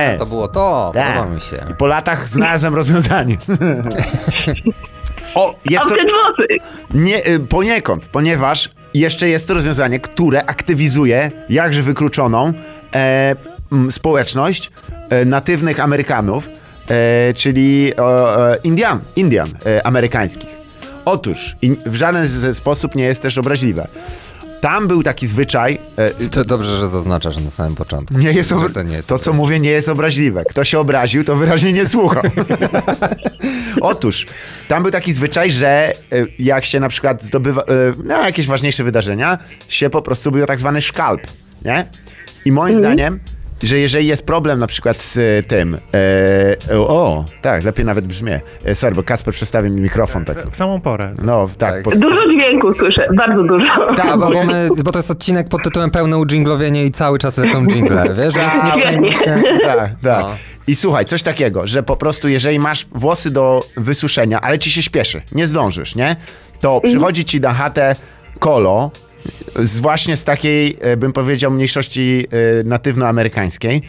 Jest. 0.08 0.20
to 0.20 0.26
było 0.26 0.48
to, 0.48 0.92
Tak. 0.94 1.08
podoba 1.14 1.36
mi 1.36 1.42
się. 1.42 1.56
I 1.72 1.76
po 1.76 1.88
latach 1.88 2.28
znalazłem 2.28 2.76
rozwiązanie. 2.76 3.38
o, 5.38 5.56
jest 5.70 5.86
to... 5.90 5.96
Nie, 6.94 7.28
y, 7.28 7.40
poniekąd, 7.40 8.06
ponieważ 8.06 8.70
jeszcze 8.94 9.30
jest 9.30 9.48
to 9.48 9.54
rozwiązanie, 9.54 10.00
które 10.00 10.46
aktywizuje 10.46 11.32
jakże 11.50 11.82
wykluczoną 11.82 12.54
e, 12.96 13.36
m, 13.72 13.92
społeczność 13.92 14.72
e, 15.10 15.26
natywnych 15.26 15.80
Amerykanów, 15.80 16.50
e, 16.90 17.34
czyli 17.34 17.92
Indian, 18.64 19.00
Indian 19.16 19.50
e, 19.66 19.88
amerykańskich. 19.88 20.58
Otóż 21.06 21.56
in, 21.62 21.78
w 21.86 21.96
żaden 21.96 22.54
sposób 22.54 22.96
nie 22.96 23.04
jest 23.04 23.22
też 23.22 23.38
obraźliwe. 23.38 23.88
Tam 24.62 24.88
był 24.88 25.04
taki 25.04 25.28
zwyczaj, 25.28 25.80
e, 25.98 26.30
To 26.30 26.46
dobrze, 26.46 26.78
że 26.78 26.88
zaznaczasz 26.88 27.38
na 27.38 27.50
samym 27.50 27.76
początku. 27.76 28.18
nie 28.18 28.32
jest 28.32 28.52
obra- 28.52 28.72
to 28.74 28.84
nie 28.84 28.96
jest 28.96 29.10
to, 29.10 29.18
co 29.18 29.34
mówię, 29.34 29.60
nie 29.60 29.70
jest 29.70 29.90
obraźliwe. 29.90 30.44
Kto 30.50 30.64
się 30.64 30.80
obraził, 30.80 31.24
to 31.24 31.36
wyraźnie 31.36 31.74
nie 31.74 31.86
słucha. 31.86 32.22
Otóż, 33.82 34.26
tam 34.68 34.84
był 34.84 34.92
taki 34.92 35.14
zwyczaj, 35.14 35.52
że 35.52 35.68
e, 35.92 35.94
jak 36.40 36.66
się 36.66 36.80
na 36.80 36.90
przykład 36.90 37.24
zdobywa, 37.24 37.62
e, 37.62 37.66
no, 38.04 38.26
jakieś 38.26 38.48
ważniejsze 38.48 38.84
wydarzenia, 38.84 39.38
się 39.70 39.90
po 39.90 40.02
prostu 40.02 40.32
był 40.32 40.46
tak 40.46 40.60
zwany 40.60 40.82
szkalp, 40.82 41.22
nie? 41.66 41.88
I 42.46 42.52
moim 42.52 42.74
zdaniem, 42.76 43.20
że 43.64 43.78
jeżeli 43.80 44.08
jest 44.08 44.26
problem 44.26 44.60
na 44.60 44.68
przykład 44.68 45.00
z 45.00 45.18
e, 45.18 45.44
tym, 45.44 45.78
e, 46.72 46.78
o, 46.80 47.26
tak, 47.42 47.64
lepiej 47.64 47.86
nawet 47.86 48.06
brzmię. 48.08 48.42
E, 48.66 48.76
sorry, 48.76 48.96
bo 48.96 49.04
Kasper 49.04 49.34
przestawił 49.34 49.74
mi 49.74 49.82
mikrofon 49.82 50.26
tak. 50.26 50.50
W 50.52 50.58
samą 50.58 50.82
porę. 50.82 51.14
No, 51.24 51.50
tak. 51.58 51.74
Tak. 51.74 51.84
pod- 51.84 51.98
Dużo 52.00 52.28
dźwięku 52.34 52.74
słyszę, 52.74 53.08
bardzo 53.18 53.44
dużo. 53.44 53.66
tak, 53.96 54.20
bo, 54.20 54.32
bo 54.32 54.44
my, 54.44 54.70
bo 54.86 54.92
to 54.92 55.00
jest 55.00 55.12
odcinek 55.12 55.50
pod 55.50 55.64
tytułem 55.64 55.92
Pełne 55.92 56.18
udżinglowienie 56.18 56.86
i 56.86 56.92
cały 56.92 57.18
czas 57.20 57.38
lecą 57.38 57.68
jingle, 57.68 58.04
wiesz? 58.18 58.36
Więc 58.36 58.64
nie 58.66 58.82
przejmuj 58.82 59.14
się. 59.26 59.42
Tak, 59.64 59.78
tak. 60.04 60.22
No. 60.22 60.36
I 60.68 60.76
słuchaj, 60.76 61.06
coś 61.06 61.24
takiego, 61.24 61.68
że 61.68 61.84
po 61.84 61.96
prostu 61.98 62.30
jeżeli 62.30 62.60
masz 62.60 62.86
włosy 62.92 63.32
do 63.32 63.64
wysuszenia, 63.78 64.42
ale 64.42 64.60
ci 64.60 64.72
się 64.72 64.82
śpieszy, 64.84 65.22
nie 65.36 65.48
zdążysz, 65.48 65.96
nie? 65.96 66.16
To 66.62 66.82
przychodzi 66.82 67.26
ci 67.26 67.42
na 67.42 67.54
chatę 67.54 67.96
kolo, 68.40 68.92
z 69.56 69.80
właśnie 69.80 70.18
z 70.18 70.24
takiej, 70.24 70.78
e, 70.80 70.98
bym 70.98 71.14
powiedział, 71.14 71.52
mniejszości 71.52 72.28
e, 72.32 72.64
natywnoamerykańskiej. 72.64 73.82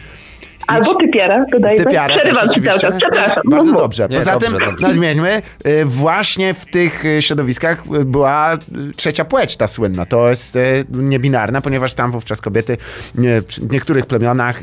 Albo 0.67 0.95
typiara, 0.95 1.45
dodajmy. 1.51 1.83
Typiara 1.83 2.15
Przerywam 2.15 2.33
ci 2.33 2.39
cały 2.39 2.51
oczywiście. 2.51 2.79
czas, 2.79 2.95
przepraszam. 3.01 3.43
Bardzo 3.45 3.73
dobrze. 3.73 4.09
Poza 4.09 4.39
tym, 4.39 4.53
nadmieńmy, 4.79 5.41
y, 5.65 5.85
właśnie 5.85 6.53
w 6.53 6.65
tych 6.65 7.05
y, 7.05 7.21
środowiskach 7.21 7.83
y, 8.01 8.05
była 8.05 8.57
trzecia 8.95 9.25
płeć 9.25 9.57
ta 9.57 9.67
słynna. 9.67 10.05
To 10.05 10.29
jest 10.29 10.57
niebinarna, 10.89 11.61
ponieważ 11.61 11.93
tam 11.93 12.11
wówczas 12.11 12.41
kobiety 12.41 12.77
w 13.15 13.71
niektórych 13.71 14.05
plemionach 14.05 14.61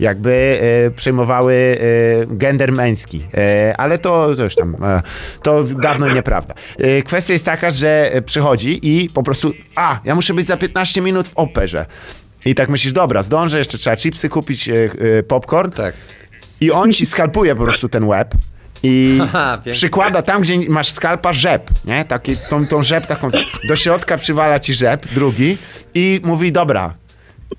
jakby 0.00 0.60
przejmowały 0.96 1.78
gender 2.28 2.72
męski. 2.72 3.26
Ale 3.78 3.98
to, 3.98 4.34
to 4.36 4.42
już 4.42 4.54
tam, 4.54 4.76
to 5.42 5.64
dawno 5.64 6.08
nieprawda. 6.08 6.54
Kwestia 7.04 7.32
jest 7.32 7.44
taka, 7.44 7.70
że 7.70 8.10
przychodzi 8.26 8.78
i 8.82 9.10
po 9.10 9.22
prostu, 9.22 9.52
a, 9.76 10.00
ja 10.04 10.14
muszę 10.14 10.34
być 10.34 10.46
za 10.46 10.56
15 10.56 11.00
minut 11.00 11.28
w 11.28 11.32
operze. 11.36 11.86
I 12.44 12.54
tak 12.54 12.68
myślisz, 12.68 12.92
dobra, 12.92 13.22
zdążę, 13.22 13.58
jeszcze 13.58 13.78
trzeba 13.78 13.96
chipsy 13.96 14.28
kupić, 14.28 14.68
y, 14.68 14.90
y, 15.18 15.22
popcorn. 15.22 15.72
Tak. 15.72 15.94
I 16.60 16.70
on 16.70 16.92
ci 16.92 17.06
skalpuje 17.06 17.54
po 17.54 17.64
prostu 17.64 17.88
ten 17.88 18.04
łeb 18.04 18.34
i 18.82 19.18
Aha, 19.22 19.58
przykłada 19.72 20.22
tam, 20.22 20.42
gdzie 20.42 20.58
masz 20.68 20.90
skalpa, 20.92 21.32
rzep, 21.32 21.70
nie? 21.84 22.04
Taki, 22.04 22.36
tą, 22.36 22.66
tą 22.66 22.82
rzep 22.82 23.06
taką, 23.06 23.30
do 23.68 23.76
środka 23.76 24.16
przywala 24.16 24.60
ci 24.60 24.74
rzep, 24.74 25.06
drugi 25.14 25.56
i 25.94 26.20
mówi, 26.24 26.52
dobra, 26.52 26.94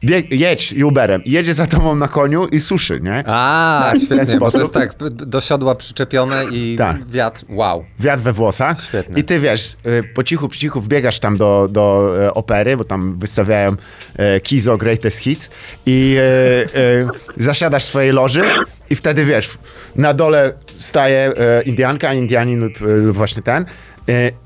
bieg, 0.03 0.31
jedź 0.31 0.73
Uberem. 0.83 1.21
Jedzie 1.25 1.53
za 1.53 1.67
tobą 1.67 1.95
na 1.95 2.07
koniu 2.07 2.47
i 2.47 2.59
suszy, 2.59 2.99
nie? 3.03 3.23
A, 3.27 3.93
świetnie, 4.05 4.37
bo 4.39 4.51
to 4.51 4.59
jest 4.59 4.73
tak, 4.73 4.95
do 5.09 5.41
siodła 5.41 5.75
przyczepione 5.75 6.45
i 6.51 6.75
Tak. 6.77 7.07
wiatr, 7.07 7.41
wow. 7.49 7.85
Wiatr 7.99 8.21
we 8.23 8.33
włosach. 8.33 8.81
Świetne. 8.83 9.19
I 9.19 9.23
ty 9.23 9.39
wiesz, 9.39 9.75
y, 9.85 10.03
po 10.15 10.23
cichu, 10.23 10.49
po 10.49 10.55
cichu 10.55 10.81
wbiegasz 10.81 11.19
tam 11.19 11.37
do, 11.37 11.67
do 11.71 12.13
e, 12.25 12.33
opery, 12.33 12.77
bo 12.77 12.83
tam 12.83 13.19
wystawiają 13.19 13.75
e, 14.15 14.39
Kizo 14.39 14.77
Greatest 14.77 15.17
Hits 15.19 15.49
i 15.85 16.15
e, 16.19 16.79
e, 16.79 17.07
zasiadasz 17.37 17.83
w 17.83 17.87
swojej 17.87 18.11
loży 18.11 18.41
i 18.89 18.95
wtedy 18.95 19.25
wiesz, 19.25 19.49
na 19.95 20.13
dole 20.13 20.53
staje 20.77 21.33
e, 21.37 21.61
Indianka, 21.63 22.13
Indianin 22.13 22.59
lub, 22.59 22.73
lub 22.81 23.17
właśnie 23.17 23.41
ten 23.41 23.65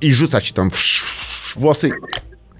i 0.02 0.14
rzuca 0.14 0.42
ci 0.42 0.54
tam 0.54 0.70
włosy 1.56 1.92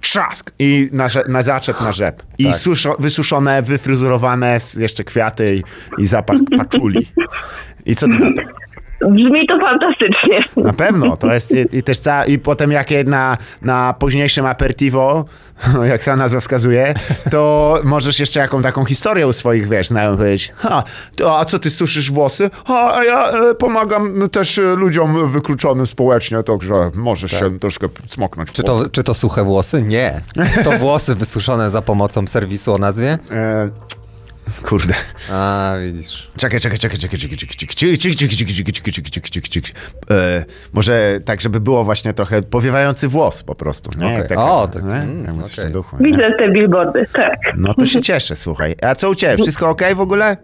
trzask 0.10 0.52
i 0.60 0.90
na, 0.92 1.08
rze- 1.08 1.30
na 1.30 1.42
zaczep 1.44 1.82
na 1.82 1.92
rzep. 1.92 2.24
I 2.38 2.46
Tak. 2.46 2.56
suszo, 2.56 2.96
wysuszone, 3.00 3.62
wyfryzurowane, 3.62 4.58
jeszcze 4.80 5.04
kwiaty 5.04 5.56
i, 5.56 5.64
i 6.02 6.06
zapach 6.06 6.38
paczuli. 6.58 7.12
I 7.86 7.96
co 7.96 8.08
ty 8.08 8.14
na 8.20 8.34
to? 8.34 8.42
Brzmi 9.10 9.48
to 9.48 9.60
fantastycznie. 9.60 10.44
Na 10.58 10.74
pewno, 10.74 11.18
to 11.18 11.34
jest 11.34 11.52
i, 11.52 11.78
i 11.78 11.84
też 11.84 12.00
ca, 12.00 12.26
i 12.26 12.40
potem 12.40 12.72
jakie 12.72 13.04
na, 13.04 13.38
na 13.62 13.94
późniejszym 14.00 14.46
aperitivo, 14.46 15.26
jak 15.92 16.04
sama 16.04 16.18
nazwa 16.18 16.40
wskazuje, 16.40 16.94
to 17.32 17.80
możesz 17.84 18.20
jeszcze 18.20 18.40
jaką 18.40 18.62
taką 18.62 18.86
historię 18.86 19.28
u 19.28 19.34
swoich, 19.34 19.70
wiesz, 19.70 19.88
znajomych 19.88 20.20
powiedzieć, 20.20 20.54
ha, 20.56 20.84
to, 21.18 21.40
a 21.40 21.46
co 21.46 21.60
ty 21.60 21.70
suszysz 21.70 22.12
włosy? 22.12 22.50
Ha, 22.66 22.96
a 22.96 23.04
ja 23.04 23.30
e, 23.30 23.56
pomagam 23.56 24.30
też 24.32 24.58
e, 24.58 24.62
ludziom 24.76 25.30
wykluczonym 25.30 25.88
społecznie, 25.88 26.44
także 26.44 26.92
możesz 26.94 27.32
się 27.32 27.60
troszkę 27.60 27.88
smoknąć. 28.08 28.52
Czy 28.52 28.64
to, 28.64 28.90
czy 28.92 29.04
to 29.04 29.14
suche 29.14 29.44
włosy? 29.44 29.82
Nie. 29.82 30.22
To 30.64 30.72
włosy 30.72 31.16
wysuszone 31.16 31.70
za 31.70 31.82
pomocą 31.82 32.28
serwisu 32.28 32.74
o 32.74 32.78
nazwie? 32.78 33.18
E, 33.32 33.70
kurde. 34.64 34.94
A, 35.32 35.74
widzisz. 35.86 36.32
Czekaj, 36.38 36.60
czekaj, 36.60 36.78
czekaj, 36.80 36.98
czekaj, 37.00 37.20
czekaj, 37.20 37.38
czekaj, 37.38 37.56
czekaj, 37.56 37.76
czekaj, 37.78 37.98
czekaj, 37.98 38.18
czekaj, 38.38 38.38
czekaj, 38.38 38.74
czekaj, 38.74 38.94
czekaj, 38.94 39.12
czekaj, 39.12 39.32
czekaj, 39.32 39.62
czekaj. 39.62 39.72
E, 40.18 40.46
Może 40.74 41.20
tak, 41.26 41.42
żeby 41.42 41.60
było 41.60 41.84
właśnie 41.84 42.14
trochę 42.14 42.42
powiewający 42.42 43.08
włos 43.08 43.44
po 43.44 43.56
prostu. 43.56 43.90
Nie? 44.00 44.14
Jak 44.14 44.28
tak, 44.28 44.38
O, 44.40 44.68
tak, 44.68 44.84
nie? 44.84 44.92
mm, 44.92 45.26
Jak 45.26 45.36
coś 45.46 45.56
w 45.56 45.60
okej. 45.60 45.72
duchu, 45.72 45.98
nie? 46.00 46.12
Widzę 46.12 46.32
te 46.38 46.52
billboardy, 46.52 47.04
tak. 47.14 47.40
No 47.58 47.74
to 47.74 47.86
się 47.86 48.02
cieszę, 48.02 48.36
słuchaj. 48.36 48.76
A 48.82 48.96
co 48.96 49.10
u 49.10 49.16
ciebie? 49.16 49.44
Wszystko 49.44 49.70
okej 49.70 49.96
w 49.96 50.02
ogóle? 50.02 50.38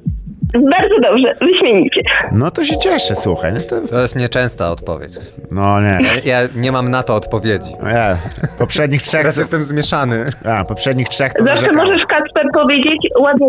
Bardzo 0.53 0.95
dobrze, 1.01 1.33
wyśmienicie. 1.41 2.01
No 2.31 2.51
to 2.51 2.63
się 2.63 2.77
cieszę, 2.77 3.15
słuchaj. 3.15 3.53
No, 3.53 3.61
to, 3.69 3.87
To 3.87 4.01
jest 4.01 4.15
nieczęsta 4.15 4.71
odpowiedź. 4.71 5.11
no 5.51 5.81
nie. 5.81 5.99
Ja 6.25 6.37
nie 6.55 6.71
mam 6.71 6.91
na 6.91 7.03
to 7.03 7.15
odpowiedzi. 7.15 7.71
No 7.83 7.89
nie. 7.89 8.15
Poprzednich 8.59 9.01
trzech... 9.01 9.21
Teraz 9.21 9.37
jestem 9.37 9.63
zmieszany. 9.63 10.25
A, 10.49 10.63
poprzednich 10.65 11.09
trzech 11.09 11.33
to 11.33 11.43
Zawsze 11.43 11.71
możesz 11.71 12.01
Kacper 12.09 12.45
powiedzieć, 12.53 13.07
ładnie 13.19 13.47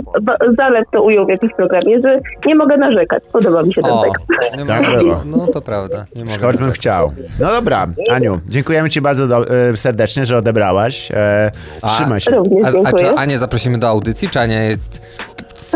Zalet 0.59 0.85
to 0.93 1.03
ujął 1.03 1.27
w 1.27 1.29
jakimś 1.29 1.53
programie, 1.55 2.01
że 2.05 2.21
nie 2.47 2.55
mogę 2.55 2.77
narzekać. 2.77 3.23
Podoba 3.33 3.63
mi 3.63 3.75
się 3.75 3.83
ten 3.83 3.91
O, 3.91 4.03
tekst. 4.05 4.27
nie 4.59 4.67
Tak 4.67 4.83
mogę. 4.83 4.99
było. 4.99 5.23
No 5.27 5.47
to 5.47 5.61
prawda. 5.61 6.05
Nie 6.17 6.25
mogę. 6.25 6.39
Choćbym 6.47 6.71
chciał. 6.73 7.13
No 7.41 7.47
dobra, 7.49 7.87
Aniu, 8.13 8.41
dziękujemy 8.49 8.91
ci 8.91 9.01
bardzo 9.01 9.29
do, 9.29 9.49
e, 9.49 9.77
serdecznie, 9.77 10.25
że 10.27 10.37
odebrałaś. 10.37 11.13
E, 11.15 11.51
trzymaj 11.89 12.21
się. 12.21 12.31
Również 12.31 12.65
A, 12.65 12.89
a 12.89 12.93
czy 12.93 13.09
Anię 13.11 13.39
zaprosimy 13.39 13.79
do 13.79 13.89
audycji? 13.89 14.29
Czy 14.29 14.41
Ania 14.41 14.63
jest... 14.63 15.03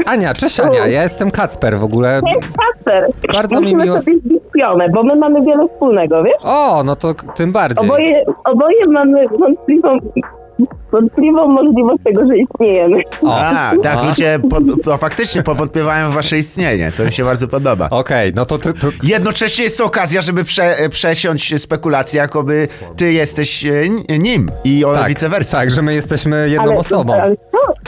Ania, 0.07 0.35
cześć 0.35 0.61
Ania, 0.61 0.87
ja 0.87 1.03
jestem 1.03 1.31
Kacper 1.31 1.79
w 1.79 1.85
ogóle. 1.85 2.21
Cześć 2.35 2.49
Kacper. 2.57 3.11
Bardzo 3.33 3.57
mi 3.57 3.63
Musimy 3.63 3.85
miło- 3.85 4.01
sobie 4.01 4.19
zbić 4.19 4.43
pionę, 4.55 4.89
bo 4.95 5.03
my 5.03 5.17
mamy 5.17 5.43
wiele 5.45 5.69
wspólnego, 5.69 6.23
wiesz? 6.23 6.35
O, 6.43 6.83
no 6.85 6.97
to 6.97 7.15
tym 7.15 7.53
bardziej. 7.53 7.85
Oboje, 7.85 8.25
oboje 8.45 8.77
mamy 8.89 9.29
wątpliwą, 9.29 9.99
wątpliwą 10.93 11.49
możliwość 11.49 12.03
tego, 12.05 12.27
że 12.27 12.39
istniejemy. 12.39 13.03
O. 13.23 13.35
A, 13.39 13.73
tak, 13.83 13.97
A. 13.99 14.09
ludzie 14.09 14.39
po, 14.51 14.57
po, 14.85 14.97
faktycznie 14.97 15.43
powątpiewają 15.43 16.11
w 16.11 16.15
wasze 16.15 16.39
istnienie. 16.39 16.93
To 16.97 17.05
mi 17.05 17.13
się 17.13 17.25
bardzo 17.25 17.49
podoba. 17.49 17.89
Okej, 17.91 18.33
no 18.37 18.47
to 18.47 18.59
ty... 18.59 18.73
To... 18.75 18.87
Jednocześnie 19.03 19.65
jest 19.65 19.79
to 19.79 19.85
okazja, 19.85 20.21
żeby 20.23 20.45
prze, 20.45 20.75
przesiąść 20.91 21.63
spekulację, 21.63 22.21
jakoby 22.21 22.69
ty 22.97 23.13
jesteś 23.13 23.67
e, 23.67 24.19
nim 24.19 24.51
i 24.65 24.85
o 24.85 24.93
Tak, 24.93 25.09
vice 25.09 25.29
versa. 25.29 25.57
tak, 25.59 25.71
że 25.71 25.83
my 25.83 25.95
jesteśmy 25.95 26.49
jedną 26.51 26.77
osobą. 26.79 27.13
Ale 27.15 27.37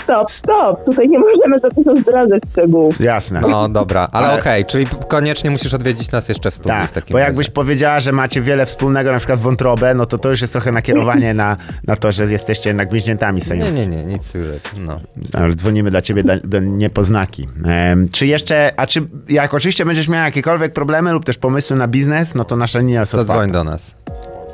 stop, 0.09 0.30
stop. 0.30 0.85
Tutaj 0.85 1.09
nie 1.09 1.18
możemy 1.18 1.59
za 1.59 1.68
dużo 1.68 1.97
zdradzać 2.01 2.43
szczegółów. 2.52 3.01
Jasne. 3.01 3.40
No 3.40 3.68
dobra, 3.68 4.09
ale 4.12 4.26
Ale- 4.28 4.40
okej, 4.40 4.64
czyli 4.64 4.86
p- 4.86 4.97
koniecznie 5.09 5.51
musisz 5.51 5.74
odwiedzić 5.74 6.10
nas 6.12 6.28
jeszcze 6.28 6.51
w 6.51 6.55
studiu 6.55 6.74
w 6.76 6.80
Tak, 6.80 6.93
takim 6.93 7.12
bo 7.14 7.18
razie. 7.18 7.28
jakbyś 7.28 7.51
powiedziała, 7.51 8.01
że 8.01 8.12
macie 8.12 8.40
wiele 8.40 8.66
wspólnego, 8.66 9.12
na 9.12 9.18
przykład 9.18 9.39
wątrobę, 9.40 9.94
no 9.94 10.06
to 10.06 10.18
to 10.18 10.30
już 10.30 10.40
jest 10.40 10.52
trochę 10.52 10.72
nakierowanie 10.72 11.35
na, 11.35 11.56
na 11.86 11.97
to, 11.97 12.12
że 12.12 12.24
jesteście 12.24 12.70
jednak 12.70 12.89
bliźniętami 12.89 13.39
Nie, 13.39 13.44
seniorskimi. 13.44 13.89
nie, 13.89 13.97
nie, 13.97 14.12
nic 14.12 14.35
już. 14.35 14.47
No. 14.80 15.01
Ale 15.32 15.55
dzwonimy 15.55 15.90
dla 15.90 16.02
ciebie 16.02 16.22
do, 16.22 16.32
do 16.44 16.60
niepoznaki. 16.60 17.48
Em, 17.66 18.09
czy 18.09 18.26
jeszcze, 18.26 18.72
a 18.76 18.86
czy 18.86 19.01
jak 19.28 19.55
oczywiście 19.55 19.85
będziesz 19.85 20.09
miał 20.09 20.24
jakiekolwiek 20.24 20.72
problemy 20.72 21.12
lub 21.12 21.24
też 21.24 21.39
pomysły 21.39 21.76
na 21.76 21.89
biznes, 21.89 22.35
no 22.35 22.44
to 22.44 22.56
nasza 22.56 22.78
linia 22.78 23.01
jest 23.01 23.12
To 23.12 23.18
otwarta. 23.20 23.43
dzwoń 23.43 23.52
do 23.52 23.64
nas. 23.64 23.97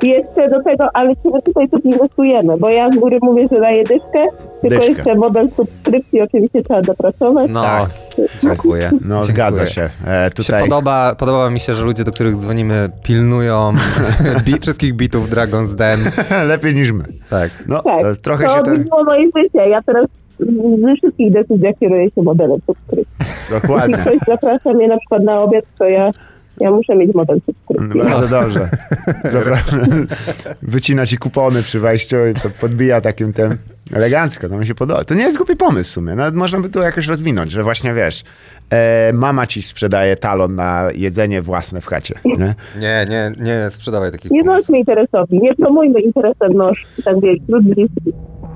Jeszcze 0.03 0.49
do 0.49 0.63
tego, 0.63 0.87
ale 0.93 1.15
czy 1.15 1.29
my 1.33 1.41
tutaj 1.41 1.69
coś 1.69 1.81
inwestujemy? 1.83 2.57
Bo 2.57 2.69
ja 2.69 2.91
z 2.91 2.95
góry 2.95 3.17
mówię, 3.21 3.47
że 3.51 3.59
daję 3.59 3.83
dyszkę, 3.83 4.25
tylko 4.61 4.75
Dyszkę. 4.77 4.85
jeszcze 4.93 5.15
model 5.15 5.49
subskrypcji 5.49 6.21
oczywiście 6.21 6.63
trzeba 6.63 6.81
dopracować. 6.81 7.51
No, 7.51 7.61
Tak. 7.63 7.89
dziękuję. 8.43 8.89
No 8.91 8.99
dziękuję. 8.99 9.23
zgadza 9.23 9.65
się. 9.67 9.89
E, 10.07 10.25
Się 10.25 10.31
tutaj 10.35 10.61
podoba, 10.61 11.15
podoba 11.19 11.49
mi 11.49 11.59
się, 11.59 11.73
że 11.73 11.83
ludzie, 11.85 12.03
do 12.03 12.11
których 12.11 12.35
dzwonimy, 12.35 12.89
pilnują 13.03 13.73
bi 14.45 14.59
wszystkich 14.61 14.93
bitów 14.93 15.29
Dragon's 15.29 15.75
Den. 15.75 15.99
lepiej 16.51 16.73
niż 16.75 16.91
my. 16.91 17.03
Tak. 17.29 17.49
No, 17.67 17.81
Tak, 17.81 18.01
to 18.01 18.15
trochę 18.23 18.43
to 18.47 18.55
się 18.57 18.63
to... 18.63 18.71
odbiło 18.71 19.03
moje 19.03 19.23
życie. 19.37 19.69
Ja 19.69 19.81
teraz 19.81 20.05
ze 20.81 20.95
wszystkich 20.95 21.33
decyzjach 21.33 21.75
kieruję 21.79 22.05
się 22.11 22.21
modelem 22.21 22.59
subskrypcji. 22.65 23.15
Jeśli 23.19 23.61
Dokładnie. 23.61 23.95
ktoś 23.97 24.17
zaprasza 24.27 24.73
mnie 24.73 24.87
na 24.87 24.97
przykład 24.97 25.23
na 25.23 25.41
obiad, 25.41 25.65
to 25.79 25.85
ja, 25.85 26.11
ja 26.61 26.71
muszę 26.71 26.95
mieć 26.95 27.13
model 27.15 27.39
subskrypcji. 27.45 27.99
Bardzo 28.01 28.27
dobrze. 28.27 28.59
Zapra- 29.33 30.05
Wycina 30.61 31.05
ci 31.05 31.17
kupony 31.17 31.63
przy 31.63 31.79
wejściu 31.79 32.15
i 32.31 32.33
to 32.33 32.49
podbija 32.61 33.01
takim 33.01 33.33
tym 33.33 33.57
elegancko. 33.93 34.49
To 34.49 34.57
mi 34.57 34.67
się 34.67 34.75
podoba. 34.75 35.03
To 35.03 35.13
nie 35.15 35.23
jest 35.23 35.37
głupi 35.37 35.55
pomysł 35.55 35.89
w 35.89 35.93
sumie. 35.93 36.15
Nawet 36.15 36.35
można 36.35 36.59
by 36.59 36.69
to 36.69 36.81
jakoś 36.81 37.07
rozwinąć, 37.07 37.51
że 37.51 37.63
właśnie 37.63 37.93
wiesz, 37.93 38.23
e, 38.69 39.13
mama 39.13 39.45
ci 39.47 39.61
sprzedaje 39.61 40.15
talon 40.17 40.55
na 40.55 40.87
jedzenie 40.95 41.41
własne 41.41 41.81
w 41.81 41.85
chacie. 41.85 42.15
Nie? 42.25 42.55
Nie, 42.79 43.05
nie, 43.09 43.31
nie 43.45 43.69
sprzedawaj 43.69 44.11
takich 44.11 44.31
Nie 44.31 44.39
pomysłów. 44.43 44.55
bądźmy 44.57 44.79
interesowni, 44.79 45.39
nie 45.41 45.55
promujmy 45.55 45.99
interesem 46.01 46.53
nóż, 46.53 46.85
tak 47.05 47.15
wiesz, 47.21 47.37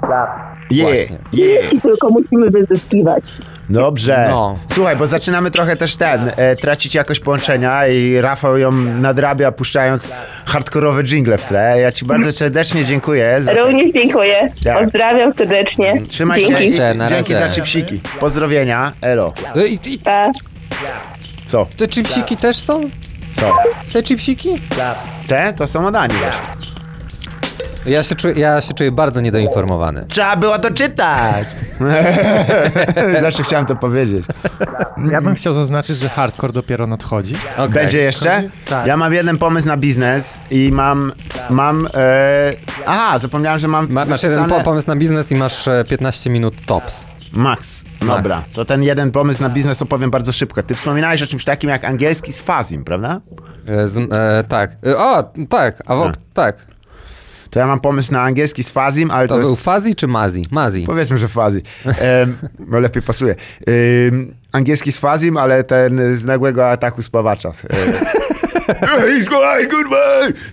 ludzi 0.02 0.50
Yeah, 0.72 0.88
Właśnie. 0.90 1.18
yeah. 1.34 1.74
i 1.74 1.82
tylko 1.82 2.10
musimy 2.10 2.50
wyzyskiwać. 2.50 3.24
Dobrze. 3.70 4.28
No. 4.30 4.58
Słuchaj, 4.72 4.96
bo 4.96 5.08
zaczynamy 5.08 5.52
trochę 5.52 5.76
też 5.76 5.96
ten, 5.96 6.32
e, 6.38 6.56
tracić 6.56 6.96
jakość 6.96 7.20
połączenia 7.20 7.88
i 7.88 8.22
Rafał 8.22 8.58
ją 8.58 8.72
nadrabia 8.72 9.52
puszczając 9.52 10.10
hardkorowe 10.46 11.04
jingle 11.04 11.38
w 11.38 11.46
tle. 11.46 11.80
Ja 11.82 11.92
ci 11.92 12.06
bardzo 12.06 12.32
serdecznie 12.32 12.86
dziękuję. 12.86 13.42
Również 13.64 13.94
dziękuję. 13.94 14.50
Tak. 14.64 14.84
Pozdrawiam 14.84 15.34
serdecznie. 15.38 16.02
Trzymaj 16.08 16.42
się 16.42 16.48
Dzięki. 16.48 16.64
i 16.66 16.78
Cześć, 16.78 16.98
na 16.98 17.10
dzięki 17.10 17.34
razie. 17.34 17.48
za 17.48 17.56
chipsiki. 17.56 18.02
Pozdrowienia. 18.20 18.92
Elo. 19.02 19.34
No 19.56 19.66
I. 19.66 19.80
Co? 21.46 21.68
te 21.78 21.88
chipsiki 21.88 22.36
też 22.36 22.58
są? 22.58 22.82
Co? 23.36 23.54
Te 23.94 24.04
chipsiki? 24.04 24.50
Te? 25.28 25.54
To 25.54 25.68
są 25.68 25.88
od 25.88 25.96
Ani. 25.96 26.14
Ja 27.86 28.04
się, 28.04 28.16
czuję, 28.16 28.34
ja 28.34 28.62
się 28.62 28.74
czuję 28.74 28.92
bardzo 28.92 29.22
niedoinformowany. 29.22 30.06
Trzeba 30.08 30.36
było 30.36 30.60
to 30.60 30.72
czytać. 30.72 31.48
Zawsze 33.22 33.44
chciałem 33.44 33.66
to 33.66 33.76
powiedzieć. 33.76 34.26
Ja 35.12 35.22
bym 35.22 35.36
chciał 35.36 35.54
zaznaczyć, 35.54 35.98
że 35.98 36.10
hardcore 36.10 36.54
dopiero 36.54 36.88
nadchodzi. 36.88 37.36
Okay. 37.54 37.70
Będzie 37.70 38.00
jeszcze? 38.00 38.50
Tak. 38.70 38.88
Ja 38.88 38.98
mam 38.98 39.14
jeden 39.14 39.38
pomysł 39.38 39.68
na 39.68 39.78
biznes 39.78 40.40
i 40.52 40.70
mam, 40.74 41.12
mam, 41.50 41.88
e... 41.94 42.54
aha, 42.86 43.20
zapomniałem, 43.20 43.60
że 43.60 43.68
mam 43.68 43.90
Ma, 43.90 44.06
masz 44.06 44.24
jeden 44.24 44.46
po, 44.46 44.62
pomysł 44.62 44.88
na 44.88 44.96
biznes 44.96 45.32
i 45.32 45.36
masz 45.36 45.68
e, 45.68 45.84
15 45.90 46.30
minut 46.30 46.66
tops. 46.66 47.06
Max. 47.34 47.84
Dobra, 48.02 48.44
to 48.54 48.66
ten 48.66 48.84
jeden 48.84 49.12
pomysł 49.12 49.42
na 49.42 49.50
biznes 49.50 49.82
opowiem 49.82 50.12
bardzo 50.12 50.32
szybko. 50.32 50.64
Ty 50.64 50.76
wspominałeś 50.76 51.24
o 51.24 51.28
czymś 51.28 51.44
takim 51.44 51.70
jak 51.70 51.84
angielski 51.84 52.34
z 52.34 52.42
fazim, 52.42 52.84
prawda? 52.84 53.22
E, 53.68 53.88
z, 53.88 53.98
e, 53.98 54.44
tak. 54.44 54.78
E, 54.88 54.98
o, 54.98 55.24
tak, 55.50 55.84
a 55.86 55.96
wo, 55.96 56.12
tak. 56.34 56.68
To 57.50 57.60
ja 57.60 57.68
mam 57.68 57.80
pomysł 57.80 58.14
na 58.14 58.22
angielski 58.22 58.64
z 58.64 58.70
fazim, 58.70 59.12
ale 59.12 59.28
to, 59.28 59.36
To 59.36 59.42
był 59.42 59.50
jest... 59.50 59.64
Fazi 59.64 59.96
czy 59.96 60.08
Mazi? 60.08 60.46
Mazi. 60.52 60.84
Powiedzmy, 60.84 61.18
że 61.18 61.28
fazi. 61.28 61.62
No 62.60 62.80
lepiej 62.80 63.04
pasuje. 63.04 63.36
Um, 64.08 64.34
angielski 64.52 64.92
z 64.92 64.98
fazim, 64.98 65.38
ale 65.38 65.64
ten 65.64 66.16
z 66.16 66.26
nagłego 66.26 66.70
ataku 66.70 67.02
spawacza. 67.02 67.50
E, 67.50 69.04
Ej, 69.08 69.24
słuchaj, 69.24 69.68
kurwa! 69.68 69.98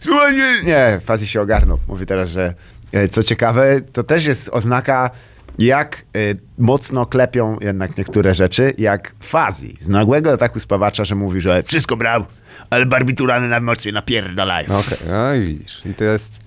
Słuchaj, 0.00 0.36
nie! 0.36 0.62
Nie, 0.62 1.00
fazi 1.04 1.26
się 1.26 1.40
ogarnął. 1.40 1.78
Mówi 1.88 2.06
teraz, 2.06 2.30
że 2.30 2.54
e, 2.92 3.08
co 3.08 3.22
ciekawe, 3.22 3.80
to 3.92 4.02
też 4.02 4.26
jest 4.26 4.48
oznaka 4.52 5.10
jak 5.58 5.96
e, 5.96 6.18
mocno 6.58 7.06
klepią 7.06 7.56
jednak 7.60 7.98
niektóre 7.98 8.34
rzeczy, 8.34 8.72
jak 8.78 9.14
fazi 9.20 9.76
z 9.80 9.88
nagłego 9.88 10.32
ataku 10.32 10.60
spawacza, 10.60 11.04
że 11.04 11.14
mówi, 11.14 11.40
że 11.40 11.62
wszystko 11.62 11.96
brał, 11.96 12.24
ale 12.70 12.86
barbiturany 12.86 13.48
na 13.48 13.60
mocniej 13.60 13.94
napierdalają. 13.94 14.66
Okej, 14.66 14.98
no 15.08 15.34
i 15.34 15.40
widzisz. 15.46 15.82
I 15.86 15.94
to 15.94 16.04
jest... 16.04 16.45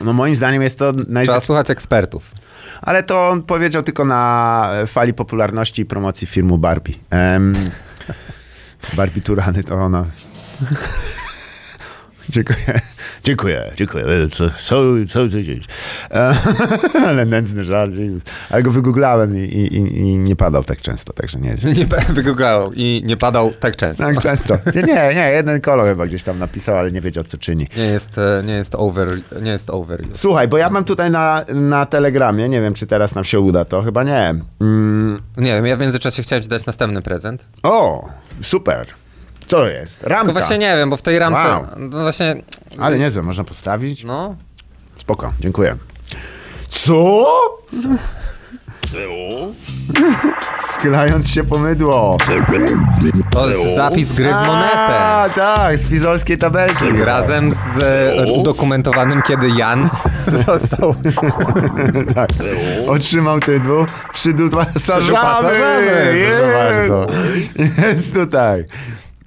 no 0.00 0.12
moim 0.12 0.34
zdaniem 0.34 0.62
jest 0.62 0.78
to 0.78 0.92
Trzeba 0.92 1.12
najzwyczajniej 1.12 1.46
słuchać 1.46 1.70
ekspertów. 1.70 2.32
ale 2.82 3.02
to 3.02 3.28
on 3.28 3.42
powiedział 3.42 3.82
tylko 3.82 4.04
na 4.04 4.70
e, 4.72 4.86
fali 4.86 5.14
popularności 5.14 5.82
i 5.82 5.86
promocji 5.86 6.26
filmu 6.26 6.58
Barbie. 6.58 6.94
Um, 7.12 7.54
Barbie 8.96 9.20
Turany 9.22 9.64
to 9.64 9.74
ona. 9.74 10.04
Dziękuję. 12.30 12.80
Dziękuję, 13.24 13.72
dziękuję. 13.76 14.04
Co, 14.30 14.50
co, 14.60 14.82
co, 15.08 15.20
e, 16.10 16.34
Ale 17.08 17.26
nędzny 17.26 17.64
żart. 17.64 17.92
Ale 18.50 18.62
go 18.62 18.70
wygooglałem 18.70 19.36
i, 19.36 19.40
i, 19.40 19.76
i- 19.76 20.18
nie 20.18 20.36
padał 20.36 20.64
tak 20.64 20.80
często, 20.80 21.12
także 21.12 21.38
nie 21.40 21.48
jest. 21.50 21.64
Nie 21.64 21.86
wygooglał 22.14 22.70
i 22.74 23.02
nie 23.06 23.16
padał 23.16 23.52
tak 23.52 23.76
często. 23.76 24.04
Tak 24.04 24.18
często. 24.18 24.54
Nie, 24.74 24.82
nie, 24.82 25.14
nie, 25.14 25.30
jeden 25.32 25.60
kolor 25.60 25.88
chyba 25.88 26.06
gdzieś 26.06 26.22
tam 26.22 26.38
napisał, 26.38 26.76
ale 26.76 26.92
nie 26.92 27.00
wiedział, 27.00 27.24
co 27.24 27.38
czyni. 27.38 27.66
Nie 27.76 27.84
jest, 27.84 28.18
e, 28.18 28.42
nie 28.46 28.52
jest 28.54 28.74
over, 28.74 29.08
nie 29.42 29.50
jest 29.50 29.70
over. 29.70 30.00
Słuchaj, 30.14 30.48
bo 30.48 30.58
ja 30.58 30.70
mam 30.70 30.84
tutaj 30.84 31.10
na, 31.10 31.44
na 31.54 31.86
Telegramie, 31.86 32.48
nie 32.48 32.60
wiem, 32.60 32.74
czy 32.74 32.86
teraz 32.86 33.14
nam 33.14 33.24
się 33.24 33.40
uda 33.40 33.64
to, 33.64 33.82
chyba 33.82 34.04
nie. 34.04 34.34
Mm, 34.60 35.18
Nie 35.36 35.52
wiem, 35.54 35.66
ja 35.66 35.76
w 35.76 35.80
międzyczasie 35.80 36.22
chciałem 36.22 36.42
ci 36.42 36.48
dać 36.48 36.66
następny 36.66 37.02
prezent. 37.02 37.46
o, 37.62 38.08
super. 38.40 38.86
Co 39.48 39.68
jest? 39.68 40.02
Ramka. 40.02 40.24
Tylko 40.24 40.32
właśnie 40.32 40.58
nie 40.58 40.76
wiem, 40.76 40.90
bo 40.90 40.96
w 40.96 41.02
tej 41.02 41.18
ramce... 41.18 41.48
Wow. 41.48 41.66
No 41.76 42.02
właśnie... 42.02 42.36
Ale 42.78 42.98
niezłe, 42.98 43.22
można 43.22 43.44
postawić? 43.44 44.04
No, 44.04 44.36
Spoko, 44.96 45.32
dziękuję. 45.40 45.76
Co? 46.68 47.26
Schylając 50.72 51.30
się 51.30 51.44
po 51.44 51.58
mydło. 51.58 52.16
to 53.30 53.48
jest 53.50 53.76
zapis 53.76 54.12
gry 54.12 54.28
w 54.28 54.46
monetę. 54.46 54.98
A, 54.98 55.28
tak, 55.34 55.78
z 55.78 55.88
fizolskiej 55.88 56.38
tabelki. 56.38 56.84
Razem 57.04 57.52
z 57.52 57.80
e, 57.80 58.32
udokumentowanym, 58.32 59.22
kiedy 59.22 59.48
Jan 59.56 59.88
został... 60.46 60.94
tak. 62.14 62.30
Otrzymał 62.86 63.40
tytuł 63.40 63.86
pasażamy, 64.50 65.48
proszę 66.26 66.52
bardzo. 66.52 67.06
Jest 67.88 68.14
tutaj. 68.14 68.64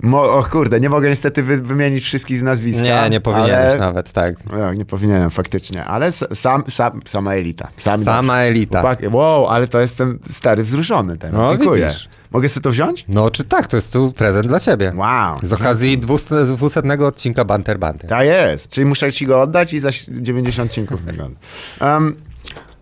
Mo, 0.02 0.34
o 0.34 0.44
kurde, 0.44 0.80
nie 0.80 0.90
mogę 0.90 1.10
niestety 1.10 1.44
wy, 1.44 1.62
wymienić 1.62 2.04
wszystkich 2.04 2.40
z 2.40 2.42
nazwiska. 2.42 2.84
Nie, 2.84 3.10
nie 3.10 3.22
powinieneś 3.22 3.72
ale... 3.72 3.78
nawet, 3.78 4.12
tak. 4.12 4.36
No, 4.52 4.74
nie 4.74 4.86
powinienem 4.86 5.30
faktycznie, 5.30 5.86
ale 5.86 6.12
sam, 6.12 6.64
sam, 6.68 7.02
sama 7.06 7.34
elita. 7.36 7.68
Sami 7.78 8.06
Sama 8.06 8.38
elita. 8.42 8.82
Chłopaki, 8.82 9.08
wow, 9.08 9.48
ale 9.48 9.68
to 9.68 9.80
jestem 9.80 10.20
stary 10.30 10.64
wzruszony 10.64 11.18
teraz. 11.18 11.36
No, 11.38 11.58
Dziękuję. 11.58 11.86
widzisz. 11.86 12.10
Mogę 12.32 12.50
sobie 12.50 12.64
to 12.64 12.72
wziąć? 12.72 13.06
No 13.08 13.32
czy 13.32 13.44
tak, 13.44 13.68
to 13.68 13.78
jest 13.78 13.94
tu 13.94 14.14
prezent 14.14 14.48
dla 14.48 14.60
ciebie. 14.60 14.94
Wow. 14.96 15.38
Z 15.44 15.54
okazji 15.54 16.00
dwuste- 16.00 16.46
dwusetnego 16.46 17.08
odcinka 17.08 17.46
Banter 17.46 17.80
Banter. 17.80 18.10
Tak 18.10 18.26
jest. 18.26 18.70
Czyli 18.70 18.86
muszę 18.86 19.12
ci 19.12 19.26
go 19.26 19.42
oddać 19.42 19.74
i 19.74 19.80
za 19.80 19.90
90 20.10 20.70
odcinków 20.70 21.02
wygląda. 21.02 21.40
Um, 21.82 22.16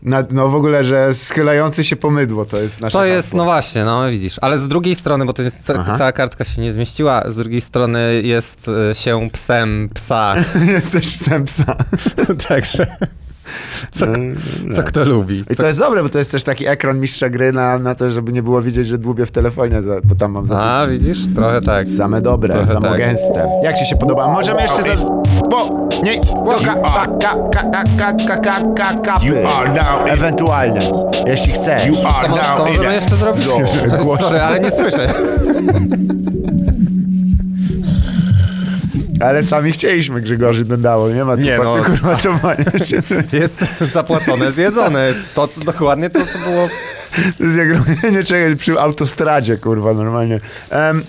na, 0.02 0.24
no 0.32 0.50
w 0.50 0.56
ogóle, 0.56 0.84
że 0.84 1.14
schylający 1.16 1.84
się 1.84 1.96
pomydło 1.96 2.46
to 2.46 2.58
jest 2.58 2.82
nasze 2.82 2.94
To 2.98 3.06
jest, 3.06 3.28
hasło. 3.28 3.38
no 3.38 3.44
właśnie, 3.44 3.86
no 3.86 4.10
widzisz. 4.10 4.36
Ale 4.42 4.60
z 4.60 4.68
drugiej 4.68 4.96
strony, 4.96 5.26
bo 5.26 5.34
to 5.34 5.42
jest 5.42 5.64
ca- 5.64 5.74
Aha. 5.80 5.94
cała 5.98 6.12
kartka 6.12 6.44
się 6.44 6.62
nie 6.62 6.74
zmieściła, 6.74 7.24
z 7.32 7.36
drugiej 7.36 7.62
strony 7.62 8.22
jest 8.24 8.70
e, 8.92 8.96
się 8.96 9.28
psem 9.34 9.90
psa. 9.94 10.36
Jesteś 10.74 11.18
psem 11.18 11.46
psa. 11.46 11.76
Także 12.48 12.88
co, 13.92 14.06
co 14.76 14.84
kto 14.84 15.06
lubi. 15.06 15.44
I 15.50 15.56
to 15.56 15.66
jest 15.66 15.80
dobre, 15.80 16.04
bo 16.04 16.10
to 16.10 16.20
jest 16.20 16.32
też 16.32 16.44
taki 16.44 16.68
ekran 16.68 17.00
mistrza 17.00 17.30
gry 17.30 17.52
na, 17.52 17.80
na 17.80 17.96
to, 17.96 18.10
żeby 18.10 18.34
nie 18.34 18.44
było 18.44 18.62
widzieć, 18.62 18.88
że 18.88 18.98
dłubię 18.98 19.26
w 19.26 19.32
telefonie, 19.32 19.82
za, 19.82 19.94
bo 20.04 20.16
tam 20.16 20.32
mam 20.32 20.44
A, 20.44 20.48
zapisane. 20.48 20.92
widzisz? 20.92 21.18
Trochę 21.36 21.62
tak. 21.62 21.90
Same 21.90 22.22
dobre, 22.22 22.54
Trochę 22.54 22.74
same 22.74 22.90
tak. 22.90 22.98
gęste. 22.98 23.48
Jak 23.64 23.78
ci 23.78 23.86
się 23.86 23.96
podoba? 23.96 24.28
Możemy 24.28 24.62
jeszcze 24.62 24.84
za... 24.84 24.96
Bo, 25.50 25.88
nie, 26.04 26.22
do 26.22 26.60
ka, 26.66 26.74
ka, 26.76 27.08
ka, 27.22 27.36
ka, 27.54 27.84
ka, 27.98 28.14
ka, 28.28 28.38
ka, 28.38 28.62
ka, 28.76 28.94
kapy. 29.04 29.26
You 29.26 29.48
are 29.48 29.70
now 29.74 30.08
in- 30.08 30.14
Ewentualnie, 30.14 30.80
jeśli 31.26 31.54
chcesz. 31.54 31.86
You 31.86 31.96
are 32.08 32.28
Co, 32.28 32.30
mo- 32.30 32.58
co 32.58 32.66
możemy 32.66 32.94
jeszcze 32.94 33.16
zrobić? 33.16 33.46
Głośno. 34.04 34.18
Sorry, 34.28 34.42
ale 34.42 34.60
nie 34.60 34.72
słyszę. 34.72 35.10
Ale 39.22 39.44
sami 39.44 39.72
chcieliśmy, 39.72 40.22
Grzegorzy 40.22 40.66
dodało, 40.66 41.10
nie 41.10 41.26
ma 41.26 41.36
tu 41.36 41.42
Nie, 41.42 41.52
nie, 41.52 41.58
no. 41.58 41.76
kurwa 41.86 42.16
cofania 42.16 42.86
się. 42.86 43.02
Jest 43.40 43.66
zapłacone, 43.92 44.52
zjedzone. 44.52 45.08
Jest 45.08 45.20
to, 45.36 45.48
co, 45.48 45.62
dokładnie 45.62 46.10
to, 46.10 46.20
co 46.20 46.50
było. 46.50 46.70
To 47.38 47.44
jest 47.44 47.58
jak 47.58 47.68
robienie 47.74 48.24
czegoś 48.24 48.58
przy 48.58 48.80
autostradzie, 48.80 49.58
kurwa, 49.58 49.94
normalnie. 49.94 50.40
Em, 50.70 51.04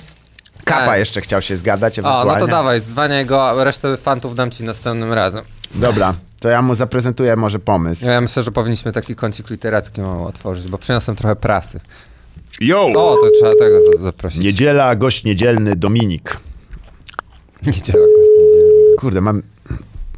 Kapa 0.71 0.87
Tak. 0.87 0.99
jeszcze 0.99 1.21
chciał 1.21 1.43
się 1.43 1.57
zgadać 1.57 1.99
O, 1.99 2.01
ewentualnie. 2.03 2.33
no 2.33 2.39
to 2.39 2.47
dawaj, 2.47 2.81
zwaniaj 2.81 3.27
go, 3.27 3.49
a 3.51 3.65
resztę 3.65 3.97
fantów 3.97 4.35
dam 4.35 4.51
ci 4.51 4.65
następnym 4.65 5.13
razem. 5.13 5.45
Dobra, 5.75 6.15
to 6.41 6.49
ja 6.49 6.63
mu 6.63 6.75
zaprezentuję 6.75 7.37
może 7.37 7.59
pomysł. 7.59 8.07
Ja 8.07 8.21
myślę, 8.21 8.43
że 8.43 8.51
powinniśmy 8.53 8.93
taki 8.93 9.15
kącik 9.17 9.51
literacki 9.51 10.01
mało 10.01 10.27
otworzyć, 10.27 10.69
bo 10.69 10.79
przyniosłem 10.79 11.17
trochę 11.17 11.37
prasy. 11.37 11.81
Yo! 12.61 12.87
O, 12.97 13.17
to 13.17 13.31
trzeba 13.39 13.55
tego 13.55 13.79
za- 13.83 14.03
zaprosić. 14.03 14.45
Niedziela, 14.45 14.97
gość 14.97 15.25
niedzielny 15.25 15.77
Dominik. 15.77 16.37
Niedziela, 17.67 18.07
gość 18.07 18.31
niedzielny. 18.41 18.97
Kurde, 18.99 19.21
mam, 19.21 19.43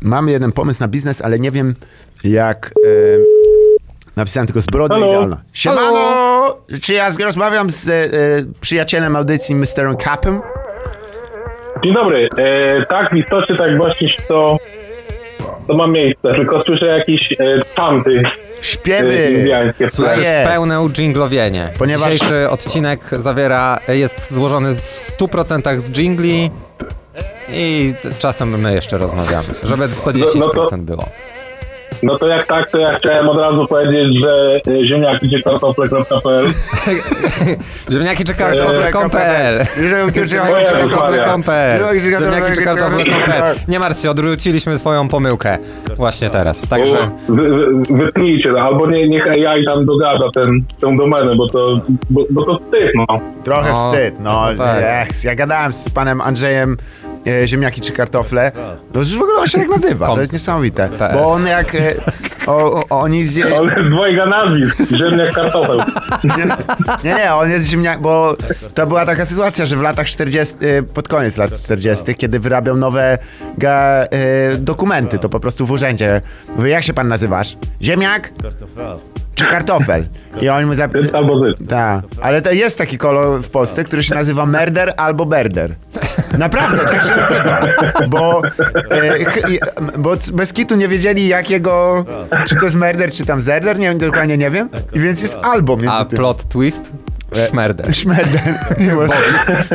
mam 0.01 0.29
jeden 0.29 0.53
pomysł 0.53 0.81
na 0.81 0.89
biznes, 0.89 1.23
ale 1.23 1.39
nie 1.39 1.51
wiem 1.51 1.75
jak... 2.25 2.73
E, 2.87 3.42
napisałem 4.17 4.47
tylko 4.47 4.61
zbrodnia 4.61 4.97
Halo? 4.97 5.09
idealna. 5.09 5.41
Siemano! 5.53 6.57
Czy 6.83 6.95
ja 6.95 7.11
z- 7.11 7.21
rozmawiam 7.21 7.71
z 7.71 7.89
e, 7.89 8.09
przyjacielem 8.61 9.17
audycji 9.17 9.55
Mr. 9.55 9.97
Capem? 10.05 10.41
Dzień 11.85 11.95
dobry. 11.95 12.29
E, 12.39 12.87
tak, 12.87 13.11
w 13.11 13.17
istocie 13.17 13.57
tak 13.57 13.77
właśnie 13.77 14.09
to, 14.29 14.57
to 15.69 15.75
ma 15.75 15.87
miejsce, 15.87 16.35
tylko 16.35 16.63
słyszę 16.65 16.87
jakieś 16.87 17.33
e, 17.33 17.37
Śpiewy! 18.63 19.45
e. 19.81 19.87
Słyszysz 19.87 20.17
jest. 20.17 20.49
pełne 20.51 20.81
udżinglowienie. 20.81 21.69
Ponieważ- 21.79 22.13
Dzisiejszy 22.13 22.51
odcinek 22.51 23.01
zawiera, 23.13 23.79
jest 23.89 24.33
złożony 24.35 24.75
w 24.75 24.79
100% 25.19 25.81
z 25.81 25.91
jingli 25.91 26.51
i 27.49 27.95
czasem 28.19 28.61
my 28.61 28.75
jeszcze 28.75 28.99
rozmawiamy, 28.99 29.49
żeby 29.63 29.89
110% 29.89 30.39
No- 30.41 30.47
no 30.63 30.71
to- 30.71 30.77
było. 30.77 31.05
No 32.03 32.19
to 32.19 32.27
jak 32.27 32.47
tak, 32.47 32.71
to 32.71 32.79
ja 32.79 32.99
chciałem 32.99 33.29
od 33.29 33.39
razu 33.39 33.67
powiedzieć, 33.67 34.21
że 34.21 34.61
e, 34.73 34.87
ziemniaki 34.87 35.31
czy 35.31 35.43
kartofle.pl 35.43 36.45
Ziemniaki 37.93 38.25
czy 38.25 38.33
Eee, 38.33 38.37
kartofle.pl 38.39 39.67
Ziemniaki 39.89 40.21
czy 40.29 40.37
kartofle.pl 40.37 42.01
Ziemniaki 42.01 42.53
czy 42.57 42.63
kartofle.pl 42.63 43.55
Nie 43.69 43.79
martw 43.79 44.01
się, 44.03 44.11
odwróciliśmy 44.11 44.79
twoją 44.79 45.09
pomyłkę 45.09 45.59
właśnie 45.97 46.31
teraz, 46.31 46.69
także... 46.69 47.11
Wy, 47.29 47.43
wy, 47.49 47.67
wytnijcie, 47.97 48.51
albo 48.63 48.91
nie, 48.91 49.09
niech 49.09 49.27
AI 49.27 49.65
tam 49.65 49.87
dogada 49.87 50.25
ten, 50.35 50.65
tę 50.81 50.97
domenę, 50.97 51.37
bo 51.37 51.49
to, 51.49 51.81
bo, 52.11 52.25
bo 52.31 52.43
to 52.45 52.59
wstyd, 52.59 52.91
no. 52.95 53.07
Trochę 53.45 53.73
No, 53.73 53.91
wstyd, 53.93 54.15
no. 54.21 54.31
no 54.31 54.65
tak. 54.65 54.79
Ech, 54.83 55.25
ja 55.25 55.35
gadałem 55.35 55.73
z 55.73 55.91
panem 55.91 56.21
Andrzejem 56.21 56.77
e, 57.27 57.47
Ziemniaki 57.47 57.81
czy 57.81 57.93
kartofle. 57.93 58.53
To 58.93 59.01
już 59.01 59.17
w 59.17 59.23
ogóle 59.23 59.41
on 59.41 59.47
się 59.47 59.59
tak 59.59 59.69
nazywa, 59.69 60.07
to 60.07 60.21
jest 60.21 60.33
niesamowite. 60.33 60.89
Tak. 60.89 61.13
Bo 61.13 61.33
on 61.33 61.47
jak... 61.47 61.75
E, 61.75 61.95
o, 62.47 62.73
o, 62.73 62.85
oni 62.89 63.25
zje... 63.25 63.57
Ale 63.57 63.83
dwojga 63.91 64.27
nazwisk, 64.27 64.79
ziemniak 64.91 65.33
kartofel. 65.33 65.83
Nie, 67.05 67.15
nie, 67.15 67.35
on 67.35 67.51
jest 67.51 67.67
ziemniak, 67.67 68.01
bo 68.01 68.37
to 68.75 68.87
była 68.87 69.07
taka 69.07 69.27
sytuacja, 69.27 69.67
że 69.67 69.77
w 69.77 69.81
latach 69.81 70.07
40, 70.07 70.55
y, 70.63 70.83
pod 70.83 71.09
koniec 71.09 71.37
lat 71.37 71.63
40, 71.63 72.15
kiedy 72.15 72.39
wyrabiał 72.41 72.77
nowe 72.77 73.19
ga, 73.59 74.05
y, 74.55 74.59
dokumenty, 74.59 75.19
to 75.19 75.29
po 75.29 75.41
prostu 75.41 75.67
w 75.67 75.71
urzędzie. 75.71 76.21
Mówię, 76.57 76.71
jak 76.71 76.85
się 76.85 76.93
pan 76.93 77.09
nazywasz? 77.09 77.57
Ziemniak? 77.83 78.31
Czy 79.35 79.47
kartofel? 79.47 80.07
I 80.43 80.49
oni 80.49 80.67
mu 80.67 80.75
zap... 80.75 80.93
Albo. 81.13 81.41
Tak, 81.69 82.05
ale 82.21 82.43
to 82.43 82.53
jest 82.53 82.79
taki 82.79 82.99
kolor 82.99 83.43
w 83.43 83.51
Polsce, 83.51 83.85
który 83.85 84.03
się 84.03 84.15
nazywa 84.15 84.47
merder 84.47 84.93
albo 84.97 85.27
berder. 85.27 85.75
Naprawdę, 86.39 86.85
tak 86.85 87.03
się 87.03 87.17
nazywa. 87.17 87.61
Bo, 88.09 88.43
e, 88.91 89.25
ch- 89.25 89.61
bo 89.99 90.17
bez 90.33 90.53
kitu 90.53 90.77
nie 90.77 90.89
wiedzieli 90.89 91.29
jakiego, 91.29 92.05
czy 92.47 92.57
to 92.57 92.65
jest 92.65 92.77
merder, 92.77 93.11
czy 93.11 93.27
tam 93.27 93.41
zerder, 93.41 93.79
nie 93.79 93.89
wiem, 93.89 93.99
dokładnie 93.99 94.37
nie 94.39 94.51
wiem. 94.51 94.69
I 94.93 95.01
więc 95.01 95.23
jest 95.23 95.39
albo 95.43 95.77
między 95.77 95.91
A 95.91 96.05
tym. 96.05 96.19
plot 96.19 96.45
twist? 96.49 96.93
Szmerder. 97.49 97.95
Szmerder. 97.95 98.41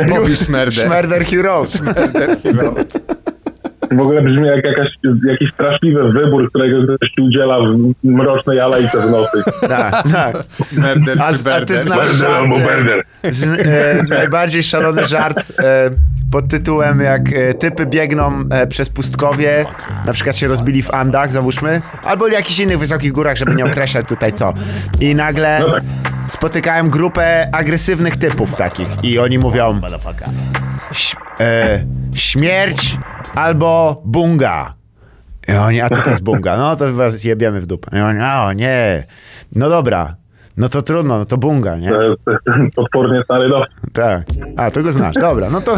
Bobby 0.10 0.36
Szmerder. 0.36 0.86
Szmerder 0.86 1.26
Hero. 1.26 1.66
W 3.92 4.00
ogóle 4.02 4.22
brzmi 4.22 4.48
jak 4.48 4.66
jakaś, 4.66 4.88
jakiś 5.28 5.54
straszliwy 5.54 6.12
wybór, 6.12 6.50
którego 6.50 6.96
ktoś 6.96 7.10
ci 7.10 7.22
udziela 7.22 7.58
w 7.60 7.94
mrocznej 8.04 8.60
alejce 8.60 9.02
w 9.02 9.12
nocy. 9.12 9.44
Tak, 9.68 10.04
tak. 10.14 10.36
Merder 10.78 11.22
A, 11.22 11.28
czy 11.28 11.34
a 11.34 11.34
ty 11.38 11.44
berder? 11.44 11.78
znasz 11.78 11.98
Berder 11.98 12.16
żart, 12.16 12.34
albo 12.34 12.56
e, 13.24 13.34
z, 13.34 13.44
e, 13.44 14.04
najbardziej 14.18 14.64
szalony 14.64 15.06
żart 15.06 15.38
e, 15.60 15.90
pod 16.32 16.48
tytułem 16.48 17.02
jak 17.02 17.34
e, 17.34 17.54
typy 17.54 17.86
biegną 17.86 18.32
e, 18.52 18.68
przez 18.68 18.90
pustkowie, 18.90 19.66
na 20.06 20.14
przykład 20.14 20.36
się 20.38 20.48
rozbili 20.48 20.84
w 20.84 20.94
Andach, 20.94 21.32
załóżmy, 21.32 21.82
albo 22.06 22.28
jakichś 22.28 22.60
innych 22.60 22.80
wysokich 22.80 23.12
górach, 23.12 23.38
żeby 23.38 23.56
nie 23.56 23.66
określać 23.66 24.06
tutaj 24.08 24.34
co. 24.34 24.54
I 25.02 25.16
nagle 25.16 25.58
No 25.60 25.72
tak. 25.72 25.84
spotykałem 26.28 26.90
grupę 26.90 27.50
agresywnych 27.54 28.16
typów 28.18 28.56
takich 28.56 28.88
i 29.04 29.20
oni 29.20 29.40
mówią 29.40 29.82
Ś- 30.92 31.16
e, 31.40 31.80
śmierć 32.16 32.98
albo 33.36 33.77
bunga. 34.06 34.72
I 35.48 35.52
oni, 35.52 35.82
a 35.82 35.90
co 35.90 36.02
to 36.02 36.10
jest 36.10 36.24
bunga? 36.24 36.58
No 36.58 36.76
to 36.76 36.94
was 36.94 37.24
jebiemy 37.24 37.62
w 37.62 37.66
dupę. 37.66 37.98
I 37.98 38.02
oni, 38.02 38.20
o 38.20 38.54
nie, 38.54 39.04
no 39.56 39.70
dobra, 39.70 40.16
no 40.58 40.70
to 40.70 40.82
trudno, 40.82 41.18
no 41.18 41.26
to 41.26 41.38
bunga, 41.38 41.76
nie? 41.76 41.90
To 41.90 42.02
jest 42.02 42.24
potwornie 42.76 43.24
stary 43.24 43.50
dowcip. 43.50 43.94
Tak. 43.94 44.26
A, 44.58 44.72
to 44.72 44.84
go 44.84 44.92
znasz, 44.92 45.16
dobra, 45.16 45.50
no 45.50 45.62
to... 45.62 45.72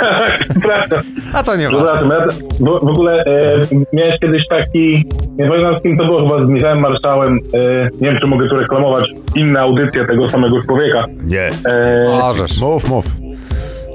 Tak, 0.00 0.38
prawda. 0.62 1.00
A 1.34 1.42
to 1.42 1.56
nie. 1.56 1.68
Przepraszam, 1.68 2.10
ja 2.10 2.26
w, 2.26 2.64
w 2.64 2.88
ogóle 2.88 3.24
e, 3.24 3.66
miałeś 3.92 4.20
kiedyś 4.20 4.42
taki, 4.48 5.04
nie 5.36 5.48
pamiętam 5.48 5.78
z 5.78 5.82
kim 5.82 5.98
to 5.98 6.04
było, 6.04 6.28
chyba 6.28 6.46
z 6.46 6.48
Michałem 6.48 6.80
Marszałem, 6.80 7.38
e, 7.54 7.88
nie 8.00 8.10
wiem 8.10 8.18
czy 8.20 8.26
mogę 8.26 8.48
tu 8.48 8.56
reklamować 8.56 9.10
inne 9.34 9.60
audycje 9.60 10.06
tego 10.06 10.28
samego 10.28 10.62
człowieka. 10.62 11.04
Nie. 11.24 11.50
E, 11.66 12.04
Możesz. 12.06 12.60
Mów, 12.60 12.88
mów. 12.88 13.06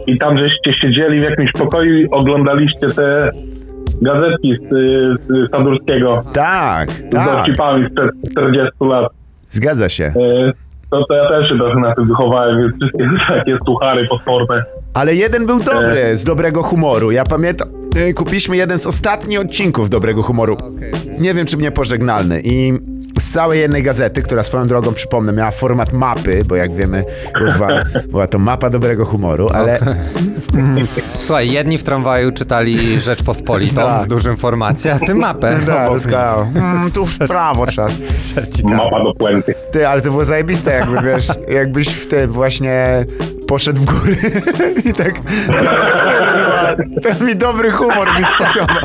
I 0.07 0.17
tam 0.17 0.37
żeście 0.37 0.73
siedzieli 0.81 1.19
w 1.19 1.23
jakimś 1.23 1.51
pokoju 1.51 1.97
i 1.97 2.09
oglądaliście 2.09 2.87
te 2.87 3.29
gazetki 4.01 4.55
z, 4.55 4.69
z 5.23 5.51
Sadurskiego 5.51 6.21
Tak, 6.33 6.91
z 6.91 7.09
tak, 7.09 7.25
dowcipami 7.37 7.85
sprzed 7.89 8.11
40 8.31 8.71
lat. 8.81 9.11
zgadza 9.45 9.89
się. 9.89 10.03
E, 10.03 10.51
to, 10.91 11.05
to 11.05 11.13
ja 11.15 11.29
też 11.29 11.49
się 11.49 11.57
trochę 11.57 11.79
na 11.79 11.95
tym 11.95 12.07
wychowałem, 12.07 12.57
więc 12.61 12.73
wszystkie 12.75 13.09
takie 13.37 13.57
suchary 13.67 14.07
potworne. 14.07 14.63
Ale 14.93 15.15
jeden 15.15 15.45
był 15.45 15.59
dobry, 15.59 16.17
z 16.17 16.23
dobrego 16.23 16.63
humoru. 16.63 17.11
Ja 17.11 17.23
pamiętam, 17.23 17.67
e, 17.95 18.13
kupiliśmy 18.13 18.57
jeden 18.57 18.79
z 18.79 18.87
ostatnich 18.87 19.39
odcinków 19.39 19.89
dobrego 19.89 20.21
humoru. 20.21 20.57
Nie 21.19 21.33
wiem, 21.33 21.45
czy 21.45 21.57
mnie 21.57 21.71
pożegnalny. 21.71 22.41
I 22.43 22.73
z 23.19 23.31
całej 23.31 23.59
jednej 23.59 23.83
gazety, 23.83 24.21
która 24.21 24.43
swoją 24.43 24.67
drogą, 24.67 24.93
przypomnę, 24.93 25.33
miała 25.33 25.51
format 25.51 25.93
mapy, 25.93 26.43
bo 26.45 26.55
jak 26.55 26.73
wiemy, 26.73 27.05
kurwa, 27.37 27.67
była 28.11 28.27
to 28.27 28.39
mapa 28.39 28.69
dobrego 28.69 29.05
humoru, 29.05 29.49
ale 29.53 29.79
Słuchaj, 31.21 31.51
jedni 31.51 31.77
w 31.77 31.83
tramwaju 31.83 32.31
czytali 32.31 33.01
Rzeczpospolitą 33.01 33.75
Tak. 33.75 34.03
w 34.03 34.07
dużym 34.07 34.37
formacie, 34.37 34.93
a 34.93 34.99
ty 34.99 35.15
mapę. 35.15 35.57
Tak, 35.65 35.91
rozkazał. 35.91 36.45
Mm, 36.55 36.91
tu 36.91 37.05
w 37.05 37.17
prawo 37.17 37.65
trzeba. 37.65 37.87
Mapa 38.63 39.03
do 39.03 39.13
puenty. 39.13 39.55
Ty, 39.71 39.87
ale 39.87 40.01
to 40.01 40.11
było 40.11 40.25
zajebiste, 40.25 40.73
jakby 40.73 40.97
wiesz, 41.01 41.27
jakbyś 41.47 41.87
w 41.87 42.09
tym 42.09 42.31
właśnie 42.31 43.05
poszedł 43.53 43.81
w 43.81 43.85
góry 43.85 44.15
i 44.89 44.93
tak 44.93 45.13
ten 47.03 47.27
mi 47.27 47.35
dobry 47.35 47.71
humor 47.71 48.07
mi 48.19 48.25
spodziewał. 48.25 48.77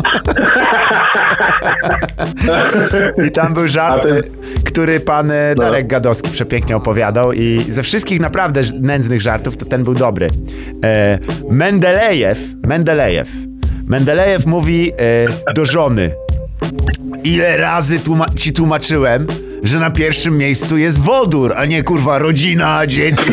I 3.26 3.30
tam 3.30 3.54
był 3.54 3.68
żart, 3.68 4.06
który 4.64 5.00
pan 5.00 5.30
y, 5.30 5.54
No. 5.56 5.62
Darek 5.62 5.86
Gadowski 5.86 6.30
przepięknie 6.30 6.76
opowiadał 6.76 7.32
i 7.32 7.64
ze 7.68 7.82
wszystkich 7.82 8.20
naprawdę 8.20 8.60
nędznych 8.80 9.20
żartów 9.20 9.56
to 9.56 9.64
ten 9.64 9.82
był 9.82 9.94
dobry. 9.94 10.28
E, 10.84 11.18
Mendelejew, 11.50 12.38
Mendelejew, 12.66 13.28
Mendelejew 13.86 14.46
mówi 14.46 14.92
e, 15.46 15.52
do 15.54 15.64
żony 15.64 16.12
Ile 17.24 17.56
razy 17.56 17.98
tłuma- 17.98 18.34
ci 18.36 18.52
tłumaczyłem, 18.52 19.26
że 19.62 19.78
na 19.78 19.90
pierwszym 19.90 20.38
miejscu 20.38 20.76
jest 20.78 21.00
wodór, 21.00 21.54
a 21.56 21.64
nie 21.64 21.82
kurwa 21.82 22.18
rodzina, 22.18 22.86
dzieci. 22.86 23.22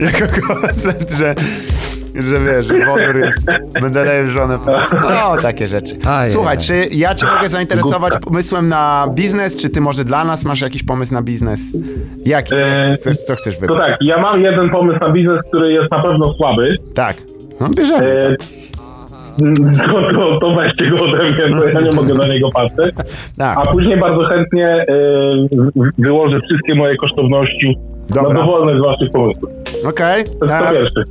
jako 0.00 0.26
koncept, 0.46 1.12
że, 1.18 1.34
że 2.14 2.40
wiesz, 2.40 2.66
wodór 2.86 3.16
jest, 3.16 3.38
będę 3.80 4.04
leję 4.04 4.28
żonę. 4.28 4.58
No, 5.10 5.36
takie 5.42 5.68
rzeczy. 5.68 5.94
Ajaj. 6.06 6.30
Słuchaj, 6.30 6.58
czy 6.58 6.86
ja 6.90 7.14
cię 7.14 7.26
mogę 7.26 7.48
zainteresować 7.48 8.14
pomysłem 8.24 8.68
na 8.68 9.06
biznes, 9.14 9.56
czy 9.56 9.70
ty 9.70 9.80
może 9.80 10.04
dla 10.04 10.24
nas 10.24 10.44
masz 10.44 10.60
jakiś 10.60 10.82
pomysł 10.82 11.14
na 11.14 11.22
biznes? 11.22 11.60
Jaki? 12.26 12.54
Eee, 12.54 12.98
Co, 12.98 13.14
co 13.14 13.34
chcesz 13.34 13.54
To 13.54 13.60
wybrać? 13.60 13.90
tak, 13.90 13.98
ja 14.00 14.18
mam 14.22 14.40
jeden 14.40 14.70
pomysł 14.70 14.98
na 15.00 15.12
biznes, 15.12 15.40
który 15.48 15.72
jest 15.72 15.90
na 15.90 16.02
pewno 16.02 16.34
słaby. 16.34 16.76
Tak. 16.94 17.16
No 17.60 17.68
bierzemy. 17.68 18.06
E, 18.06 18.36
to, 19.86 20.12
to, 20.12 20.38
to 20.40 20.54
weźcie 20.58 20.90
go 20.90 20.96
ode 21.04 21.24
mnie, 21.24 21.56
bo 21.56 21.64
ja 21.64 21.80
nie 21.80 21.92
mogę 21.92 22.14
na 22.14 22.26
niego 22.26 22.48
patrzeć. 22.54 22.94
Tak. 23.38 23.58
A 23.58 23.72
później 23.72 23.96
bardzo 24.00 24.24
chętnie 24.24 24.84
w- 25.76 26.02
wyłożę 26.02 26.40
wszystkie 26.40 26.74
moje 26.74 26.96
kosztowności 26.96 27.76
Dobra. 28.08 28.32
na 28.32 28.40
dowolny 28.40 28.80
z 28.80 28.84
waszych 28.84 29.10
pomysłów. 29.12 29.50
Okej. 29.84 30.24
To 30.24 30.46
pierwszy. 30.46 31.04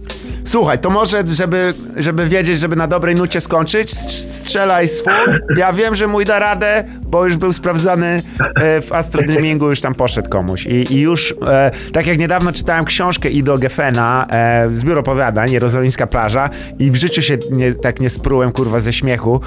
Słuchaj, 0.45 0.79
to 0.79 0.89
może, 0.89 1.23
żeby, 1.31 1.73
żeby 1.97 2.27
wiedzieć, 2.27 2.59
żeby 2.59 2.75
na 2.75 2.87
dobrej 2.87 3.15
nucie 3.15 3.41
skończyć, 3.41 3.89
strz- 3.93 4.33
strzelaj 4.43 4.87
swój. 4.87 5.13
Ja 5.57 5.73
wiem, 5.73 5.95
że 5.95 6.07
mój 6.07 6.25
da 6.25 6.39
radę, 6.39 6.83
bo 7.01 7.25
już 7.25 7.37
był 7.37 7.53
sprawdzany 7.53 8.21
e, 8.55 8.81
w 8.81 8.91
Astrodreamingu, 8.91 9.69
już 9.69 9.81
tam 9.81 9.95
poszedł 9.95 10.29
komuś. 10.29 10.65
I, 10.65 10.93
i 10.93 11.01
już, 11.01 11.35
e, 11.47 11.71
tak 11.93 12.07
jak 12.07 12.17
niedawno 12.17 12.51
czytałem 12.51 12.85
książkę 12.85 13.29
Ido 13.29 13.57
Geffena, 13.57 14.25
e, 14.31 14.69
z 14.73 14.83
biuro 14.83 14.99
opowiadań, 14.99 15.51
Jerozolimska 15.51 16.07
plaża 16.07 16.49
i 16.79 16.91
w 16.91 16.95
życiu 16.95 17.21
się 17.21 17.37
nie, 17.51 17.73
tak 17.75 17.99
nie 17.99 18.09
sprułem, 18.09 18.51
kurwa, 18.51 18.79
ze 18.79 18.93
śmiechu. 18.93 19.41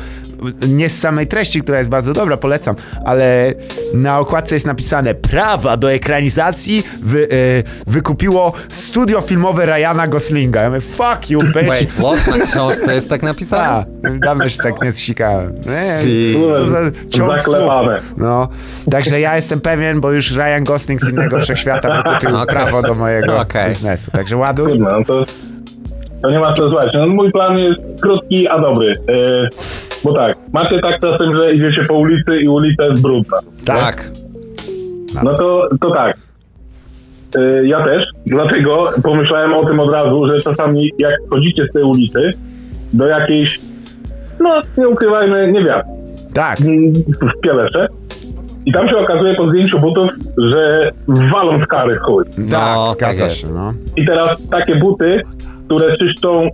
Nie 0.68 0.88
z 0.88 1.00
samej 1.00 1.26
treści, 1.26 1.60
która 1.62 1.78
jest 1.78 1.90
bardzo 1.90 2.12
dobra, 2.12 2.36
polecam, 2.36 2.74
ale 3.04 3.54
na 3.94 4.18
okładce 4.18 4.54
jest 4.54 4.66
napisane 4.66 5.14
prawa 5.14 5.76
do 5.76 5.92
ekranizacji 5.92 6.82
wy, 7.02 7.28
e, 7.30 7.90
wykupiło 7.90 8.52
studio 8.68 9.20
filmowe 9.20 9.66
Ryana 9.66 10.06
Goslinga. 10.06 10.62
Ja 10.62 10.68
mówię, 10.68 10.80
fuck 10.80 11.30
you, 11.30 11.40
bitch. 11.42 11.68
Wait, 11.68 11.90
what? 11.90 12.38
Na 12.38 12.44
książce 12.44 12.94
jest 12.94 13.08
tak 13.10 13.22
napisane? 13.22 13.68
A, 13.68 13.84
dawno 14.24 14.48
się 14.48 14.62
tak 14.62 14.82
nie 14.82 14.92
zsikałem. 14.92 15.52
Nie, 15.54 16.10
Jeez. 16.10 16.56
co 16.56 16.66
za 16.66 16.78
ciąg 17.10 17.42
słów. 17.42 17.56
No, 18.16 18.48
także 18.90 19.20
ja 19.20 19.36
jestem 19.36 19.60
pewien, 19.60 20.00
bo 20.00 20.12
już 20.12 20.36
Ryan 20.36 20.64
Gosling 20.64 21.00
z 21.00 21.08
innego 21.08 21.40
wszechświata 21.40 22.02
wykupił 22.02 22.36
Okej. 22.36 22.56
prawo 22.56 22.82
do 22.82 22.94
mojego 22.94 23.40
Okej. 23.40 23.68
biznesu. 23.68 24.10
Także 24.10 24.36
ładuj. 24.36 24.68
Trudno, 24.68 24.90
no 24.98 25.04
to, 25.04 25.24
to 26.22 26.30
nie 26.30 26.38
ma 26.38 26.52
co 26.52 26.68
złać. 26.68 26.94
No, 26.94 27.06
mój 27.06 27.32
plan 27.32 27.58
jest 27.58 27.80
krótki, 28.02 28.48
a 28.48 28.58
dobry. 28.58 28.92
E, 29.08 29.48
bo 30.06 30.12
tak, 30.12 30.36
macie 30.52 30.80
tak 30.80 31.00
czasem, 31.00 31.36
że 31.36 31.54
idziecie 31.54 31.80
po 31.88 31.94
ulicy 31.94 32.36
i 32.42 32.48
ulica 32.48 32.84
jest 32.84 33.02
brudna. 33.02 33.38
Tak. 33.64 34.10
No 35.22 35.34
to, 35.34 35.68
to 35.80 35.90
tak. 35.90 36.16
E, 37.38 37.66
ja 37.66 37.84
też, 37.84 38.04
dlatego 38.26 38.84
pomyślałem 39.02 39.54
o 39.54 39.64
tym 39.64 39.80
od 39.80 39.92
razu, 39.92 40.26
że 40.26 40.40
czasami 40.40 40.90
jak 40.98 41.14
chodzicie 41.30 41.66
z 41.70 41.72
tej 41.72 41.82
ulicy 41.82 42.30
do 42.92 43.06
jakiejś, 43.06 43.60
no 44.40 44.60
nie 44.78 44.88
ukrywajmy, 44.88 45.52
niewiasty, 45.52 45.90
Tak. 46.34 46.58
w 46.58 47.40
Pielesze. 47.40 47.86
I 48.66 48.72
tam 48.72 48.88
się 48.88 48.96
okazuje 48.96 49.34
po 49.34 49.48
zdjęciu 49.48 49.78
butów, 49.78 50.10
że 50.38 50.88
walą 51.08 51.56
z 51.56 51.66
kary 51.66 51.96
w 51.96 52.00
chuj. 52.00 52.24
No, 52.38 52.48
tak, 52.50 52.92
zgadza 52.92 53.24
tak 53.24 53.32
się, 53.32 53.46
no. 53.54 53.72
I 53.96 54.06
teraz 54.06 54.48
takie 54.48 54.74
buty, 54.74 55.20
które 55.66 55.96
czyszczą 55.96 56.48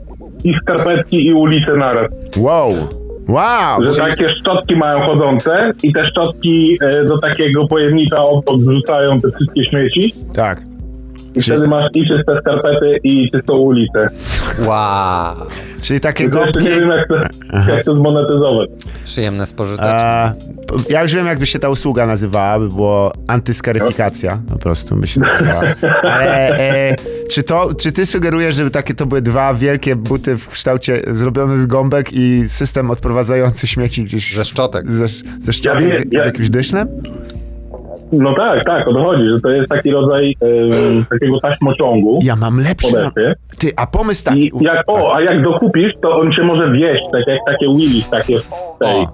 i 0.45 0.55
skarpetki 0.55 1.27
i 1.27 1.35
ulice 1.35 1.77
naraz. 1.77 2.11
Wow. 2.37 2.73
Wow. 3.29 3.87
Że 3.87 3.97
takie 3.97 4.29
szczotki 4.29 4.77
mają 4.77 5.01
chodzące 5.01 5.73
i 5.83 5.93
te 5.93 6.07
szczotki 6.07 6.79
e, 6.81 7.05
do 7.05 7.19
takiego 7.19 7.69
pojemnika 7.69 8.19
obok 8.23 8.61
wrzucają 8.61 9.21
te 9.21 9.29
wszystkie 9.31 9.65
śmieci 9.65 10.15
Tak. 10.35 10.72
I 11.35 11.41
wtedy 11.43 11.69
masz 11.69 11.85
i 11.95 12.09
czyste 12.09 12.39
skarpety 12.41 12.97
i 13.05 13.31
czystą 13.31 13.57
ulicę. 13.57 14.03
Wow. 14.67 15.35
Czyli 15.83 16.01
takie 16.01 16.29
gąbki. 16.29 16.59
nie 16.65 16.71
wiem 16.71 16.89
jak 16.89 17.09
to, 17.09 17.15
jak 17.73 17.85
to 17.85 17.95
zmonetyzować. 17.95 18.71
Przyjemne, 19.05 19.47
spożyteczne. 19.47 19.95
E, 19.95 20.35
ja 20.91 21.03
już 21.03 21.15
wiem, 21.15 21.27
jakby 21.27 21.47
się 21.47 21.59
ta 21.59 21.69
usługa 21.69 22.07
nazywała, 22.07 22.59
by 22.59 22.69
było 22.69 23.13
antyskaryfikacja, 23.27 24.39
po 24.49 24.59
prostu 24.59 24.97
by 24.97 25.07
się 25.07 25.21
nazywała. 25.21 25.63
Ale 26.03 26.49
e, 26.59 26.97
czy, 27.31 27.43
to, 27.43 27.75
czy 27.75 27.93
ty 27.93 28.07
sugerujesz, 28.07 28.55
żeby 28.55 28.71
takie 28.71 28.95
to 28.95 29.07
były 29.07 29.23
dwa 29.23 29.55
wielkie 29.55 29.97
buty 29.97 30.37
w 30.37 30.49
kształcie 30.49 31.03
zrobione 31.11 31.57
z 31.57 31.67
gąbek 31.67 32.13
i 32.13 32.43
system 32.49 32.91
odprowadzający 32.91 33.67
śmieci 33.67 34.05
gdzieś 34.05 34.35
Ze 34.35 34.45
szczotek. 34.45 34.91
ze, 34.93 35.09
ze 35.41 35.53
szczotek 35.53 35.85
Ja 35.89 35.97
z, 35.99 36.03
ja- 36.13 36.23
z 36.23 36.27
jakimś 36.27 36.51
dyszlem? 36.51 36.89
No 38.13 38.35
tak, 38.35 38.65
tak, 38.65 38.89
o 38.89 38.93
to 38.95 39.03
chodzi, 39.03 39.23
że 39.35 39.41
to 39.41 39.51
jest 39.51 39.69
taki 39.69 39.91
rodzaj 39.91 40.31
e, 40.31 41.05
takiego 41.11 41.41
taśmociągu 41.41 42.19
Ja 42.23 42.37
mam 42.37 42.61
lepszy. 42.61 42.97
Na... 42.97 43.11
Ty, 43.59 43.71
a 43.77 43.87
pomysł 43.87 44.25
taki. 44.25 44.41
I 44.41 44.51
jak, 44.61 44.85
o, 44.87 45.15
a 45.15 45.23
jak 45.23 45.43
dokupisz, 45.43 45.93
to 46.03 46.11
on 46.11 46.33
cię 46.33 46.43
może 46.43 46.73
wieść, 46.73 47.05
tak 47.13 47.23
jak 47.27 47.39
takie 47.47 47.67
Willis, 47.77 48.11
takie 48.11 48.39
w 48.39 48.49
tej 48.79 49.07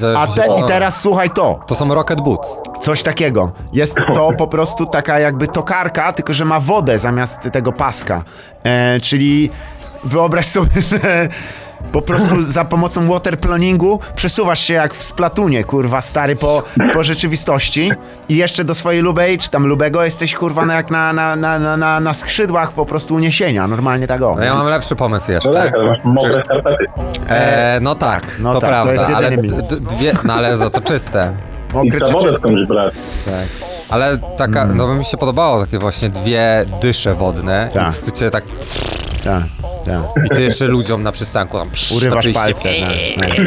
to 0.00 0.18
A 0.18 0.22
jest, 0.22 0.34
te, 0.34 0.46
o, 0.46 0.64
I 0.64 0.68
teraz 0.68 1.02
słuchaj 1.02 1.30
to. 1.30 1.60
To 1.68 1.74
są 1.74 1.94
Rocket 1.94 2.20
Boots. 2.20 2.60
Coś 2.80 3.02
takiego. 3.02 3.52
Jest 3.72 3.96
to 4.14 4.30
po 4.38 4.46
prostu 4.46 4.86
taka 4.86 5.18
jakby 5.18 5.48
tokarka, 5.48 6.12
tylko 6.12 6.34
że 6.34 6.44
ma 6.44 6.60
wodę 6.60 6.98
zamiast 6.98 7.50
tego 7.52 7.72
paska. 7.72 8.24
E, 8.64 9.00
czyli 9.00 9.50
wyobraź 10.04 10.46
sobie, 10.46 10.82
że 10.90 11.28
po 11.92 12.02
prostu 12.02 12.42
za 12.42 12.64
pomocą 12.64 13.06
waterploningu 13.06 14.00
przesuwasz 14.16 14.60
się 14.60 14.74
jak 14.74 14.94
w 14.94 15.02
Splatunie, 15.02 15.64
kurwa, 15.64 16.00
stary, 16.00 16.36
po, 16.36 16.62
po 16.92 17.04
rzeczywistości 17.04 17.92
i 18.28 18.36
jeszcze 18.36 18.64
do 18.64 18.74
swojej 18.74 19.02
lubej, 19.02 19.38
czy 19.38 19.50
tam 19.50 19.66
lubego 19.66 20.04
jesteś, 20.04 20.34
kurwa, 20.34 20.64
na, 20.66 20.74
jak 20.74 20.90
na, 20.90 21.12
na, 21.12 21.36
na, 21.36 21.76
na, 21.76 22.00
na, 22.00 22.14
skrzydłach 22.14 22.72
po 22.72 22.86
prostu 22.86 23.14
uniesienia, 23.14 23.66
normalnie 23.68 24.06
tak 24.06 24.22
o. 24.22 24.34
No 24.38 24.44
ja 24.44 24.54
mam 24.54 24.66
lepszy 24.66 24.96
pomysł 24.96 25.32
jeszcze. 25.32 25.48
No 25.48 25.54
tak, 25.54 25.74
ale 25.74 25.84
masz 25.86 25.98
mokre 26.04 26.42
skarpety. 26.44 26.84
E, 27.28 27.78
no 27.82 27.94
tak, 27.94 28.36
No 28.38 28.52
to 28.54 28.60
tak, 28.60 28.70
to 28.70 28.74
prawda, 28.74 28.92
jest 28.92 29.10
ale 29.14 29.30
dwie, 29.80 30.12
no 30.24 30.32
ale 30.34 30.56
za 30.56 30.70
to 30.70 30.80
czyste. 30.80 31.32
I 31.72 31.76
Mokre 31.76 32.00
trzeba 32.00 32.20
czy 32.20 32.26
wodę 32.26 32.38
skądś 32.38 32.68
brać. 32.68 32.94
Tak. 33.24 33.68
Ale 33.90 34.18
taka, 34.18 34.66
no 34.66 34.86
by 34.86 34.94
mi 34.94 35.04
się 35.04 35.16
podobało 35.16 35.60
takie 35.60 35.78
właśnie 35.78 36.08
dwie 36.08 36.64
dysze 36.80 37.14
wodne 37.14 37.66
i 37.70 37.72
po 37.74 37.78
Tak. 37.78 37.88
prostu 37.88 38.10
cię 38.10 38.30
tak 38.30 38.44
Tak, 38.44 39.24
tak. 39.24 39.42
I 40.24 40.28
ty 40.34 40.42
jeszcze 40.42 40.66
ludziom 40.66 41.02
na 41.02 41.12
przystanku 41.12 41.58
tam 41.58 41.70
psz, 41.70 41.92
Urywasz 41.92 42.28
palce. 42.28 42.68
Tak, 42.80 43.28
tak. 43.28 43.38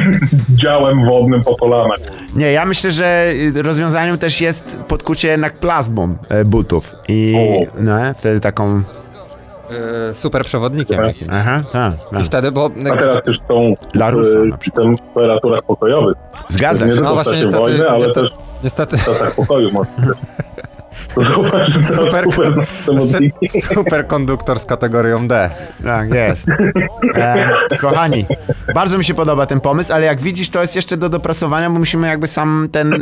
Działem 0.49 1.05
wodnym 1.05 1.43
po 1.43 1.55
kolanach. 1.55 1.97
Nie, 2.35 2.51
ja 2.51 2.65
myślę, 2.65 2.91
że 2.91 3.31
y, 3.55 3.61
rozwiązaniem 3.61 4.17
też 4.17 4.41
jest 4.41 4.79
podkucie 4.87 5.27
jednak 5.27 5.53
plazmą 5.53 6.15
e, 6.29 6.45
butów. 6.45 6.95
I 7.07 7.35
O. 7.37 7.81
no, 7.81 8.13
wtedy 8.15 8.39
taką. 8.39 8.81
E, 10.09 10.13
super 10.13 10.45
przewodnikiem 10.45 11.03
jakimś. 11.03 11.29
Aha, 11.33 11.63
tak. 11.71 11.93
I 12.11 12.15
tak. 12.15 12.23
wtedy, 12.23 12.51
bo 12.51 12.69
A 12.91 12.97
teraz 12.97 13.27
już 13.27 13.37
są 13.47 13.73
Dla 13.93 14.09
Rusa 14.11 14.39
na 14.39 14.57
w 14.57 14.71
temperaturach 15.01 15.61
pokojowych. 15.63 16.17
Zgadza 16.49 16.85
Nie 16.85 16.91
się. 16.91 16.97
tylko 16.97 17.15
no 17.15 17.21
w 17.21 17.23
właśnie 17.23 17.33
czasie 17.33 17.45
niestety, 17.45 17.63
wojny, 17.63 17.89
ale 17.89 18.05
niestety, 18.05 18.21
też 18.21 18.37
niestety 18.63 18.97
w 18.97 19.05
czasach 19.05 19.35
pokoju 19.35 19.71
można. 19.71 19.93
Super- 21.07 21.65
super 23.61 24.07
konduktor 24.07 24.59
z 24.59 24.65
kategorią 24.65 25.27
D. 25.27 25.49
Tak, 25.83 26.13
jest. 26.13 26.47
E, 27.15 27.49
kochani, 27.81 28.25
bardzo 28.75 28.97
mi 28.97 29.03
się 29.03 29.13
podoba 29.13 29.45
ten 29.45 29.59
pomysł, 29.59 29.93
ale 29.93 30.05
jak 30.05 30.21
widzisz, 30.21 30.49
to 30.49 30.61
jest 30.61 30.75
jeszcze 30.75 30.97
do 30.97 31.09
dopracowania, 31.09 31.69
bo 31.69 31.79
musimy 31.79 32.07
jakby 32.07 32.27
sam 32.27 32.69
ten 32.71 32.93
e, 32.93 32.97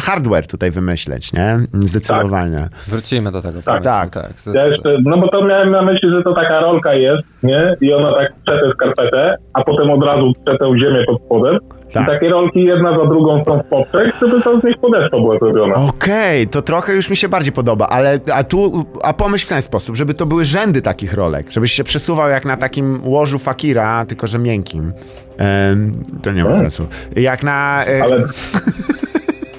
hardware 0.00 0.46
tutaj 0.46 0.70
wymyśleć, 0.70 1.32
nie? 1.32 1.58
Zdecydowanie. 1.74 2.68
Wrócimy 2.86 3.32
do 3.32 3.42
tego 3.42 3.62
Tak, 3.62 3.64
pomysłu. 3.64 3.90
tak. 3.92 4.10
tak 4.10 4.54
Ja 4.54 4.66
jeszcze, 4.66 4.96
no 5.04 5.18
bo 5.18 5.28
to 5.28 5.44
miałem 5.44 5.70
na 5.70 5.82
myśli, 5.82 6.10
że 6.10 6.22
to 6.22 6.34
taka 6.34 6.60
rolka 6.60 6.94
jest, 6.94 7.22
nie? 7.42 7.76
I 7.80 7.92
ona 7.92 8.14
tak 8.14 8.32
przetę 8.46 8.70
skarpetę, 8.74 9.36
a 9.54 9.64
potem 9.64 9.90
od 9.90 10.02
razu 10.04 10.32
przetę 10.46 10.64
ziemię 10.80 11.04
pod 11.06 11.22
spodem. 11.22 11.58
Tak. 11.92 12.02
I 12.02 12.06
takie 12.06 12.28
rolki 12.28 12.64
jedna 12.64 12.98
za 12.98 13.06
drugą 13.06 13.42
są 13.44 13.58
w 13.62 13.66
poprzek, 13.66 14.14
żeby 14.20 14.40
to 14.42 14.60
z 14.60 14.64
nich 14.64 14.78
podeszwa 14.78 15.16
była 15.16 15.38
zrobiona. 15.38 15.74
Okej, 15.74 16.46
to 16.46 16.62
trochę 16.62 16.94
już 16.94 17.10
mi 17.10 17.16
się 17.16 17.28
bardziej 17.28 17.52
podoba, 17.52 17.86
ale 17.86 18.20
a 18.32 18.44
tu, 18.44 18.84
a 19.02 19.12
pomyśl 19.12 19.46
w 19.46 19.48
ten 19.48 19.62
sposób, 19.62 19.96
żeby 19.96 20.14
to 20.14 20.26
były 20.26 20.44
rzędy 20.44 20.82
takich 20.82 21.14
rolek, 21.14 21.50
żebyś 21.50 21.72
się 21.72 21.84
przesuwał 21.84 22.28
jak 22.28 22.44
na 22.44 22.56
takim 22.56 23.00
łożu 23.04 23.38
fakira, 23.38 24.04
tylko 24.06 24.26
że 24.26 24.38
miękkim. 24.38 24.92
Em, 25.38 26.04
to 26.22 26.32
nie 26.32 26.44
ma 26.44 26.50
Tak. 26.50 26.58
sensu. 26.60 26.86
Jak 27.16 27.42
na... 27.42 27.84
E, 27.86 28.02
Ale 28.02 28.16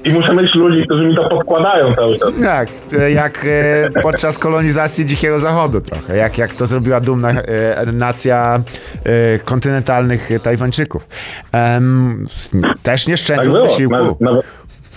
I 0.04 0.10
muszę 0.14 0.34
mieć 0.34 0.56
ludzi, 0.56 0.84
którzy 0.86 1.06
mi 1.06 1.16
to 1.16 1.30
podkładają 1.30 1.96
cały 1.96 2.20
czas. 2.20 2.30
Tak, 2.44 2.68
e, 3.00 3.12
jak 3.12 3.46
e, 3.46 4.02
podczas 4.02 4.38
kolonizacji 4.38 5.06
Dzikiego 5.06 5.40
Zachodu 5.40 5.82
trochę, 5.82 6.18
jak, 6.18 6.38
jak 6.38 6.54
to 6.54 6.66
zrobiła 6.66 7.00
dumna 7.00 7.30
e, 7.30 7.86
nacja 7.92 8.62
e, 9.04 9.40
kontynentalnych 9.40 10.30
Tajwańczyków. 10.44 11.08
Em, 11.52 12.26
też 12.84 13.08
nie 13.08 13.14
Tak 13.14 13.22
szczędząc 13.24 13.48
było. 13.56 13.68
wysiłku. 13.68 13.96
Nawet, 13.96 14.22
nawet, 14.22 14.46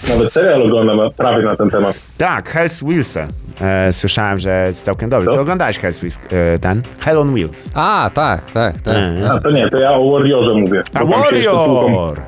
nawet 0.09 0.33
serial 0.33 0.63
oglądam 0.63 0.99
prawie 1.17 1.43
na 1.43 1.57
ten 1.57 1.71
temat. 1.71 2.01
Tak, 2.19 2.49
Hells 2.49 2.83
Wheels'e. 2.83 3.27
E, 3.61 3.93
słyszałem, 3.93 4.39
że 4.39 4.65
jest 4.67 4.85
całkiem 4.85 5.11
dobry. 5.11 5.29
Ty 5.29 5.35
Co? 5.35 5.41
oglądałeś 5.41 5.79
Hells 5.79 5.99
Wheels, 6.01 6.21
e, 6.55 6.59
ten? 6.59 6.83
Hell 7.01 7.19
on 7.19 7.35
Wheels. 7.35 7.69
A, 7.75 8.11
tak, 8.15 8.51
tak, 8.53 8.81
tak. 8.81 8.95
E, 8.97 9.31
A 9.33 9.41
to 9.41 9.51
nie, 9.51 9.71
to 9.71 9.79
ja 9.79 9.93
o 9.93 10.11
Warriorze 10.13 10.55
mówię. 10.55 10.83
A 10.95 11.05
Warrior! 11.05 11.67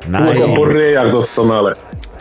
Tłuką 0.06 0.54
po 0.56 0.66
Nice. 0.66 0.74
ryjach 0.78 1.10
doskonale. 1.10 1.74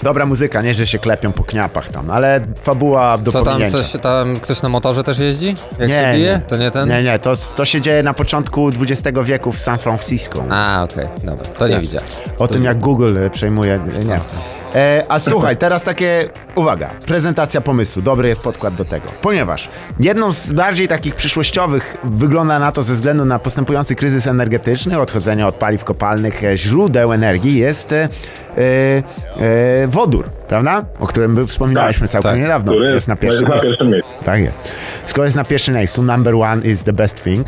Dobra 0.03 0.26
muzyka, 0.26 0.61
nie, 0.61 0.73
że 0.73 0.88
się 0.88 0.99
klepią 0.99 1.31
po 1.31 1.43
kniapach 1.43 1.91
tam, 1.91 2.11
ale 2.11 2.41
fabuła 2.61 3.17
do 3.17 3.31
Co 3.31 3.43
tam, 3.43 3.53
pominięcia. 3.53 3.77
coś, 3.77 4.01
tam 4.01 4.39
ktoś 4.39 4.61
na 4.61 4.69
motorze 4.69 5.03
też 5.03 5.19
jeździ? 5.19 5.55
Jak 5.80 5.89
się 5.91 6.01
Nie, 6.01 6.13
bije? 6.13 6.31
nie. 6.31 6.39
To 6.47 6.57
nie 6.57 6.72
ten? 6.72 6.89
Nie, 6.89 7.03
nie, 7.03 7.19
to, 7.19 7.34
to 7.55 7.65
się 7.65 7.81
dzieje 7.81 8.03
na 8.03 8.13
początku 8.13 8.69
XX 8.69 9.17
wieku 9.23 9.51
w 9.51 9.59
San 9.59 9.77
Francisco. 9.77 10.43
A, 10.49 10.84
okej, 10.84 11.07
dobra, 11.23 11.45
to 11.47 11.67
nie 11.67 11.80
widziałem. 11.80 12.07
O 12.39 12.47
tym, 12.47 12.63
jak 12.63 12.80
Google 12.80 13.17
e, 13.17 13.30
przejmuje. 13.30 13.80
Nie. 14.05 14.19
E, 14.76 15.03
a 15.10 15.19
słuchaj, 15.19 15.57
teraz 15.57 15.84
takie. 15.84 16.30
Uwaga, 16.56 16.89
prezentacja 17.06 17.61
pomysłu. 17.61 18.02
Dobry 18.02 18.30
jest 18.30 18.41
podkład 18.41 18.76
do 18.76 18.85
tego. 18.85 19.06
Ponieważ 19.22 19.69
jedną 19.99 20.31
z 20.31 20.53
bardziej 20.53 20.88
takich 20.88 21.15
przyszłościowych 21.15 21.97
wygląda 22.03 22.60
na 22.60 22.72
to 22.72 22.84
ze 22.84 22.93
względu 22.93 23.26
na 23.26 23.39
postępujący 23.39 23.95
kryzys 23.95 24.27
energetyczny, 24.27 24.99
odchodzenia 24.99 25.47
od 25.47 25.56
paliw 25.56 25.84
kopalnych, 25.84 26.43
e, 26.43 26.57
źródeł 26.57 27.14
energii 27.14 27.57
jest 27.57 27.93
e, 27.93 28.10
e, 28.57 29.88
wodór, 29.88 30.30
prawda? 30.30 30.81
O 30.99 31.07
którym 31.07 31.34
my 31.34 31.45
wspominaliśmy 31.45 32.07
całkiem 32.07 32.31
tak. 32.31 32.39
niedawno. 32.39 32.72
Który 32.72 32.93
Jest 32.93 33.07
na 33.07 33.15
pierwszym 33.15 33.47
miejscu. 33.47 33.85
Tak 34.26 34.39
jest. 34.39 34.76
Skoro 35.06 35.26
jest 35.26 35.38
na 35.38 35.43
pierwszym 35.43 35.76
miejscu, 35.76 36.03
number 36.03 36.35
one 36.35 36.61
is 36.61 36.84
the 36.84 36.93
best 36.93 37.23
thing. 37.23 37.47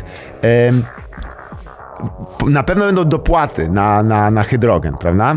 Na 2.46 2.62
pewno 2.62 2.84
będą 2.84 3.04
dopłaty 3.04 3.68
na, 3.68 4.02
na, 4.02 4.30
na 4.30 4.42
hydrogen, 4.42 4.96
prawda? 4.96 5.36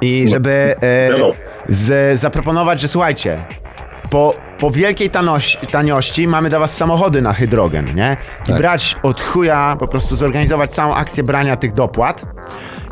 I 0.00 0.28
żeby 0.28 0.74
e, 0.82 1.08
z, 1.68 2.20
zaproponować, 2.20 2.80
że 2.80 2.88
słuchajcie, 2.88 3.44
po, 4.10 4.34
po 4.58 4.70
wielkiej 4.70 5.10
tanoś, 5.10 5.58
taniości 5.70 6.28
mamy 6.28 6.50
dla 6.50 6.58
was 6.58 6.76
samochody 6.76 7.22
na 7.22 7.32
hydrogen, 7.32 7.94
nie? 7.94 8.16
I 8.48 8.52
brać 8.52 8.96
od 9.02 9.20
chuja, 9.20 9.76
po 9.78 9.88
prostu 9.88 10.16
zorganizować 10.16 10.70
całą 10.70 10.94
akcję 10.94 11.22
brania 11.22 11.56
tych 11.56 11.72
dopłat. 11.72 12.24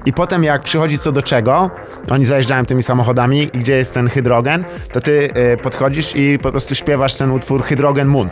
I 0.06 0.12
potem 0.12 0.44
jak 0.44 0.62
przychodzi 0.62 0.98
co 0.98 1.12
do 1.12 1.22
czego, 1.22 1.70
oni 2.10 2.24
zajeżdżają 2.24 2.64
tymi 2.64 2.82
samochodami 2.82 3.42
i 3.42 3.58
gdzie 3.58 3.76
jest 3.76 3.94
ten 3.94 4.08
hydrogen, 4.08 4.64
to 4.92 5.00
ty 5.00 5.28
y, 5.52 5.56
podchodzisz 5.56 6.16
i 6.16 6.38
po 6.38 6.50
prostu 6.50 6.74
śpiewasz 6.74 7.14
ten 7.14 7.30
utwór 7.30 7.62
Hydrogen 7.62 8.08
Moon. 8.08 8.28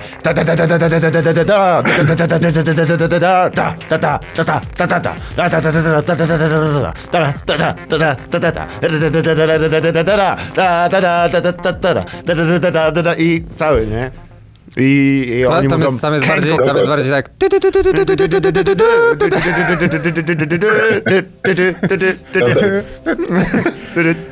I 13.19 13.45
cały, 13.55 13.87
nie? 13.87 14.11
I, 14.77 15.25
i 15.39 15.47
oni 15.47 15.69
tam, 15.69 15.79
mówią, 15.79 15.91
jest, 15.91 16.03
tam, 16.03 16.15
jest 16.15 16.27
bardziej, 16.27 16.57
tam 16.67 16.77
jest 16.77 16.89
bardziej 16.89 17.13
tak... 17.13 17.31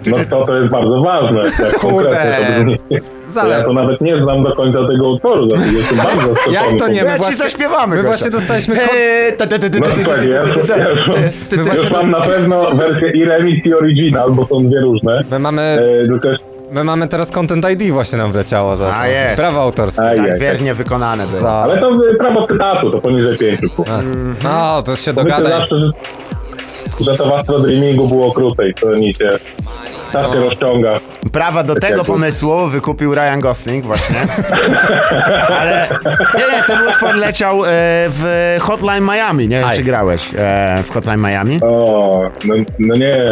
No 0.06 0.16
to, 0.30 0.46
to 0.46 0.56
jest 0.56 0.70
bardzo 0.70 1.00
ważne. 1.00 1.42
Tak 1.58 1.78
Kurde. 1.78 2.36
Zalew. 3.28 3.58
Ja 3.58 3.64
to 3.64 3.72
nawet 3.72 4.00
nie 4.00 4.22
znam 4.22 4.42
do 4.42 4.56
końca 4.56 4.86
tego 4.86 5.10
utworu, 5.10 5.48
jestem 5.72 5.96
bardzo 5.96 6.34
Jak 6.50 6.72
to 6.78 6.88
nie? 6.88 7.04
My 7.04 7.16
właśnie, 7.16 7.36
zaśpiewamy 7.36 7.96
My 7.96 8.02
właśnie 8.02 8.30
dostaliśmy... 8.30 8.76
No 9.40 9.46
tak, 9.46 10.24
ja 11.66 11.74
już 11.74 11.90
mam 11.90 12.10
na 12.10 12.20
pewno 12.20 12.74
wersję 12.76 13.10
i 13.10 13.24
remix 13.24 13.66
i 13.66 13.74
original, 13.74 14.30
bo 14.30 14.46
są 14.46 14.68
dwie 14.68 14.80
różne. 14.80 15.20
My 15.30 15.38
mamy... 15.38 15.78
Tylko 16.04 16.28
my 16.72 16.84
mamy 16.84 17.08
teraz 17.08 17.30
Content 17.30 17.70
ID 17.70 17.90
właśnie 17.90 18.18
nam 18.18 18.32
wleciało. 18.32 18.76
To, 18.76 18.84
to. 18.84 18.96
A, 18.96 19.06
jest. 19.06 19.36
Prawa 19.36 19.60
autorskie. 19.60 20.02
Aj, 20.02 20.16
Tak, 20.16 20.32
aj, 20.32 20.40
wiernie 20.40 20.74
wykonane 20.74 21.26
było. 21.26 21.40
Za... 21.40 21.50
Ale 21.50 21.78
to 21.80 21.92
y, 21.92 22.16
prawo 22.18 22.46
cytatu, 22.46 22.90
to 22.90 22.98
poniżej 23.00 23.38
pięciu. 23.38 23.66
No, 24.44 24.82
to 24.82 24.96
się 24.96 25.12
Myślę 25.12 25.12
dogadaj. 25.24 25.52
zawsze, 25.52 25.76
że, 25.76 25.90
że 27.10 27.16
to 27.16 27.24
w 27.30 27.32
Astro 27.32 27.58
Dreamingu 27.60 28.08
było 28.08 28.32
krócej, 28.32 28.74
to 28.80 28.94
nic 28.94 29.18
się 29.18 29.38
czas 30.12 30.32
się 30.32 30.40
rozciąga. 30.40 30.94
Prawa 31.32 31.62
do 31.64 31.74
tego 31.74 31.96
jak- 31.96 32.06
pomysłu 32.06 32.66
wykupił 32.66 33.14
Ryan 33.14 33.38
Gosling 33.40 33.84
właśnie. 33.84 34.16
Ale 35.58 35.88
nie, 36.38 36.56
nie, 36.56 36.64
ten 36.64 36.88
utwór 36.88 37.14
leciał 37.14 37.64
e, 37.64 37.68
w 38.08 38.56
Hotline 38.60 39.04
Miami. 39.04 39.48
Nie 39.48 39.60
wiem, 39.60 39.68
czy 39.76 39.82
grałeś 39.82 40.30
e, 40.38 40.82
w 40.84 40.90
Hotline 40.90 41.20
Miami. 41.20 41.58
O, 41.62 42.30
no, 42.44 42.54
no 42.78 42.94
nie, 42.94 43.22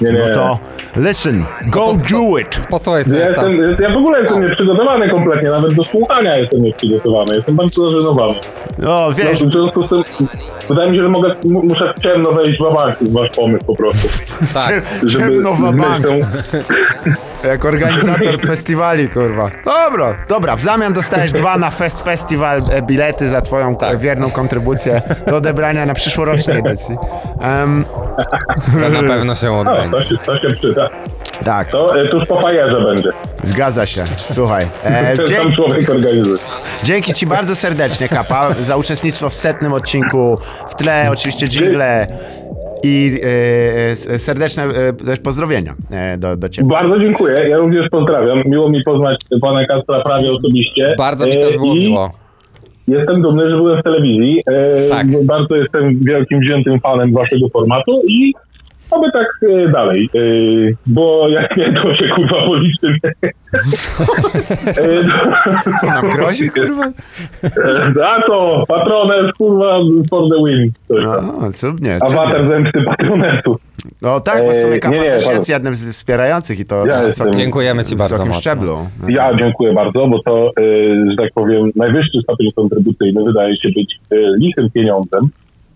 nie, 0.00 0.12
nie. 0.12 0.18
No 0.28 0.34
to 0.34 0.58
listen, 0.96 1.44
go 1.66 1.86
do 2.10 2.38
it. 2.38 2.60
Posłuchaj 2.70 3.00
Ja, 3.02 3.04
sobie 3.08 3.18
jestem, 3.20 3.52
stąd. 3.52 3.80
ja 3.80 3.90
w 3.90 3.96
ogóle 3.96 4.20
jestem 4.20 4.42
nieprzygotowany 4.48 5.10
kompletnie, 5.10 5.50
nawet 5.50 5.74
do 5.74 5.84
słuchania 5.84 6.36
jestem 6.36 6.62
nieprzygotowany. 6.62 7.36
Jestem 7.36 7.56
bardzo 7.56 7.90
zażenowany. 7.90 8.34
No 8.78 9.12
wiesz, 9.12 9.40
No, 9.40 9.48
w 9.48 9.52
związku 9.52 9.82
z 9.82 9.88
tym 9.88 10.02
wydaje 10.68 10.90
mi 10.90 10.96
się, 10.96 11.02
że 11.02 11.08
mogę, 11.08 11.34
mu- 11.44 11.62
muszę 11.62 11.92
w 11.96 12.00
ciemno 12.02 12.32
wejść 12.32 12.58
w 12.58 12.74
bank 12.74 12.96
w 13.00 13.12
wasz 13.12 13.30
pomysł 13.36 13.64
po 13.66 13.76
prostu. 13.76 14.08
Tak. 14.54 14.82
ciemno 15.10 15.52
w 15.54 15.58
z 15.58 15.60
bank. 15.60 15.78
myślą- 16.00 16.20
jak 17.48 17.64
organizator 17.64 18.40
festiwali, 18.46 19.08
kurwa. 19.08 19.50
Dobra, 19.64 20.14
dobra, 20.28 20.56
w 20.56 20.60
zamian 20.60 20.92
dostajesz 20.92 21.32
dwa 21.32 21.58
na 21.58 21.70
Fest 21.70 22.02
Festival 22.04 22.60
e, 22.72 22.82
bilety 22.82 23.28
za 23.28 23.40
twoją 23.40 23.76
Tak. 23.76 23.94
e, 23.94 23.98
wierną 23.98 24.30
kontrybucję 24.30 25.02
do 25.26 25.36
odebrania 25.36 25.86
na 25.86 25.94
przyszłorocznej 25.94 26.58
edycji. 26.58 26.96
Em, 27.40 27.84
To 28.72 28.88
na 29.02 29.08
pewno 29.08 29.34
się 29.34 29.52
odbędzie. 29.52 29.90
to 29.90 30.04
się, 30.04 30.16
to 30.26 30.38
się 30.38 30.54
przyda. 30.58 30.88
tak, 31.44 31.68
To 31.70 32.00
y, 32.00 32.08
tuż 32.08 32.26
po 32.26 32.42
fajerze 32.42 32.80
będzie. 32.80 33.10
zgadza 33.42 33.86
się. 33.86 34.04
Słuchaj, 34.16 34.68
e, 34.84 35.16
sam 35.36 35.54
człowiek 35.56 35.90
organizuje. 35.90 36.38
dzięki 36.82 37.14
ci 37.14 37.26
bardzo 37.26 37.54
serdecznie, 37.54 38.08
Kapa, 38.08 38.48
za 38.60 38.76
uczestnictwo 38.76 39.28
w 39.28 39.34
setnym 39.34 39.72
odcinku. 39.72 40.38
W 40.68 40.74
tle 40.74 41.08
oczywiście 41.12 41.46
jingle 41.46 42.06
i 42.84 43.20
e, 43.22 43.90
s- 43.90 44.22
serdeczne 44.22 44.62
e, 44.64 44.92
też 44.92 45.20
pozdrowienia 45.20 45.74
e, 45.90 46.18
do, 46.18 46.36
do 46.36 46.48
ciebie. 46.48 46.68
Bardzo 46.68 46.98
dziękuję. 46.98 47.48
Ja 47.48 47.56
również 47.56 47.88
pozdrawiam. 47.90 48.42
Miło 48.46 48.70
mi 48.70 48.82
poznać 48.84 49.16
pana 49.40 49.66
Kacpra 49.66 50.00
prawie 50.00 50.32
osobiście. 50.32 50.94
Bardzo 50.98 51.26
mi 51.26 51.32
E, 51.36 51.38
też 51.38 51.56
było 51.56 51.74
i 51.74 51.78
miło. 51.88 52.10
Jestem 52.88 53.22
dumny, 53.22 53.50
że 53.50 53.56
byłem 53.56 53.80
w 53.80 53.82
telewizji. 53.82 54.42
E, 54.46 54.88
Tak. 54.90 55.06
Bardzo 55.26 55.56
jestem 55.56 56.00
wielkim 56.04 56.40
wziętym 56.40 56.80
fanem 56.80 57.12
waszego 57.12 57.48
formatu 57.48 58.02
i 58.08 58.34
oby 58.92 59.12
tak 59.12 59.26
e, 59.50 59.68
dalej. 59.68 60.10
E, 60.14 60.18
bo 60.86 61.28
jak 61.28 61.56
nie, 61.56 61.72
to 61.82 61.94
się 61.94 62.08
kurwa 62.08 62.42
policzymy. 62.46 62.98
E, 64.66 65.78
Co 65.80 65.86
nam 65.86 66.10
grozi, 66.10 66.50
kurwa? 66.50 66.84
A 68.06 68.22
to 68.22 68.64
patrones 68.68 69.32
kurwa 69.38 69.78
for 70.10 70.22
the 70.30 70.36
win. 70.46 70.72
No, 70.90 71.52
cudnie. 71.52 71.98
Awatar 72.00 72.48
zemsty 72.48 72.82
patronetu. 72.82 73.56
No 74.02 74.20
tak, 74.20 74.44
bo 74.46 74.50
w 74.50 74.56
sumie 74.56 74.78
Kapa 74.78 74.94
nie, 74.96 75.02
nie, 75.02 75.10
też 75.10 75.26
jest 75.26 75.48
jednym 75.48 75.74
z 75.74 75.84
wspierających 75.96 76.60
i 76.60 76.64
to 76.64 76.76
Ja 76.86 76.92
to 76.92 77.02
jestem- 77.02 77.32
Dziękujemy 77.32 77.84
ci 77.84 77.96
bardzo 77.96 78.18
mocno. 78.18 78.32
szczeblu. 78.40 78.78
Ja 79.08 79.36
dziękuję 79.38 79.72
bardzo, 79.74 80.02
bo 80.08 80.22
to, 80.22 80.46
e, 80.46 80.52
że 81.10 81.16
tak 81.16 81.32
powiem, 81.34 81.70
najwyższy 81.76 82.18
stopień 82.22 82.48
kontrybucyjny 82.56 83.24
wydaje 83.24 83.56
się 83.56 83.68
być 83.68 83.94
e, 84.10 84.16
lichym 84.38 84.70
pieniądzem 84.70 85.20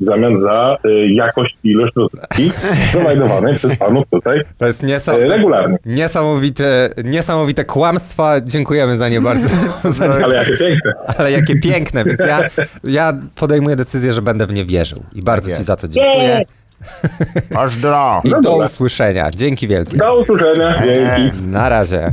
w 0.01 0.05
zamian 0.05 0.41
za 0.43 0.77
e, 0.85 0.89
jakość 1.15 1.57
i 1.65 1.69
ilość 1.71 1.93
rozrywki 1.97 2.53
prowajdowanej 2.93 3.55
przez 3.55 3.77
panów 3.79 4.05
tutaj 4.11 4.41
To 4.59 4.67
jest 4.67 4.83
e, 4.85 4.87
niesamowite. 4.87 5.37
regularnie. 5.37 5.79
Niesamowite, 5.87 6.91
niesamowite 7.05 7.65
kłamstwa. 7.65 8.41
Dziękujemy 8.41 8.97
za 8.97 9.09
nie 9.09 9.21
bardzo. 9.21 9.49
za 9.85 10.07
nie 10.07 10.25
Ale 10.25 10.35
jakie 10.37 10.51
bardzo. 10.51 10.65
piękne. 10.65 10.93
Ale 11.19 11.33
jakie 11.33 11.57
piękne, 11.61 12.05
więc 12.05 12.21
ja, 12.21 12.41
ja 12.85 13.13
podejmuję 13.35 13.77
decyzję, 13.77 14.13
że 14.13 14.23
będę 14.23 14.47
w 14.47 14.53
nie 14.53 14.65
wierzył. 14.65 15.03
I 15.13 15.23
bardzo 15.23 15.57
ci 15.57 15.65
za 15.65 15.77
to 15.77 15.89
dziękuję. 15.89 16.43
I 18.25 18.29
No 18.29 18.37
do 18.37 18.41
dobra. 18.41 18.67
usłyszenia. 18.67 19.31
Dzięki 19.31 19.69
wielkie. 19.69 19.97
Do 19.97 20.21
usłyszenia. 20.21 20.83
Dzięki. 20.85 21.47
Na 21.47 21.69
razie. 21.69 22.13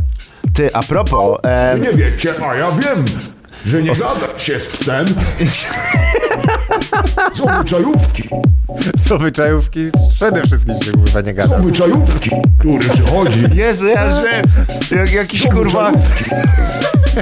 Ty, 0.56 0.70
a 0.74 0.84
propos, 0.84 1.38
e, 1.44 1.80
Nie 1.80 1.92
wiecie, 1.94 2.34
a 2.48 2.56
ja 2.56 2.68
wiem, 2.72 3.06
że 3.66 3.82
nie 3.84 3.90
gadać 3.92 4.44
się 4.44 4.60
z 4.60 4.68
psem. 4.78 5.06
Są 7.34 7.46
wyczajówki, 7.58 8.30
Co 9.08 9.18
wyczajówki? 9.18 9.90
Przede 10.16 10.42
wszystkim 10.42 10.76
się 10.84 10.92
chyba 11.06 11.22
nie 11.22 11.34
gada. 11.34 11.58
są 11.58 11.64
wyczajówki, 11.66 12.30
który 12.60 12.80
przychodzi. 12.90 13.44
Jezu, 13.54 13.88
ja 13.88 14.12
że 14.22 14.42
jak, 14.98 15.12
jakiś 15.14 15.48
kurwa, 15.48 15.92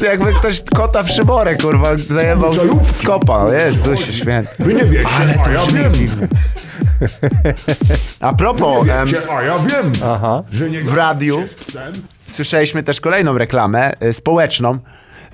jakby 0.03 0.33
ktoś 0.33 0.61
kota 0.75 1.03
przy 1.03 1.25
borę, 1.25 1.55
kurwa, 1.55 1.97
zajebał 1.97 2.53
z, 2.53 2.59
z 2.95 3.01
kopa. 3.01 3.45
Jezus 3.53 3.99
święty. 3.99 4.49
Wy 4.59 4.73
nie 4.73 4.83
wiecie, 4.85 5.09
a 5.45 5.51
ja 5.51 5.65
wiem. 5.65 5.91
A 8.19 8.33
propos, 8.33 8.87
em, 8.89 9.07
Wiecie, 9.07 9.31
a 9.31 9.41
ja 9.43 9.57
wiem, 9.57 9.91
Aha. 10.05 10.43
że 10.51 10.69
nie 10.69 10.83
w 10.83 10.93
radiu 10.93 11.47
z 11.47 11.53
psem. 11.53 11.93
słyszeliśmy 12.27 12.83
też 12.83 13.01
kolejną 13.01 13.37
reklamę 13.37 13.91
e, 13.99 14.13
społeczną. 14.13 14.79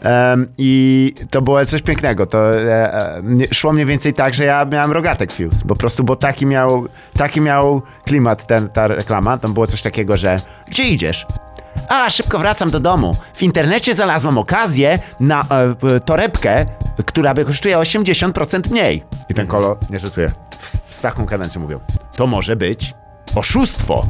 Em, 0.01 0.47
I 0.57 1.13
to 1.29 1.41
było 1.41 1.65
coś 1.65 1.81
pięknego. 1.81 2.25
To 2.25 2.55
e, 2.55 2.93
e, 2.93 3.21
szło 3.53 3.73
mniej 3.73 3.85
więcej 3.85 4.13
tak, 4.13 4.33
że 4.33 4.43
ja 4.43 4.65
miałem 4.65 4.91
rogatek 4.91 5.31
Fuse. 5.31 5.65
Po 5.67 5.75
prostu, 5.75 6.03
bo 6.03 6.15
taki 6.15 6.45
miał, 6.45 6.87
taki 7.13 7.41
miał 7.41 7.81
klimat 8.05 8.47
ten, 8.47 8.69
ta 8.69 8.87
reklama. 8.87 9.37
Tam 9.37 9.53
było 9.53 9.67
coś 9.67 9.81
takiego, 9.81 10.17
że 10.17 10.37
gdzie 10.67 10.83
idziesz? 10.83 11.25
A, 11.89 12.09
szybko 12.09 12.39
wracam 12.39 12.69
do 12.69 12.79
domu. 12.79 13.15
W 13.33 13.43
internecie 13.43 13.95
znalazłam 13.95 14.37
okazję 14.37 14.99
na 15.19 15.45
e, 15.93 15.99
torebkę, 15.99 16.65
która 17.05 17.33
by 17.33 17.45
kosztuje 17.45 17.77
80% 17.77 18.71
mniej. 18.71 19.03
I 19.29 19.33
ten 19.33 19.47
kolo, 19.47 19.77
nie 19.89 19.99
żartuję, 19.99 20.31
z, 20.59 20.95
z 20.95 21.01
taką 21.01 21.25
kadencją 21.25 21.61
mówią. 21.61 21.79
To 22.15 22.27
może 22.27 22.55
być 22.55 22.93
oszustwo. 23.35 24.07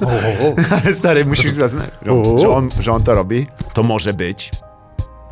Ale 0.84 0.94
stary, 0.94 1.24
musisz 1.24 1.52
zaznać, 1.52 1.90
że, 2.02 2.40
że, 2.40 2.48
on, 2.48 2.68
że 2.80 2.92
on 2.92 3.02
to 3.02 3.14
robi. 3.14 3.46
To 3.72 3.82
może 3.82 4.14
być 4.14 4.50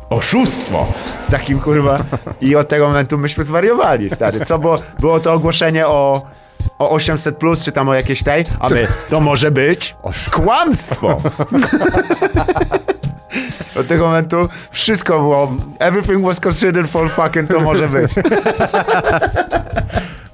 oszustwo. 0.09 0.87
Z 1.19 1.27
takim 1.27 1.59
kurwa. 1.59 1.97
I 2.41 2.55
od 2.55 2.67
tego 2.69 2.87
momentu 2.87 3.17
myśmy 3.17 3.43
zwariowali, 3.43 4.09
stary. 4.09 4.45
Co 4.45 4.59
było? 4.59 4.75
Było 4.99 5.19
to 5.19 5.33
ogłoszenie 5.33 5.87
o, 5.87 6.21
o 6.79 6.89
800 6.89 7.37
plus, 7.37 7.63
czy 7.63 7.71
tam 7.71 7.89
o 7.89 7.93
jakiejś 7.93 8.23
tej, 8.23 8.43
a 8.59 8.69
my, 8.69 8.87
to 9.09 9.19
może 9.19 9.51
być 9.51 9.95
kłamstwo. 10.31 11.17
Od 13.79 13.87
tego 13.87 14.05
momentu 14.05 14.49
wszystko 14.71 15.19
było. 15.19 15.51
Everything 15.79 16.25
was 16.25 16.39
considered 16.39 16.91
for 16.91 17.09
fucking 17.09 17.49
to 17.49 17.59
może 17.59 17.87
być. 17.87 18.11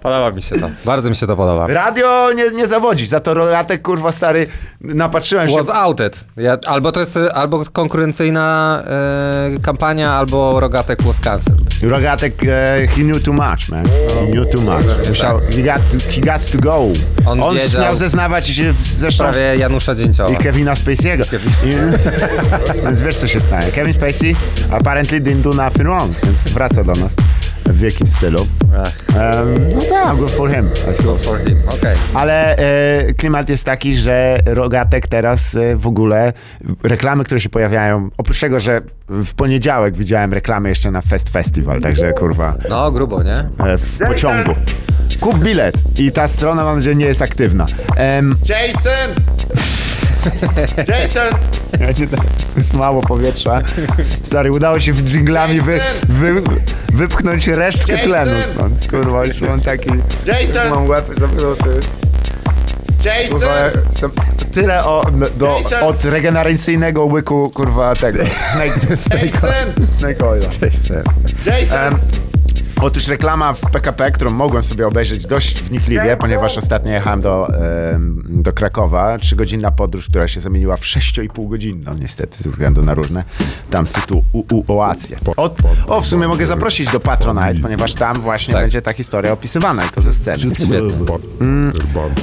Podoba 0.02 0.32
mi 0.32 0.42
się 0.42 0.56
to. 0.60 0.70
Bardzo 0.86 1.10
mi 1.10 1.16
się 1.16 1.28
to 1.28 1.36
podoba. 1.36 1.68
Radio 1.68 2.34
nie, 2.36 2.52
nie 2.52 2.68
zawodzi, 2.68 3.08
za 3.08 3.20
to 3.20 3.34
rogatek 3.34 3.82
kurwa 3.82 4.12
stary 4.12 4.48
napatrzyłem 4.82 5.50
się. 5.50 5.56
Was 5.56 5.70
outed. 5.70 6.28
Ja, 6.38 6.58
albo 6.68 6.92
to 6.92 7.00
jest 7.00 7.20
albo 7.34 7.64
konkurencyjna 7.74 8.84
e, 8.88 9.60
kampania, 9.62 10.12
albo 10.14 10.60
rogatek 10.60 11.04
was 11.04 11.20
cancelled. 11.20 11.62
Rogatek, 11.84 12.34
e, 12.44 12.88
he 12.88 13.02
knew 13.04 13.24
too 13.24 13.34
much, 13.34 13.70
man. 13.70 13.86
He 14.20 14.28
knew 14.32 14.50
too 14.52 14.62
much. 14.62 15.08
Musiał, 15.10 15.40
he, 15.40 15.62
got 15.64 15.82
to, 15.92 16.12
he 16.16 16.22
got 16.22 16.52
to 16.52 16.58
go. 16.58 16.78
On 17.26 17.44
On 17.44 17.56
wiedział. 17.56 17.82
miał 17.82 17.96
zeznawać 17.96 18.48
się 18.48 18.72
w- 18.74 18.78
W 18.78 18.82
zresztą 18.88 19.24
sprawie 19.24 19.58
Janusza 19.58 19.96
Dzięcioła. 19.96 20.30
i 20.30 20.36
Kevina 20.38 20.74
Spacey'ego. 20.74 21.38
I, 21.66 21.70
więc 22.86 23.02
wiesz 23.02 23.16
co 23.16 23.28
się 23.28 23.42
stanie. 23.42 23.72
Kevin 23.72 23.94
Spacey 23.94 24.36
apparently 24.72 25.22
didn't 25.22 25.42
do 25.42 25.50
nothing 25.50 25.84
wrong, 25.84 26.12
więc 26.24 26.38
wraca 26.54 26.84
do 26.84 26.92
nas 26.92 27.16
w 27.72 27.82
jakimś 27.82 28.10
stylu. 28.10 28.40
Um, 28.40 28.48
no 29.76 29.82
tak, 29.90 30.18
good 30.18 30.32
for 30.32 30.52
him. 30.52 30.70
Suppose. 30.96 31.24
For 31.24 31.40
him. 31.40 31.58
Okej. 31.80 31.98
Ale 32.14 32.56
e, 32.58 33.14
klimat 33.14 33.50
jest 33.50 33.66
taki, 33.66 33.96
że 33.96 34.40
Rogatek 34.46 35.08
teraz 35.08 35.56
e, 35.56 35.76
w 35.76 35.88
ogóle 35.88 36.34
reklamy, 36.84 37.24
które 37.24 37.40
się 37.40 37.50
pojawiają, 37.50 38.10
oprócz 38.18 38.40
tego, 38.40 38.60
że 38.60 38.82
w 39.10 39.34
poniedziałek 39.34 39.98
widziałem 39.98 40.34
reklamy 40.34 40.70
jeszcze 40.70 40.92
na 40.92 41.02
Fest 41.02 41.30
Festival, 41.30 41.82
także 41.82 42.14
kurwa 42.14 42.56
No, 42.70 42.92
grubo, 42.92 43.24
nie? 43.24 43.38
e, 43.66 43.78
w 43.78 43.98
pociągu. 44.06 44.52
Kup 45.20 45.38
bilet 45.40 45.76
i 46.00 46.12
ta 46.12 46.28
strona 46.28 46.64
mam 46.64 46.76
nadzieję 46.76 46.96
nie 46.96 47.06
jest 47.06 47.22
aktywna. 47.22 47.66
Em, 47.96 48.36
Jason! 48.50 49.81
Jason! 50.88 51.28
Ja 51.80 51.94
cię 51.94 52.08
tak- 52.08 52.20
jest 52.58 52.74
mało 52.74 53.02
powietrza. 53.02 53.62
Stary, 54.24 54.52
udało 54.52 54.80
się 54.80 54.94
w 54.94 55.02
dżinglami 55.02 55.62
wy, 55.62 55.80
wy, 56.10 56.42
wypchnąć 56.94 57.48
resztkę 57.48 57.98
tlenu 57.98 58.32
stąd. 58.54 58.88
Kurwa, 58.90 59.26
już 59.26 59.42
mam 59.42 59.60
taki... 59.62 59.90
Jason! 60.26 60.70
Mam 60.70 60.90
łeb 60.90 61.06
zapytany. 61.18 61.80
Jason! 63.06 63.40
Kurwa, 63.40 64.24
tyle 64.54 64.86
o, 64.86 65.06
do, 65.38 65.60
od 65.82 66.06
regeneracyjnego 66.06 67.06
łyku, 67.06 67.50
kurwa, 67.50 67.96
tego. 67.96 68.20
Snake, 68.26 68.98
snake, 68.98 69.38
snake 69.98 70.26
oila. 70.30 70.48
Em, 71.74 72.00
Otóż 72.82 73.08
reklama 73.08 73.54
w 73.54 73.60
PKP, 73.60 74.12
którą 74.12 74.32
mogłem 74.32 74.64
sobie 74.64 74.88
obejrzeć 74.88 75.26
dość 75.26 75.64
wnikliwie, 75.64 76.18
ponieważ 76.18 76.58
ostatnio 76.58 76.92
jechałem 76.92 77.22
do, 77.22 77.48
do 78.30 78.54
Krakowa. 78.54 79.20
Trzygodzinna 79.20 79.72
podróż, 79.72 80.10
która 80.10 80.28
się 80.28 80.42
zamieniła 80.42 80.78
w 80.78 80.82
6,5 80.82 81.50
godzinną 81.50 81.94
niestety, 81.94 82.44
ze 82.44 82.50
względu 82.50 82.82
na 82.82 82.94
różne 82.94 83.24
tam 83.70 83.88
z 83.88 83.92
tytułu 83.92 84.24
uoacje. 84.68 85.18
O, 85.38 85.56
o, 85.88 86.02
w 86.02 86.08
sumie 86.08 86.28
mogę 86.28 86.46
zaprosić 86.46 86.92
do 86.92 87.00
Patronite, 87.00 87.62
ponieważ 87.62 87.94
tam 87.94 88.22
właśnie 88.22 88.54
będzie 88.54 88.82
ta 88.82 88.94
historia 88.94 89.32
opisywana 89.32 89.86
i 89.86 89.90
to 89.90 90.02
ze 90.02 90.14
sceny. 90.14 90.38
Mm, 91.42 91.74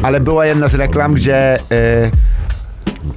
ale 0.03 0.21
była 0.21 0.47
jedna 0.47 0.69
z 0.69 0.75
reklam, 0.75 1.15
gdzie... 1.15 1.59
y, 1.73 2.11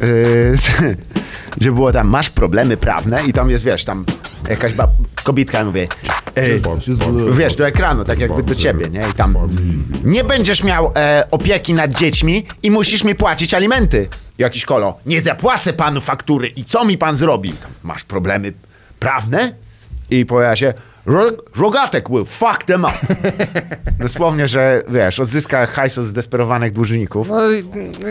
y, 0.05 0.57
gdzie 1.57 1.71
było 1.71 1.91
tam, 1.91 2.07
masz 2.07 2.29
problemy 2.29 2.77
prawne 2.77 3.23
i 3.23 3.33
tam 3.33 3.49
jest, 3.49 3.65
wiesz, 3.65 3.85
tam 3.85 4.05
jakaś 4.49 4.73
bab, 4.73 4.89
kobitka 5.23 5.65
mówi, 5.65 5.87
y, 6.37 6.61
wiesz, 7.33 7.55
do 7.55 7.67
ekranu, 7.67 8.05
tak 8.05 8.19
jakby 8.19 8.43
do 8.43 8.55
ciebie, 8.55 8.89
nie? 8.89 9.01
I 9.11 9.13
tam, 9.13 9.35
nie 10.03 10.23
będziesz 10.23 10.63
miał 10.63 10.91
e, 10.95 11.23
opieki 11.31 11.73
nad 11.73 11.95
dziećmi 11.95 12.45
i 12.63 12.71
musisz 12.71 13.03
mi 13.03 13.15
płacić 13.15 13.53
alimenty. 13.53 14.07
Jakiś 14.37 14.65
kolo, 14.65 14.97
nie 15.05 15.21
zapłacę 15.21 15.73
panu 15.73 16.01
faktury 16.01 16.47
i 16.47 16.63
co 16.65 16.85
mi 16.85 16.97
pan 16.97 17.15
zrobi? 17.15 17.51
Tam, 17.51 17.71
masz 17.83 18.03
problemy 18.03 18.53
prawne? 18.99 19.53
I 20.09 20.25
pojawia 20.25 20.55
się, 20.55 20.73
"Ro- 21.05 21.37
Rogatek 21.55 22.09
will 22.09 22.25
fuck 22.25 22.63
them 22.63 22.83
up. 22.83 22.93
Dosłownie, 23.99 24.47
że 24.47 24.81
wiesz, 24.89 25.19
odzyska 25.19 25.65
hajs 25.65 25.97
od 25.97 26.05
zdesperowanych 26.05 26.73
dłużników. 26.73 27.29
No, 27.29 27.39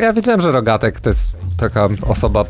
ja 0.01 0.13
wiedziałem, 0.13 0.41
że 0.41 0.53
rogatek 0.53 1.01
to 1.01 1.11
jest 1.11 1.37
taka 1.59 1.89
osoba. 2.03 2.45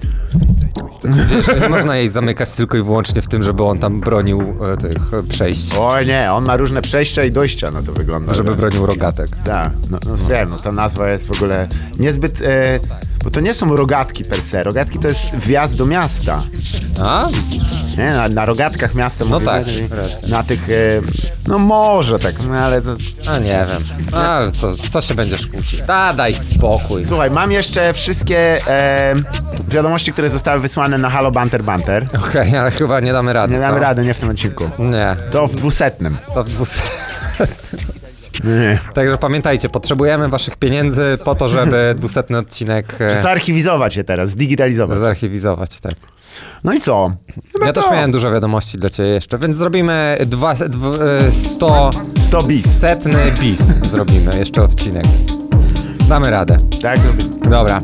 Wiesz, 1.04 1.60
nie 1.60 1.68
można 1.68 1.96
jej 1.96 2.08
zamykać 2.08 2.52
tylko 2.52 2.76
i 2.76 2.82
wyłącznie 2.82 3.22
w 3.22 3.28
tym, 3.28 3.42
żeby 3.42 3.64
on 3.64 3.78
tam 3.78 4.00
bronił 4.00 4.40
e, 4.72 4.76
tych 4.76 5.14
e, 5.14 5.22
przejść. 5.22 5.74
O 5.74 6.02
nie, 6.02 6.32
on 6.32 6.44
ma 6.44 6.56
różne 6.56 6.82
przejścia 6.82 7.24
i 7.24 7.32
dojścia, 7.32 7.70
no 7.70 7.82
to 7.82 7.92
wygląda. 7.92 8.34
Żeby 8.34 8.54
bronił 8.54 8.86
rogatek. 8.86 9.28
Tak, 9.44 9.70
no, 9.90 9.98
no 10.06 10.16
wiem, 10.28 10.50
no 10.50 10.56
ta 10.56 10.72
nazwa 10.72 11.08
jest 11.08 11.26
w 11.26 11.30
ogóle 11.36 11.68
niezbyt, 11.98 12.42
e, 12.42 12.80
bo 13.24 13.30
to 13.30 13.40
nie 13.40 13.54
są 13.54 13.76
rogatki 13.76 14.24
per 14.24 14.42
se, 14.42 14.62
rogatki 14.62 14.98
to 14.98 15.08
jest 15.08 15.36
wjazd 15.36 15.76
do 15.76 15.86
miasta, 15.86 16.42
A? 17.02 17.26
nie? 17.98 18.10
Na, 18.10 18.28
na 18.28 18.44
rogatkach 18.44 18.94
miasta 18.94 19.24
No 19.24 19.40
tak, 19.40 19.64
czyli 19.64 19.88
racja. 19.88 20.28
na 20.28 20.42
tych, 20.42 20.70
e, 20.70 20.72
no 21.46 21.58
może 21.58 22.18
tak, 22.18 22.34
no 22.48 22.54
ale 22.58 22.82
to... 22.82 22.96
A 23.30 23.38
nie 23.38 23.64
wiem. 23.68 23.84
Ale 24.14 24.52
co, 24.52 24.76
co 24.76 25.00
się 25.00 25.14
będziesz 25.14 25.46
kłócił? 25.46 25.86
Da, 25.86 26.12
daj 26.12 26.34
spokój. 26.34 27.04
Słuchaj, 27.04 27.30
mam 27.30 27.52
jeszcze 27.52 27.92
wszystkie 27.92 28.66
e, 28.66 29.14
wiadomości, 29.68 30.12
które 30.12 30.28
zostały 30.28 30.60
wysłane 30.60 30.89
na 30.98 31.10
Halo 31.10 31.30
Banter 31.30 31.62
Banter. 31.62 32.06
Okej, 32.28 32.56
ale 32.60 32.70
chyba 32.70 33.00
nie 33.00 33.12
damy 33.12 33.32
rady. 33.32 33.52
Nie 33.54 33.60
damy 33.60 33.74
co? 33.74 33.80
rady, 33.80 34.04
nie 34.04 34.14
w 34.14 34.18
tym 34.18 34.28
odcinku. 34.28 34.70
Nie. 34.78 35.16
To 35.30 35.46
w 35.46 35.56
dwusetnym. 35.56 36.16
To 36.34 36.44
w 36.44 36.48
dwus... 36.48 36.78
Nie. 38.44 38.78
Także 38.94 39.18
pamiętajcie, 39.18 39.68
potrzebujemy 39.68 40.28
waszych 40.28 40.56
pieniędzy 40.56 41.18
po 41.24 41.34
to, 41.34 41.48
żeby 41.48 41.92
dwusetny 41.98 42.38
odcinek 42.38 42.94
e, 43.00 43.22
Zarchiwizować 43.22 43.96
je 43.96 44.04
teraz, 44.04 44.28
zdigitalizować. 44.30 44.98
zarchiwizować. 44.98 45.80
Tak. 45.80 45.94
No 46.64 46.72
i 46.72 46.80
co? 46.80 47.12
Chyba 47.52 47.66
Ja 47.66 47.72
też 47.72 47.84
to. 47.84 47.92
miałem 47.92 48.12
dużo 48.12 48.30
wiadomości 48.32 48.78
dla 48.78 48.90
ciebie 48.90 49.08
jeszcze, 49.08 49.38
więc 49.38 49.56
zrobimy 49.56 50.16
dwa, 50.26 50.54
dw, 50.54 50.94
e, 51.02 51.32
100 51.32 51.90
100 52.20 52.42
bis. 52.42 52.78
setny 52.78 53.18
bis. 53.40 53.60
Zrobimy 53.90 54.38
jeszcze 54.38 54.62
odcinek. 54.62 55.04
Damy 56.08 56.30
radę. 56.30 56.58
Tak 56.82 56.98
zrobimy. 56.98 57.30
Dobra. 57.50 57.80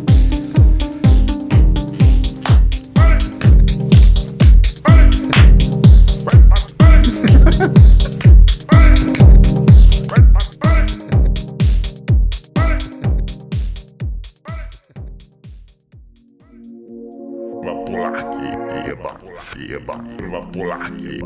Jeba, 19.59 19.69
jeba, 19.69 20.05
kurwa 20.19 20.41
Polaki, 20.53 21.21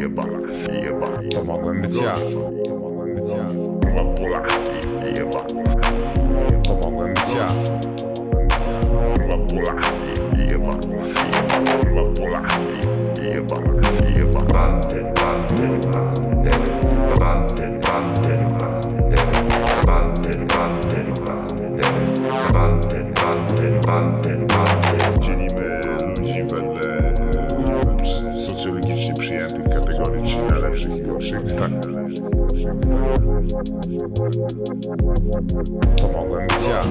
jeba, 0.00 0.22
jeba. 0.82 1.06
To 1.30 1.44
mogłem 1.44 1.82
być 1.82 2.00
ja. 2.00 2.14
To 2.64 2.76
mogłem 2.78 3.14
być 3.14 3.30
ja. 3.30 3.46
Kurwa 3.80 4.04
Polaki, 4.14 4.54
jeba. 5.16 5.40
To 6.64 6.74
mogłem 6.74 7.14
być 7.14 7.34
ja. 7.34 7.48
Kurwa 9.14 9.38
Polaki, 9.38 9.88
jeba, 10.48 10.72
jeba, 11.32 11.74
kurwa 11.80 12.02
Polaki, 12.14 12.54
jeba, 13.24 13.56
jeba. 14.16 14.40
Banty, 14.40 14.96
banty, 14.96 15.66
banty, 15.90 16.50
banty, 17.18 17.62
banty, 17.80 18.32
banty, 19.86 20.32
banty, 20.46 21.00
banty, 21.22 21.54
banty, 22.52 22.98
banty, 23.14 23.86
banty. 23.86 24.45
lepszych 30.66 30.96
i 30.96 31.02
gorszych. 31.02 31.52
Tak. 31.52 31.70
To 35.96 36.08
mogłem 36.08 36.46
być 36.46 36.66
ja. 36.66 36.82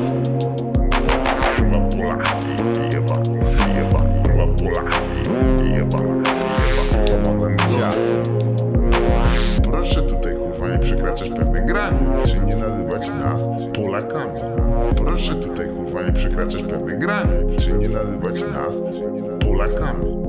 Chyba 1.55 1.79
Polak. 1.89 2.35
Jeba, 2.93 3.15
jeba, 3.77 3.99
chyba 4.27 4.47
Polak. 4.47 5.01
Jeba, 5.63 5.97
jeba. 5.97 5.97
To 7.23 7.31
mogłem 7.31 7.57
być 7.57 7.75
ja. 7.79 7.91
Proszę 9.63 10.01
tutaj 10.01 10.35
kurwa 10.35 10.69
nie 10.69 10.79
przekraczać 10.79 11.29
pewnych 11.29 11.65
granic, 11.65 12.09
czy 12.25 12.39
nie 12.39 12.55
nazywać 12.55 13.09
nas 13.09 13.45
Polakami. 13.75 14.39
Proszę 14.97 15.35
tutaj 15.35 15.67
kurwa 15.69 16.01
nie 16.01 16.13
przekraczać 16.13 16.63
pewnych 16.63 16.97
granic, 16.97 17.63
czy 17.65 17.73
nie 17.73 17.89
nazywać 17.89 18.41
nas 18.41 18.79
Polakami. 19.39 20.24